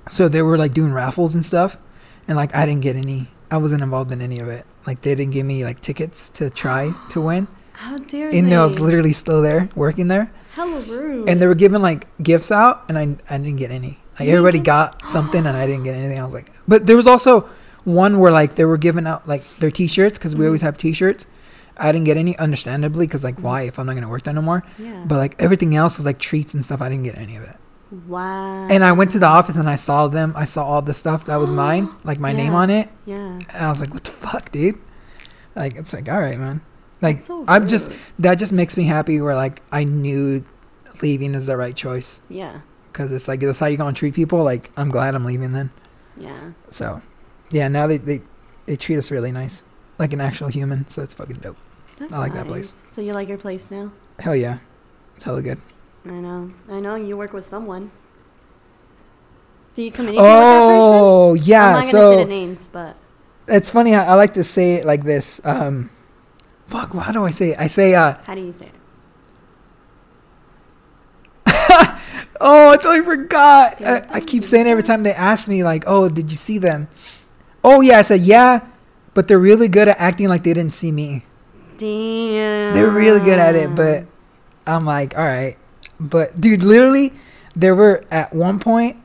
so 0.10 0.28
they 0.28 0.42
were 0.42 0.58
like 0.58 0.74
doing 0.74 0.92
raffles 0.94 1.36
and 1.36 1.46
stuff, 1.46 1.78
and 2.28 2.36
like 2.36 2.56
I 2.56 2.66
didn't 2.66 2.82
get 2.82 2.96
any. 2.96 3.28
I 3.52 3.58
wasn't 3.58 3.84
involved 3.84 4.12
in 4.12 4.20
any 4.22 4.40
of 4.40 4.48
it. 4.48 4.66
Like 4.88 5.02
they 5.02 5.14
didn't 5.14 5.34
give 5.34 5.46
me 5.46 5.64
like 5.64 5.80
tickets 5.82 6.30
to 6.32 6.50
try 6.50 6.92
to 7.12 7.22
win, 7.22 7.48
How 7.74 7.98
dare 7.98 8.30
and 8.30 8.52
they? 8.52 8.56
I 8.56 8.64
was 8.64 8.80
literally 8.80 9.14
still 9.14 9.42
there 9.42 9.70
working 9.76 10.08
there, 10.08 10.32
Hella 10.54 10.80
rude. 10.82 11.28
and 11.30 11.42
they 11.42 11.48
were 11.48 11.56
giving 11.56 11.82
like 11.82 12.08
gifts 12.24 12.52
out, 12.52 12.84
and 12.90 12.98
I 12.98 13.16
I 13.30 13.38
didn't 13.38 13.58
get 13.58 13.72
any. 13.72 14.00
Like 14.20 14.28
You 14.30 14.36
everybody 14.38 14.60
got 14.60 15.08
something, 15.08 15.46
and 15.46 15.58
I 15.58 15.66
didn't 15.66 15.84
get 15.84 15.96
anything. 15.96 16.20
I 16.20 16.24
was 16.26 16.34
like, 16.34 16.52
but 16.68 16.86
there 16.86 16.96
was 16.96 17.08
also 17.08 17.50
one 17.84 18.20
where 18.20 18.32
like 18.32 18.56
they 18.56 18.66
were 18.66 18.78
giving 18.78 19.06
out 19.08 19.28
like 19.28 19.44
their 19.58 19.72
T-shirts 19.72 20.18
because 20.18 20.36
we 20.36 20.44
Mhm. 20.44 20.48
always 20.50 20.62
have 20.62 20.78
T-shirts. 20.78 21.26
I 21.76 21.92
didn't 21.92 22.06
get 22.06 22.18
any, 22.18 22.38
understandably, 22.38 23.08
because 23.08 23.24
like 23.24 23.40
why 23.40 23.64
if 23.64 23.80
I'm 23.80 23.88
not 23.88 23.96
gonna 23.96 24.08
work 24.08 24.24
there 24.24 24.34
no 24.34 24.42
more. 24.44 24.64
yeah. 24.78 25.04
But 25.08 25.18
like 25.18 25.36
everything 25.40 25.76
else 25.76 25.98
was 25.98 26.06
like 26.06 26.20
treats 26.20 26.54
and 26.54 26.64
stuff. 26.64 26.82
I 26.82 26.88
didn't 26.90 27.04
get 27.04 27.18
any 27.18 27.36
of 27.36 27.44
it. 27.44 27.58
wow. 28.08 28.68
And 28.70 28.84
I 28.84 28.92
went 28.92 29.12
to 29.12 29.20
the 29.20 29.26
office 29.28 29.56
and 29.56 29.68
I 29.70 29.76
saw 29.76 30.08
them. 30.08 30.34
I 30.36 30.46
saw 30.46 30.64
all 30.64 30.82
the 30.82 30.94
stuff 30.94 31.26
that 31.26 31.36
was 31.38 31.52
mine, 31.52 31.90
like 32.04 32.20
my 32.20 32.32
name 32.34 32.54
on 32.54 32.70
it. 32.70 32.90
Yeah. 33.06 33.18
And 33.18 33.46
I 33.52 33.68
was 33.70 33.82
like, 33.82 33.92
what 33.94 34.04
the 34.04 34.12
fuck, 34.12 34.52
dude? 34.52 34.78
Like 35.56 35.76
it's 35.76 35.94
like, 35.94 36.08
all 36.10 36.20
right, 36.22 36.38
man. 36.40 36.62
Like 37.04 37.22
so 37.22 37.46
I'm 37.48 37.68
just 37.68 37.92
that 38.20 38.36
just 38.36 38.54
makes 38.54 38.78
me 38.78 38.86
happy. 38.86 39.22
Where 39.22 39.36
like 39.36 39.62
I 39.72 39.84
knew 39.84 40.44
leaving 41.02 41.36
is 41.36 41.46
the 41.48 41.58
right 41.58 41.76
choice 41.76 42.22
Yeah. 42.30 42.62
because 42.92 43.12
it's 43.12 43.28
like 43.28 43.42
that's 43.42 43.60
how 43.60 43.66
you're 43.68 43.78
gonna 43.78 43.94
treat 43.94 44.16
people. 44.16 44.42
Like 44.44 44.72
I'm 44.78 44.90
glad 44.90 45.14
I'm 45.14 45.26
leaving 45.26 45.52
then. 45.52 45.70
Yeah. 46.18 46.54
So 46.72 47.02
yeah, 47.52 47.68
now 47.68 47.88
they 47.88 47.98
they 47.98 48.22
they 48.66 48.78
treat 48.78 48.98
us 48.98 49.12
really 49.12 49.32
nice, 49.34 49.64
like 50.00 50.14
an 50.14 50.22
actual 50.22 50.48
human. 50.48 50.88
So 50.88 51.04
it's 51.04 51.14
fucking 51.14 51.38
dope. 51.38 51.58
That's 51.98 52.14
I 52.14 52.20
like 52.20 52.34
that 52.34 52.48
place. 52.48 52.82
So 52.90 53.02
you 53.02 53.14
like 53.14 53.28
your 53.28 53.38
place 53.38 53.70
now? 53.70 53.92
Hell 54.20 54.36
yeah, 54.36 54.60
it's 55.16 55.26
hella 55.26 55.42
good. 55.42 55.60
I 56.06 56.12
know. 56.12 56.52
I 56.70 56.80
know 56.80 56.96
you 56.96 57.18
work 57.18 57.34
with 57.34 57.46
someone. 57.46 57.92
Do 59.76 59.82
you 59.82 59.92
communicate 59.92 60.22
with 60.22 60.30
that 60.30 60.68
person? 60.68 60.90
Oh 60.94 61.34
yeah, 61.34 61.66
I'm 61.66 61.74
not 61.74 61.80
gonna 61.82 61.92
so 61.92 62.12
say 62.18 62.24
the 62.24 62.30
names, 62.30 62.68
but 62.72 62.96
it's 63.48 63.70
funny. 63.70 63.94
I, 63.96 64.06
I 64.06 64.14
like 64.14 64.34
to 64.36 64.44
say 64.44 64.76
it 64.76 64.86
like 64.86 65.04
this. 65.04 65.42
Um, 65.44 65.90
fuck. 66.74 66.92
How 66.96 67.12
do 67.12 67.24
I 67.24 67.30
say 67.30 67.52
it? 67.52 67.60
I 67.60 67.68
say, 67.68 67.94
uh, 67.94 68.16
how 68.24 68.34
do 68.34 68.42
you 68.42 68.52
say 68.52 68.66
it? 68.66 68.74
oh, 72.42 72.70
I 72.70 72.78
totally 72.78 73.06
forgot. 73.06 73.80
I, 73.80 74.08
I 74.10 74.20
keep 74.22 74.44
saying 74.44 74.66
every 74.66 74.82
time 74.82 75.04
they 75.04 75.14
ask 75.14 75.48
me, 75.48 75.64
like, 75.64 75.84
oh, 75.86 76.10
did 76.10 76.32
you 76.32 76.38
see 76.38 76.58
them? 76.58 76.88
Oh 77.64 77.82
yeah, 77.82 78.00
I 78.00 78.02
said 78.02 78.22
yeah, 78.22 78.66
but 79.14 79.28
they're 79.28 79.40
really 79.40 79.68
good 79.68 79.88
at 79.88 80.00
acting 80.00 80.28
like 80.30 80.44
they 80.44 80.54
didn't 80.54 80.74
see 80.74 80.92
me. 80.92 81.24
Damn. 81.78 82.74
They're 82.74 82.90
really 82.90 83.22
good 83.22 83.40
at 83.40 83.56
it, 83.56 83.76
but 83.76 84.06
I'm 84.66 84.84
like, 84.84 85.16
all 85.16 85.26
right. 85.26 85.58
But 86.00 86.42
dude, 86.42 86.64
literally, 86.64 87.14
there 87.56 87.76
were 87.76 88.04
at 88.10 88.34
one 88.34 88.60
point, 88.60 88.98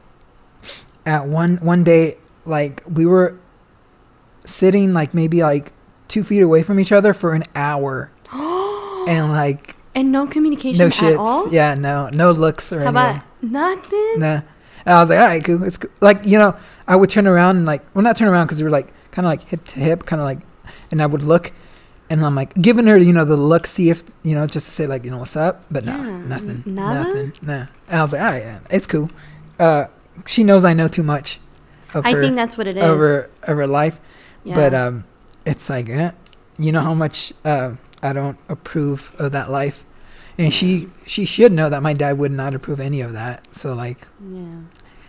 at 1.04 1.26
one 1.26 1.58
one 1.58 1.84
day, 1.84 2.16
like 2.46 2.82
we 2.88 3.04
were 3.04 3.38
sitting 4.44 4.94
like 4.94 5.12
maybe 5.12 5.42
like 5.42 5.72
two 6.08 6.24
feet 6.24 6.42
away 6.42 6.62
from 6.62 6.80
each 6.80 6.92
other 6.92 7.14
for 7.14 7.32
an 7.34 7.44
hour, 7.54 8.10
and 8.32 9.30
like 9.32 9.76
and 9.94 10.10
no 10.12 10.26
communication 10.26 10.78
no 10.78 10.86
at 10.86 10.92
shits, 10.92 11.18
all. 11.18 11.52
yeah, 11.52 11.74
no, 11.74 12.08
no 12.10 12.30
looks 12.32 12.72
or 12.72 12.80
How 12.80 12.88
anything. 12.88 13.16
about 13.16 13.22
nothing? 13.42 14.14
Nah. 14.20 14.40
And 14.86 14.94
I 14.94 15.00
was 15.00 15.10
like, 15.10 15.18
all 15.18 15.26
right, 15.26 15.44
cool. 15.44 15.62
It's 15.64 15.76
cool. 15.76 15.90
like 16.00 16.20
you 16.24 16.38
know, 16.38 16.56
I 16.86 16.96
would 16.96 17.10
turn 17.10 17.26
around 17.26 17.56
and 17.58 17.66
like, 17.66 17.82
well, 17.94 18.02
not 18.02 18.16
turn 18.16 18.28
around 18.28 18.46
because 18.46 18.58
we 18.58 18.64
were 18.64 18.70
like 18.70 18.88
kind 19.10 19.26
of 19.26 19.30
like 19.32 19.48
hip 19.48 19.64
to 19.66 19.80
hip, 19.80 20.06
kind 20.06 20.20
of 20.20 20.26
like, 20.26 20.38
and 20.90 21.02
I 21.02 21.06
would 21.06 21.22
look, 21.22 21.52
and 22.10 22.24
I'm 22.24 22.34
like 22.34 22.54
giving 22.54 22.86
her, 22.86 22.96
you 22.96 23.12
know, 23.12 23.24
the 23.24 23.36
look, 23.36 23.66
see 23.66 23.90
if 23.90 24.04
you 24.22 24.34
know, 24.34 24.46
just 24.46 24.66
to 24.66 24.72
say 24.72 24.86
like, 24.86 25.04
you 25.04 25.10
know, 25.10 25.18
what's 25.18 25.36
up, 25.36 25.64
but 25.70 25.84
no, 25.84 25.96
Yeah, 25.96 26.18
nothing, 26.22 26.62
nada? 26.66 27.04
nothing, 27.08 27.32
nah. 27.42 27.66
And 27.88 27.98
I 27.98 28.02
was 28.02 28.12
like, 28.12 28.22
all 28.22 28.28
right, 28.28 28.42
yeah, 28.42 28.60
it's 28.70 28.86
cool. 28.86 29.10
Uh, 29.58 29.86
she 30.26 30.44
knows 30.44 30.64
I 30.64 30.72
know 30.74 30.88
too 30.88 31.02
much 31.02 31.40
of 31.94 32.06
I 32.06 32.12
her 32.12 32.20
think 32.22 32.36
that's 32.36 32.56
what 32.56 32.66
it 32.66 32.76
is. 32.76 32.82
of 32.82 32.98
her 32.98 33.30
of 33.42 33.56
her 33.56 33.66
life, 33.66 33.98
yeah. 34.44 34.54
but 34.54 34.74
um, 34.74 35.04
it's 35.48 35.70
like, 35.70 35.88
eh, 35.88 36.12
you 36.58 36.72
know 36.72 36.82
how 36.82 36.94
much 36.94 37.32
uh, 37.44 37.72
I 38.02 38.12
don't 38.12 38.38
approve 38.48 39.14
of 39.18 39.32
that 39.32 39.50
life. 39.50 39.84
And 40.36 40.54
she 40.54 40.88
she 41.04 41.24
should 41.24 41.50
know 41.50 41.68
that 41.68 41.82
my 41.82 41.94
dad 41.94 42.18
would 42.18 42.30
not 42.30 42.54
approve 42.54 42.78
any 42.78 43.00
of 43.00 43.12
that. 43.12 43.52
So 43.52 43.74
like 43.74 44.06
yeah. 44.22 44.60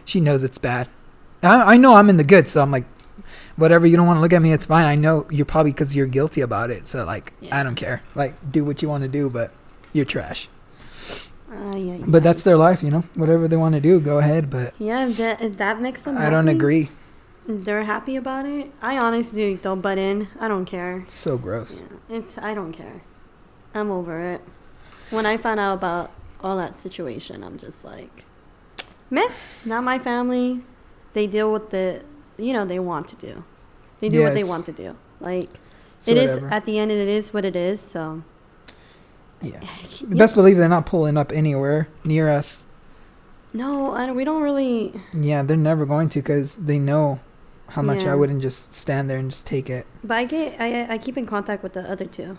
she 0.05 0.19
knows 0.19 0.43
it's 0.43 0.57
bad. 0.57 0.87
I, 1.43 1.73
I 1.73 1.77
know 1.77 1.95
I'm 1.95 2.09
in 2.09 2.17
the 2.17 2.23
good, 2.23 2.49
so 2.49 2.61
I'm 2.61 2.71
like, 2.71 2.85
whatever. 3.55 3.85
You 3.85 3.95
don't 3.95 4.07
want 4.07 4.17
to 4.17 4.21
look 4.21 4.33
at 4.33 4.41
me, 4.41 4.53
it's 4.53 4.65
fine. 4.65 4.87
I 4.87 4.95
know 4.95 5.27
you're 5.29 5.45
probably 5.45 5.71
because 5.71 5.95
you're 5.95 6.07
guilty 6.07 6.41
about 6.41 6.71
it. 6.71 6.87
So 6.87 7.05
like, 7.05 7.33
Yeah. 7.41 7.59
I 7.59 7.63
don't 7.63 7.75
care. 7.75 8.01
Like, 8.15 8.51
do 8.51 8.65
what 8.65 8.81
you 8.81 8.89
want 8.89 9.03
to 9.03 9.09
do, 9.09 9.29
but 9.29 9.51
you're 9.93 10.05
trash. 10.05 10.47
Uh, 11.51 11.75
yeah, 11.75 11.95
yeah. 11.95 12.05
But 12.07 12.23
that's 12.23 12.43
their 12.43 12.57
life, 12.57 12.81
you 12.81 12.89
know. 12.89 13.01
Whatever 13.13 13.47
they 13.47 13.57
want 13.57 13.75
to 13.75 13.81
do, 13.81 13.99
go 13.99 14.17
ahead. 14.17 14.49
But 14.49 14.73
yeah. 14.79 15.07
If 15.07 15.17
that, 15.17 15.41
if 15.41 15.57
that 15.57 15.79
makes 15.79 16.03
them. 16.03 16.17
I 16.17 16.29
don't 16.29 16.47
agree. 16.47 16.89
They're 17.51 17.83
happy 17.83 18.15
about 18.15 18.45
it. 18.45 18.71
I 18.79 18.99
honestly 18.99 19.55
don't 19.55 19.81
butt 19.81 19.97
in. 19.97 20.27
I 20.39 20.47
don't 20.47 20.65
care. 20.65 21.03
So 21.07 21.35
gross. 21.35 21.73
Yeah, 21.81 22.17
it's. 22.17 22.37
I 22.37 22.53
don't 22.53 22.73
care. 22.73 23.01
I'm 23.73 23.89
over 23.89 24.21
it. 24.33 24.41
When 25.09 25.25
I 25.25 25.37
found 25.37 25.59
out 25.59 25.73
about 25.73 26.11
all 26.43 26.55
that 26.57 26.75
situation, 26.75 27.43
I'm 27.43 27.57
just 27.57 27.83
like, 27.83 28.23
meh. 29.09 29.27
Not 29.65 29.83
my 29.83 29.97
family. 29.97 30.61
They 31.13 31.25
deal 31.25 31.51
with 31.51 31.71
the, 31.71 32.03
you 32.37 32.53
know, 32.53 32.65
they 32.65 32.77
want 32.77 33.07
to 33.07 33.15
do. 33.15 33.43
They 33.99 34.09
do 34.09 34.19
Yeah, 34.19 34.25
what 34.25 34.35
they 34.35 34.43
want 34.43 34.67
to 34.67 34.71
do. 34.71 34.95
Like 35.19 35.49
it 36.05 36.17
is 36.17 36.33
whatever. 36.35 36.53
at 36.53 36.65
the 36.65 36.77
end. 36.77 36.91
It 36.91 37.07
is 37.07 37.33
what 37.33 37.45
it 37.45 37.55
is. 37.55 37.81
So. 37.81 38.21
yeah. 39.41 39.59
Yeah. 40.01 40.15
Best 40.15 40.35
believe 40.35 40.55
they're 40.57 40.69
not 40.69 40.85
pulling 40.85 41.17
up 41.17 41.31
anywhere 41.33 41.87
near 42.05 42.29
us. 42.29 42.63
No, 43.53 43.91
I, 43.91 44.11
we 44.11 44.23
don't 44.23 44.43
really. 44.43 44.93
Yeah, 45.13 45.41
they're 45.41 45.57
never 45.57 45.85
going 45.87 46.09
to 46.09 46.19
because 46.19 46.55
they 46.55 46.77
know 46.77 47.19
how 47.69 47.81
much 47.81 48.03
Yeah. 48.03 48.13
I 48.13 48.15
wouldn't 48.15 48.41
just 48.41 48.73
stand 48.73 49.09
there 49.09 49.17
and 49.17 49.29
just 49.31 49.45
take 49.47 49.69
it. 49.69 49.85
But 50.03 50.17
I 50.17 50.25
get. 50.25 50.59
I 50.59 50.93
I 50.93 50.97
keep 50.97 51.17
in 51.17 51.25
contact 51.25 51.63
with 51.63 51.73
the 51.73 51.81
other 51.89 52.05
two. 52.05 52.37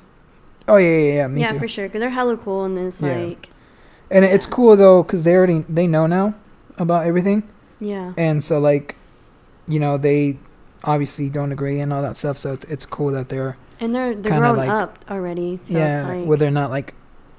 Oh 0.69 0.77
yeah, 0.77 0.89
yeah, 0.99 1.13
yeah. 1.15 1.27
Me 1.29 1.41
yeah, 1.41 1.53
too. 1.53 1.59
for 1.59 1.69
sure. 1.69 1.87
Because 1.89 2.01
they're 2.01 2.11
hella 2.11 2.37
cool, 2.37 2.65
and 2.65 2.77
it's 2.79 3.01
Yeah. 3.03 3.17
like, 3.17 3.51
And 4.11 4.25
it's 4.25 4.47
cool 4.47 4.77
though 4.77 5.03
because 5.03 5.23
they 5.25 5.35
already 5.37 5.65
they 5.69 5.87
know 5.87 6.07
now 6.07 6.35
about 6.79 7.07
everything. 7.07 7.43
yeah, 7.81 8.13
and 8.17 8.43
so 8.45 8.59
like 8.59 8.97
you 9.69 9.79
know 9.81 9.97
they 9.99 10.39
obviously 10.85 11.29
don't 11.31 11.53
agree 11.53 11.79
and 11.81 11.93
all 11.93 12.01
that 12.03 12.17
stuff 12.17 12.39
so 12.39 12.53
it's, 12.55 12.65
it's 12.65 12.87
cool 12.87 13.11
that 13.11 13.29
they're 13.29 13.57
and 13.81 13.95
they're 13.95 14.15
they're 14.15 14.39
grown 14.41 14.57
like- 14.57 14.69
up 14.69 14.99
already. 15.11 15.57
So 15.59 15.77
yeah 15.79 16.07
like, 16.09 16.25
where 16.27 16.39
they're 16.39 16.51
not 16.51 16.71
like 16.71 16.95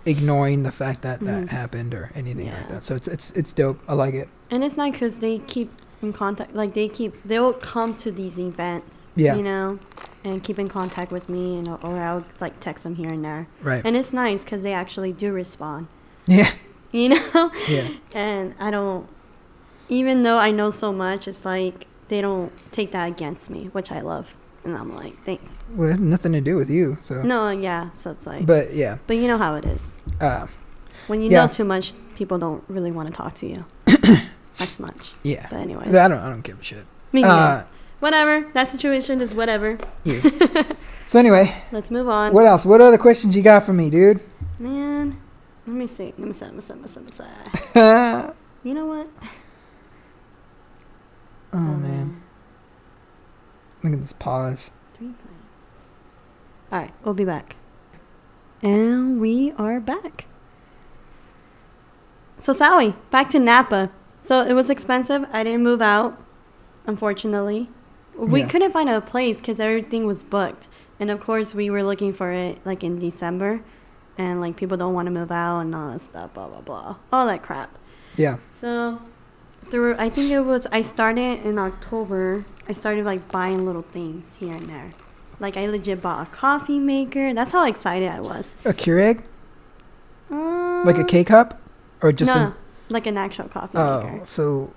ignoring 0.06 0.64
the 0.64 0.72
fact 0.72 1.02
that 1.04 1.20
that 1.22 1.46
Mhm. 1.46 1.50
happened 1.50 1.94
or 1.94 2.12
anything 2.16 2.48
like 2.52 2.70
that 2.70 2.84
so 2.84 2.96
it's 2.96 3.08
it's 3.08 3.30
it's 3.36 3.54
dope 3.54 3.80
i 3.88 3.94
like 3.94 4.16
it 4.16 4.28
and 4.50 4.64
it's 4.64 4.76
nice 4.78 4.94
because 4.94 5.20
they 5.20 5.38
keep 5.40 5.72
in 6.04 6.14
contact. 6.14 6.56
Like 6.56 6.74
they 6.74 6.88
keep, 6.88 7.22
they'll 7.24 7.54
come 7.54 7.96
to 7.98 8.12
these 8.12 8.40
events. 8.40 9.10
Yeah. 9.16 9.36
you 9.36 9.44
know, 9.44 9.80
and 10.24 10.44
keep 10.44 10.58
in 10.60 10.70
contact 10.70 11.12
with 11.12 11.28
me, 11.30 11.58
and 11.58 11.68
or 11.68 11.98
I'll 11.98 12.26
like 12.40 12.60
text 12.60 12.84
them 12.84 12.96
here 12.96 13.10
and 13.10 13.24
there. 13.26 13.48
right 13.62 13.82
And 13.86 13.96
it's 13.98 14.14
nice 14.14 14.44
because 14.44 14.64
they 14.64 14.74
actually 14.74 15.14
do 15.14 15.32
respond. 15.32 15.88
yeah 16.28 16.52
You 16.92 17.10
know, 17.10 17.52
yeah 17.70 17.90
and 18.14 18.54
I 18.60 18.70
don't. 18.72 19.08
Even 19.90 20.24
though 20.24 20.38
I 20.38 20.52
know 20.52 20.70
so 20.72 20.92
much, 20.92 21.28
it's 21.28 21.46
like 21.46 21.88
they 22.10 22.20
don't 22.22 22.52
take 22.72 22.92
that 22.92 23.06
against 23.08 23.50
me, 23.50 23.70
which 23.72 23.92
I 23.92 24.02
love. 24.02 24.36
And 24.64 24.76
I'm 24.78 24.94
like, 24.96 25.14
thanks. 25.26 25.64
well 25.74 25.88
it 25.88 25.92
has 25.92 26.00
nothing 26.00 26.34
to 26.34 26.42
do 26.42 26.56
with 26.56 26.70
you 26.70 26.98
so 27.02 27.24
No, 27.24 27.50
yeah. 27.50 27.90
So 27.92 28.12
it's 28.12 28.28
like, 28.28 28.46
but, 28.46 28.74
yeah. 28.76 28.98
but 29.08 29.18
you 29.18 29.28
know 29.28 29.38
how 29.40 29.56
it 29.56 29.66
is. 29.66 29.96
uh 30.20 30.46
When 31.08 31.22
you 31.22 31.32
Yeah. 31.32 31.46
know 31.46 31.52
too 31.52 31.64
much, 31.64 31.94
people 32.16 32.38
don't 32.38 32.64
really 32.68 32.92
want 32.92 33.08
to 33.10 33.14
talk 33.14 33.34
to 33.36 33.48
you 33.48 33.66
as 34.62 34.80
much. 34.80 35.14
yeah 35.24 35.48
But 35.50 35.60
anyway, 35.60 35.88
i 35.88 36.08
don't 36.08 36.20
i 36.20 36.30
don't 36.30 36.42
give 36.42 36.60
a 36.60 36.64
shit 36.64 36.86
me 37.12 37.24
uh 37.24 37.28
neither. 37.28 37.68
whatever. 38.00 38.50
That 38.54 38.68
situation 38.68 39.22
is 39.22 39.34
whatever. 39.36 39.78
yeah 40.04 40.22
so 41.08 41.20
anyway 41.20 41.54
Let's 41.72 41.92
move 41.92 42.08
on. 42.08 42.34
what 42.34 42.46
else 42.46 42.66
what 42.66 42.82
other 42.82 42.98
questions 42.98 43.36
you 43.36 43.42
got 43.44 43.64
for 43.66 43.74
me 43.74 43.90
dude 43.90 44.22
Man, 44.60 45.20
let 45.66 45.76
me 45.76 45.88
see. 45.88 46.14
Let 46.18 46.28
me 46.28 46.34
see. 46.34 46.46
Let 46.46 46.54
me 46.54 46.62
see. 46.62 46.74
Let 46.74 46.82
me 46.82 46.88
see. 46.88 47.00
Let 47.00 47.10
me 47.10 48.28
see. 48.28 48.34
You 48.64 48.76
know 48.76 48.86
what? 48.86 49.08
Oh 51.54 51.58
man 51.58 52.22
look 53.84 53.94
at 53.94 54.00
this 54.00 54.14
pause 54.14 54.72
Three 54.96 55.14
All 56.72 56.80
right, 56.80 56.92
we'll 57.04 57.16
be 57.16 57.26
back. 57.26 57.56
And 58.62 59.20
we 59.20 59.52
are 59.58 59.80
back. 59.80 60.28
So, 62.40 62.54
Sally, 62.54 62.96
back 63.10 63.30
to 63.32 63.40
Napa. 63.40 63.90
So 64.24 64.42
it 64.42 64.54
was 64.54 64.70
expensive. 64.70 65.26
I 65.34 65.44
didn't 65.44 65.64
move 65.64 65.82
out, 65.82 66.18
unfortunately. 66.86 67.70
We 68.16 68.42
Yeah. 68.42 68.48
couldn't 68.48 68.72
find 68.72 68.90
a 68.90 69.02
place 69.02 69.40
because 69.40 69.60
everything 69.60 70.06
was 70.06 70.22
booked, 70.24 70.68
and 71.00 71.10
of 71.10 71.20
course 71.20 71.56
we 71.56 71.70
were 71.70 71.84
looking 71.84 72.14
for 72.14 72.32
it 72.32 72.60
like 72.66 72.84
in 72.84 73.00
December, 73.00 73.62
and 74.18 74.42
like 74.42 74.56
people 74.58 74.78
don't 74.78 74.94
want 74.94 75.08
to 75.08 75.12
move 75.12 75.32
out 75.32 75.60
and 75.62 75.74
all 75.74 75.90
that 75.92 76.02
stuff, 76.02 76.34
blah 76.34 76.48
blah 76.48 76.62
blah, 76.62 76.96
all 77.12 77.26
that 77.26 77.42
crap. 77.42 77.78
Yeah. 78.18 78.38
So, 78.52 79.02
through 79.70 79.96
I 79.98 80.10
think 80.10 80.30
it 80.32 80.42
was 80.42 80.68
I 80.72 80.82
started 80.82 81.44
in 81.46 81.58
October. 81.58 82.46
I 82.70 82.74
started 82.74 83.06
like 83.06 83.30
buying 83.32 83.66
little 83.66 83.86
things 83.92 84.36
here 84.36 84.54
and 84.54 84.66
there. 84.68 84.92
Like 85.40 85.58
I 85.58 85.66
legit 85.66 86.02
bought 86.02 86.28
a 86.28 86.30
coffee 86.32 86.80
maker. 86.80 87.34
That's 87.34 87.52
how 87.54 87.66
excited 87.66 88.12
I 88.12 88.20
was. 88.20 88.54
A 88.66 88.74
Keurig, 88.74 89.24
Um, 90.30 90.84
like 90.86 90.98
a 90.98 91.04
K 91.04 91.24
cup, 91.24 91.60
or 92.02 92.12
just 92.12 92.34
no, 92.36 92.42
a 92.42 92.56
like 92.92 93.08
an 93.08 93.18
actual 93.18 93.48
coffee 93.48 93.78
oh, 93.78 94.04
maker. 94.04 94.26
so 94.26 94.74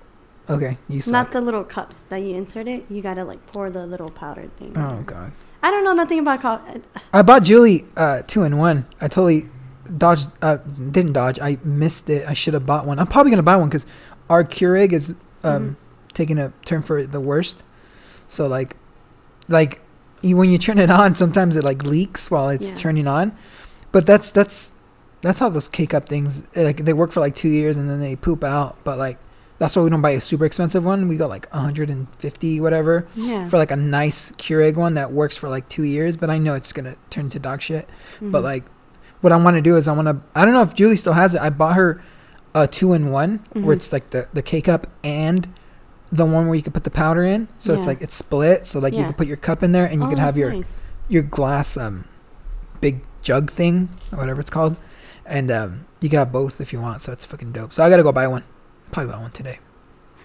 okay, 0.49 0.79
you 0.89 1.01
suck. 1.01 1.13
Not 1.13 1.33
the 1.33 1.41
little 1.41 1.65
cups 1.65 2.03
that 2.09 2.19
you 2.19 2.35
insert 2.35 2.69
it. 2.69 2.85
You 2.89 3.03
gotta 3.03 3.25
like 3.25 3.45
pour 3.47 3.71
the 3.71 3.87
little 3.87 4.09
powdered 4.11 4.57
thing. 4.57 4.77
oh 4.77 5.03
god. 5.03 5.33
I 5.63 5.71
don't 5.71 5.83
know 5.85 5.95
nothing 5.95 6.19
about 6.19 6.43
coffee. 6.43 6.83
I 7.13 7.23
bought 7.23 7.43
Julie 7.43 7.87
uh, 7.97 8.23
two 8.27 8.43
in 8.43 8.59
one. 8.59 8.87
I 9.01 9.09
totally 9.09 9.49
dodged, 9.97 10.29
uh, 10.43 10.59
didn't 10.91 11.15
dodge. 11.15 11.39
I 11.41 11.57
missed 11.65 12.11
it. 12.11 12.29
I 12.29 12.35
should 12.35 12.53
have 12.55 12.67
bought 12.67 12.87
one. 12.87 12.99
I'm 12.99 13.07
probably 13.07 13.31
gonna 13.31 13.43
buy 13.43 13.57
one 13.57 13.69
because 13.71 13.87
our 14.29 14.45
Keurig 14.45 14.93
is 14.93 15.11
um, 15.11 15.17
Mhm. 15.45 15.77
taking 16.13 16.39
a 16.39 16.53
turn 16.67 16.83
for 16.83 17.07
the 17.07 17.21
worst. 17.21 17.63
So 18.29 18.47
like, 18.47 18.77
like 19.49 19.81
you, 20.21 20.37
when 20.37 20.51
you 20.51 20.59
turn 20.59 20.79
it 20.79 20.91
on, 20.91 21.15
sometimes 21.15 21.57
it 21.57 21.65
like 21.65 21.83
leaks 21.83 22.31
while 22.31 22.51
it's 22.51 22.71
Yeah. 22.71 22.77
turning 22.77 23.07
on. 23.07 23.33
But 23.91 24.05
that's 24.05 24.31
that's 24.31 24.73
that's 25.25 25.41
how 25.41 25.49
those 25.49 25.69
K 25.69 25.87
cup 25.87 26.09
things 26.09 26.45
like 26.55 26.85
they 26.85 26.93
work 26.93 27.11
for 27.13 27.21
like 27.21 27.35
two 27.35 27.49
years 27.49 27.77
and 27.77 27.89
then 27.91 27.99
they 28.01 28.15
poop 28.17 28.45
out. 28.45 28.77
But 28.85 28.99
like 28.99 29.19
that's 29.59 29.75
why 29.77 29.83
we 29.83 29.91
don't 29.91 30.03
buy 30.03 30.11
a 30.11 30.21
super 30.21 30.45
expensive 30.45 30.85
one. 30.85 31.09
We 31.09 31.17
got 31.17 31.29
like 31.31 31.47
150 31.53 32.61
whatever 32.61 33.07
Yeah. 33.15 33.49
for 33.49 33.57
like 33.59 33.71
a 33.71 33.77
nice 33.77 34.33
Keurig 34.33 34.75
one 34.77 34.95
that 34.95 35.13
works 35.13 35.37
for 35.37 35.49
like 35.49 35.69
two 35.69 35.85
years, 35.85 36.17
but 36.17 36.29
I 36.31 36.39
know 36.39 36.55
it's 36.55 36.73
gonna 36.73 36.97
turn 37.11 37.29
to 37.31 37.39
dog 37.39 37.63
shit. 37.63 37.89
But 38.21 38.41
Mhm. 38.41 38.45
like, 38.45 38.65
what 39.21 39.33
I 39.33 39.37
want 39.37 39.57
to 39.57 39.63
do 39.63 39.77
is 39.77 39.89
I 39.89 39.93
want 39.93 40.09
to. 40.09 40.19
I 40.35 40.45
don't 40.45 40.55
know 40.55 40.63
if 40.63 40.75
Julie 40.75 40.97
still 40.97 41.15
has 41.15 41.35
it. 41.35 41.41
I 41.41 41.51
bought 41.51 41.77
her 41.77 42.01
a 42.55 42.67
two 42.67 42.93
in 42.93 43.11
one 43.11 43.41
Mhm. 43.55 43.65
where 43.65 43.73
it's 43.75 43.93
like 43.93 44.11
the 44.11 44.29
the 44.35 44.43
K 44.43 44.61
cup 44.61 44.87
and 45.03 45.49
the 46.13 46.25
one 46.27 46.47
where 46.47 46.55
you 46.55 46.63
can 46.63 46.73
put 46.73 46.85
the 46.85 46.91
powder 46.91 47.23
in. 47.25 47.49
So 47.59 47.75
it's 47.75 47.87
like 47.87 48.03
it's 48.03 48.15
split. 48.15 48.67
So 48.67 48.79
like 48.79 48.93
you 48.93 49.01
Yeah. 49.01 49.07
can 49.07 49.15
put 49.15 49.27
your 49.27 49.37
cup 49.39 49.63
in 49.63 49.73
there 49.73 49.87
and 49.87 50.01
you 50.01 50.07
Oh, 50.07 50.11
can 50.11 50.19
have 50.19 50.37
your 50.37 50.53
nice. 50.53 50.85
your 51.09 51.23
glass 51.23 51.77
um 51.77 52.05
big 52.81 53.01
jug 53.23 53.51
thing 53.51 53.89
or 54.13 54.19
whatever 54.19 54.41
it's 54.41 54.51
called, 54.51 54.77
and 55.27 55.51
um 55.51 55.87
you 56.01 56.09
can 56.09 56.19
have 56.19 56.33
both 56.33 56.61
if 56.61 56.73
you 56.73 56.81
want. 56.81 57.01
So 57.01 57.13
it's 57.13 57.25
fucking 57.25 57.53
dope. 57.53 57.73
So 57.73 57.83
I 57.85 57.91
gotta 57.91 58.03
go 58.03 58.13
buy 58.13 58.27
one. 58.27 58.45
Probably 58.93 59.13
buy 59.13 59.19
one 59.21 59.31
today. 59.31 59.59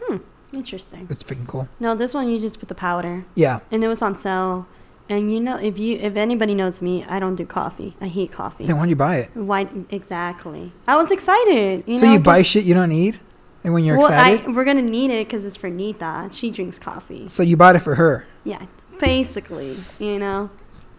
Hmm. 0.01 0.17
Interesting. 0.53 1.07
It's 1.09 1.23
freaking 1.23 1.47
cool. 1.47 1.67
No, 1.79 1.95
this 1.95 2.13
one 2.13 2.27
you 2.29 2.39
just 2.39 2.59
put 2.59 2.69
the 2.69 2.75
powder, 2.75 3.25
Yeah. 3.35 3.59
and 3.71 3.83
it 3.83 3.87
was 3.87 4.01
on 4.01 4.17
sale. 4.17 4.67
And 5.07 5.33
you 5.33 5.39
know, 5.39 5.57
if 5.57 5.79
you 5.79 5.97
if 5.97 6.15
anybody 6.15 6.53
knows 6.53 6.81
me, 6.81 7.03
I 7.05 7.19
don't 7.19 7.35
do 7.35 7.45
coffee. 7.45 7.95
I 8.01 8.07
hate 8.07 8.31
coffee. 8.31 8.65
Then 8.65 8.77
why'd 8.77 8.89
you 8.89 8.95
buy 8.95 9.17
it? 9.17 9.35
Why 9.35 9.67
exactly? 9.89 10.71
I 10.87 10.95
was 10.97 11.11
excited. 11.11 11.83
You 11.87 11.97
so 11.97 12.05
know, 12.05 12.13
you 12.13 12.19
buy 12.19 12.41
shit 12.43 12.63
you 12.65 12.73
don't 12.75 12.89
need, 12.89 13.19
and 13.63 13.73
when 13.73 13.83
you're 13.85 13.97
well, 13.97 14.07
excited, 14.07 14.47
I, 14.47 14.51
we're 14.51 14.65
gonna 14.65 14.81
need 14.83 15.11
it 15.11 15.27
because 15.27 15.45
it's 15.45 15.55
for 15.55 15.69
Nita. 15.69 16.29
She 16.31 16.51
drinks 16.51 16.77
coffee. 16.77 17.27
so 17.27 17.41
you 17.43 17.57
bought 17.57 17.75
it 17.75 17.79
for 17.79 17.95
her. 17.95 18.25
Yeah, 18.43 18.65
basically, 18.99 19.75
you 19.99 20.19
know. 20.19 20.49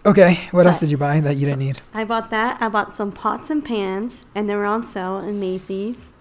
Okay. 0.06 0.38
What 0.50 0.62
So- 0.64 0.70
else 0.70 0.80
did 0.80 0.90
you 0.90 0.96
buy 0.96 1.20
that 1.20 1.36
you 1.36 1.46
so- 1.46 1.50
didn't 1.52 1.58
need? 1.60 1.80
I 1.94 2.04
bought 2.04 2.30
that. 2.30 2.60
I 2.60 2.68
bought 2.68 2.94
some 2.94 3.12
pots 3.12 3.50
and 3.50 3.64
pans, 3.64 4.24
and 4.34 4.48
they 4.48 4.54
were 4.56 4.64
on 4.64 4.84
sale 4.84 5.18
in 5.18 5.38
Macy's. 5.40 6.14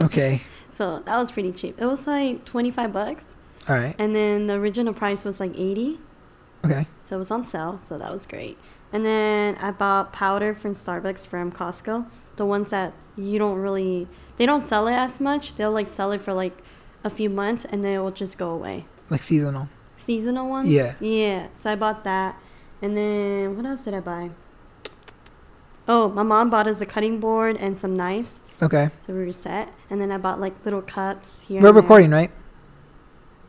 Okay. 0.01 0.41
So 0.69 1.01
that 1.05 1.17
was 1.17 1.31
pretty 1.31 1.51
cheap. 1.53 1.75
It 1.81 1.85
was 1.85 2.05
like 2.05 2.45
twenty 2.45 2.69
five 2.71 2.93
bucks, 2.93 3.35
All 3.67 3.75
right. 3.75 3.95
and 3.97 4.13
then 4.13 4.45
the 4.47 4.53
original 4.53 4.93
price 4.93 5.25
was 5.25 5.39
like 5.39 5.57
eighty. 5.57 5.99
Okay. 6.63 6.85
So 7.05 7.15
it 7.15 7.19
was 7.19 7.31
on 7.31 7.45
sale, 7.45 7.79
so 7.83 7.97
that 7.97 8.11
was 8.13 8.27
great. 8.27 8.57
And 8.93 9.03
then 9.05 9.55
I 9.55 9.71
bought 9.71 10.13
powder 10.13 10.53
from 10.53 10.73
Starbucks 10.73 11.27
from 11.27 11.51
Costco. 11.51 12.05
The 12.35 12.45
ones 12.45 12.69
that 12.69 12.93
you 13.17 13.39
don't 13.39 13.57
really, 13.57 14.07
they 14.37 14.45
don't 14.45 14.61
sell 14.61 14.87
it 14.87 14.93
as 14.93 15.19
much. 15.19 15.55
They'll 15.55 15.71
like 15.71 15.87
sell 15.87 16.11
it 16.11 16.21
for 16.21 16.33
like 16.33 16.57
a 17.03 17.09
few 17.09 17.29
months 17.29 17.65
and 17.65 17.83
then 17.83 17.95
it 17.95 17.99
will 17.99 18.11
just 18.11 18.37
go 18.37 18.51
away. 18.51 18.85
Like 19.09 19.23
seasonal. 19.23 19.67
Seasonal 19.95 20.47
ones? 20.47 20.69
Yeah. 20.69 20.93
Yeah. 20.99 21.47
So 21.55 21.71
I 21.71 21.75
bought 21.75 22.03
that. 22.03 22.37
And 22.81 22.95
then 22.95 23.55
what 23.57 23.65
else 23.65 23.85
did 23.85 23.93
I 23.93 23.99
buy? 23.99 24.29
Oh, 25.87 26.09
my 26.09 26.23
mom 26.23 26.49
bought 26.49 26.67
us 26.67 26.81
a 26.81 26.85
cutting 26.85 27.19
board 27.19 27.55
and 27.57 27.77
some 27.77 27.95
knives. 27.95 28.41
Okay. 28.61 28.89
So 28.99 29.13
we 29.13 29.25
were 29.25 29.31
set. 29.31 29.69
And 29.89 30.01
then 30.01 30.11
I 30.11 30.17
bought 30.17 30.39
like 30.39 30.53
little 30.65 30.81
cups 30.81 31.41
here. 31.41 31.61
We're 31.61 31.71
recording, 31.71 32.11
right? 32.11 32.29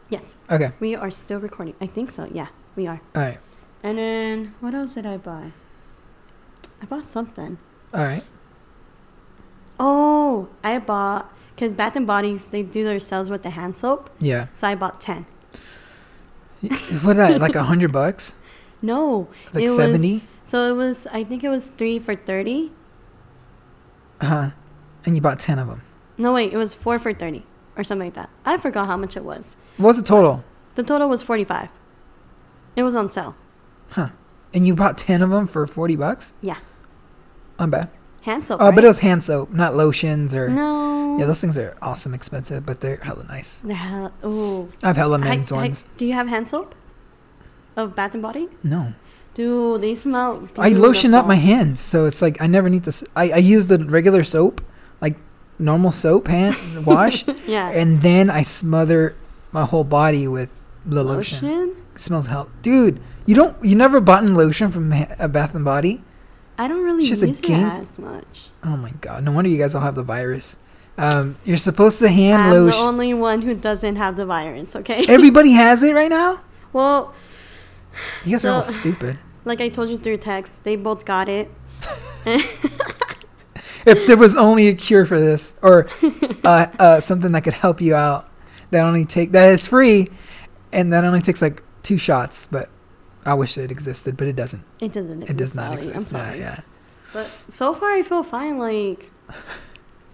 Yes. 0.08 0.36
Okay. 0.50 0.72
We 0.80 0.94
are 0.94 1.10
still 1.10 1.40
recording. 1.40 1.74
I 1.80 1.86
think 1.86 2.10
so. 2.10 2.28
Yeah, 2.32 2.46
we 2.76 2.86
are. 2.86 3.00
All 3.14 3.22
right. 3.22 3.38
And 3.82 3.98
then 3.98 4.54
what 4.60 4.74
else 4.74 4.94
did 4.94 5.04
I 5.04 5.16
buy? 5.16 5.52
I 6.80 6.86
bought 6.86 7.04
something. 7.06 7.58
All 7.92 8.04
right. 8.04 8.22
Oh, 9.80 10.48
I 10.64 10.78
bought 10.78 11.32
because 11.54 11.72
Bath 11.74 11.96
and 11.96 12.06
Bodies 12.06 12.48
they 12.50 12.62
do 12.62 12.84
their 12.84 13.00
sales 13.00 13.30
with 13.30 13.42
the 13.42 13.50
hand 13.50 13.76
soap, 13.76 14.10
Yeah. 14.20 14.46
so 14.52 14.68
I 14.68 14.74
bought 14.74 15.00
ten. 15.00 15.26
what 17.02 17.16
that? 17.16 17.40
Like 17.40 17.54
a 17.54 17.64
hundred 17.64 17.92
bucks? 17.92 18.34
No, 18.82 19.28
Like 19.52 19.64
It 19.64 19.70
was- 19.70 20.20
so 20.44 20.70
it 20.70 20.76
was. 20.76 21.06
I 21.08 21.24
think 21.24 21.42
it 21.44 21.48
was 21.48 21.68
three 21.68 21.98
for 21.98 22.14
thirty. 22.14 22.72
Uh 24.20 24.26
huh. 24.26 24.50
And 25.04 25.14
you 25.14 25.20
bought 25.20 25.38
ten 25.38 25.58
of 25.58 25.66
them. 25.68 25.82
No, 26.16 26.32
wait, 26.32 26.52
it 26.52 26.56
was 26.56 26.74
four 26.74 26.98
for 26.98 27.12
thirty 27.12 27.44
or 27.76 27.84
something 27.84 28.06
like 28.06 28.14
that. 28.14 28.30
I 28.44 28.56
forgot 28.58 28.86
how 28.86 28.96
much 28.96 29.16
it 29.16 29.24
was. 29.24 29.56
What 29.76 29.88
was 29.88 29.96
the 29.96 30.02
total? 30.02 30.44
The 30.74 30.82
total 30.82 31.08
was 31.08 31.22
forty-five. 31.22 31.68
It 32.76 32.82
was 32.82 32.94
on 32.94 33.10
sale. 33.10 33.34
Huh. 33.90 34.10
And 34.54 34.66
you 34.66 34.74
bought 34.74 34.96
ten 34.98 35.22
of 35.22 35.30
them 35.30 35.46
for 35.46 35.66
forty 35.66 35.96
bucks? 35.96 36.32
Yeah, 36.40 36.58
I'm 37.58 37.70
bad. 37.70 37.90
hand 38.22 38.44
soap. 38.44 38.60
Oh, 38.60 38.66
right? 38.66 38.74
but 38.74 38.84
it 38.84 38.88
was 38.88 39.00
hand 39.00 39.22
soap, 39.24 39.50
not 39.50 39.76
lotions 39.76 40.34
or. 40.34 40.48
no. 40.48 40.86
Yeah, 41.18 41.24
those 41.26 41.40
things 41.40 41.58
are 41.58 41.76
awesome 41.82 42.14
expensive, 42.14 42.64
but 42.64 42.80
they're 42.80 42.98
hella 42.98 43.24
nice. 43.24 43.60
They're 43.64 43.74
hell- 43.74 44.12
oh, 44.22 44.68
I 44.84 44.88
have 44.88 44.96
hella 44.96 45.16
I- 45.18 45.24
men's 45.24 45.50
I- 45.50 45.56
ones. 45.56 45.84
do 45.96 46.06
you 46.06 46.12
have 46.12 46.28
hand 46.28 46.48
soap? 46.48 46.76
Of 47.78 47.94
Bath 47.94 48.12
and 48.14 48.22
Body? 48.22 48.48
No. 48.62 48.92
Dude, 49.34 49.80
they 49.82 49.94
smell. 49.94 50.48
I 50.58 50.70
lotion 50.70 51.14
up 51.14 51.26
my 51.26 51.36
hands, 51.36 51.78
so 51.78 52.06
it's 52.06 52.20
like 52.20 52.42
I 52.42 52.48
never 52.48 52.68
need 52.68 52.82
this. 52.82 53.04
I, 53.14 53.30
I 53.30 53.36
use 53.36 53.68
the 53.68 53.78
regular 53.78 54.24
soap, 54.24 54.60
like 55.00 55.14
normal 55.60 55.92
soap 55.92 56.26
hand 56.26 56.56
wash, 56.86 57.24
Yeah. 57.46 57.70
and 57.70 58.02
then 58.02 58.30
I 58.30 58.42
smother 58.42 59.14
my 59.52 59.64
whole 59.64 59.84
body 59.84 60.26
with 60.26 60.52
the 60.84 61.04
lotion. 61.04 61.46
lotion? 61.46 61.76
Smells 61.94 62.26
hell, 62.26 62.50
dude. 62.62 63.00
You 63.26 63.36
don't. 63.36 63.56
You 63.64 63.76
never 63.76 64.00
bought 64.00 64.24
in 64.24 64.34
lotion 64.34 64.72
from 64.72 64.92
a 64.92 65.28
Bath 65.28 65.54
and 65.54 65.64
Body? 65.64 66.02
I 66.58 66.66
don't 66.66 66.82
really 66.82 67.04
It's 67.04 67.20
just 67.20 67.22
a 67.22 67.28
use 67.28 67.38
it 67.40 67.50
as 67.52 67.98
much. 68.00 68.48
Oh 68.64 68.76
my 68.76 68.90
god! 69.00 69.22
No 69.22 69.30
wonder 69.30 69.48
you 69.50 69.58
guys 69.58 69.76
all 69.76 69.82
have 69.82 69.94
the 69.94 70.02
virus. 70.02 70.56
Um, 70.96 71.36
you're 71.44 71.56
supposed 71.58 72.00
to 72.00 72.08
hand 72.08 72.50
lotion. 72.52 72.80
I'm 72.80 72.84
the 72.86 72.88
only 73.04 73.14
one 73.14 73.42
who 73.42 73.54
doesn't 73.54 73.94
have 73.94 74.16
the 74.16 74.26
virus. 74.26 74.74
Okay. 74.74 75.04
Everybody 75.08 75.52
has 75.64 75.84
it 75.84 75.94
right 75.94 76.10
now. 76.10 76.40
well, 76.72 77.14
You 78.24 78.32
guys 78.32 78.44
are 78.44 78.52
all 78.52 78.62
stupid. 78.62 79.18
like 79.44 79.60
I 79.60 79.68
told 79.68 79.88
you 79.88 79.98
through 79.98 80.18
text, 80.18 80.64
they 80.64 80.76
both 80.76 81.04
got 81.04 81.28
it. 81.28 81.50
If 83.86 84.06
there 84.06 84.16
was 84.16 84.36
only 84.36 84.68
a 84.68 84.74
cure 84.74 85.06
for 85.06 85.18
this, 85.18 85.54
or 85.62 85.88
uh, 86.44 86.66
uh, 86.78 87.00
something 87.00 87.32
that 87.32 87.42
could 87.44 87.54
help 87.54 87.80
you 87.80 87.94
out, 87.94 88.28
that 88.70 88.84
only 88.84 89.04
take 89.04 89.32
that 89.32 89.48
is 89.50 89.66
free, 89.66 90.08
and 90.72 90.92
that 90.92 91.04
only 91.04 91.22
takes 91.22 91.40
like 91.40 91.62
two 91.82 91.96
shots. 91.96 92.48
But 92.50 92.68
I 93.24 93.34
wish 93.34 93.56
it 93.56 93.70
existed, 93.70 94.16
but 94.16 94.26
it 94.26 94.36
doesn't. 94.36 94.64
It 94.80 94.92
doesn't 94.92 95.22
exist. 95.22 95.30
It 95.30 95.38
does 95.38 95.54
not 95.54 95.74
exist. 95.74 95.96
I'm 95.96 96.02
sorry. 96.02 96.38
yeah. 96.38 96.60
But 97.12 97.26
so 97.48 97.72
far, 97.72 97.92
I 97.92 98.02
feel 98.02 98.22
fine. 98.22 98.58
Like, 98.58 99.10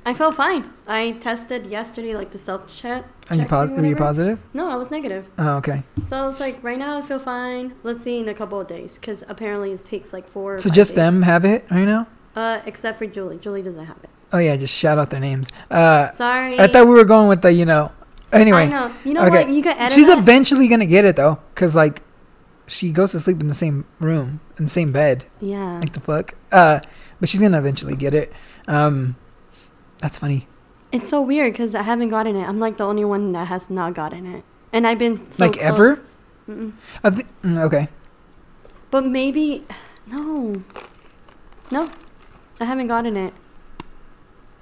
I 0.06 0.12
feel 0.12 0.32
fine. 0.32 0.70
I 0.86 1.12
tested 1.12 1.66
yesterday, 1.66 2.14
like 2.14 2.31
the 2.31 2.39
self 2.39 2.66
check. 2.66 3.05
Are 3.31 3.36
you 3.36 3.43
check 3.43 3.51
pos- 3.51 3.70
Were 3.70 3.86
you 3.86 3.97
positive? 3.97 4.39
No, 4.52 4.68
I 4.68 4.76
was 4.76 4.90
negative. 4.90 5.26
Oh, 5.39 5.56
okay. 5.56 5.82
So 6.02 6.28
it's 6.28 6.40
like 6.40 6.62
right 6.62 6.78
now 6.78 6.98
I 6.98 7.02
feel 7.02 7.18
fine. 7.18 7.74
Let's 7.82 8.05
see 8.05 8.18
in 8.18 8.28
a 8.28 8.35
couple 8.35 8.60
of 8.60 8.66
days, 8.66 8.97
because 8.97 9.24
apparently 9.28 9.72
it 9.72 9.82
takes 9.85 10.12
like 10.12 10.28
four. 10.28 10.59
So 10.59 10.68
just 10.68 10.90
days. 10.90 10.97
them 10.97 11.22
have 11.22 11.44
it 11.44 11.64
right 11.70 11.86
now? 11.86 12.06
Uh, 12.36 12.60
except 12.66 12.98
for 12.98 13.06
Julie. 13.06 13.39
Julie 13.39 13.62
doesn't 13.62 13.86
have 13.86 13.97
it. 14.02 14.10
Oh 14.32 14.39
yeah, 14.39 14.56
just 14.56 14.74
shout 14.74 14.98
out 14.98 15.10
their 15.10 15.20
names. 15.20 15.51
Uh, 15.70 16.10
Sorry. 16.10 16.59
I 16.59 16.66
thought 16.66 16.86
we 16.86 16.94
were 16.94 17.05
going 17.05 17.28
with 17.28 17.43
the 17.43 17.52
you 17.52 17.64
know. 17.64 17.93
Anyway, 18.32 18.64
I 18.64 18.68
know. 18.68 18.93
You 19.05 19.14
know 19.14 19.22
okay. 19.22 19.44
what? 19.44 19.48
You 19.48 19.62
can 19.62 19.78
edit. 19.78 19.93
she's 19.94 20.09
that. 20.09 20.18
eventually 20.18 20.68
gonna 20.68 20.86
get 20.86 21.05
it 21.05 21.16
though, 21.16 21.39
cause 21.55 21.74
like 21.74 22.02
she 22.66 22.90
goes 22.90 23.12
to 23.12 23.20
sleep 23.20 23.40
in 23.40 23.48
the 23.48 23.55
same 23.55 23.86
room 24.01 24.40
in 24.59 24.64
the 24.64 24.70
same 24.70 24.93
bed. 24.93 25.24
Yeah. 25.40 25.78
Like 25.78 25.93
the 25.93 26.01
fuck. 26.01 26.35
Uh, 26.51 26.81
but 27.20 27.28
she's 27.28 27.40
gonna 27.40 27.59
eventually 27.59 27.97
get 27.97 28.12
it. 28.12 28.32
Um, 28.66 29.16
that's 29.98 30.18
funny. 30.18 30.46
It's 30.92 31.08
so 31.10 31.20
weird 31.20 31.52
because 31.52 31.74
I 31.74 31.82
haven't 31.82 32.08
gotten 32.10 32.36
it. 32.36 32.46
I'm 32.48 32.58
like 32.58 32.76
the 32.76 32.84
only 32.84 33.04
one 33.04 33.32
that 33.32 33.48
has 33.48 33.68
not 33.70 33.94
gotten 33.94 34.26
it, 34.26 34.44
and 34.72 34.86
I've 34.86 34.98
been 34.98 35.30
so 35.32 35.44
like 35.44 35.54
close. 35.54 35.64
ever. 35.64 36.02
Mm-mm. 36.48 36.72
I 37.02 37.10
think. 37.10 37.28
Mm, 37.42 37.58
okay. 37.64 37.88
But 38.90 39.06
maybe 39.06 39.64
no, 40.06 40.62
no, 41.70 41.90
I 42.60 42.64
haven't 42.64 42.86
gotten 42.88 43.16
it. 43.16 43.34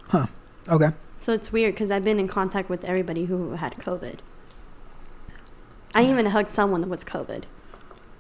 Huh. 0.09 0.27
Okay. 0.69 0.91
So 1.19 1.33
it's 1.33 1.53
weird 1.53 1.75
because 1.75 1.91
I've 1.91 2.05
been 2.05 2.19
in 2.19 2.29
contact 2.29 2.69
with 2.71 2.85
everybody 2.85 3.27
who 3.27 3.53
had 3.53 3.75
COVID. 3.75 4.19
I 5.95 6.03
even 6.05 6.27
hugged 6.27 6.49
someone 6.51 6.89
with 6.89 7.05
COVID. 7.07 7.45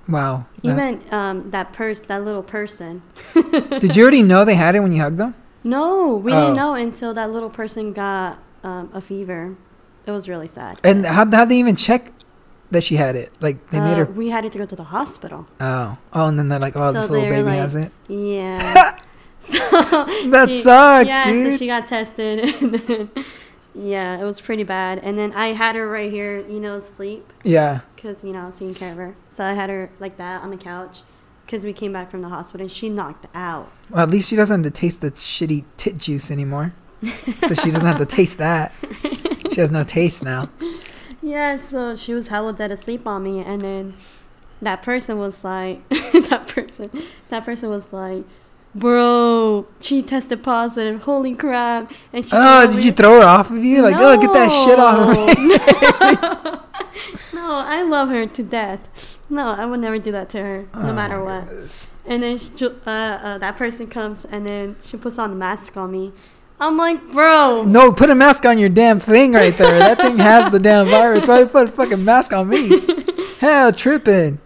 Wow. 0.08 0.46
That- 0.62 0.72
Even 0.72 1.12
um, 1.14 1.50
that 1.50 1.72
person, 1.72 2.06
that 2.08 2.24
little 2.24 2.42
person. 2.42 3.02
did 3.80 3.96
you 3.96 4.02
already 4.02 4.22
know 4.22 4.44
they 4.44 4.54
had 4.54 4.74
it 4.74 4.80
when 4.80 4.92
you 4.92 5.00
hugged 5.00 5.18
them? 5.18 5.34
No, 5.64 6.14
we 6.16 6.32
Oh. 6.32 6.40
didn't 6.40 6.56
know 6.56 6.74
until 6.74 7.14
that 7.14 7.30
little 7.30 7.50
person 7.50 7.92
got 7.92 8.38
um, 8.64 8.90
a 8.92 9.00
fever. 9.00 9.56
It 10.06 10.10
was 10.10 10.28
really 10.28 10.48
sad. 10.48 10.80
And 10.84 11.06
how 11.06 11.24
how'd 11.30 11.48
they 11.48 11.56
even 11.58 11.76
check 11.76 12.12
that 12.70 12.82
she 12.82 12.96
had 12.96 13.14
it? 13.16 13.32
Like 13.40 13.70
they 13.70 13.78
made 13.80 13.92
Uh, 13.94 13.96
her. 13.96 14.04
We 14.06 14.30
had 14.30 14.44
it 14.44 14.52
to 14.52 14.58
go 14.58 14.66
to 14.66 14.76
the 14.76 14.84
hospital. 14.84 15.46
Oh, 15.60 15.96
oh, 16.12 16.26
and 16.26 16.38
then 16.38 16.48
they're 16.48 16.58
like, 16.60 16.76
oh, 16.76 16.92
So 16.92 17.00
this 17.00 17.10
little 17.10 17.28
baby 17.28 17.42
like- 17.42 17.58
has 17.58 17.76
it. 17.76 17.92
Yeah. 18.08 18.98
so 19.40 19.58
That 20.30 20.46
she- 20.50 20.60
sucks, 20.60 21.08
yeah, 21.08 21.26
dude. 21.30 21.52
so 21.52 21.56
she 21.58 21.66
got 21.66 21.88
tested. 21.88 22.54
And 22.62 22.74
then, 22.74 23.10
yeah, 23.74 24.20
it 24.20 24.24
was 24.24 24.40
pretty 24.40 24.64
bad. 24.64 24.98
And 25.02 25.16
then 25.18 25.32
I 25.32 25.48
had 25.54 25.74
her 25.76 25.88
right 25.88 26.10
here, 26.12 26.46
you 26.46 26.60
know, 26.60 26.78
sleep 26.78 27.32
yeah. 27.42 27.80
because 27.96 28.22
you 28.22 28.32
know 28.32 28.42
I 28.42 28.46
was 28.46 28.58
taking 28.58 28.74
care 28.74 28.92
of 28.92 28.98
her. 28.98 29.14
So 29.28 29.44
I 29.44 29.54
had 29.54 29.70
her 29.70 29.88
like 29.98 30.18
that 30.18 30.42
on 30.42 30.50
the 30.50 30.56
couch 30.58 31.00
because 31.52 31.66
we 31.66 31.72
came 31.74 31.92
back 31.92 32.10
from 32.10 32.22
the 32.22 32.30
hospital 32.30 32.62
and 32.64 32.70
she 32.70 32.88
knocked 32.88 33.26
out. 33.34 33.70
Well, 33.90 34.02
at 34.02 34.08
least 34.08 34.30
she 34.30 34.36
doesn't 34.36 34.64
have 34.64 34.72
to 34.72 34.80
taste 34.80 35.02
that 35.02 35.16
shitty 35.16 35.64
tit 35.76 35.98
juice 35.98 36.30
anymore. 36.30 36.72
so 37.46 37.52
she 37.52 37.70
doesn't 37.70 37.86
have 37.86 37.98
to 37.98 38.06
taste 38.06 38.38
that. 38.38 38.72
She 39.52 39.60
has 39.60 39.70
no 39.70 39.84
taste 39.84 40.24
now. 40.24 40.48
Yeah, 41.24 41.60
so 41.60 41.94
she 41.94 42.14
was 42.14 42.26
hella 42.28 42.52
dead 42.52 42.72
asleep 42.72 43.06
on 43.06 43.22
me, 43.22 43.38
and 43.44 43.62
then 43.62 43.94
that 44.60 44.82
person 44.82 45.18
was 45.18 45.44
like, 45.44 45.88
that 45.90 46.48
person, 46.48 46.90
that 47.28 47.44
person 47.44 47.70
was 47.70 47.92
like, 47.92 48.24
bro, 48.74 49.68
she 49.78 50.02
tested 50.02 50.42
positive. 50.42 51.02
Holy 51.04 51.36
crap! 51.36 51.92
And 52.12 52.24
she 52.26 52.32
Oh, 52.34 52.66
did 52.66 52.78
me- 52.78 52.82
you 52.86 52.90
throw 52.90 53.20
her 53.20 53.24
off 53.26 53.52
of 53.52 53.58
you? 53.62 53.82
Like, 53.82 53.94
oh, 54.00 54.16
get 54.20 54.32
that 54.32 54.50
shit 54.64 54.80
off 54.80 55.16
of 55.16 55.38
me. 55.38 57.34
no, 57.34 57.52
I 57.54 57.82
love 57.82 58.08
her 58.08 58.26
to 58.26 58.42
death. 58.42 59.16
No, 59.32 59.48
I 59.48 59.64
would 59.64 59.80
never 59.80 59.98
do 59.98 60.12
that 60.12 60.28
to 60.30 60.38
her, 60.42 60.66
no 60.74 60.90
Oh, 60.90 60.92
matter 60.92 61.24
what. 61.24 61.48
goodness. 61.48 61.88
And 62.04 62.22
then 62.22 62.36
she, 62.38 62.66
uh, 62.66 62.70
uh, 62.90 63.38
that 63.38 63.56
person 63.56 63.86
comes, 63.86 64.26
and 64.26 64.44
then 64.46 64.76
she 64.82 64.96
puts 64.98 65.18
on 65.18 65.30
the 65.30 65.36
mask 65.36 65.76
on 65.76 65.90
me. 65.90 66.12
I'm 66.60 66.76
like, 66.76 67.10
bro, 67.12 67.64
No, 67.66 67.92
put 67.92 68.10
a 68.10 68.14
mask 68.14 68.44
on 68.44 68.58
your 68.58 68.68
damn 68.68 69.00
thing 69.00 69.32
right 69.32 69.56
there. 69.56 69.78
That 69.78 69.98
thing 70.02 70.18
has 70.18 70.52
the 70.52 70.58
damn 70.58 70.86
virus. 70.88 71.26
Why 71.26 71.40
you 71.40 71.46
put 71.46 71.68
a 71.68 71.72
fucking 71.72 72.04
mask 72.04 72.32
on 72.34 72.48
me? 72.50 72.80
Hell, 73.40 73.72
tripping. 73.72 74.38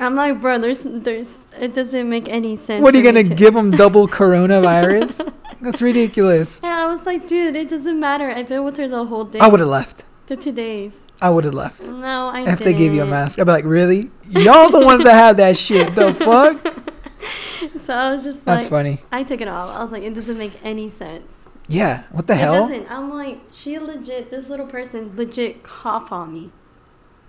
I'm 0.00 0.14
like, 0.14 0.40
bro, 0.40 0.56
there's, 0.58 0.80
there's, 0.82 1.46
it 1.60 1.74
doesn't 1.74 2.08
make 2.08 2.28
any 2.30 2.56
sense. 2.56 2.82
What 2.82 2.94
are 2.94 2.98
you 2.98 3.04
gonna 3.04 3.22
to- 3.24 3.34
give 3.34 3.52
them 3.54 3.70
double 3.82 4.08
coronavirus? 4.08 5.30
That's 5.60 5.82
ridiculous. 5.82 6.60
Yeah, 6.64 6.84
I 6.84 6.86
was 6.86 7.04
like, 7.06 7.28
dude, 7.28 7.54
it 7.54 7.68
doesn't 7.68 8.00
matter. 8.00 8.30
I've 8.30 8.48
been 8.48 8.64
with 8.64 8.78
her 8.78 8.88
the 8.88 9.04
whole 9.04 9.24
day. 9.26 9.38
I 9.40 9.46
would 9.48 9.60
have 9.60 9.68
left. 9.68 10.06
The 10.26 10.36
two 10.36 10.52
days. 10.52 11.06
I 11.20 11.30
would 11.30 11.44
have 11.44 11.54
left. 11.54 11.82
No, 11.82 12.28
I 12.28 12.50
If 12.50 12.60
they 12.60 12.72
gave 12.72 12.94
you 12.94 13.02
a 13.02 13.06
mask, 13.06 13.38
I'd 13.38 13.44
be 13.44 13.50
like, 13.52 13.64
really? 13.64 14.10
Y'all 14.28 14.70
the 14.70 14.80
ones 14.80 15.04
that 15.04 15.14
have 15.14 15.36
that 15.38 15.56
shit. 15.56 15.94
The 15.94 16.14
fuck? 17.72 17.78
So 17.78 17.94
I 17.94 18.12
was 18.12 18.22
just 18.22 18.44
That's 18.44 18.62
like, 18.64 18.70
funny. 18.70 18.98
I 19.10 19.24
took 19.24 19.40
it 19.40 19.48
off. 19.48 19.76
I 19.76 19.82
was 19.82 19.90
like, 19.90 20.02
it 20.02 20.14
doesn't 20.14 20.38
make 20.38 20.52
any 20.64 20.88
sense. 20.88 21.46
Yeah. 21.68 22.04
What 22.10 22.26
the 22.26 22.34
it 22.34 22.38
hell? 22.38 22.54
It 22.54 22.58
doesn't. 22.68 22.90
I'm 22.90 23.10
like, 23.10 23.40
she 23.52 23.78
legit, 23.78 24.30
this 24.30 24.48
little 24.48 24.66
person 24.66 25.16
legit 25.16 25.62
coughed 25.62 26.12
on 26.12 26.32
me. 26.32 26.50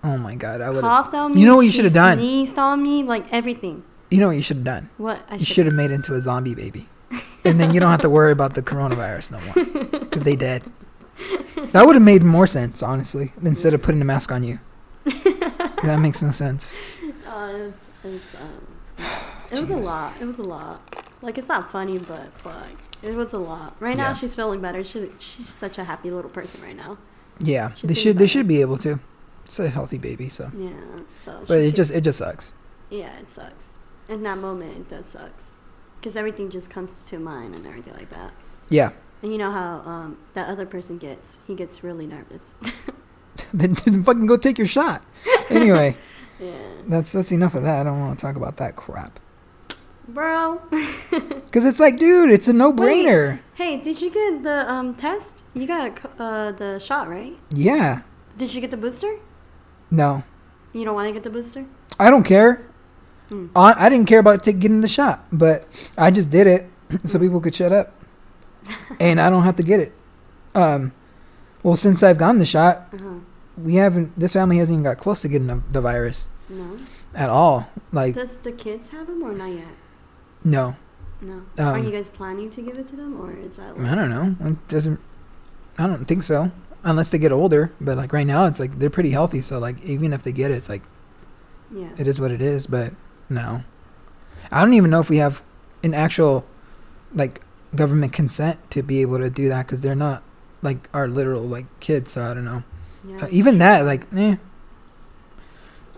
Oh 0.04 0.18
my 0.18 0.36
god, 0.36 0.62
I 0.62 0.70
would. 0.70 0.82
Coughed 0.82 1.14
on 1.14 1.34
me. 1.34 1.42
You 1.42 1.48
know 1.48 1.56
what 1.56 1.62
you 1.66 1.72
should 1.72 1.86
have 1.86 1.94
done? 1.94 2.18
Sneezed 2.18 2.58
on 2.58 2.84
me, 2.84 3.04
like 3.04 3.32
everything. 3.32 3.84
You 4.12 4.20
know 4.20 4.28
what 4.28 4.36
you 4.36 4.42
should 4.42 4.58
have 4.58 4.66
done? 4.66 4.90
What? 4.98 5.26
I 5.30 5.36
You 5.38 5.46
should 5.46 5.66
have 5.66 5.76
made 5.76 5.92
into 5.92 6.14
a 6.14 6.22
zombie 6.22 6.54
baby, 6.56 6.88
and 7.46 7.60
then 7.60 7.74
you 7.74 7.80
don't 7.80 7.90
have 7.90 8.02
to 8.02 8.10
worry 8.10 8.32
about 8.32 8.54
the 8.54 8.62
coronavirus 8.62 9.32
no 9.32 9.40
more 9.40 10.00
because 10.02 10.24
they 10.24 10.36
dead. 10.36 10.64
That 11.74 11.86
would 11.88 11.96
have 11.96 12.04
made 12.04 12.24
more 12.24 12.46
sense, 12.46 12.84
honestly, 12.84 13.34
instead 13.44 13.74
of 13.74 13.82
putting 13.82 14.02
a 14.02 14.06
mask 14.06 14.32
on 14.32 14.44
you. 14.44 14.60
that 15.06 15.98
makes 16.00 16.22
no 16.22 16.32
sense. 16.32 16.78
Uh, 17.28 17.70
it's, 17.70 17.88
it's, 18.04 18.36
um, 18.42 18.68
it 19.52 19.60
was 19.60 19.70
a 19.70 19.76
lot. 19.78 20.14
It 20.22 20.26
was 20.26 20.40
a 20.40 20.44
lot. 20.44 20.82
Like, 21.22 21.38
it's 21.38 21.48
not 21.48 21.72
funny, 21.72 21.98
but 21.98 22.32
fuck. 22.38 22.68
It 23.02 23.14
was 23.16 23.34
a 23.34 23.38
lot. 23.40 23.76
Right 23.80 23.96
now, 23.98 24.08
Yeah. 24.10 24.14
she's 24.14 24.36
feeling 24.36 24.62
better. 24.62 24.84
She, 24.84 25.10
she's 25.20 25.50
such 25.50 25.78
a 25.78 25.84
happy 25.84 26.12
little 26.12 26.30
person 26.30 26.62
right 26.62 26.76
now. 26.76 26.98
Yeah, 27.40 27.74
She's 27.74 27.88
they 27.88 27.94
should. 27.96 28.20
They 28.20 28.28
should 28.28 28.48
be 28.48 28.62
able 28.62 28.78
to. 28.80 29.00
It's 29.46 29.60
a 29.60 29.70
healthy 29.70 29.98
baby, 29.98 30.30
so. 30.30 30.52
Yeah. 30.56 30.70
So. 31.14 31.44
But 31.48 31.60
it 31.60 31.68
should- 31.68 31.76
just 31.76 31.92
it 31.92 32.02
just 32.02 32.20
sucks. 32.20 32.52
Yeah, 32.92 33.18
it 33.20 33.30
sucks. 33.30 33.80
In 34.08 34.22
that 34.24 34.38
moment, 34.38 34.78
it 34.78 34.90
does 34.90 35.10
sucks. 35.10 35.58
Because 36.00 36.16
everything 36.18 36.50
just 36.52 36.70
comes 36.70 37.06
to 37.06 37.18
mind 37.18 37.56
and 37.56 37.66
everything 37.66 37.94
like 37.94 38.10
that. 38.12 38.32
Yeah. 38.70 38.92
And 39.24 39.32
you 39.32 39.38
know 39.38 39.52
how 39.52 39.82
um, 39.86 40.18
that 40.36 40.50
other 40.50 40.66
person 40.66 40.98
gets. 40.98 41.40
He 41.48 41.56
gets 41.56 41.84
really 41.84 42.06
nervous. 42.06 42.54
then, 43.54 43.74
then 43.74 44.04
fucking 44.04 44.28
go 44.28 44.38
take 44.38 44.58
your 44.58 44.68
shot. 44.68 45.04
Anyway, 45.50 45.98
yeah. 46.40 46.52
that's 46.88 47.14
that's 47.14 47.32
enough 47.32 47.56
of 47.56 47.64
that. 47.64 47.80
I 47.80 47.84
don't 47.84 48.00
want 48.00 48.20
to 48.20 48.22
talk 48.22 48.36
about 48.36 48.58
that 48.58 48.76
crap. 48.76 49.20
Bro. 50.08 50.58
Cause 51.52 51.64
it's 51.64 51.80
like, 51.80 51.98
dude, 51.98 52.30
it's 52.30 52.48
a 52.48 52.54
no 52.54 52.74
brainer. 52.74 53.40
Hey, 53.54 53.78
did 53.78 54.02
you 54.02 54.10
get 54.10 54.44
the 54.44 54.70
um, 54.70 54.96
test? 54.96 55.46
You 55.54 55.66
got 55.66 55.98
uh, 56.20 56.52
the 56.52 56.78
shot, 56.80 57.08
right? 57.08 57.38
Yeah. 57.52 58.02
Did 58.38 58.54
you 58.54 58.60
get 58.60 58.72
the 58.72 58.78
booster? 58.78 59.20
No, 59.92 60.24
You 60.74 60.84
don't 60.86 60.96
want 60.96 61.08
to 61.08 61.14
get 61.14 61.22
the 61.22 61.30
booster? 61.30 61.66
I 62.00 62.10
don't 62.10 62.24
care. 62.24 62.68
Hmm. 63.30 63.48
I, 63.56 63.86
I 63.86 63.90
didn't 63.90 64.08
care 64.08 64.18
about 64.20 64.44
take, 64.44 64.60
getting 64.60 64.82
the 64.82 64.88
shot, 64.88 65.24
but 65.32 65.68
I 65.98 66.10
just 66.10 66.32
did 66.32 66.48
it 66.48 66.70
so 67.06 67.20
people 67.20 67.40
could 67.40 67.54
shut 67.54 67.72
up, 67.72 67.94
and 69.00 69.20
I 69.20 69.30
don't 69.30 69.44
have 69.44 69.56
to 69.58 69.64
get 69.64 69.80
it. 69.80 69.92
Um, 70.56 70.92
well, 71.64 71.76
since 71.76 72.04
I've 72.04 72.18
gotten 72.18 72.40
the 72.40 72.46
shot, 72.46 72.88
Uh-huh. 72.94 73.16
we 73.58 73.76
haven't. 73.76 74.18
This 74.20 74.34
family 74.34 74.58
hasn't 74.58 74.76
even 74.76 74.84
got 74.84 74.98
close 74.98 75.22
to 75.22 75.28
getting 75.28 75.48
the, 75.48 75.62
the 75.72 75.82
virus 75.82 76.28
No. 76.50 76.78
at 77.16 77.30
all. 77.30 77.70
Like, 77.92 78.16
Does 78.16 78.40
the 78.40 78.52
kids 78.52 78.90
have 78.90 79.08
them 79.08 79.24
or 79.24 79.34
not 79.34 79.50
yet? 79.52 79.68
no, 80.44 80.76
No. 81.22 81.42
Are 81.58 81.76
Um, 81.78 81.84
you 81.86 81.92
guys 81.92 82.10
planning 82.10 82.50
to 82.52 82.62
give 82.62 82.78
it 82.78 82.88
to 82.90 82.96
them 82.96 83.20
or 83.20 83.32
is 83.32 83.56
that 83.58 83.76
I 83.80 83.96
don't 83.96 84.10
know. 84.10 84.36
It 84.50 84.68
doesn't. 84.68 85.00
I 85.78 85.88
don't 85.88 86.06
think 86.06 86.22
so, 86.24 86.52
unless 86.84 87.10
they 87.12 87.18
get 87.18 87.32
older. 87.32 87.72
But 87.80 87.98
like 87.98 88.12
right 88.14 88.28
now, 88.28 88.46
it's 88.46 88.60
like 88.60 88.78
they're 88.78 88.90
pretty 88.90 89.12
healthy. 89.12 89.42
So 89.42 89.58
like 89.58 89.82
even 89.84 90.12
if 90.14 90.22
they 90.24 90.32
get 90.34 90.52
it, 90.52 90.56
it's 90.56 90.70
like 90.70 90.84
Yeah. 91.72 91.90
it 91.98 92.06
is 92.08 92.20
what 92.20 92.32
it 92.32 92.42
is. 92.42 92.68
But 92.68 92.94
no, 93.30 93.64
I 94.52 94.62
don't 94.64 94.74
even 94.74 94.90
know 94.90 95.00
if 95.00 95.10
we 95.10 95.18
have 95.18 95.42
an 95.82 95.94
actual 95.94 96.44
like 97.16 97.42
government 97.76 98.14
consent 98.14 98.72
to 98.72 98.84
be 98.84 99.02
able 99.02 99.18
to 99.20 99.30
do 99.30 99.50
that 99.50 99.66
because 99.66 99.82
they're 99.82 99.96
not 99.96 100.24
like 100.62 100.90
our 100.94 101.08
literal 101.08 101.44
like 101.44 101.66
kids. 101.80 102.12
So 102.12 102.24
I 102.24 102.34
don't 102.34 102.46
know. 102.46 102.64
yeah. 103.08 103.26
Uh, 103.26 103.28
even 103.32 103.58
that, 103.60 103.86
like, 103.86 104.06
eh, 104.16 104.36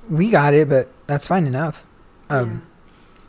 we 0.09 0.29
got 0.29 0.53
it, 0.53 0.69
but 0.69 0.91
that's 1.07 1.27
fine 1.27 1.47
enough. 1.47 1.85
Um, 2.29 2.65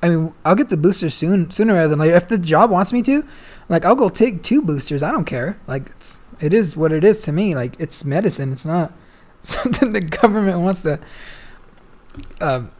I 0.02 0.08
mean, 0.10 0.34
I'll 0.44 0.54
get 0.54 0.68
the 0.68 0.76
booster 0.76 1.10
soon, 1.10 1.50
sooner 1.50 1.74
rather 1.74 1.88
than 1.88 1.98
later. 1.98 2.16
If 2.16 2.28
the 2.28 2.38
job 2.38 2.70
wants 2.70 2.92
me 2.92 3.02
to, 3.02 3.24
like, 3.68 3.84
I'll 3.84 3.94
go 3.94 4.08
take 4.08 4.42
two 4.42 4.62
boosters. 4.62 5.02
I 5.02 5.10
don't 5.10 5.24
care. 5.24 5.58
Like, 5.66 5.86
it's 5.90 6.20
it 6.40 6.52
is 6.52 6.76
what 6.76 6.92
it 6.92 7.02
is 7.02 7.22
to 7.22 7.32
me. 7.32 7.54
Like, 7.54 7.74
it's 7.78 8.04
medicine. 8.04 8.52
It's 8.52 8.64
not 8.64 8.92
something 9.42 9.92
the 9.92 10.00
government 10.02 10.60
wants 10.60 10.82
to, 10.82 11.00
um, 12.40 12.70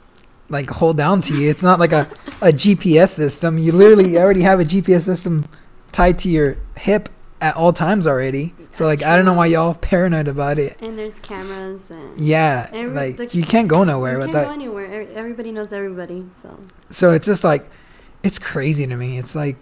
like 0.48 0.70
hold 0.70 0.96
down 0.96 1.20
to 1.22 1.34
you. 1.34 1.50
It's 1.50 1.62
not 1.62 1.78
like 1.80 1.92
a 1.92 2.08
a 2.40 2.48
GPS 2.52 3.10
system. 3.10 3.58
You 3.58 3.72
literally 3.72 4.16
already 4.18 4.42
have 4.42 4.60
a 4.60 4.64
GPS 4.64 5.02
system 5.02 5.44
tied 5.92 6.18
to 6.20 6.28
your 6.28 6.56
hip 6.76 7.08
at 7.40 7.56
all 7.56 7.72
times 7.72 8.06
already. 8.06 8.54
So 8.72 8.84
like, 8.84 9.00
That's 9.00 9.10
I 9.10 9.16
don't 9.16 9.24
know 9.24 9.34
why 9.34 9.46
y'all 9.46 9.74
paranoid 9.74 10.28
about 10.28 10.58
it. 10.58 10.76
And 10.80 10.98
there's 10.98 11.18
cameras 11.18 11.90
and 11.90 12.18
Yeah, 12.18 12.68
Every- 12.72 12.94
like 12.94 13.16
the- 13.16 13.36
you 13.36 13.44
can't 13.44 13.68
go 13.68 13.84
nowhere 13.84 14.14
you 14.14 14.20
can't 14.20 14.32
that. 14.32 14.44
go 14.46 14.52
anywhere. 14.52 15.06
Everybody 15.14 15.52
knows 15.52 15.72
everybody. 15.72 16.26
So 16.34 16.58
so 16.90 17.12
it's 17.12 17.26
just 17.26 17.42
like 17.44 17.68
it's 18.22 18.38
crazy 18.38 18.86
to 18.86 18.96
me 18.96 19.18
it's 19.18 19.34
like 19.36 19.56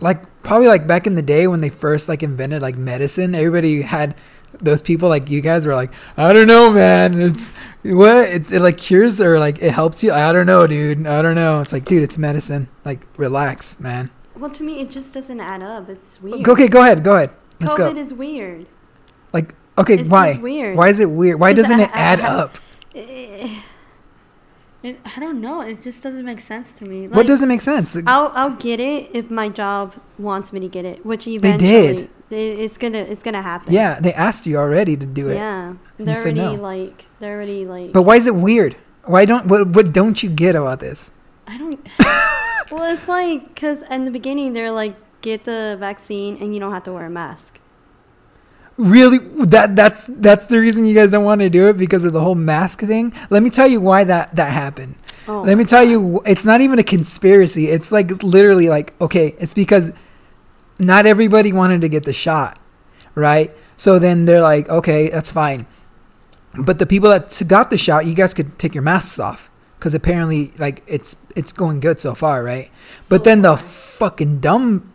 like 0.00 0.24
probably 0.42 0.66
like 0.68 0.86
back 0.86 1.06
in 1.06 1.14
the 1.14 1.22
day 1.22 1.46
when 1.46 1.60
they 1.60 1.68
first 1.70 2.08
like 2.08 2.22
invented 2.22 2.60
like 2.60 2.76
medicine 2.76 3.34
everybody 3.34 3.80
had 3.82 4.14
those 4.60 4.82
people 4.82 5.08
like 5.08 5.30
you 5.30 5.40
guys 5.40 5.66
were 5.66 5.74
like 5.74 5.92
i 6.16 6.32
don't 6.32 6.46
know 6.46 6.70
man. 6.72 7.20
It's 7.20 7.52
what? 7.82 8.16
It's, 8.28 8.50
it 8.52 8.60
like 8.60 8.78
cures 8.78 9.20
or 9.20 9.38
like 9.38 9.60
it 9.60 9.72
helps 9.72 10.02
you? 10.02 10.12
I 10.12 10.32
don't 10.32 10.46
know 10.46 10.66
dude. 10.66 11.06
I 11.06 11.20
don't 11.22 11.34
know. 11.34 11.60
It's 11.60 11.72
like 11.72 11.84
dude 11.84 12.02
it's 12.02 12.16
medicine. 12.16 12.68
Like 12.84 13.00
relax 13.18 13.78
man. 13.78 14.10
Well, 14.36 14.50
to 14.50 14.62
me, 14.62 14.80
it 14.80 14.90
just 14.90 15.14
doesn't 15.14 15.38
add 15.40 15.62
up. 15.62 15.88
It's 15.88 16.20
weird. 16.22 16.48
okay 16.48 16.68
go 16.68 16.80
ahead 16.82 17.04
go 17.04 17.14
ahead. 17.16 17.30
Let's 17.60 17.74
COVID 17.74 17.94
go 17.94 18.00
is 18.00 18.12
weird. 18.14 18.66
like 19.32 19.54
okay 19.78 19.94
It's 19.98 20.10
why? 20.10 20.36
weird. 20.40 20.76
why 20.76 20.88
is 20.88 20.98
it 21.00 21.10
weird? 21.10 21.38
Why 21.40 21.52
doesn't 21.52 21.80
I- 21.80 21.84
it 21.84 21.90
add 21.92 22.20
I- 22.20 22.28
up? 22.28 22.56
Eh, 22.94 23.60
It, 24.84 25.00
I 25.16 25.18
don't 25.18 25.40
know. 25.40 25.62
It 25.62 25.80
just 25.80 26.02
doesn't 26.02 26.26
make 26.26 26.40
sense 26.40 26.70
to 26.74 26.84
me. 26.84 27.08
what 27.08 27.26
doesn't 27.26 27.48
make 27.48 27.62
sense 27.62 27.96
I'll 28.06 28.30
I'll 28.34 28.56
get 28.68 28.78
it 28.80 29.10
if 29.14 29.30
my 29.30 29.48
job 29.48 29.94
wants 30.18 30.52
me 30.52 30.60
to 30.60 30.68
get 30.68 30.84
it, 30.84 31.04
which 31.06 31.24
They 31.24 31.38
did. 31.38 32.00
it- 32.00 32.10
it's 32.30 32.78
gonna 32.78 32.98
it's 32.98 33.22
gonna 33.22 33.42
happen. 33.42 33.72
yeah 33.72 34.00
they 34.00 34.12
asked 34.12 34.44
you 34.46 34.56
already 34.56 34.96
to 34.96 35.06
do 35.06 35.28
it 35.28 35.36
Yeah, 35.36 35.74
they're 35.98 36.16
already 36.16 36.34
no. 36.40 36.54
like 36.54 37.06
they're 37.20 37.36
already 37.36 37.64
like. 37.64 37.92
but 37.92 38.02
why 38.02 38.16
is 38.16 38.26
it 38.26 38.34
weird 38.34 38.74
why 39.04 39.24
don't 39.24 39.46
what, 39.46 39.68
what 39.68 39.92
don't 39.92 40.20
you 40.22 40.28
get 40.30 40.56
about 40.56 40.80
this 40.80 41.10
I 41.46 41.58
don't. 41.58 41.78
well, 42.72 42.92
it's 42.92 43.06
like 43.08 43.40
because 43.54 43.82
in 43.90 44.04
the 44.04 44.10
beginning 44.10 44.52
they're 44.54 44.72
like 44.72 44.96
get 45.20 45.44
the 45.44 45.76
vaccine 45.78 46.36
and 46.40 46.52
you 46.54 46.58
don't 46.60 46.72
have 46.72 46.84
to 46.84 46.92
wear 46.92 47.06
a 47.06 47.10
mask. 47.10 47.60
Really? 48.76 49.18
That 49.18 49.76
that's 49.76 50.06
that's 50.08 50.46
the 50.46 50.58
reason 50.58 50.84
you 50.84 50.94
guys 50.94 51.10
don't 51.10 51.24
want 51.24 51.40
to 51.40 51.50
do 51.50 51.68
it 51.68 51.76
because 51.76 52.04
of 52.04 52.12
the 52.12 52.20
whole 52.20 52.34
mask 52.34 52.80
thing. 52.80 53.12
Let 53.30 53.42
me 53.42 53.50
tell 53.50 53.68
you 53.68 53.80
why 53.80 54.04
that 54.04 54.34
that 54.36 54.52
happened. 54.52 54.96
Oh 55.28 55.42
Let 55.42 55.56
me 55.56 55.64
tell 55.64 55.84
God. 55.84 55.90
you, 55.90 56.22
it's 56.26 56.44
not 56.44 56.60
even 56.60 56.78
a 56.78 56.82
conspiracy. 56.82 57.68
It's 57.68 57.92
like 57.92 58.22
literally 58.22 58.68
like 58.68 59.00
okay, 59.00 59.36
it's 59.38 59.54
because 59.54 59.92
not 60.78 61.06
everybody 61.06 61.52
wanted 61.52 61.82
to 61.82 61.88
get 61.88 62.04
the 62.04 62.12
shot, 62.12 62.58
right? 63.14 63.54
So 63.76 63.98
then 63.98 64.24
they're 64.24 64.42
like, 64.42 64.68
okay, 64.68 65.08
that's 65.08 65.30
fine. 65.30 65.66
But 66.56 66.78
the 66.78 66.86
people 66.86 67.10
that 67.10 67.42
got 67.46 67.70
the 67.70 67.78
shot, 67.78 68.06
you 68.06 68.14
guys 68.14 68.34
could 68.34 68.58
take 68.58 68.74
your 68.74 68.82
masks 68.82 69.18
off 69.18 69.50
because 69.78 69.94
apparently, 69.94 70.52
like, 70.58 70.82
it's 70.86 71.16
it's 71.36 71.52
going 71.52 71.80
good 71.80 72.00
so 72.00 72.14
far, 72.14 72.42
right? 72.42 72.70
but 73.08 73.24
then 73.24 73.42
the 73.42 73.56
fucking 73.56 74.40
dumb 74.40 74.92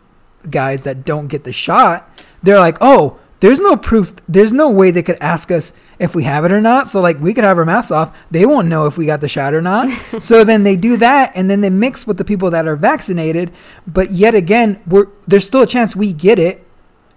guys 0.48 0.84
that 0.84 1.04
don't 1.04 1.28
get 1.28 1.44
the 1.44 1.52
shot, 1.52 2.26
they're 2.42 2.58
like, 2.58 2.78
oh, 2.80 3.19
there's 3.40 3.60
no 3.60 3.76
proof. 3.76 4.14
There's 4.28 4.52
no 4.52 4.70
way 4.70 4.90
they 4.90 5.02
could 5.02 5.18
ask 5.20 5.50
us 5.50 5.72
if 5.98 6.14
we 6.14 6.24
have 6.24 6.44
it 6.44 6.52
or 6.52 6.60
not. 6.60 6.88
So 6.88 7.00
like, 7.00 7.18
we 7.18 7.34
could 7.34 7.44
have 7.44 7.58
our 7.58 7.64
masks 7.64 7.90
off. 7.90 8.16
They 8.30 8.46
won't 8.46 8.68
know 8.68 8.86
if 8.86 8.96
we 8.96 9.06
got 9.06 9.20
the 9.20 9.28
shot 9.28 9.54
or 9.54 9.62
not. 9.62 9.88
so 10.20 10.44
then 10.44 10.62
they 10.62 10.76
do 10.76 10.96
that, 10.98 11.32
and 11.34 11.50
then 11.50 11.62
they 11.62 11.70
mix 11.70 12.06
with 12.06 12.18
the 12.18 12.24
people 12.24 12.50
that 12.50 12.68
are 12.68 12.76
vaccinated. 12.76 13.50
But 13.86 14.12
yet 14.12 14.34
again, 14.34 14.80
we're 14.86 15.06
there's 15.26 15.46
still 15.46 15.62
a 15.62 15.66
chance 15.66 15.96
we 15.96 16.12
get 16.12 16.38
it. 16.38 16.66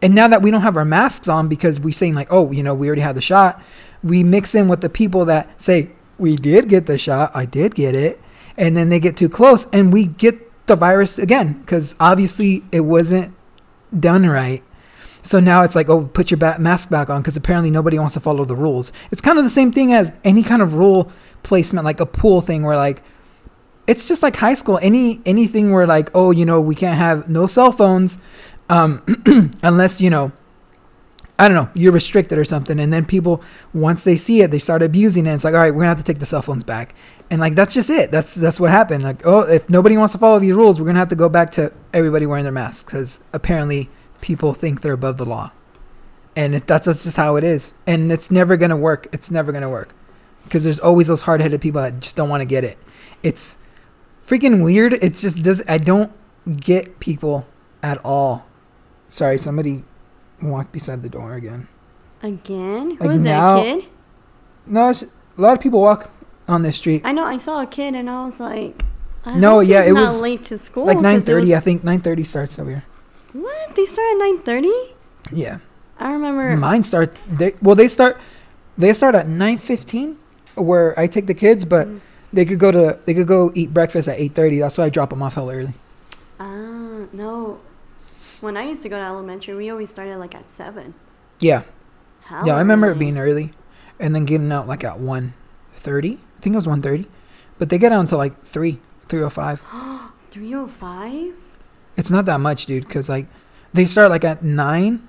And 0.01 0.15
now 0.15 0.27
that 0.27 0.41
we 0.41 0.51
don't 0.51 0.61
have 0.61 0.75
our 0.75 0.83
masks 0.83 1.29
on 1.29 1.47
because 1.47 1.79
we're 1.79 1.93
saying 1.93 2.13
like, 2.13 2.27
oh, 2.29 2.51
you 2.51 2.61
know, 2.61 2.75
we 2.75 2.87
already 2.87 3.01
had 3.01 3.15
the 3.15 3.21
shot, 3.21 3.61
we 4.03 4.21
mix 4.21 4.53
in 4.53 4.67
with 4.67 4.81
the 4.81 4.89
people 4.89 5.23
that 5.25 5.61
say 5.61 5.91
we 6.17 6.35
did 6.35 6.67
get 6.67 6.87
the 6.87 6.97
shot, 6.97 7.31
I 7.33 7.45
did 7.45 7.73
get 7.73 7.95
it, 7.95 8.21
and 8.57 8.75
then 8.75 8.89
they 8.89 8.99
get 8.99 9.15
too 9.15 9.29
close, 9.29 9.65
and 9.71 9.93
we 9.93 10.05
get 10.05 10.67
the 10.67 10.75
virus 10.75 11.17
again 11.17 11.53
because 11.61 11.95
obviously 11.99 12.63
it 12.71 12.81
wasn't 12.81 13.33
done 13.97 14.27
right. 14.27 14.63
So 15.23 15.39
now 15.39 15.61
it's 15.61 15.75
like, 15.75 15.89
oh, 15.89 16.05
put 16.05 16.29
your 16.29 16.37
ba- 16.37 16.59
mask 16.59 16.89
back 16.89 17.09
on 17.09 17.21
because 17.21 17.37
apparently 17.37 17.71
nobody 17.71 17.97
wants 17.97 18.13
to 18.13 18.19
follow 18.19 18.43
the 18.43 18.55
rules. 18.55 18.91
It's 19.09 19.21
kind 19.21 19.37
of 19.37 19.43
the 19.43 19.49
same 19.49 19.71
thing 19.71 19.93
as 19.93 20.11
any 20.23 20.43
kind 20.43 20.61
of 20.61 20.73
rule 20.73 21.11
placement, 21.43 21.85
like 21.85 21.99
a 21.99 22.05
pool 22.05 22.41
thing, 22.41 22.63
where 22.63 22.75
like 22.75 23.01
it's 23.87 24.07
just 24.07 24.21
like 24.21 24.35
high 24.35 24.53
school. 24.53 24.79
Any 24.81 25.21
anything 25.25 25.71
where 25.71 25.87
like, 25.87 26.09
oh, 26.13 26.31
you 26.31 26.45
know, 26.45 26.59
we 26.61 26.75
can't 26.75 26.97
have 26.97 27.29
no 27.29 27.47
cell 27.47 27.71
phones, 27.71 28.17
um, 28.69 29.01
unless 29.63 30.01
you 30.01 30.09
know, 30.09 30.33
I 31.39 31.47
don't 31.47 31.55
know, 31.55 31.69
you're 31.73 31.93
restricted 31.93 32.37
or 32.37 32.43
something. 32.43 32.79
And 32.79 32.91
then 32.91 33.05
people, 33.05 33.41
once 33.73 34.03
they 34.03 34.17
see 34.17 34.41
it, 34.41 34.51
they 34.51 34.59
start 34.59 34.81
abusing 34.81 35.25
it. 35.25 35.33
It's 35.33 35.43
like, 35.43 35.53
all 35.53 35.59
right, 35.59 35.73
we're 35.73 35.81
gonna 35.81 35.89
have 35.89 35.97
to 35.97 36.03
take 36.03 36.19
the 36.19 36.25
cell 36.25 36.41
phones 36.41 36.63
back. 36.63 36.95
And 37.29 37.39
like 37.39 37.55
that's 37.55 37.73
just 37.73 37.89
it. 37.89 38.11
That's 38.11 38.35
that's 38.35 38.59
what 38.59 38.71
happened. 38.71 39.03
Like, 39.03 39.25
oh, 39.25 39.41
if 39.41 39.69
nobody 39.69 39.97
wants 39.97 40.11
to 40.11 40.19
follow 40.19 40.39
these 40.39 40.53
rules, 40.53 40.79
we're 40.79 40.85
gonna 40.85 40.99
have 40.99 41.09
to 41.09 41.15
go 41.15 41.29
back 41.29 41.49
to 41.51 41.71
everybody 41.93 42.25
wearing 42.25 42.43
their 42.43 42.51
masks 42.51 42.83
because 42.83 43.21
apparently 43.31 43.89
people 44.23 44.53
think 44.53 44.81
they're 44.81 44.93
above 44.93 45.17
the 45.17 45.25
law, 45.25 45.51
and 46.35 46.55
it, 46.55 46.65
that's, 46.65 46.87
that's 46.87 47.03
just 47.03 47.17
how 47.17 47.35
it 47.35 47.43
is. 47.43 47.73
And 47.85 48.11
it's 48.11 48.31
never 48.31 48.57
gonna 48.57 48.77
work. 48.77 49.07
It's 49.11 49.29
never 49.29 49.51
gonna 49.51 49.69
work 49.69 49.93
because 50.45 50.63
there's 50.63 50.79
always 50.79 51.07
those 51.07 51.21
hard-headed 51.21 51.61
people 51.61 51.81
that 51.81 51.99
just 51.99 52.15
don't 52.15 52.29
want 52.29 52.41
to 52.41 52.45
get 52.45 52.63
it. 52.63 52.77
It's 53.21 53.57
freaking 54.25 54.63
weird. 54.63 54.93
It's 54.93 55.21
just 55.21 55.43
does 55.43 55.61
I 55.67 55.77
don't 55.77 56.11
get 56.57 56.99
people 56.99 57.45
at 57.83 57.99
all. 58.03 58.45
Sorry, 59.09 59.37
somebody 59.37 59.83
walked 60.41 60.71
beside 60.71 61.03
the 61.03 61.09
door 61.09 61.33
again. 61.33 61.67
Again? 62.21 62.91
Who 62.91 63.05
Like 63.05 63.15
is 63.17 63.25
now-? 63.25 63.59
A 63.59 63.63
kid? 63.63 63.89
No, 64.65 64.89
it's, 64.89 65.03
a 65.03 65.07
lot 65.41 65.53
of 65.53 65.59
people 65.59 65.81
walk 65.81 66.09
on 66.47 66.61
this 66.63 66.77
street. 66.77 67.01
I 67.03 67.11
know. 67.11 67.25
I 67.25 67.37
saw 67.37 67.61
a 67.61 67.67
kid, 67.67 67.93
and 67.93 68.09
I 68.09 68.23
was 68.23 68.39
like, 68.39 68.83
I 69.25 69.35
No, 69.37 69.59
yeah, 69.59 69.83
it 69.83 69.91
not 69.91 70.03
was 70.03 70.21
late 70.21 70.43
to 70.45 70.57
school. 70.57 70.85
Like 70.85 70.97
9:30. 70.97 71.55
I 71.55 71.59
think 71.59 71.83
9:30 71.83 72.25
starts 72.25 72.57
over 72.57 72.69
here. 72.69 72.83
What? 73.33 73.75
They 73.75 73.85
start 73.85 74.07
at 74.13 74.17
nine 74.19 74.39
thirty? 74.43 74.73
Yeah. 75.31 75.57
I 75.99 76.11
remember. 76.11 76.55
Mine 76.57 76.83
start 76.83 77.17
they 77.29 77.53
well 77.61 77.75
they 77.75 77.87
start 77.87 78.19
they 78.77 78.91
start 78.93 79.15
at 79.15 79.27
9:15 79.27 80.17
where 80.55 80.97
I 80.99 81.07
take 81.07 81.27
the 81.27 81.33
kids 81.33 81.65
but 81.65 81.87
Mm. 81.87 81.99
they 82.33 82.45
could 82.45 82.59
go 82.59 82.71
to 82.71 82.97
they 83.05 83.13
could 83.13 83.27
go 83.27 83.51
eat 83.55 83.73
breakfast 83.73 84.07
at 84.07 84.17
8:30. 84.19 84.59
That's 84.59 84.77
why 84.77 84.85
I 84.85 84.89
drop 84.89 85.09
them 85.11 85.21
off 85.21 85.35
hell 85.35 85.49
early. 85.49 85.73
Ah, 86.39 87.05
no. 87.13 87.59
When 88.41 88.57
I 88.57 88.63
used 88.63 88.83
to 88.83 88.89
go 88.89 88.97
to 88.97 89.05
elementary, 89.05 89.55
we 89.55 89.69
always 89.69 89.89
started 89.89 90.17
like 90.17 90.35
at 90.35 90.49
seven. 90.49 90.93
Yeah. 91.39 91.63
How 92.25 92.45
yeah, 92.45 92.55
I 92.55 92.59
remember 92.59 92.89
it 92.91 92.99
being 92.99 93.17
early 93.17 93.51
and 93.99 94.13
then 94.15 94.25
getting 94.25 94.51
out 94.51 94.67
like 94.67 94.83
at 94.83 94.99
1:30. 94.99 96.17
I 96.17 96.41
think 96.41 96.53
it 96.53 96.57
was 96.57 96.67
1:30. 96.67 97.07
But 97.59 97.69
they 97.69 97.77
get 97.77 97.91
out 97.91 98.01
until 98.01 98.17
like 98.17 98.43
3 98.45 98.79
3:05. 99.07 99.59
three 100.31 100.53
oh 100.55 100.67
five. 100.67 101.33
It's 101.97 102.09
not 102.11 102.25
that 102.25 102.39
much, 102.39 102.65
dude, 102.65 102.89
cuz 102.89 103.09
like 103.09 103.27
they 103.73 103.85
start 103.85 104.09
like 104.09 104.23
at 104.23 104.43
9 104.43 105.07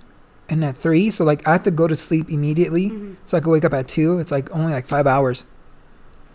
and 0.48 0.65
at 0.65 0.77
3, 0.77 1.11
so 1.11 1.24
like 1.24 1.47
I 1.47 1.52
have 1.52 1.62
to 1.65 1.70
go 1.70 1.86
to 1.86 1.97
sleep 1.97 2.31
immediately 2.31 2.90
Mhm. 2.90 3.16
so 3.27 3.36
I 3.36 3.40
can 3.40 3.51
wake 3.51 3.65
up 3.65 3.73
at 3.74 3.89
2. 3.89 4.19
It's 4.19 4.31
like 4.31 4.48
only 4.55 4.73
like 4.73 4.86
5 4.89 5.06
hours. 5.06 5.44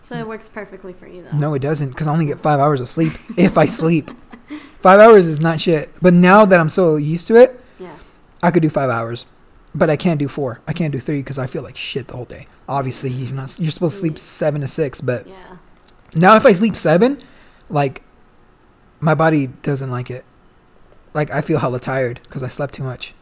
So 0.02 0.16
it 0.16 0.26
works 0.26 0.48
perfectly 0.48 0.92
for 0.94 1.06
you, 1.06 1.22
though. 1.30 1.36
No, 1.36 1.54
it 1.54 1.58
doesn't, 1.60 1.90
because 1.90 2.06
I 2.08 2.12
only 2.12 2.24
get 2.24 2.40
five 2.40 2.58
hours 2.58 2.80
of 2.80 2.88
sleep 2.88 3.12
if 3.36 3.58
I 3.58 3.66
sleep. 3.66 4.10
Five 4.80 4.98
hours 4.98 5.28
is 5.28 5.40
not 5.40 5.60
shit. 5.60 5.92
But 6.00 6.14
now 6.14 6.46
that 6.46 6.58
I'm 6.58 6.70
so 6.70 6.96
used 6.96 7.26
to 7.28 7.36
it, 7.36 7.60
Yeah. 7.78 7.90
I 8.42 8.50
could 8.50 8.62
do 8.62 8.70
five 8.70 8.88
hours, 8.88 9.26
but 9.74 9.90
I 9.90 9.96
can't 9.96 10.18
do 10.18 10.26
four. 10.26 10.60
I 10.66 10.72
can't 10.72 10.90
do 10.90 10.98
three 10.98 11.18
because 11.18 11.38
I 11.38 11.46
feel 11.46 11.62
like 11.62 11.76
shit 11.76 12.08
the 12.08 12.14
whole 12.16 12.24
day. 12.24 12.46
Obviously, 12.66 13.10
you're 13.10 13.34
not. 13.34 13.54
You're 13.60 13.70
supposed 13.70 13.96
to 13.96 14.00
sleep 14.00 14.18
seven 14.18 14.62
to 14.62 14.68
six, 14.68 15.02
but 15.02 15.26
Yeah. 15.28 15.34
now 16.14 16.34
if 16.34 16.46
I 16.46 16.52
sleep 16.52 16.76
seven, 16.76 17.18
like 17.68 18.00
my 19.00 19.14
body 19.14 19.48
doesn't 19.62 19.90
like 19.90 20.10
it. 20.10 20.24
Like 21.14 21.30
I 21.30 21.40
feel 21.40 21.58
hella 21.58 21.80
tired 21.80 22.20
because 22.24 22.42
I 22.42 22.48
slept 22.48 22.74
too 22.74 22.82
much, 22.84 23.14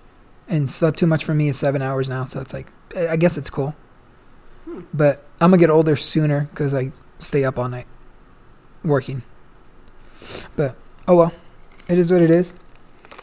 and 0.48 0.68
slept 0.68 0.98
too 0.98 1.06
much 1.06 1.24
for 1.24 1.34
me 1.34 1.48
is 1.48 1.58
seven 1.58 1.80
hours 1.82 2.08
now. 2.08 2.24
So 2.26 2.40
it's 2.40 2.52
like 2.52 2.72
I 2.96 3.16
guess 3.16 3.36
it's 3.38 3.50
cool, 3.50 3.74
Hmm. 4.66 4.80
but 4.92 5.24
I'm 5.40 5.50
gonna 5.50 5.60
get 5.60 5.70
older 5.70 5.96
sooner 5.96 6.48
because 6.50 6.74
I 6.74 6.92
stay 7.18 7.44
up 7.44 7.58
all 7.58 7.68
night 7.68 7.86
working. 8.84 9.22
But 10.56 10.76
oh 11.06 11.14
well, 11.16 11.32
it 11.88 11.98
is 11.98 12.10
what 12.12 12.22
it 12.22 12.30
is. 12.30 12.52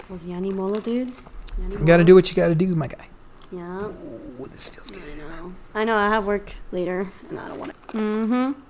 Was 0.10 0.26
Yanni 0.26 0.52
Molo, 0.52 0.80
dude? 0.80 1.14
Yanni 1.60 1.76
You 1.78 1.86
gotta 1.86 2.04
do 2.04 2.16
what 2.16 2.30
you 2.30 2.36
gotta 2.36 2.56
do, 2.56 2.74
my 2.76 2.88
guy. 2.88 3.08
Yeah. 3.52 3.86
Ooh, 3.86 4.48
this 4.52 4.70
feels 4.70 4.90
good. 4.92 5.02
I 5.04 5.38
know. 5.40 5.54
I 5.76 5.84
know. 5.84 5.96
I 5.96 6.10
have 6.10 6.26
work 6.26 6.54
later, 6.72 7.12
and 7.30 7.40
I 7.40 7.48
don't 7.48 7.60
want 7.60 7.72
to. 7.90 7.98
Mm-hmm. 7.98 8.62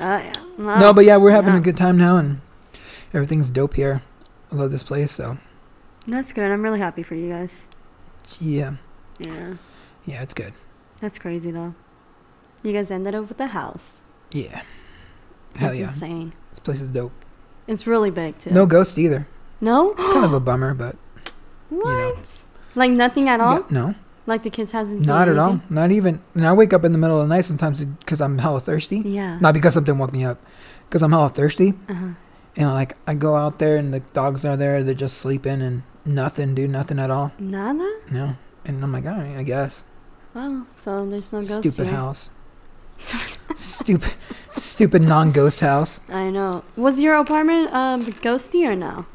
Oh 0.00 0.16
yeah. 0.16 0.32
No, 0.58 0.92
but 0.92 1.04
yeah, 1.04 1.16
we're 1.16 1.30
having 1.30 1.52
Yeah. 1.54 1.60
a 1.60 1.62
good 1.62 1.76
time 1.76 1.96
now, 1.96 2.16
and 2.16 2.40
everything's 3.14 3.50
dope 3.50 3.74
here. 3.74 4.02
I 4.52 4.54
love 4.56 4.70
this 4.70 4.82
place, 4.82 5.10
so 5.10 5.38
That's 6.06 6.32
good. 6.32 6.50
I'm 6.50 6.62
really 6.62 6.78
happy 6.80 7.02
for 7.02 7.14
you 7.14 7.28
guys. 7.30 7.64
yeah, 8.40 8.74
Yeah. 9.18 9.54
yeah, 10.04 10.22
it's 10.22 10.34
good. 10.34 10.52
That's 11.00 11.18
crazy 11.18 11.50
though. 11.50 11.74
You 12.62 12.72
guys 12.72 12.90
ended 12.90 13.14
up 13.14 13.28
with 13.28 13.40
a 13.40 13.48
house. 13.48 14.02
Yeah, 14.30 14.62
hell 15.56 15.68
That's 15.70 15.80
yeah, 15.80 15.86
insane. 15.88 16.32
this 16.50 16.58
place 16.58 16.80
is 16.80 16.90
dope. 16.90 17.12
It's 17.66 17.86
really 17.86 18.10
big 18.10 18.38
too. 18.38 18.50
No 18.50 18.66
ghost 18.66 18.98
either. 18.98 19.26
No. 19.60 19.92
It's 19.92 20.12
kind 20.12 20.24
of 20.24 20.32
a 20.32 20.40
bummer, 20.48 20.74
but 20.74 20.96
what? 21.70 22.44
Like 22.74 22.90
nothing 22.92 23.28
at 23.28 23.40
all. 23.40 23.54
yeah, 23.60 23.64
no, 23.70 23.94
Like 24.26 24.42
the 24.42 24.50
kids 24.50 24.72
hasn't. 24.72 24.98
seen 25.00 25.06
not 25.06 25.28
at 25.28 25.38
all. 25.38 25.60
Not 25.70 25.90
even. 25.90 26.20
And 26.34 26.46
I 26.46 26.52
wake 26.52 26.72
up 26.72 26.84
in 26.84 26.92
the 26.92 26.98
middle 26.98 27.20
of 27.20 27.28
the 27.28 27.34
night 27.34 27.44
sometimes 27.44 27.84
because 27.84 28.20
I'm 28.20 28.38
hella 28.38 28.60
thirsty. 28.60 28.98
Yeah. 29.00 29.38
Not 29.40 29.54
because 29.54 29.74
something 29.74 29.96
woke 29.98 30.12
me 30.12 30.24
up, 30.24 30.38
because 30.88 31.02
I'm 31.02 31.10
hella 31.12 31.28
thirsty. 31.28 31.74
Uh-huh. 31.88 32.08
And 32.56 32.68
like 32.70 32.96
I 33.06 33.14
go 33.14 33.36
out 33.36 33.58
there 33.58 33.76
and 33.76 33.92
the 33.92 34.00
dogs 34.00 34.44
are 34.44 34.56
there, 34.56 34.82
they're 34.82 34.94
just 34.94 35.18
sleeping 35.18 35.62
and 35.62 35.82
nothing, 36.04 36.54
do 36.54 36.68
nothing 36.68 36.98
at 36.98 37.10
all. 37.10 37.32
Nada. 37.38 38.00
No. 38.10 38.36
And 38.64 38.82
I'm 38.82 38.92
like, 38.92 39.06
all 39.06 39.12
right, 39.12 39.36
I 39.36 39.42
guess. 39.42 39.84
Wow. 40.34 40.66
So 40.74 41.06
there's 41.06 41.32
no 41.32 41.40
ghost. 41.40 41.60
Stupid 41.60 41.86
here. 41.88 41.96
house. 41.96 42.30
stupid, 42.96 44.14
stupid 44.52 45.02
non-ghost 45.02 45.60
house. 45.60 46.00
I 46.08 46.30
know. 46.30 46.62
Was 46.76 47.00
your 47.00 47.16
apartment 47.16 47.72
um 47.72 48.04
ghosty 48.04 48.66
or 48.66 48.76
no? 48.76 49.06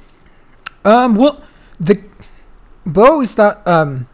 Um, 0.84 1.16
well, 1.16 1.44
the 1.80 2.02
Bo 2.86 3.06
always 3.14 3.34
thought 3.34 3.66
um 3.68 4.08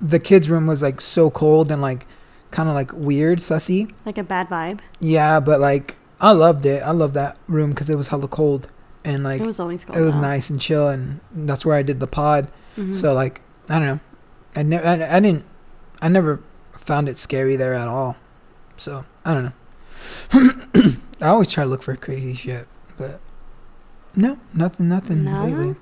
the 0.00 0.18
kids' 0.18 0.48
room 0.50 0.66
was 0.66 0.82
like 0.82 1.00
so 1.00 1.30
cold 1.30 1.72
and 1.72 1.82
like 1.82 2.06
kind 2.50 2.68
of 2.68 2.74
like 2.74 2.92
weird, 2.92 3.38
sussy. 3.40 3.90
Like 4.06 4.18
a 4.18 4.22
bad 4.24 4.48
vibe. 4.48 4.80
Yeah, 5.00 5.40
but 5.40 5.60
like 5.60 5.96
I 6.20 6.30
loved 6.32 6.64
it. 6.66 6.82
I 6.82 6.90
loved 6.92 7.14
that 7.14 7.36
room 7.48 7.70
because 7.70 7.90
it 7.90 7.96
was 7.96 8.08
hella 8.08 8.28
cold 8.28 8.68
and 9.04 9.22
like 9.24 9.40
it 9.40 9.46
was 9.46 9.60
always 9.60 9.84
cold. 9.84 9.98
it 9.98 10.02
was 10.02 10.16
out. 10.16 10.22
nice 10.22 10.48
and 10.50 10.60
chill, 10.60 10.88
and 10.88 11.20
that's 11.32 11.64
where 11.66 11.76
I 11.76 11.82
did 11.82 12.00
the 12.00 12.06
pod. 12.06 12.48
Mhm. 12.76 12.92
So 12.94 13.12
like 13.14 13.40
I 13.68 13.78
don't 13.78 13.86
know, 13.88 14.00
I 14.56 14.62
never, 14.62 14.86
I, 14.86 15.16
I 15.16 15.20
didn't, 15.20 15.44
I 16.02 16.08
never 16.08 16.40
found 16.72 17.08
it 17.08 17.16
scary 17.18 17.56
there 17.56 17.74
at 17.74 17.88
all. 17.88 18.16
So 18.76 19.04
I 19.24 19.34
don't 19.34 19.44
know. 19.44 19.52
I 21.20 21.28
always 21.28 21.50
try 21.50 21.64
to 21.64 21.70
look 21.70 21.82
for 21.82 21.94
crazy 21.96 22.34
shit, 22.34 22.66
but 22.98 23.20
no, 24.16 24.38
nothing, 24.52 24.88
nothing 24.88 25.24
Nada? 25.24 25.48
lately. 25.54 25.76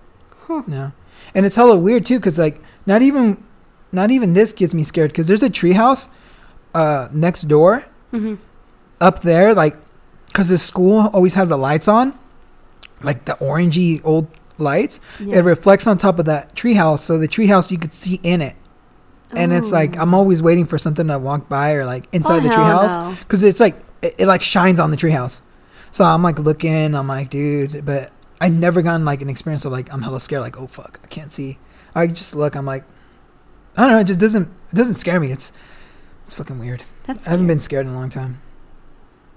Huh. 0.47 0.63
No, 0.67 0.93
and 1.35 1.47
it's 1.47 1.57
hella 1.57 1.77
weird 1.77 2.07
too, 2.07 2.21
cause 2.21 2.39
like 2.39 2.61
not 2.87 3.03
even, 3.03 3.43
not 3.93 4.11
even 4.11 4.35
this 4.35 4.53
gets 4.53 4.75
me 4.75 4.83
scared, 4.85 5.15
cause 5.15 5.27
there's 5.27 5.43
a 5.43 5.51
treehouse, 5.51 6.09
uh, 6.75 7.09
next 7.13 7.43
door 7.43 7.85
Mhm. 8.13 8.39
up 9.01 9.23
there, 9.23 9.55
like, 9.55 9.77
cause 10.33 10.49
the 10.49 10.59
school 10.59 11.11
always 11.13 11.35
has 11.35 11.49
the 11.49 11.57
lights 11.57 11.89
on, 11.89 12.19
like 13.03 13.25
the 13.25 13.35
orangey 13.35 14.01
old 14.05 14.29
lights. 14.59 15.01
Yeah. 15.21 15.39
It 15.39 15.45
reflects 15.45 15.87
on 15.87 15.99
top 15.99 16.19
of 16.19 16.27
that 16.27 16.55
treehouse, 16.55 17.01
so 17.01 17.19
the 17.19 17.29
treehouse 17.29 17.71
you 17.71 17.79
could 17.79 17.93
see 17.95 18.21
in 18.23 18.41
it. 18.41 18.57
and 19.35 19.53
it's 19.53 19.69
oh. 19.69 19.77
like 19.77 19.97
I'm 19.97 20.15
always 20.15 20.43
waiting 20.43 20.67
for 20.67 20.77
something 20.79 21.07
to 21.09 21.19
walk 21.19 21.49
by 21.49 21.73
or 21.73 21.85
like 21.87 22.07
inside 22.13 22.39
Oh, 22.45 22.49
the 22.49 22.55
treehouse 22.55 22.99
no. 22.99 23.17
because 23.21 23.43
it's 23.43 23.61
like 23.61 23.77
it, 24.03 24.15
it 24.19 24.27
like 24.27 24.43
shines 24.43 24.79
on 24.79 24.91
the 24.91 24.97
treehouse. 24.97 25.41
So 25.91 26.05
I'm 26.05 26.23
like 26.23 26.39
looking, 26.39 26.95
I'm 26.95 27.07
like, 27.09 27.31
dude, 27.31 27.85
but 27.85 28.11
I 28.41 28.49
never 28.49 28.83
gotten 28.83 29.05
like 29.05 29.23
an 29.23 29.31
experience 29.31 29.65
of 29.65 29.73
like 29.73 29.93
I'm 29.93 30.03
hella 30.03 30.21
scared, 30.21 30.43
like 30.43 30.59
oh 30.59 30.67
fuck, 30.67 31.01
I 31.03 31.07
can't 31.07 31.33
see. 31.33 31.59
I 31.95 32.07
just 32.09 32.35
look, 32.35 32.55
I'm 32.57 32.67
like, 32.67 32.85
I 33.77 33.83
don't 33.83 33.93
know, 33.93 34.01
it 34.01 34.07
just 34.07 34.21
doesn't 34.21 34.49
it 34.71 34.75
doesn't 34.77 34.95
scare 34.95 35.19
me. 35.21 35.33
It's 35.33 35.53
it's 36.25 36.35
fucking 36.35 36.59
weird. 36.59 36.85
That's 37.05 37.27
I 37.27 37.31
haven't 37.31 37.47
been 37.47 37.61
scared 37.61 37.87
in 37.87 37.93
a 37.93 37.97
long 37.97 38.11
time. 38.11 38.41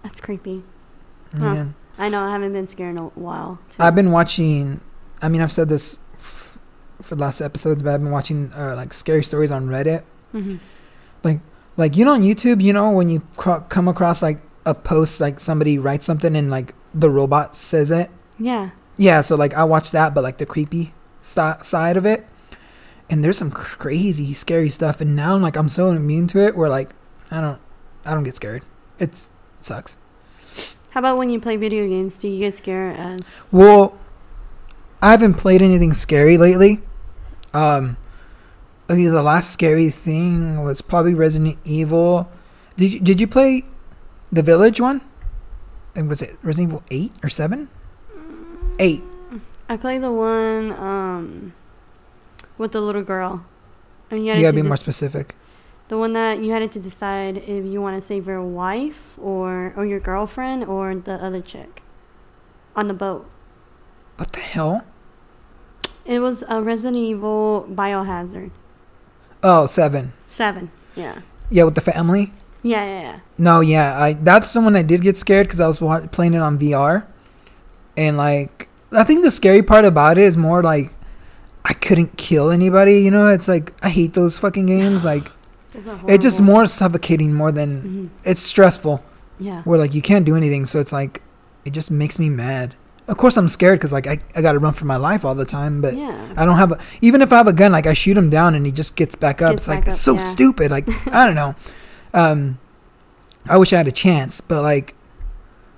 That's 0.04 0.20
creepy. 0.22 0.64
Huh. 1.40 1.54
Yeah. 1.54 1.66
I 1.98 2.10
know. 2.10 2.22
I 2.22 2.32
haven't 2.32 2.54
been 2.54 2.68
scared 2.68 2.92
in 2.92 2.98
a 2.98 3.08
while. 3.10 3.60
too. 3.70 3.82
I've 3.82 3.96
been 3.96 4.12
watching. 4.12 4.82
I 5.22 5.30
mean, 5.30 5.42
I've 5.42 5.52
said 5.52 5.70
this 5.70 5.98
f- 6.20 6.58
for 7.02 7.16
the 7.16 7.22
last 7.22 7.40
episodes, 7.42 7.82
but 7.82 7.94
I've 7.94 8.02
been 8.02 8.12
watching 8.12 8.52
uh, 8.54 8.76
like 8.76 8.94
scary 8.94 9.24
stories 9.24 9.52
on 9.52 9.68
Reddit. 9.68 10.04
Mhm. 10.34 10.60
Like 11.78 11.98
you 11.98 12.06
know, 12.06 12.14
on 12.14 12.22
YouTube, 12.22 12.62
you 12.64 12.72
know, 12.72 12.90
when 12.92 13.10
you 13.10 13.22
come 13.36 13.90
across 13.90 14.22
like 14.22 14.40
a 14.66 14.74
post, 14.74 15.20
like 15.20 15.42
somebody 15.42 15.78
writes 15.78 16.06
something 16.06 16.34
and 16.34 16.50
like 16.50 16.74
the 16.94 17.10
robot 17.10 17.54
says 17.54 17.92
it. 17.92 18.10
Yeah. 18.40 18.70
Yeah, 18.98 19.20
so 19.20 19.36
like 19.36 19.54
I 19.54 19.66
watched 19.66 19.92
that, 19.92 20.14
but 20.16 20.24
like 20.24 20.38
the 20.38 20.46
creepy 20.46 20.94
si- 21.20 21.52
side 21.64 21.98
of 21.98 22.06
it, 22.06 22.26
and 23.10 23.26
there's 23.26 23.38
some 23.38 23.52
crazy, 23.52 24.32
scary 24.32 24.70
stuff. 24.70 25.02
And 25.02 25.18
now, 25.18 25.36
I'm 25.36 25.42
like 25.42 25.58
I'm 25.58 25.68
so 25.68 25.90
immune 25.90 26.28
to 26.28 26.40
it, 26.40 26.56
where 26.56 26.70
like 26.70 26.92
I 27.30 27.42
don't, 27.42 27.60
I 28.06 28.14
don't 28.14 28.24
get 28.24 28.36
scared. 28.36 28.64
It's 28.98 29.30
it 29.60 29.66
sucks. 29.66 29.98
How 30.96 31.00
about 31.00 31.18
when 31.18 31.30
you 31.30 31.42
play 31.42 31.58
video 31.58 31.86
games? 31.90 32.16
Do 32.16 32.30
you 32.30 32.40
get 32.40 32.54
scared 32.54 32.96
as? 32.96 33.50
Well, 33.52 33.98
I 35.02 35.12
haven't 35.12 35.34
played 35.34 35.62
anything 35.62 35.92
scary 35.92 36.38
lately. 36.38 36.80
Um, 37.54 37.98
I 38.88 38.94
think 38.94 39.10
the 39.10 39.22
last 39.22 39.52
scary 39.52 39.90
thing 39.90 40.64
was 40.64 40.82
probably 40.82 41.14
Resident 41.14 41.58
Evil. 41.66 42.32
Did 42.78 42.94
you, 42.94 43.00
did 43.02 43.20
you 43.20 43.28
play 43.28 43.66
the 44.32 44.42
Village 44.42 44.80
one? 44.80 45.02
And 45.98 46.08
was 46.08 46.22
it 46.22 46.38
Resident 46.42 46.72
Evil 46.72 46.84
eight 46.90 47.12
or 47.22 47.28
seven? 47.28 47.68
Eight. 48.80 49.04
I 49.68 49.76
play 49.76 49.98
the 49.98 50.14
one 50.14 50.72
um 50.80 51.52
with 52.58 52.72
the 52.72 52.80
little 52.80 53.04
girl. 53.04 53.46
And 54.10 54.26
you 54.26 54.32
You 54.32 54.44
gotta 54.44 54.56
to 54.56 54.64
be 54.64 54.68
more 54.70 54.78
specific. 54.78 55.36
The 55.88 55.98
one 55.98 56.14
that 56.14 56.40
you 56.40 56.52
had 56.52 56.72
to 56.72 56.80
decide 56.80 57.38
if 57.38 57.66
you 57.66 57.82
want 57.82 57.96
to 57.96 58.02
save 58.02 58.28
your 58.28 58.42
wife 58.42 59.16
or 59.20 59.74
or 59.78 59.86
your 59.86 60.00
girlfriend 60.00 60.64
or 60.66 60.96
the 60.96 61.14
other 61.24 61.42
chick 61.42 61.84
on 62.76 62.88
the 62.88 62.94
boat. 62.94 63.30
What 64.18 64.32
the 64.34 64.40
hell? 64.40 64.84
It 66.06 66.20
was 66.20 66.44
a 66.48 66.62
Resident 66.62 66.98
Evil 66.98 67.68
Biohazard 67.70 68.52
Oh, 69.44 69.66
seven. 69.66 70.14
seven. 70.26 70.70
Yeah. 70.96 71.20
Yeah, 71.50 71.64
with 71.66 71.76
the 71.76 71.82
family. 71.82 72.32
Yeah, 72.64 72.84
yeah, 72.84 73.02
yeah. 73.02 73.20
No, 73.38 73.60
yeah, 73.60 74.02
I 74.02 74.14
that's 74.14 74.54
the 74.54 74.62
one 74.62 74.76
I 74.76 74.82
did 74.82 75.02
get 75.02 75.18
scared 75.18 75.46
because 75.48 75.60
I 75.60 75.68
was 75.68 75.80
wa- 75.82 76.08
playing 76.08 76.34
it 76.34 76.40
on 76.42 76.58
VR, 76.58 77.06
and 77.96 78.18
like 78.18 78.68
I 78.92 79.04
think 79.04 79.22
the 79.24 79.30
scary 79.30 79.62
part 79.62 79.86
about 79.86 80.18
it 80.18 80.24
is 80.24 80.36
more 80.36 80.64
like 80.64 80.92
I 81.64 81.74
couldn't 81.74 82.18
kill 82.18 82.50
anybody. 82.50 83.00
You 83.02 83.12
know, 83.12 83.28
it's 83.28 83.48
like 83.48 83.74
I 83.84 83.90
hate 83.90 84.14
those 84.16 84.40
fucking 84.40 84.66
games. 84.66 85.06
Like 85.14 85.32
it's 86.08 86.24
just 86.24 86.42
more 86.42 86.66
suffocating 86.66 87.34
more 87.34 87.52
than 87.52 87.82
Mhm. 87.82 88.30
it's 88.30 88.42
stressful. 88.42 89.04
Yeah. 89.40 89.62
Where 89.64 89.78
like 89.80 89.94
you 89.94 90.02
can't 90.02 90.26
do 90.26 90.36
anything, 90.36 90.66
so 90.66 90.80
it's 90.80 90.92
like 90.94 91.22
it 91.66 91.72
just 91.74 91.92
makes 91.92 92.18
me 92.20 92.30
mad. 92.30 92.76
Of 93.08 93.18
course, 93.18 93.38
I'm 93.38 93.48
scared 93.48 93.78
because 93.80 93.92
like 93.94 94.08
I 94.08 94.20
I 94.36 94.42
got 94.42 94.54
to 94.54 94.60
run 94.60 94.74
for 94.74 94.86
my 94.86 94.96
life 94.96 95.24
all 95.26 95.36
the 95.36 95.46
time, 95.46 95.82
but. 95.82 95.96
yeah. 95.96 96.16
I 96.38 96.46
don't 96.46 96.58
have 96.58 96.72
a, 96.72 96.80
even 97.02 97.22
if 97.22 97.32
I 97.32 97.38
have 97.38 97.48
a 97.48 97.54
gun, 97.54 97.72
like 97.72 97.86
I 97.88 97.94
shoot 97.94 98.18
him 98.18 98.30
down 98.30 98.56
and 98.56 98.66
he 98.66 98.72
just 98.72 98.96
gets 98.96 99.16
back 99.16 99.42
up. 99.42 99.52
Gets 99.52 99.62
it's 99.64 99.68
like 99.68 99.80
back 99.86 99.88
it's 99.94 100.08
up, 100.08 100.18
so 100.20 100.24
yeah. 100.24 100.30
stupid. 100.32 100.72
Like 100.72 100.88
I 101.14 101.26
don't 101.26 101.36
know. 101.36 101.56
Um, 102.14 102.60
I 103.50 103.58
wish 103.58 103.74
I 103.74 103.78
had 103.78 103.90
a 103.90 103.92
chance, 103.92 104.40
but 104.40 104.62
like, 104.62 104.96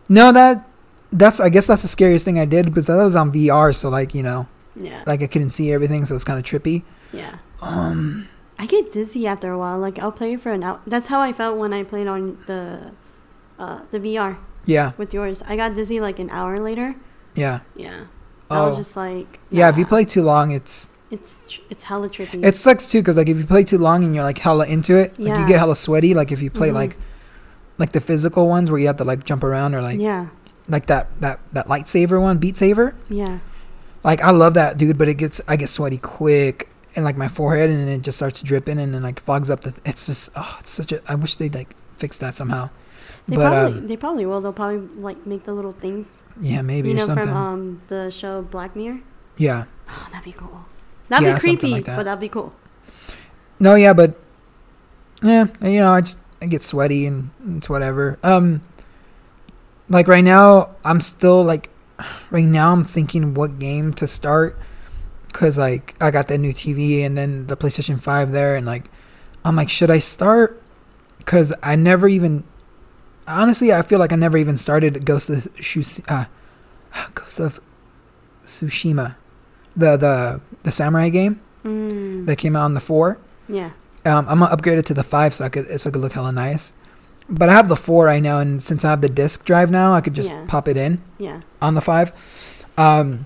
no, 0.07 0.31
that 0.31 0.67
that's 1.11 1.39
I 1.39 1.49
guess 1.49 1.65
that's 1.65 1.81
the 1.81 1.87
scariest 1.87 2.25
thing 2.25 2.37
I 2.39 2.45
did 2.45 2.65
because 2.67 2.85
that 2.85 2.95
was 2.95 3.15
on 3.15 3.31
VR, 3.31 3.73
so 3.73 3.89
like 3.89 4.13
you 4.13 4.21
know, 4.21 4.47
Yeah. 4.75 5.01
like 5.07 5.23
I 5.23 5.27
couldn't 5.27 5.49
see 5.49 5.71
everything, 5.73 6.05
so 6.05 6.13
it's 6.13 6.23
kind 6.23 6.37
of 6.37 6.45
trippy. 6.45 6.83
Yeah. 7.11 7.37
Um, 7.61 8.27
I 8.59 8.65
get 8.65 8.91
dizzy 8.91 9.27
after 9.27 9.51
a 9.51 9.57
while. 9.57 9.77
Like 9.79 9.99
I'll 9.99 10.11
play 10.11 10.35
for 10.35 10.51
an 10.51 10.63
hour. 10.63 10.79
That's 10.87 11.07
how 11.09 11.19
I 11.21 11.31
felt 11.33 11.57
when 11.57 11.73
I 11.73 11.83
played 11.83 12.07
on 12.07 12.37
the 12.47 12.91
uh, 13.59 13.81
the 13.91 13.99
VR 13.99 14.37
yeah, 14.65 14.91
with 14.97 15.13
yours. 15.13 15.41
I 15.47 15.55
got 15.55 15.73
dizzy 15.75 15.99
like 15.99 16.19
an 16.19 16.29
hour 16.29 16.59
later. 16.59 16.95
yeah, 17.35 17.59
Yeah. 17.75 18.05
I 18.49 18.61
was 18.65 18.75
Oh. 18.75 18.77
just 18.77 18.95
like. 18.95 19.39
yeah. 19.51 19.69
If 19.69 19.77
you 19.77 19.85
play 19.85 20.05
too 20.05 20.21
long, 20.23 20.51
it's 20.51 20.89
it's 21.11 21.51
tr- 21.53 21.61
it's 21.69 21.83
hella 21.83 22.09
trippy. 22.09 22.43
it 22.43 22.55
sucks 22.55 22.87
too 22.87 22.99
because 22.99 23.15
like 23.17 23.29
if 23.29 23.37
you 23.37 23.45
play 23.45 23.63
too 23.63 23.77
long 23.77 24.03
and 24.03 24.13
you're 24.15 24.23
like 24.23 24.37
hella 24.39 24.65
into 24.65 24.95
it, 24.97 25.17
like 25.19 25.27
Yeah. 25.29 25.41
you 25.41 25.47
get 25.47 25.59
hella 25.59 25.75
sweaty. 25.75 26.13
Like 26.13 26.31
if 26.31 26.41
you 26.41 26.49
play 26.49 26.69
Mhm. 26.69 26.73
like 26.73 26.97
like 27.77 27.91
the 27.91 28.01
physical 28.01 28.47
ones 28.47 28.71
where 28.71 28.79
you 28.79 28.87
have 28.87 28.97
to 28.97 29.03
like 29.03 29.23
jump 29.23 29.43
around 29.43 29.75
or 29.75 29.81
like 29.81 29.99
yeah. 29.99 30.27
like 30.67 30.87
that 30.87 31.07
that 31.21 31.39
that 31.53 31.67
lightsaber 31.67 32.19
one, 32.21 32.37
Beat 32.39 32.57
Saber. 32.57 32.95
Yeah. 33.09 33.39
Like 34.03 34.21
I 34.21 34.31
love 34.31 34.53
that 34.55 34.77
dude, 34.77 34.97
but 34.97 35.07
it 35.07 35.15
gets 35.15 35.41
I 35.47 35.55
get 35.57 35.69
sweaty 35.69 35.97
quick 35.97 36.66
and 36.97 37.05
like 37.05 37.15
my 37.15 37.29
forehead 37.29 37.69
and 37.69 37.87
it 37.87 38.01
just 38.01 38.17
starts 38.17 38.41
dripping 38.41 38.77
and 38.79 38.93
then 38.93 39.03
like 39.03 39.21
fogs 39.21 39.49
up 39.49 39.61
the. 39.61 39.73
It's 39.85 40.05
just 40.07 40.29
oh, 40.35 40.57
it's 40.59 40.71
such 40.71 40.91
a. 40.91 40.99
I 41.07 41.15
wish 41.15 41.35
they'd 41.35 41.53
like 41.55 41.73
fix 41.97 42.17
that 42.17 42.33
somehow. 42.35 42.69
They 43.27 43.35
but 43.37 43.47
probably 43.49 43.79
um, 43.79 43.87
they 43.87 43.95
probably 43.97 44.25
will. 44.25 44.41
They'll 44.41 44.51
probably 44.53 44.79
like 45.01 45.25
make 45.25 45.43
the 45.45 45.53
little 45.53 45.71
things. 45.73 46.23
yeah, 46.41 46.61
maybe 46.61 46.89
you 46.89 46.95
or 46.95 46.97
know 46.99 47.05
something. 47.05 47.27
from 47.27 47.37
um 47.37 47.81
the 47.87 48.09
show 48.09 48.41
Black 48.41 48.75
Mirror. 48.75 48.99
yeah, 49.37 49.65
Oh, 49.89 50.07
that'd 50.11 50.25
be 50.25 50.33
cool. 50.33 50.65
That'd 51.07 51.25
Yeah, 51.27 51.35
be 51.35 51.39
creepy, 51.39 51.67
like 51.67 51.85
that. 51.85 51.95
but 51.95 52.03
that'd 52.03 52.19
be 52.19 52.27
cool. 52.29 52.51
no, 53.59 53.75
yeah, 53.75 53.93
but 53.93 54.15
yeah, 55.23 55.45
you 55.61 55.79
know, 55.79 55.91
I 55.93 56.01
just 56.01 56.19
I 56.41 56.47
get 56.47 56.61
sweaty 56.61 57.05
and 57.05 57.29
it's 57.57 57.69
whatever. 57.69 58.17
Um, 58.23 58.61
like 59.89 60.07
right 60.07 60.23
now, 60.23 60.71
I'm 60.83 61.01
still 61.01 61.43
like, 61.43 61.69
right 62.31 62.45
now 62.45 62.71
I'm 62.73 62.83
thinking 62.85 63.33
what 63.33 63.59
game 63.59 63.93
to 63.95 64.07
start, 64.07 64.57
cause 65.37 65.57
like 65.57 65.93
I 66.01 66.09
got 66.11 66.27
that 66.29 66.39
new 66.39 66.51
TV 66.51 67.05
and 67.05 67.17
then 67.17 67.45
the 67.47 67.55
PlayStation 67.55 68.01
Five 68.01 68.31
there, 68.31 68.55
and 68.55 68.65
like 68.65 68.89
I'm 69.45 69.55
like, 69.55 69.69
should 69.69 69.91
I 69.91 69.99
start? 69.99 70.61
Cause 71.25 71.53
I 71.61 71.75
never 71.75 72.07
even, 72.07 72.43
honestly, 73.27 73.71
I 73.73 73.81
feel 73.81 73.99
like 73.99 74.13
I 74.13 74.15
never 74.15 74.37
even 74.37 74.57
started 74.57 75.05
Ghost 75.05 75.29
of 75.29 75.37
Shus- 75.59 76.01
uh, 76.09 76.25
Ghost 77.15 77.39
of 77.39 77.59
Tsushima, 78.45 79.15
the 79.75 79.97
the 79.97 80.41
the 80.63 80.71
samurai 80.71 81.09
game 81.09 81.41
Mm. 81.65 82.25
that 82.27 82.37
came 82.37 82.55
out 82.55 82.63
on 82.63 82.73
the 82.75 82.79
four. 82.79 83.17
yeah. 83.49 83.71
Um, 84.05 84.25
I'm 84.29 84.39
gonna 84.39 84.45
upgrade 84.53 84.77
it 84.77 84.85
to 84.85 84.93
the 84.93 85.03
five 85.03 85.33
so 85.33 85.43
I 85.43 85.49
could 85.49 85.67
so 85.81 85.89
it 85.89 85.91
could 85.91 86.01
look 86.01 86.13
hella 86.13 86.31
nice. 86.31 86.71
But 87.29 87.49
I 87.49 87.53
have 87.53 87.67
the 87.67 87.75
four 87.75 88.05
right 88.05 88.23
now, 88.23 88.39
and 88.39 88.63
since 88.63 88.85
I 88.85 88.89
have 88.91 89.01
the 89.01 89.09
disc 89.09 89.43
drive 89.43 89.69
now, 89.69 89.93
I 89.93 89.99
could 89.99 90.13
just 90.13 90.29
Yeah. 90.29 90.45
pop 90.47 90.69
it 90.69 90.77
in 90.77 91.01
Yeah. 91.17 91.41
on 91.61 91.75
the 91.75 91.81
five. 91.81 92.13
Um, 92.77 93.25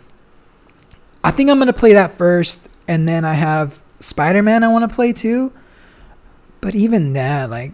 I 1.24 1.32
think 1.32 1.50
I'm 1.50 1.60
gonna 1.60 1.74
play 1.74 1.94
that 1.94 2.18
first, 2.18 2.70
and 2.88 3.08
then 3.08 3.26
I 3.26 3.34
have 3.34 3.82
Spider 4.00 4.42
Man 4.42 4.64
I 4.64 4.68
want 4.68 4.90
to 4.90 4.94
play 4.96 5.14
too. 5.14 5.54
But 6.62 6.76
even 6.76 7.14
that, 7.14 7.50
like, 7.50 7.74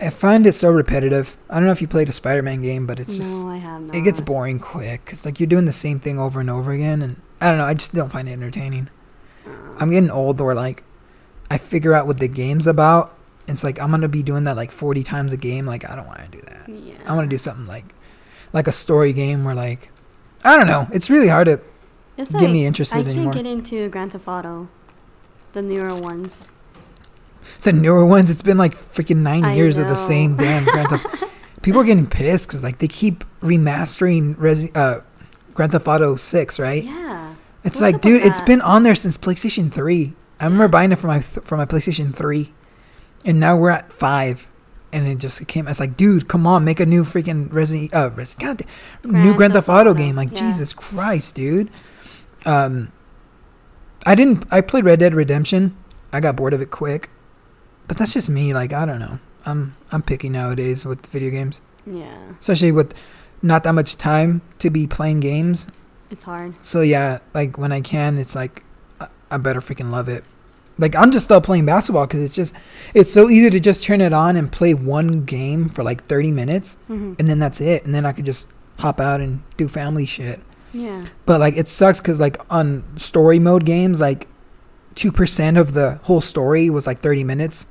I 0.00 0.10
find 0.10 0.46
it 0.46 0.52
so 0.52 0.70
repetitive. 0.70 1.36
I 1.48 1.54
don't 1.54 1.66
know 1.66 1.72
if 1.72 1.80
you 1.80 1.88
played 1.88 2.08
a 2.08 2.12
Spider 2.12 2.42
Man 2.42 2.62
game, 2.62 2.86
but 2.86 2.98
it's 2.98 3.16
no, 3.18 3.24
just 3.24 3.46
I 3.46 3.56
have 3.56 3.82
not. 3.82 3.94
it 3.94 4.02
gets 4.02 4.20
boring 4.20 4.58
quick. 4.58 5.04
Cause 5.06 5.24
like 5.24 5.40
you're 5.40 5.46
doing 5.46 5.64
the 5.64 5.72
same 5.72 6.00
thing 6.00 6.18
over 6.18 6.40
and 6.40 6.50
over 6.50 6.72
again, 6.72 7.02
and 7.02 7.20
I 7.40 7.48
don't 7.50 7.58
know. 7.58 7.66
I 7.66 7.74
just 7.74 7.94
don't 7.94 8.10
find 8.10 8.28
it 8.28 8.32
entertaining. 8.32 8.88
Uh, 9.46 9.50
I'm 9.78 9.90
getting 9.90 10.10
old 10.10 10.40
where 10.40 10.54
like 10.54 10.82
I 11.50 11.58
figure 11.58 11.94
out 11.94 12.06
what 12.06 12.18
the 12.18 12.28
game's 12.28 12.66
about. 12.66 13.16
It's 13.46 13.62
like 13.62 13.80
I'm 13.80 13.90
gonna 13.90 14.08
be 14.08 14.22
doing 14.22 14.44
that 14.44 14.56
like 14.56 14.72
40 14.72 15.02
times 15.04 15.32
a 15.32 15.36
game. 15.36 15.66
Like 15.66 15.88
I 15.88 15.94
don't 15.96 16.06
want 16.06 16.20
to 16.20 16.28
do 16.28 16.40
that. 16.42 16.68
yeah. 16.68 16.94
I 17.06 17.14
want 17.14 17.28
to 17.28 17.34
do 17.34 17.38
something 17.38 17.66
like 17.66 17.94
like 18.52 18.66
a 18.66 18.72
story 18.72 19.12
game 19.12 19.44
where 19.44 19.54
like 19.54 19.90
I 20.42 20.56
don't 20.56 20.66
know. 20.66 20.88
It's 20.92 21.08
really 21.10 21.28
hard 21.28 21.46
to 21.46 21.60
It's 22.16 22.30
get 22.32 22.42
like, 22.42 22.50
me 22.50 22.66
I 22.66 22.70
can't 22.72 23.06
anymore. 23.08 23.32
get 23.32 23.46
into 23.46 23.88
Grand 23.88 24.12
Theft 24.12 24.28
Auto, 24.28 24.68
the 25.52 25.62
newer 25.62 25.94
ones. 25.94 26.52
the 27.62 27.72
newer 27.72 28.06
ones. 28.06 28.30
It's 28.30 28.42
been 28.42 28.58
like 28.58 28.76
freaking 28.92 29.18
nine 29.18 29.44
I 29.44 29.54
years 29.54 29.78
of 29.78 29.88
the 29.88 29.94
same 29.96 30.36
damn 30.36 30.64
Grand 30.64 30.88
Theft. 30.90 31.06
People 31.62 31.80
are 31.80 31.84
getting 31.84 32.06
pissed 32.06 32.48
because 32.48 32.62
like 32.62 32.78
they 32.78 32.88
keep 32.88 33.24
remastering 33.40 34.36
Resi- 34.36 34.76
uh, 34.76 35.00
Grand 35.54 35.72
Theft 35.72 35.88
Auto 35.88 36.14
Six, 36.16 36.58
right? 36.60 36.84
Yeah. 36.84 37.34
It's 37.64 37.80
What's 37.80 37.80
like, 37.80 38.00
dude, 38.02 38.14
with 38.22 38.26
it's 38.26 38.38
that? 38.40 38.46
been 38.46 38.60
on 38.60 38.82
there 38.82 38.94
since 38.94 39.16
PlayStation 39.18 39.72
Three. 39.72 40.12
I 40.38 40.44
remember 40.44 40.68
buying 40.68 40.92
it 40.92 40.96
for 40.98 41.06
my 41.06 41.20
for 41.20 41.56
my 41.56 41.64
PlayStation 41.64 42.14
Three, 42.14 42.52
and 43.24 43.40
now 43.40 43.56
we're 43.56 43.70
at 43.70 43.90
five, 43.92 44.46
and 44.92 45.06
it 45.08 45.18
just 45.18 45.46
came. 45.48 45.66
It's 45.66 45.80
like, 45.80 45.96
dude, 45.96 46.28
come 46.28 46.46
on, 46.46 46.64
make 46.64 46.78
a 46.80 46.86
new 46.86 47.02
freaking 47.04 47.50
Resident 47.52 47.94
uh 47.94 48.10
Resident 48.14 48.58
God, 48.58 48.66
damn- 49.02 49.12
new 49.12 49.22
Grand 49.34 49.36
Grand 49.36 49.52
Theft 49.54 49.66
Theft 49.66 49.68
Auto 49.70 49.90
Auto, 49.90 49.94
game. 49.98 50.14
Like 50.16 50.32
yeah. 50.32 50.38
Jesus 50.40 50.72
Christ, 50.74 51.34
dude. 51.34 51.70
Um, 52.46 52.92
I 54.06 54.14
didn't. 54.14 54.44
I 54.50 54.60
played 54.60 54.84
Red 54.84 55.00
Dead 55.00 55.14
Redemption. 55.14 55.76
I 56.12 56.20
got 56.20 56.36
bored 56.36 56.52
of 56.52 56.60
it 56.60 56.70
quick, 56.70 57.10
but 57.88 57.96
that's 57.96 58.12
just 58.14 58.28
me. 58.28 58.52
Like 58.54 58.72
I 58.72 58.84
don't 58.86 59.00
know. 59.00 59.18
I'm 59.46 59.76
I'm 59.92 60.02
picky 60.02 60.28
nowadays 60.28 60.84
with 60.84 61.04
video 61.06 61.30
games, 61.30 61.60
Yeah. 61.86 62.16
especially 62.40 62.72
with 62.72 62.94
not 63.42 63.62
that 63.64 63.72
much 63.72 63.96
time 63.96 64.42
to 64.58 64.70
be 64.70 64.86
playing 64.86 65.20
games. 65.20 65.66
It's 66.10 66.24
hard. 66.24 66.54
So 66.62 66.80
yeah, 66.82 67.18
like 67.34 67.58
when 67.58 67.72
I 67.72 67.80
can, 67.80 68.18
it's 68.18 68.34
like 68.34 68.62
I, 69.00 69.08
I 69.30 69.36
better 69.38 69.60
freaking 69.60 69.90
love 69.90 70.08
it. 70.08 70.24
Like 70.78 70.94
I'm 70.96 71.12
just 71.12 71.26
still 71.26 71.40
playing 71.40 71.66
basketball 71.66 72.06
because 72.06 72.20
it's 72.22 72.34
just 72.34 72.54
it's 72.94 73.12
so 73.12 73.30
easy 73.30 73.48
to 73.50 73.60
just 73.60 73.84
turn 73.84 74.00
it 74.00 74.12
on 74.12 74.36
and 74.36 74.50
play 74.50 74.74
one 74.74 75.24
game 75.24 75.68
for 75.68 75.82
like 75.84 76.04
30 76.04 76.32
minutes 76.32 76.74
hmm 76.88 77.14
and 77.18 77.28
then 77.28 77.38
that's 77.38 77.60
it 77.60 77.84
and 77.84 77.94
then 77.94 78.04
I 78.04 78.10
could 78.12 78.24
just 78.26 78.48
hop 78.80 78.98
out 79.00 79.20
and 79.20 79.42
do 79.56 79.68
family 79.68 80.04
shit. 80.06 80.40
Yeah. 80.74 81.04
But 81.24 81.40
like 81.40 81.56
it 81.56 81.68
sucks 81.70 82.00
because 82.00 82.20
like 82.20 82.36
on 82.50 82.84
story 82.98 83.38
mode 83.38 83.64
games 83.64 84.00
like 84.00 84.28
two 84.94 85.10
percent 85.12 85.56
of 85.56 85.72
the 85.72 86.00
whole 86.02 86.20
story 86.20 86.68
was 86.68 86.86
like 86.86 87.00
30 87.00 87.24
minutes. 87.24 87.68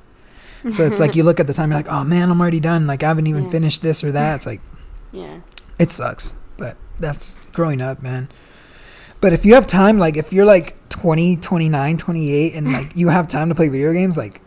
So 0.70 0.86
it's 0.86 0.98
like 0.98 1.14
you 1.16 1.22
look 1.22 1.38
at 1.38 1.46
the 1.46 1.52
time 1.54 1.70
you're 1.70 1.78
like 1.78 1.88
oh 1.92 2.02
man 2.04 2.30
I'm 2.30 2.40
already 2.40 2.60
done 2.60 2.86
like 2.86 3.02
I 3.02 3.08
haven't 3.08 3.26
even 3.26 3.44
Yeah. 3.44 3.50
finished 3.50 3.82
this 3.82 4.02
or 4.02 4.10
that. 4.12 4.36
It's 4.36 4.46
like 4.46 4.60
yeah. 5.12 5.40
it 5.78 5.90
sucks 5.90 6.34
but 6.56 6.76
that's 6.98 7.38
growing 7.52 7.80
up 7.80 8.02
man 8.02 8.28
but 9.20 9.32
if 9.32 9.44
you 9.44 9.54
have 9.54 9.66
time 9.66 9.98
like 9.98 10.16
if 10.16 10.32
you're 10.32 10.44
like 10.44 10.76
20 10.88 11.36
29 11.36 11.96
28 11.98 12.54
and 12.54 12.72
like 12.72 12.96
you 12.96 13.08
have 13.08 13.28
time 13.28 13.48
to 13.48 13.54
play 13.54 13.68
video 13.68 13.92
games 13.92 14.16
like 14.16 14.40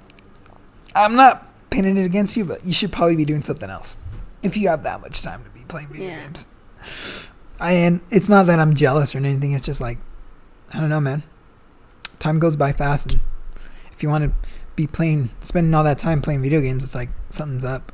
i'm 0.96 1.16
not 1.16 1.48
pinning 1.70 1.98
it 1.98 2.06
against 2.06 2.36
you 2.38 2.44
but 2.46 2.64
you 2.66 2.74
should 2.74 2.92
probably 2.92 3.16
be 3.16 3.24
doing 3.26 3.42
something 3.42 3.70
else 3.70 3.98
if 4.44 4.56
you 4.58 4.68
have 4.70 4.84
that 4.84 5.00
much 5.02 5.22
time 5.22 5.44
to 5.44 5.50
be 5.52 5.62
playing 5.68 5.88
video 5.90 6.08
Yeah. 6.10 6.24
games 6.24 6.48
I, 7.60 7.72
and 7.74 8.02
it's 8.12 8.30
not 8.30 8.46
that 8.48 8.60
i'm 8.60 8.74
jealous 8.76 9.16
or 9.16 9.20
anything 9.20 9.52
it's 9.54 9.66
just 9.66 9.82
like 9.82 9.98
i 10.74 10.80
don't 10.80 10.90
know 10.90 11.00
man 11.00 11.24
time 12.20 12.40
goes 12.40 12.56
by 12.56 12.72
fast 12.74 13.12
and 13.12 13.20
if 13.92 14.04
you 14.04 14.10
want 14.10 14.24
to 14.26 14.50
be 14.76 14.86
playing 14.88 15.30
spending 15.42 15.74
all 15.74 15.84
that 15.84 15.98
time 15.98 16.22
playing 16.22 16.42
video 16.42 16.62
games 16.62 16.84
it's 16.84 16.94
like 16.96 17.10
something's 17.30 17.66
up 17.66 17.92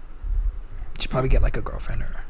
you 0.98 1.02
should 1.04 1.12
probably 1.12 1.30
get 1.30 1.42
like 1.42 1.56
a 1.58 1.62
girlfriend 1.62 2.02
or 2.02 2.24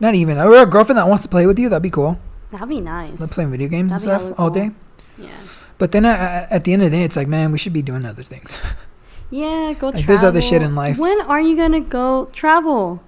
not 0.00 0.14
even 0.14 0.38
or 0.38 0.54
a 0.56 0.66
girlfriend 0.66 0.98
that 0.98 1.08
wants 1.08 1.22
to 1.24 1.28
play 1.28 1.46
with 1.46 1.58
you 1.58 1.68
that'd 1.68 1.82
be 1.82 1.90
cool 1.90 2.18
That'd 2.52 2.68
be 2.68 2.80
nice. 2.80 3.18
like 3.18 3.30
playing 3.30 3.50
video 3.50 3.68
games 3.68 3.90
That'd 3.90 4.08
and 4.08 4.20
stuff 4.20 4.38
all 4.38 4.50
cool. 4.50 4.62
day 4.62 4.70
Yeah. 5.18 5.30
but 5.78 5.90
then 5.92 6.04
uh, 6.06 6.46
at 6.50 6.62
the 6.64 6.72
end 6.72 6.82
of 6.82 6.90
the 6.92 6.96
day 6.96 7.02
it's 7.02 7.16
like 7.16 7.26
man 7.26 7.50
we 7.50 7.58
should 7.58 7.72
be 7.72 7.82
doing 7.82 8.04
other 8.04 8.22
things 8.22 8.60
Yeah, 9.30 9.72
go 9.72 9.86
Like, 9.88 9.94
travel. 9.94 10.02
there's 10.06 10.22
other 10.22 10.40
shit 10.40 10.62
in 10.62 10.76
life. 10.76 10.96
When 10.98 11.20
are 11.22 11.40
you 11.40 11.56
gonna 11.56 11.80
go 11.80 12.26
travel? 12.26 13.02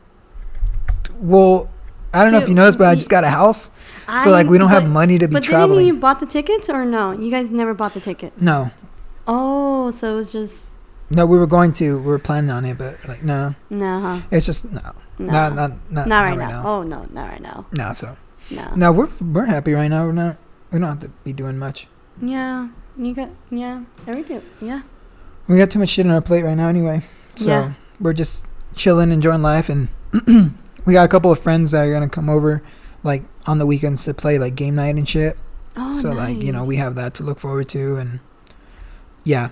well 1.20 1.68
i 2.12 2.22
don't 2.22 2.32
know 2.32 2.38
if 2.38 2.48
you 2.48 2.54
know 2.54 2.64
this 2.66 2.76
but 2.76 2.88
i 2.88 2.94
just 2.94 3.08
got 3.08 3.24
a 3.24 3.30
house 3.30 3.70
so 4.22 4.30
like 4.30 4.46
we 4.46 4.56
don't 4.58 4.70
have 4.70 4.88
money 4.88 5.18
to 5.18 5.26
be 5.26 5.32
But 5.32 5.42
traveling 5.42 5.84
didn't 5.86 5.96
you 5.96 6.00
bought 6.00 6.20
the 6.20 6.26
tickets 6.26 6.68
or 6.68 6.84
no? 6.84 7.10
You 7.10 7.28
guys 7.30 7.52
never 7.52 7.74
bought 7.74 7.92
the 7.94 8.00
tickets. 8.00 8.40
no 8.40 8.70
Oh, 9.26 9.90
so 9.90 10.12
it 10.12 10.14
was 10.14 10.30
just 10.30 10.76
no 11.10 11.26
we 11.26 11.36
were 11.38 11.46
going 11.48 11.72
to 11.74 11.98
we 11.98 12.06
were 12.06 12.18
planning 12.20 12.50
on 12.50 12.64
it 12.64 12.78
but 12.78 12.98
like 13.08 13.22
no 13.24 13.54
no, 13.70 14.00
huh? 14.00 14.20
it's 14.30 14.46
just 14.46 14.64
no, 14.70 14.80
No, 15.18 15.26
not 15.32 15.54
not 15.54 15.70
not, 15.90 16.06
not 16.08 16.22
right 16.22 16.38
now. 16.38 16.62
Oh 16.66 16.82
no, 16.84 17.06
not 17.12 17.28
right 17.30 17.40
now. 17.42 17.66
no 17.72 17.92
so 17.92 18.16
No. 18.50 18.72
no 18.76 18.92
we're 18.92 19.08
we're 19.20 19.46
happy 19.46 19.72
right 19.72 19.88
now 19.88 20.04
we're 20.06 20.12
not 20.12 20.36
we 20.70 20.78
don't 20.78 20.88
have 20.88 21.00
to 21.00 21.08
be 21.24 21.32
doing 21.32 21.58
much 21.58 21.88
Yeah, 22.22 22.68
you 22.96 23.12
got 23.14 23.30
yeah. 23.50 23.82
Everything. 24.06 24.42
Yeah. 24.60 24.82
we 25.48 25.58
got 25.58 25.70
too 25.72 25.80
much 25.80 25.90
shit 25.90 26.06
on 26.06 26.12
our 26.12 26.20
plate 26.20 26.44
right 26.44 26.56
now 26.56 26.68
anyway 26.68 27.02
so 27.34 27.50
Yeah. 27.50 27.72
we're 27.98 28.12
just 28.14 28.44
chilling 28.76 29.10
enjoying 29.10 29.42
life 29.42 29.68
and 29.68 29.88
we 30.86 30.92
got 30.94 31.04
a 31.04 31.08
couple 31.08 31.30
of 31.30 31.38
friends 31.38 31.72
that 31.72 31.80
are 31.86 31.92
gonna 31.92 32.08
come 32.08 32.30
over 32.30 32.62
like 33.02 33.22
on 33.46 33.58
the 33.58 33.66
weekends 33.66 34.04
to 34.04 34.14
play 34.14 34.38
like 34.38 34.54
game 34.54 34.76
night 34.76 34.94
and 34.94 35.08
shit. 35.08 35.36
Oh, 35.76 36.00
so 36.00 36.10
like 36.12 36.38
you 36.38 36.52
know 36.52 36.64
we 36.64 36.76
have 36.76 36.94
that 36.94 37.12
to 37.14 37.22
look 37.22 37.38
forward 37.38 37.68
to 37.70 37.96
and 37.96 38.20
yeah. 39.24 39.50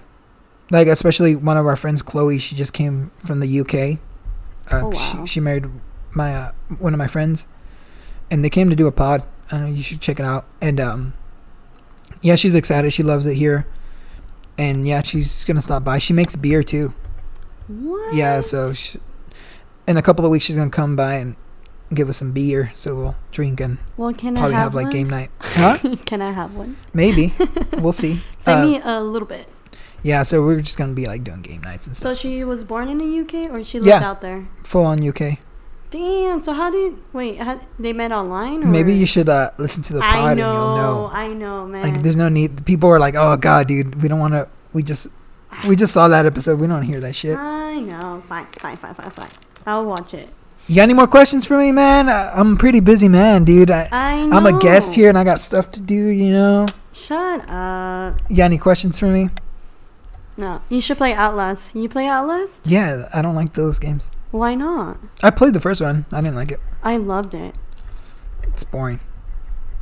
Like 0.71 0.87
especially 0.89 1.37
one 1.37 1.57
of 1.59 1.67
our 1.67 1.77
friends 1.77 2.01
chloe 2.01 2.39
she 2.39 2.57
just 2.57 2.73
came 2.73 3.11
from 3.19 3.41
the 3.41 3.61
uk 3.61 3.75
uh, 3.75 4.81
Oh, 4.83 4.89
wow. 4.89 4.93
she, 5.25 5.27
she 5.35 5.41
married 5.41 5.67
my 6.13 6.35
uh, 6.35 6.53
one 6.79 6.95
of 6.95 6.99
my 6.99 7.07
friends 7.07 7.47
and 8.31 8.43
they 8.45 8.49
came 8.51 8.71
to 8.71 8.77
do 8.77 8.87
a 8.87 8.93
pod. 8.93 9.23
I 9.53 9.59
know 9.59 9.67
you 9.67 9.83
should 9.83 10.01
check 10.01 10.19
it 10.19 10.25
out. 10.25 10.47
And 10.63 10.81
um 10.81 11.13
yeah 12.23 12.35
she's 12.37 12.55
excited. 12.55 12.93
She 12.93 13.03
loves 13.03 13.27
it 13.27 13.35
here. 13.35 13.67
And 14.57 14.87
yeah 14.89 15.03
she's 15.03 15.45
gonna 15.45 15.61
stop 15.61 15.85
by. 15.85 15.99
She 15.99 16.13
makes 16.15 16.35
beer 16.37 16.63
too. 16.63 16.95
What? 17.69 18.15
yeah 18.15 18.41
so 18.41 18.73
she, 18.73 18.99
in 19.87 19.97
a 19.97 20.03
couple 20.03 20.25
of 20.25 20.31
weeks 20.31 20.45
she's 20.47 20.57
gonna 20.57 20.71
come 20.71 20.97
by 20.97 21.15
and 21.15 21.37
give 21.93 22.09
us 22.09 22.17
some 22.17 22.33
beer 22.33 22.73
so 22.75 22.95
we'll 22.97 23.17
drink 23.31 23.61
and 23.61 23.79
Well, 23.97 24.13
can 24.15 24.35
probably 24.35 24.55
I 24.55 24.59
have, 24.59 24.73
have, 24.73 24.75
like 24.75 24.91
game 24.91 25.09
night 25.11 25.31
huh 25.41 25.79
can 26.07 26.23
I 26.23 26.33
have 26.33 26.55
one? 26.55 26.77
maybe 26.93 27.35
we'll 27.79 27.93
see 27.93 28.23
Send 28.39 28.61
Uh, 28.61 28.65
me 28.67 28.81
a 28.83 29.01
little 29.01 29.29
bit. 29.29 29.49
Yeah, 30.03 30.23
so 30.23 30.45
we're 30.45 30.61
just 30.61 30.77
gonna 30.77 30.93
be 30.93 31.07
like 31.07 31.25
doing 31.25 31.41
game 31.41 31.63
nights 31.63 31.87
and 31.87 31.97
stuff. 31.97 32.17
So 32.17 32.21
she 32.29 32.45
was 32.45 32.63
born 32.63 32.89
in 32.91 32.99
the 32.99 33.21
UK 33.21 33.51
or 33.51 33.65
she 33.65 33.79
lived 33.79 33.89
Yeah. 33.89 34.05
out 34.07 34.21
there? 34.21 34.47
Full 34.63 34.85
on 34.85 35.03
UK. 35.07 35.39
Damn. 35.91 36.41
So 36.41 36.53
how 36.53 36.71
did 36.71 36.97
wait? 37.15 37.39
How, 37.39 37.59
they 37.79 37.93
met 37.95 38.13
online? 38.13 38.65
Or? 38.65 38.67
Maybe 38.67 38.93
you 38.93 39.07
should 39.07 39.29
uh, 39.31 39.53
listen 39.57 39.83
to 39.85 39.93
the 39.95 40.01
pod 40.01 40.15
I 40.19 40.31
and 40.33 40.41
know. 40.41 40.53
you'll 40.53 40.77
know. 40.77 41.11
I 41.13 41.33
know, 41.33 41.67
man. 41.67 41.83
Like, 41.83 42.03
there's 42.03 42.17
no 42.17 42.29
need. 42.29 42.67
People 42.67 42.91
are 42.91 42.99
like, 42.99 43.15
"Oh 43.15 43.37
God, 43.39 43.69
dude, 43.69 44.03
we 44.03 44.09
don't 44.09 44.19
want 44.19 44.35
to." 44.35 44.49
We 44.75 44.83
just 44.83 45.07
we 45.69 45.75
just 45.77 45.95
saw 45.95 46.09
that 46.09 46.27
episode. 46.27 46.59
We 46.59 46.67
don't 46.67 46.83
hear 46.83 47.01
that 47.01 47.15
shit. 47.15 47.39
I 47.39 47.79
know. 47.81 48.23
Fine, 48.29 48.47
fine, 48.59 48.77
fine, 48.77 48.93
fine, 48.95 49.11
fine. 49.11 49.29
I'll 49.67 49.85
watch 49.85 50.15
it. 50.15 50.31
You 50.67 50.77
got 50.77 50.85
any 50.85 50.95
more 50.95 51.07
questions 51.07 51.47
for 51.47 51.59
me, 51.59 51.73
man? 51.73 52.09
I, 52.09 52.31
I'm 52.31 52.55
a 52.55 52.57
pretty 52.57 52.81
busy 52.81 53.09
man, 53.09 53.45
dude. 53.45 53.71
I, 53.71 53.89
I 53.93 54.25
know. 54.25 54.37
I'm 54.37 54.47
a 54.47 54.59
guest 54.59 54.95
here 54.95 55.09
and 55.09 55.19
I 55.19 55.25
got 55.25 55.41
stuff 55.41 55.71
to 55.73 55.81
do. 55.81 55.95
You 55.95 56.33
know. 56.33 56.67
Shut 56.93 57.49
up. 57.49 58.19
You 58.31 58.37
got 58.37 58.45
any 58.45 58.59
questions 58.59 58.99
for 58.99 59.07
me? 59.07 59.31
No, 60.37 60.63
you 60.69 60.81
should 60.81 60.97
play 60.97 61.13
Outlast. 61.13 61.75
You 61.75 61.89
play 61.89 62.07
Outlast? 62.07 62.67
Yeah, 62.67 63.09
I 63.13 63.23
don't 63.23 63.35
like 63.35 63.53
those 63.53 63.79
games. 63.79 64.11
Why 64.31 64.55
not? 64.55 64.99
I 65.23 65.31
played 65.31 65.55
the 65.55 65.61
first 65.61 65.81
one. 65.81 66.07
I 66.11 66.21
didn't 66.21 66.35
like 66.35 66.51
it. 66.51 66.61
I 66.83 66.97
loved 66.97 67.35
it. 67.35 67.55
It's 68.43 68.65
boring. 68.65 69.01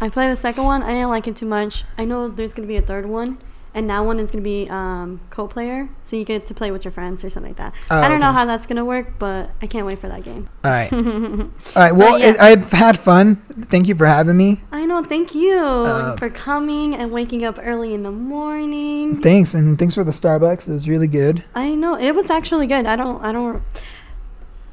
I 0.00 0.09
played 0.09 0.30
the 0.30 0.36
second 0.36 0.64
one. 0.64 0.82
I 0.82 0.92
didn't 0.92 1.10
like 1.10 1.26
it 1.26 1.36
too 1.36 1.46
much. 1.46 1.84
I 1.96 2.04
know 2.04 2.28
there's 2.28 2.52
gonna 2.52 2.68
be 2.68 2.76
a 2.76 2.82
third 2.82 3.06
one, 3.06 3.38
and 3.74 3.86
now 3.86 4.04
one 4.04 4.18
is 4.20 4.30
gonna 4.30 4.42
be 4.42 4.68
um, 4.70 5.20
co-player, 5.30 5.88
so 6.02 6.16
you 6.16 6.24
get 6.24 6.46
to 6.46 6.54
play 6.54 6.70
with 6.70 6.84
your 6.84 6.92
friends 6.92 7.24
or 7.24 7.30
something 7.30 7.50
like 7.50 7.56
that. 7.58 7.72
Oh, 7.90 8.00
I 8.00 8.08
don't 8.08 8.20
know 8.20 8.32
how 8.32 8.44
that's 8.44 8.66
gonna 8.66 8.84
work, 8.84 9.18
but 9.18 9.50
I 9.62 9.66
can't 9.66 9.86
wait 9.86 9.98
for 9.98 10.08
that 10.08 10.22
game. 10.24 10.48
All 10.64 10.70
right. 10.70 10.92
All 10.92 11.48
right. 11.76 11.92
Well, 11.92 12.18
yeah. 12.18 12.30
it, 12.30 12.40
I've 12.40 12.70
had 12.72 12.98
fun. 12.98 13.36
Thank 13.70 13.88
you 13.88 13.94
for 13.94 14.06
having 14.06 14.36
me. 14.36 14.60
I 14.70 14.84
know. 14.84 15.02
Thank 15.02 15.34
you 15.34 15.58
Uh, 15.58 16.16
for 16.16 16.28
coming 16.30 16.94
and 16.94 17.10
waking 17.12 17.44
up 17.44 17.58
early 17.62 17.94
in 17.94 18.02
the 18.02 18.12
morning. 18.12 19.20
Thanks, 19.22 19.54
and 19.54 19.78
thanks 19.78 19.94
for 19.94 20.04
the 20.04 20.12
Starbucks. 20.12 20.68
It 20.68 20.72
was 20.72 20.88
really 20.88 21.08
good. 21.08 21.44
I 21.54 21.74
know 21.74 21.96
it 21.96 22.12
was 22.14 22.30
actually 22.30 22.66
good. 22.66 22.86
I 22.86 22.96
don't. 22.96 23.22
I 23.24 23.32
don't. 23.32 23.62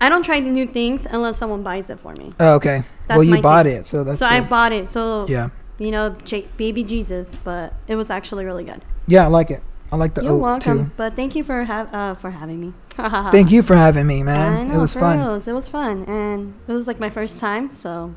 I 0.01 0.07
don't 0.07 0.23
try 0.23 0.39
new 0.39 0.65
things 0.65 1.05
unless 1.05 1.37
someone 1.37 1.61
buys 1.61 1.89
it 1.89 1.99
for 1.99 2.13
me. 2.13 2.31
Oh, 2.39 2.55
okay. 2.55 2.83
That's 3.07 3.17
well, 3.17 3.23
you 3.23 3.41
bought 3.41 3.65
thing. 3.65 3.79
it, 3.79 3.85
so 3.85 4.03
that's 4.05 4.19
so 4.19 4.25
I 4.25 4.39
bought 4.39 4.71
it. 4.71 4.87
So 4.87 5.25
yeah, 5.27 5.49
you 5.79 5.91
know, 5.91 6.15
J- 6.25 6.47
baby 6.57 6.83
Jesus, 6.83 7.35
but 7.43 7.73
it 7.87 7.95
was 7.95 8.09
actually 8.09 8.45
really 8.45 8.63
good. 8.63 8.81
yeah, 9.07 9.23
I 9.23 9.27
like 9.27 9.49
it. 9.49 9.63
I 9.91 9.95
like 9.95 10.13
the 10.13 10.21
You're 10.21 10.33
oat 10.33 10.41
welcome. 10.41 10.85
too. 10.85 10.91
But 10.97 11.15
thank 11.15 11.35
you 11.35 11.43
for 11.43 11.63
ha- 11.63 11.89
uh, 11.91 12.13
for 12.15 12.29
having 12.29 12.59
me. 12.61 12.73
Thank 13.31 13.49
you 13.49 13.63
for 13.63 13.75
having 13.75 14.05
me, 14.05 14.21
man. 14.23 14.67
know, 14.67 14.75
it 14.75 14.77
was 14.77 14.93
fun. 14.93 15.17
reals. 15.19 15.47
It 15.47 15.53
was 15.53 15.67
fun, 15.69 16.03
and 16.05 16.53
it 16.67 16.73
was 16.73 16.85
like 16.85 16.99
my 16.99 17.09
first 17.09 17.39
time. 17.39 17.69
So 17.71 18.13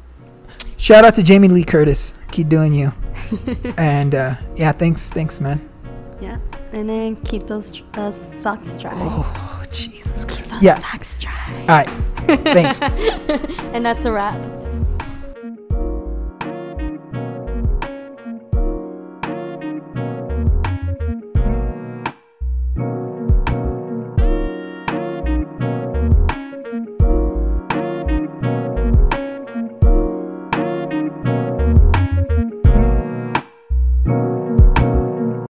Shout 0.76 1.04
out 1.04 1.14
to 1.14 1.22
Jamie 1.22 1.48
Lee 1.48 1.64
Curtis. 1.64 2.12
Keep 2.32 2.48
doing 2.48 2.74
you. 2.74 2.92
and 3.78 4.14
uh, 4.14 4.34
yeah, 4.56 4.72
thanks, 4.72 5.08
thanks, 5.10 5.40
man. 5.40 5.66
yeah, 6.20 6.38
and 6.72 6.88
then 6.88 7.16
keep 7.24 7.44
those 7.46 7.82
uh, 7.94 8.10
socks 8.12 8.76
dry. 8.76 8.90
Oh, 8.94 9.62
Jesus 9.70 10.24
Christ. 10.26 10.52
Those 10.52 10.62
Yeah. 10.62 10.74
socks 10.74 11.20
dry. 11.22 11.60
All 11.60 11.66
right. 11.68 11.88
Thanks. 12.42 12.82
and 13.72 13.86
that's 13.86 14.04
a 14.04 14.12
wrap. 14.12 14.36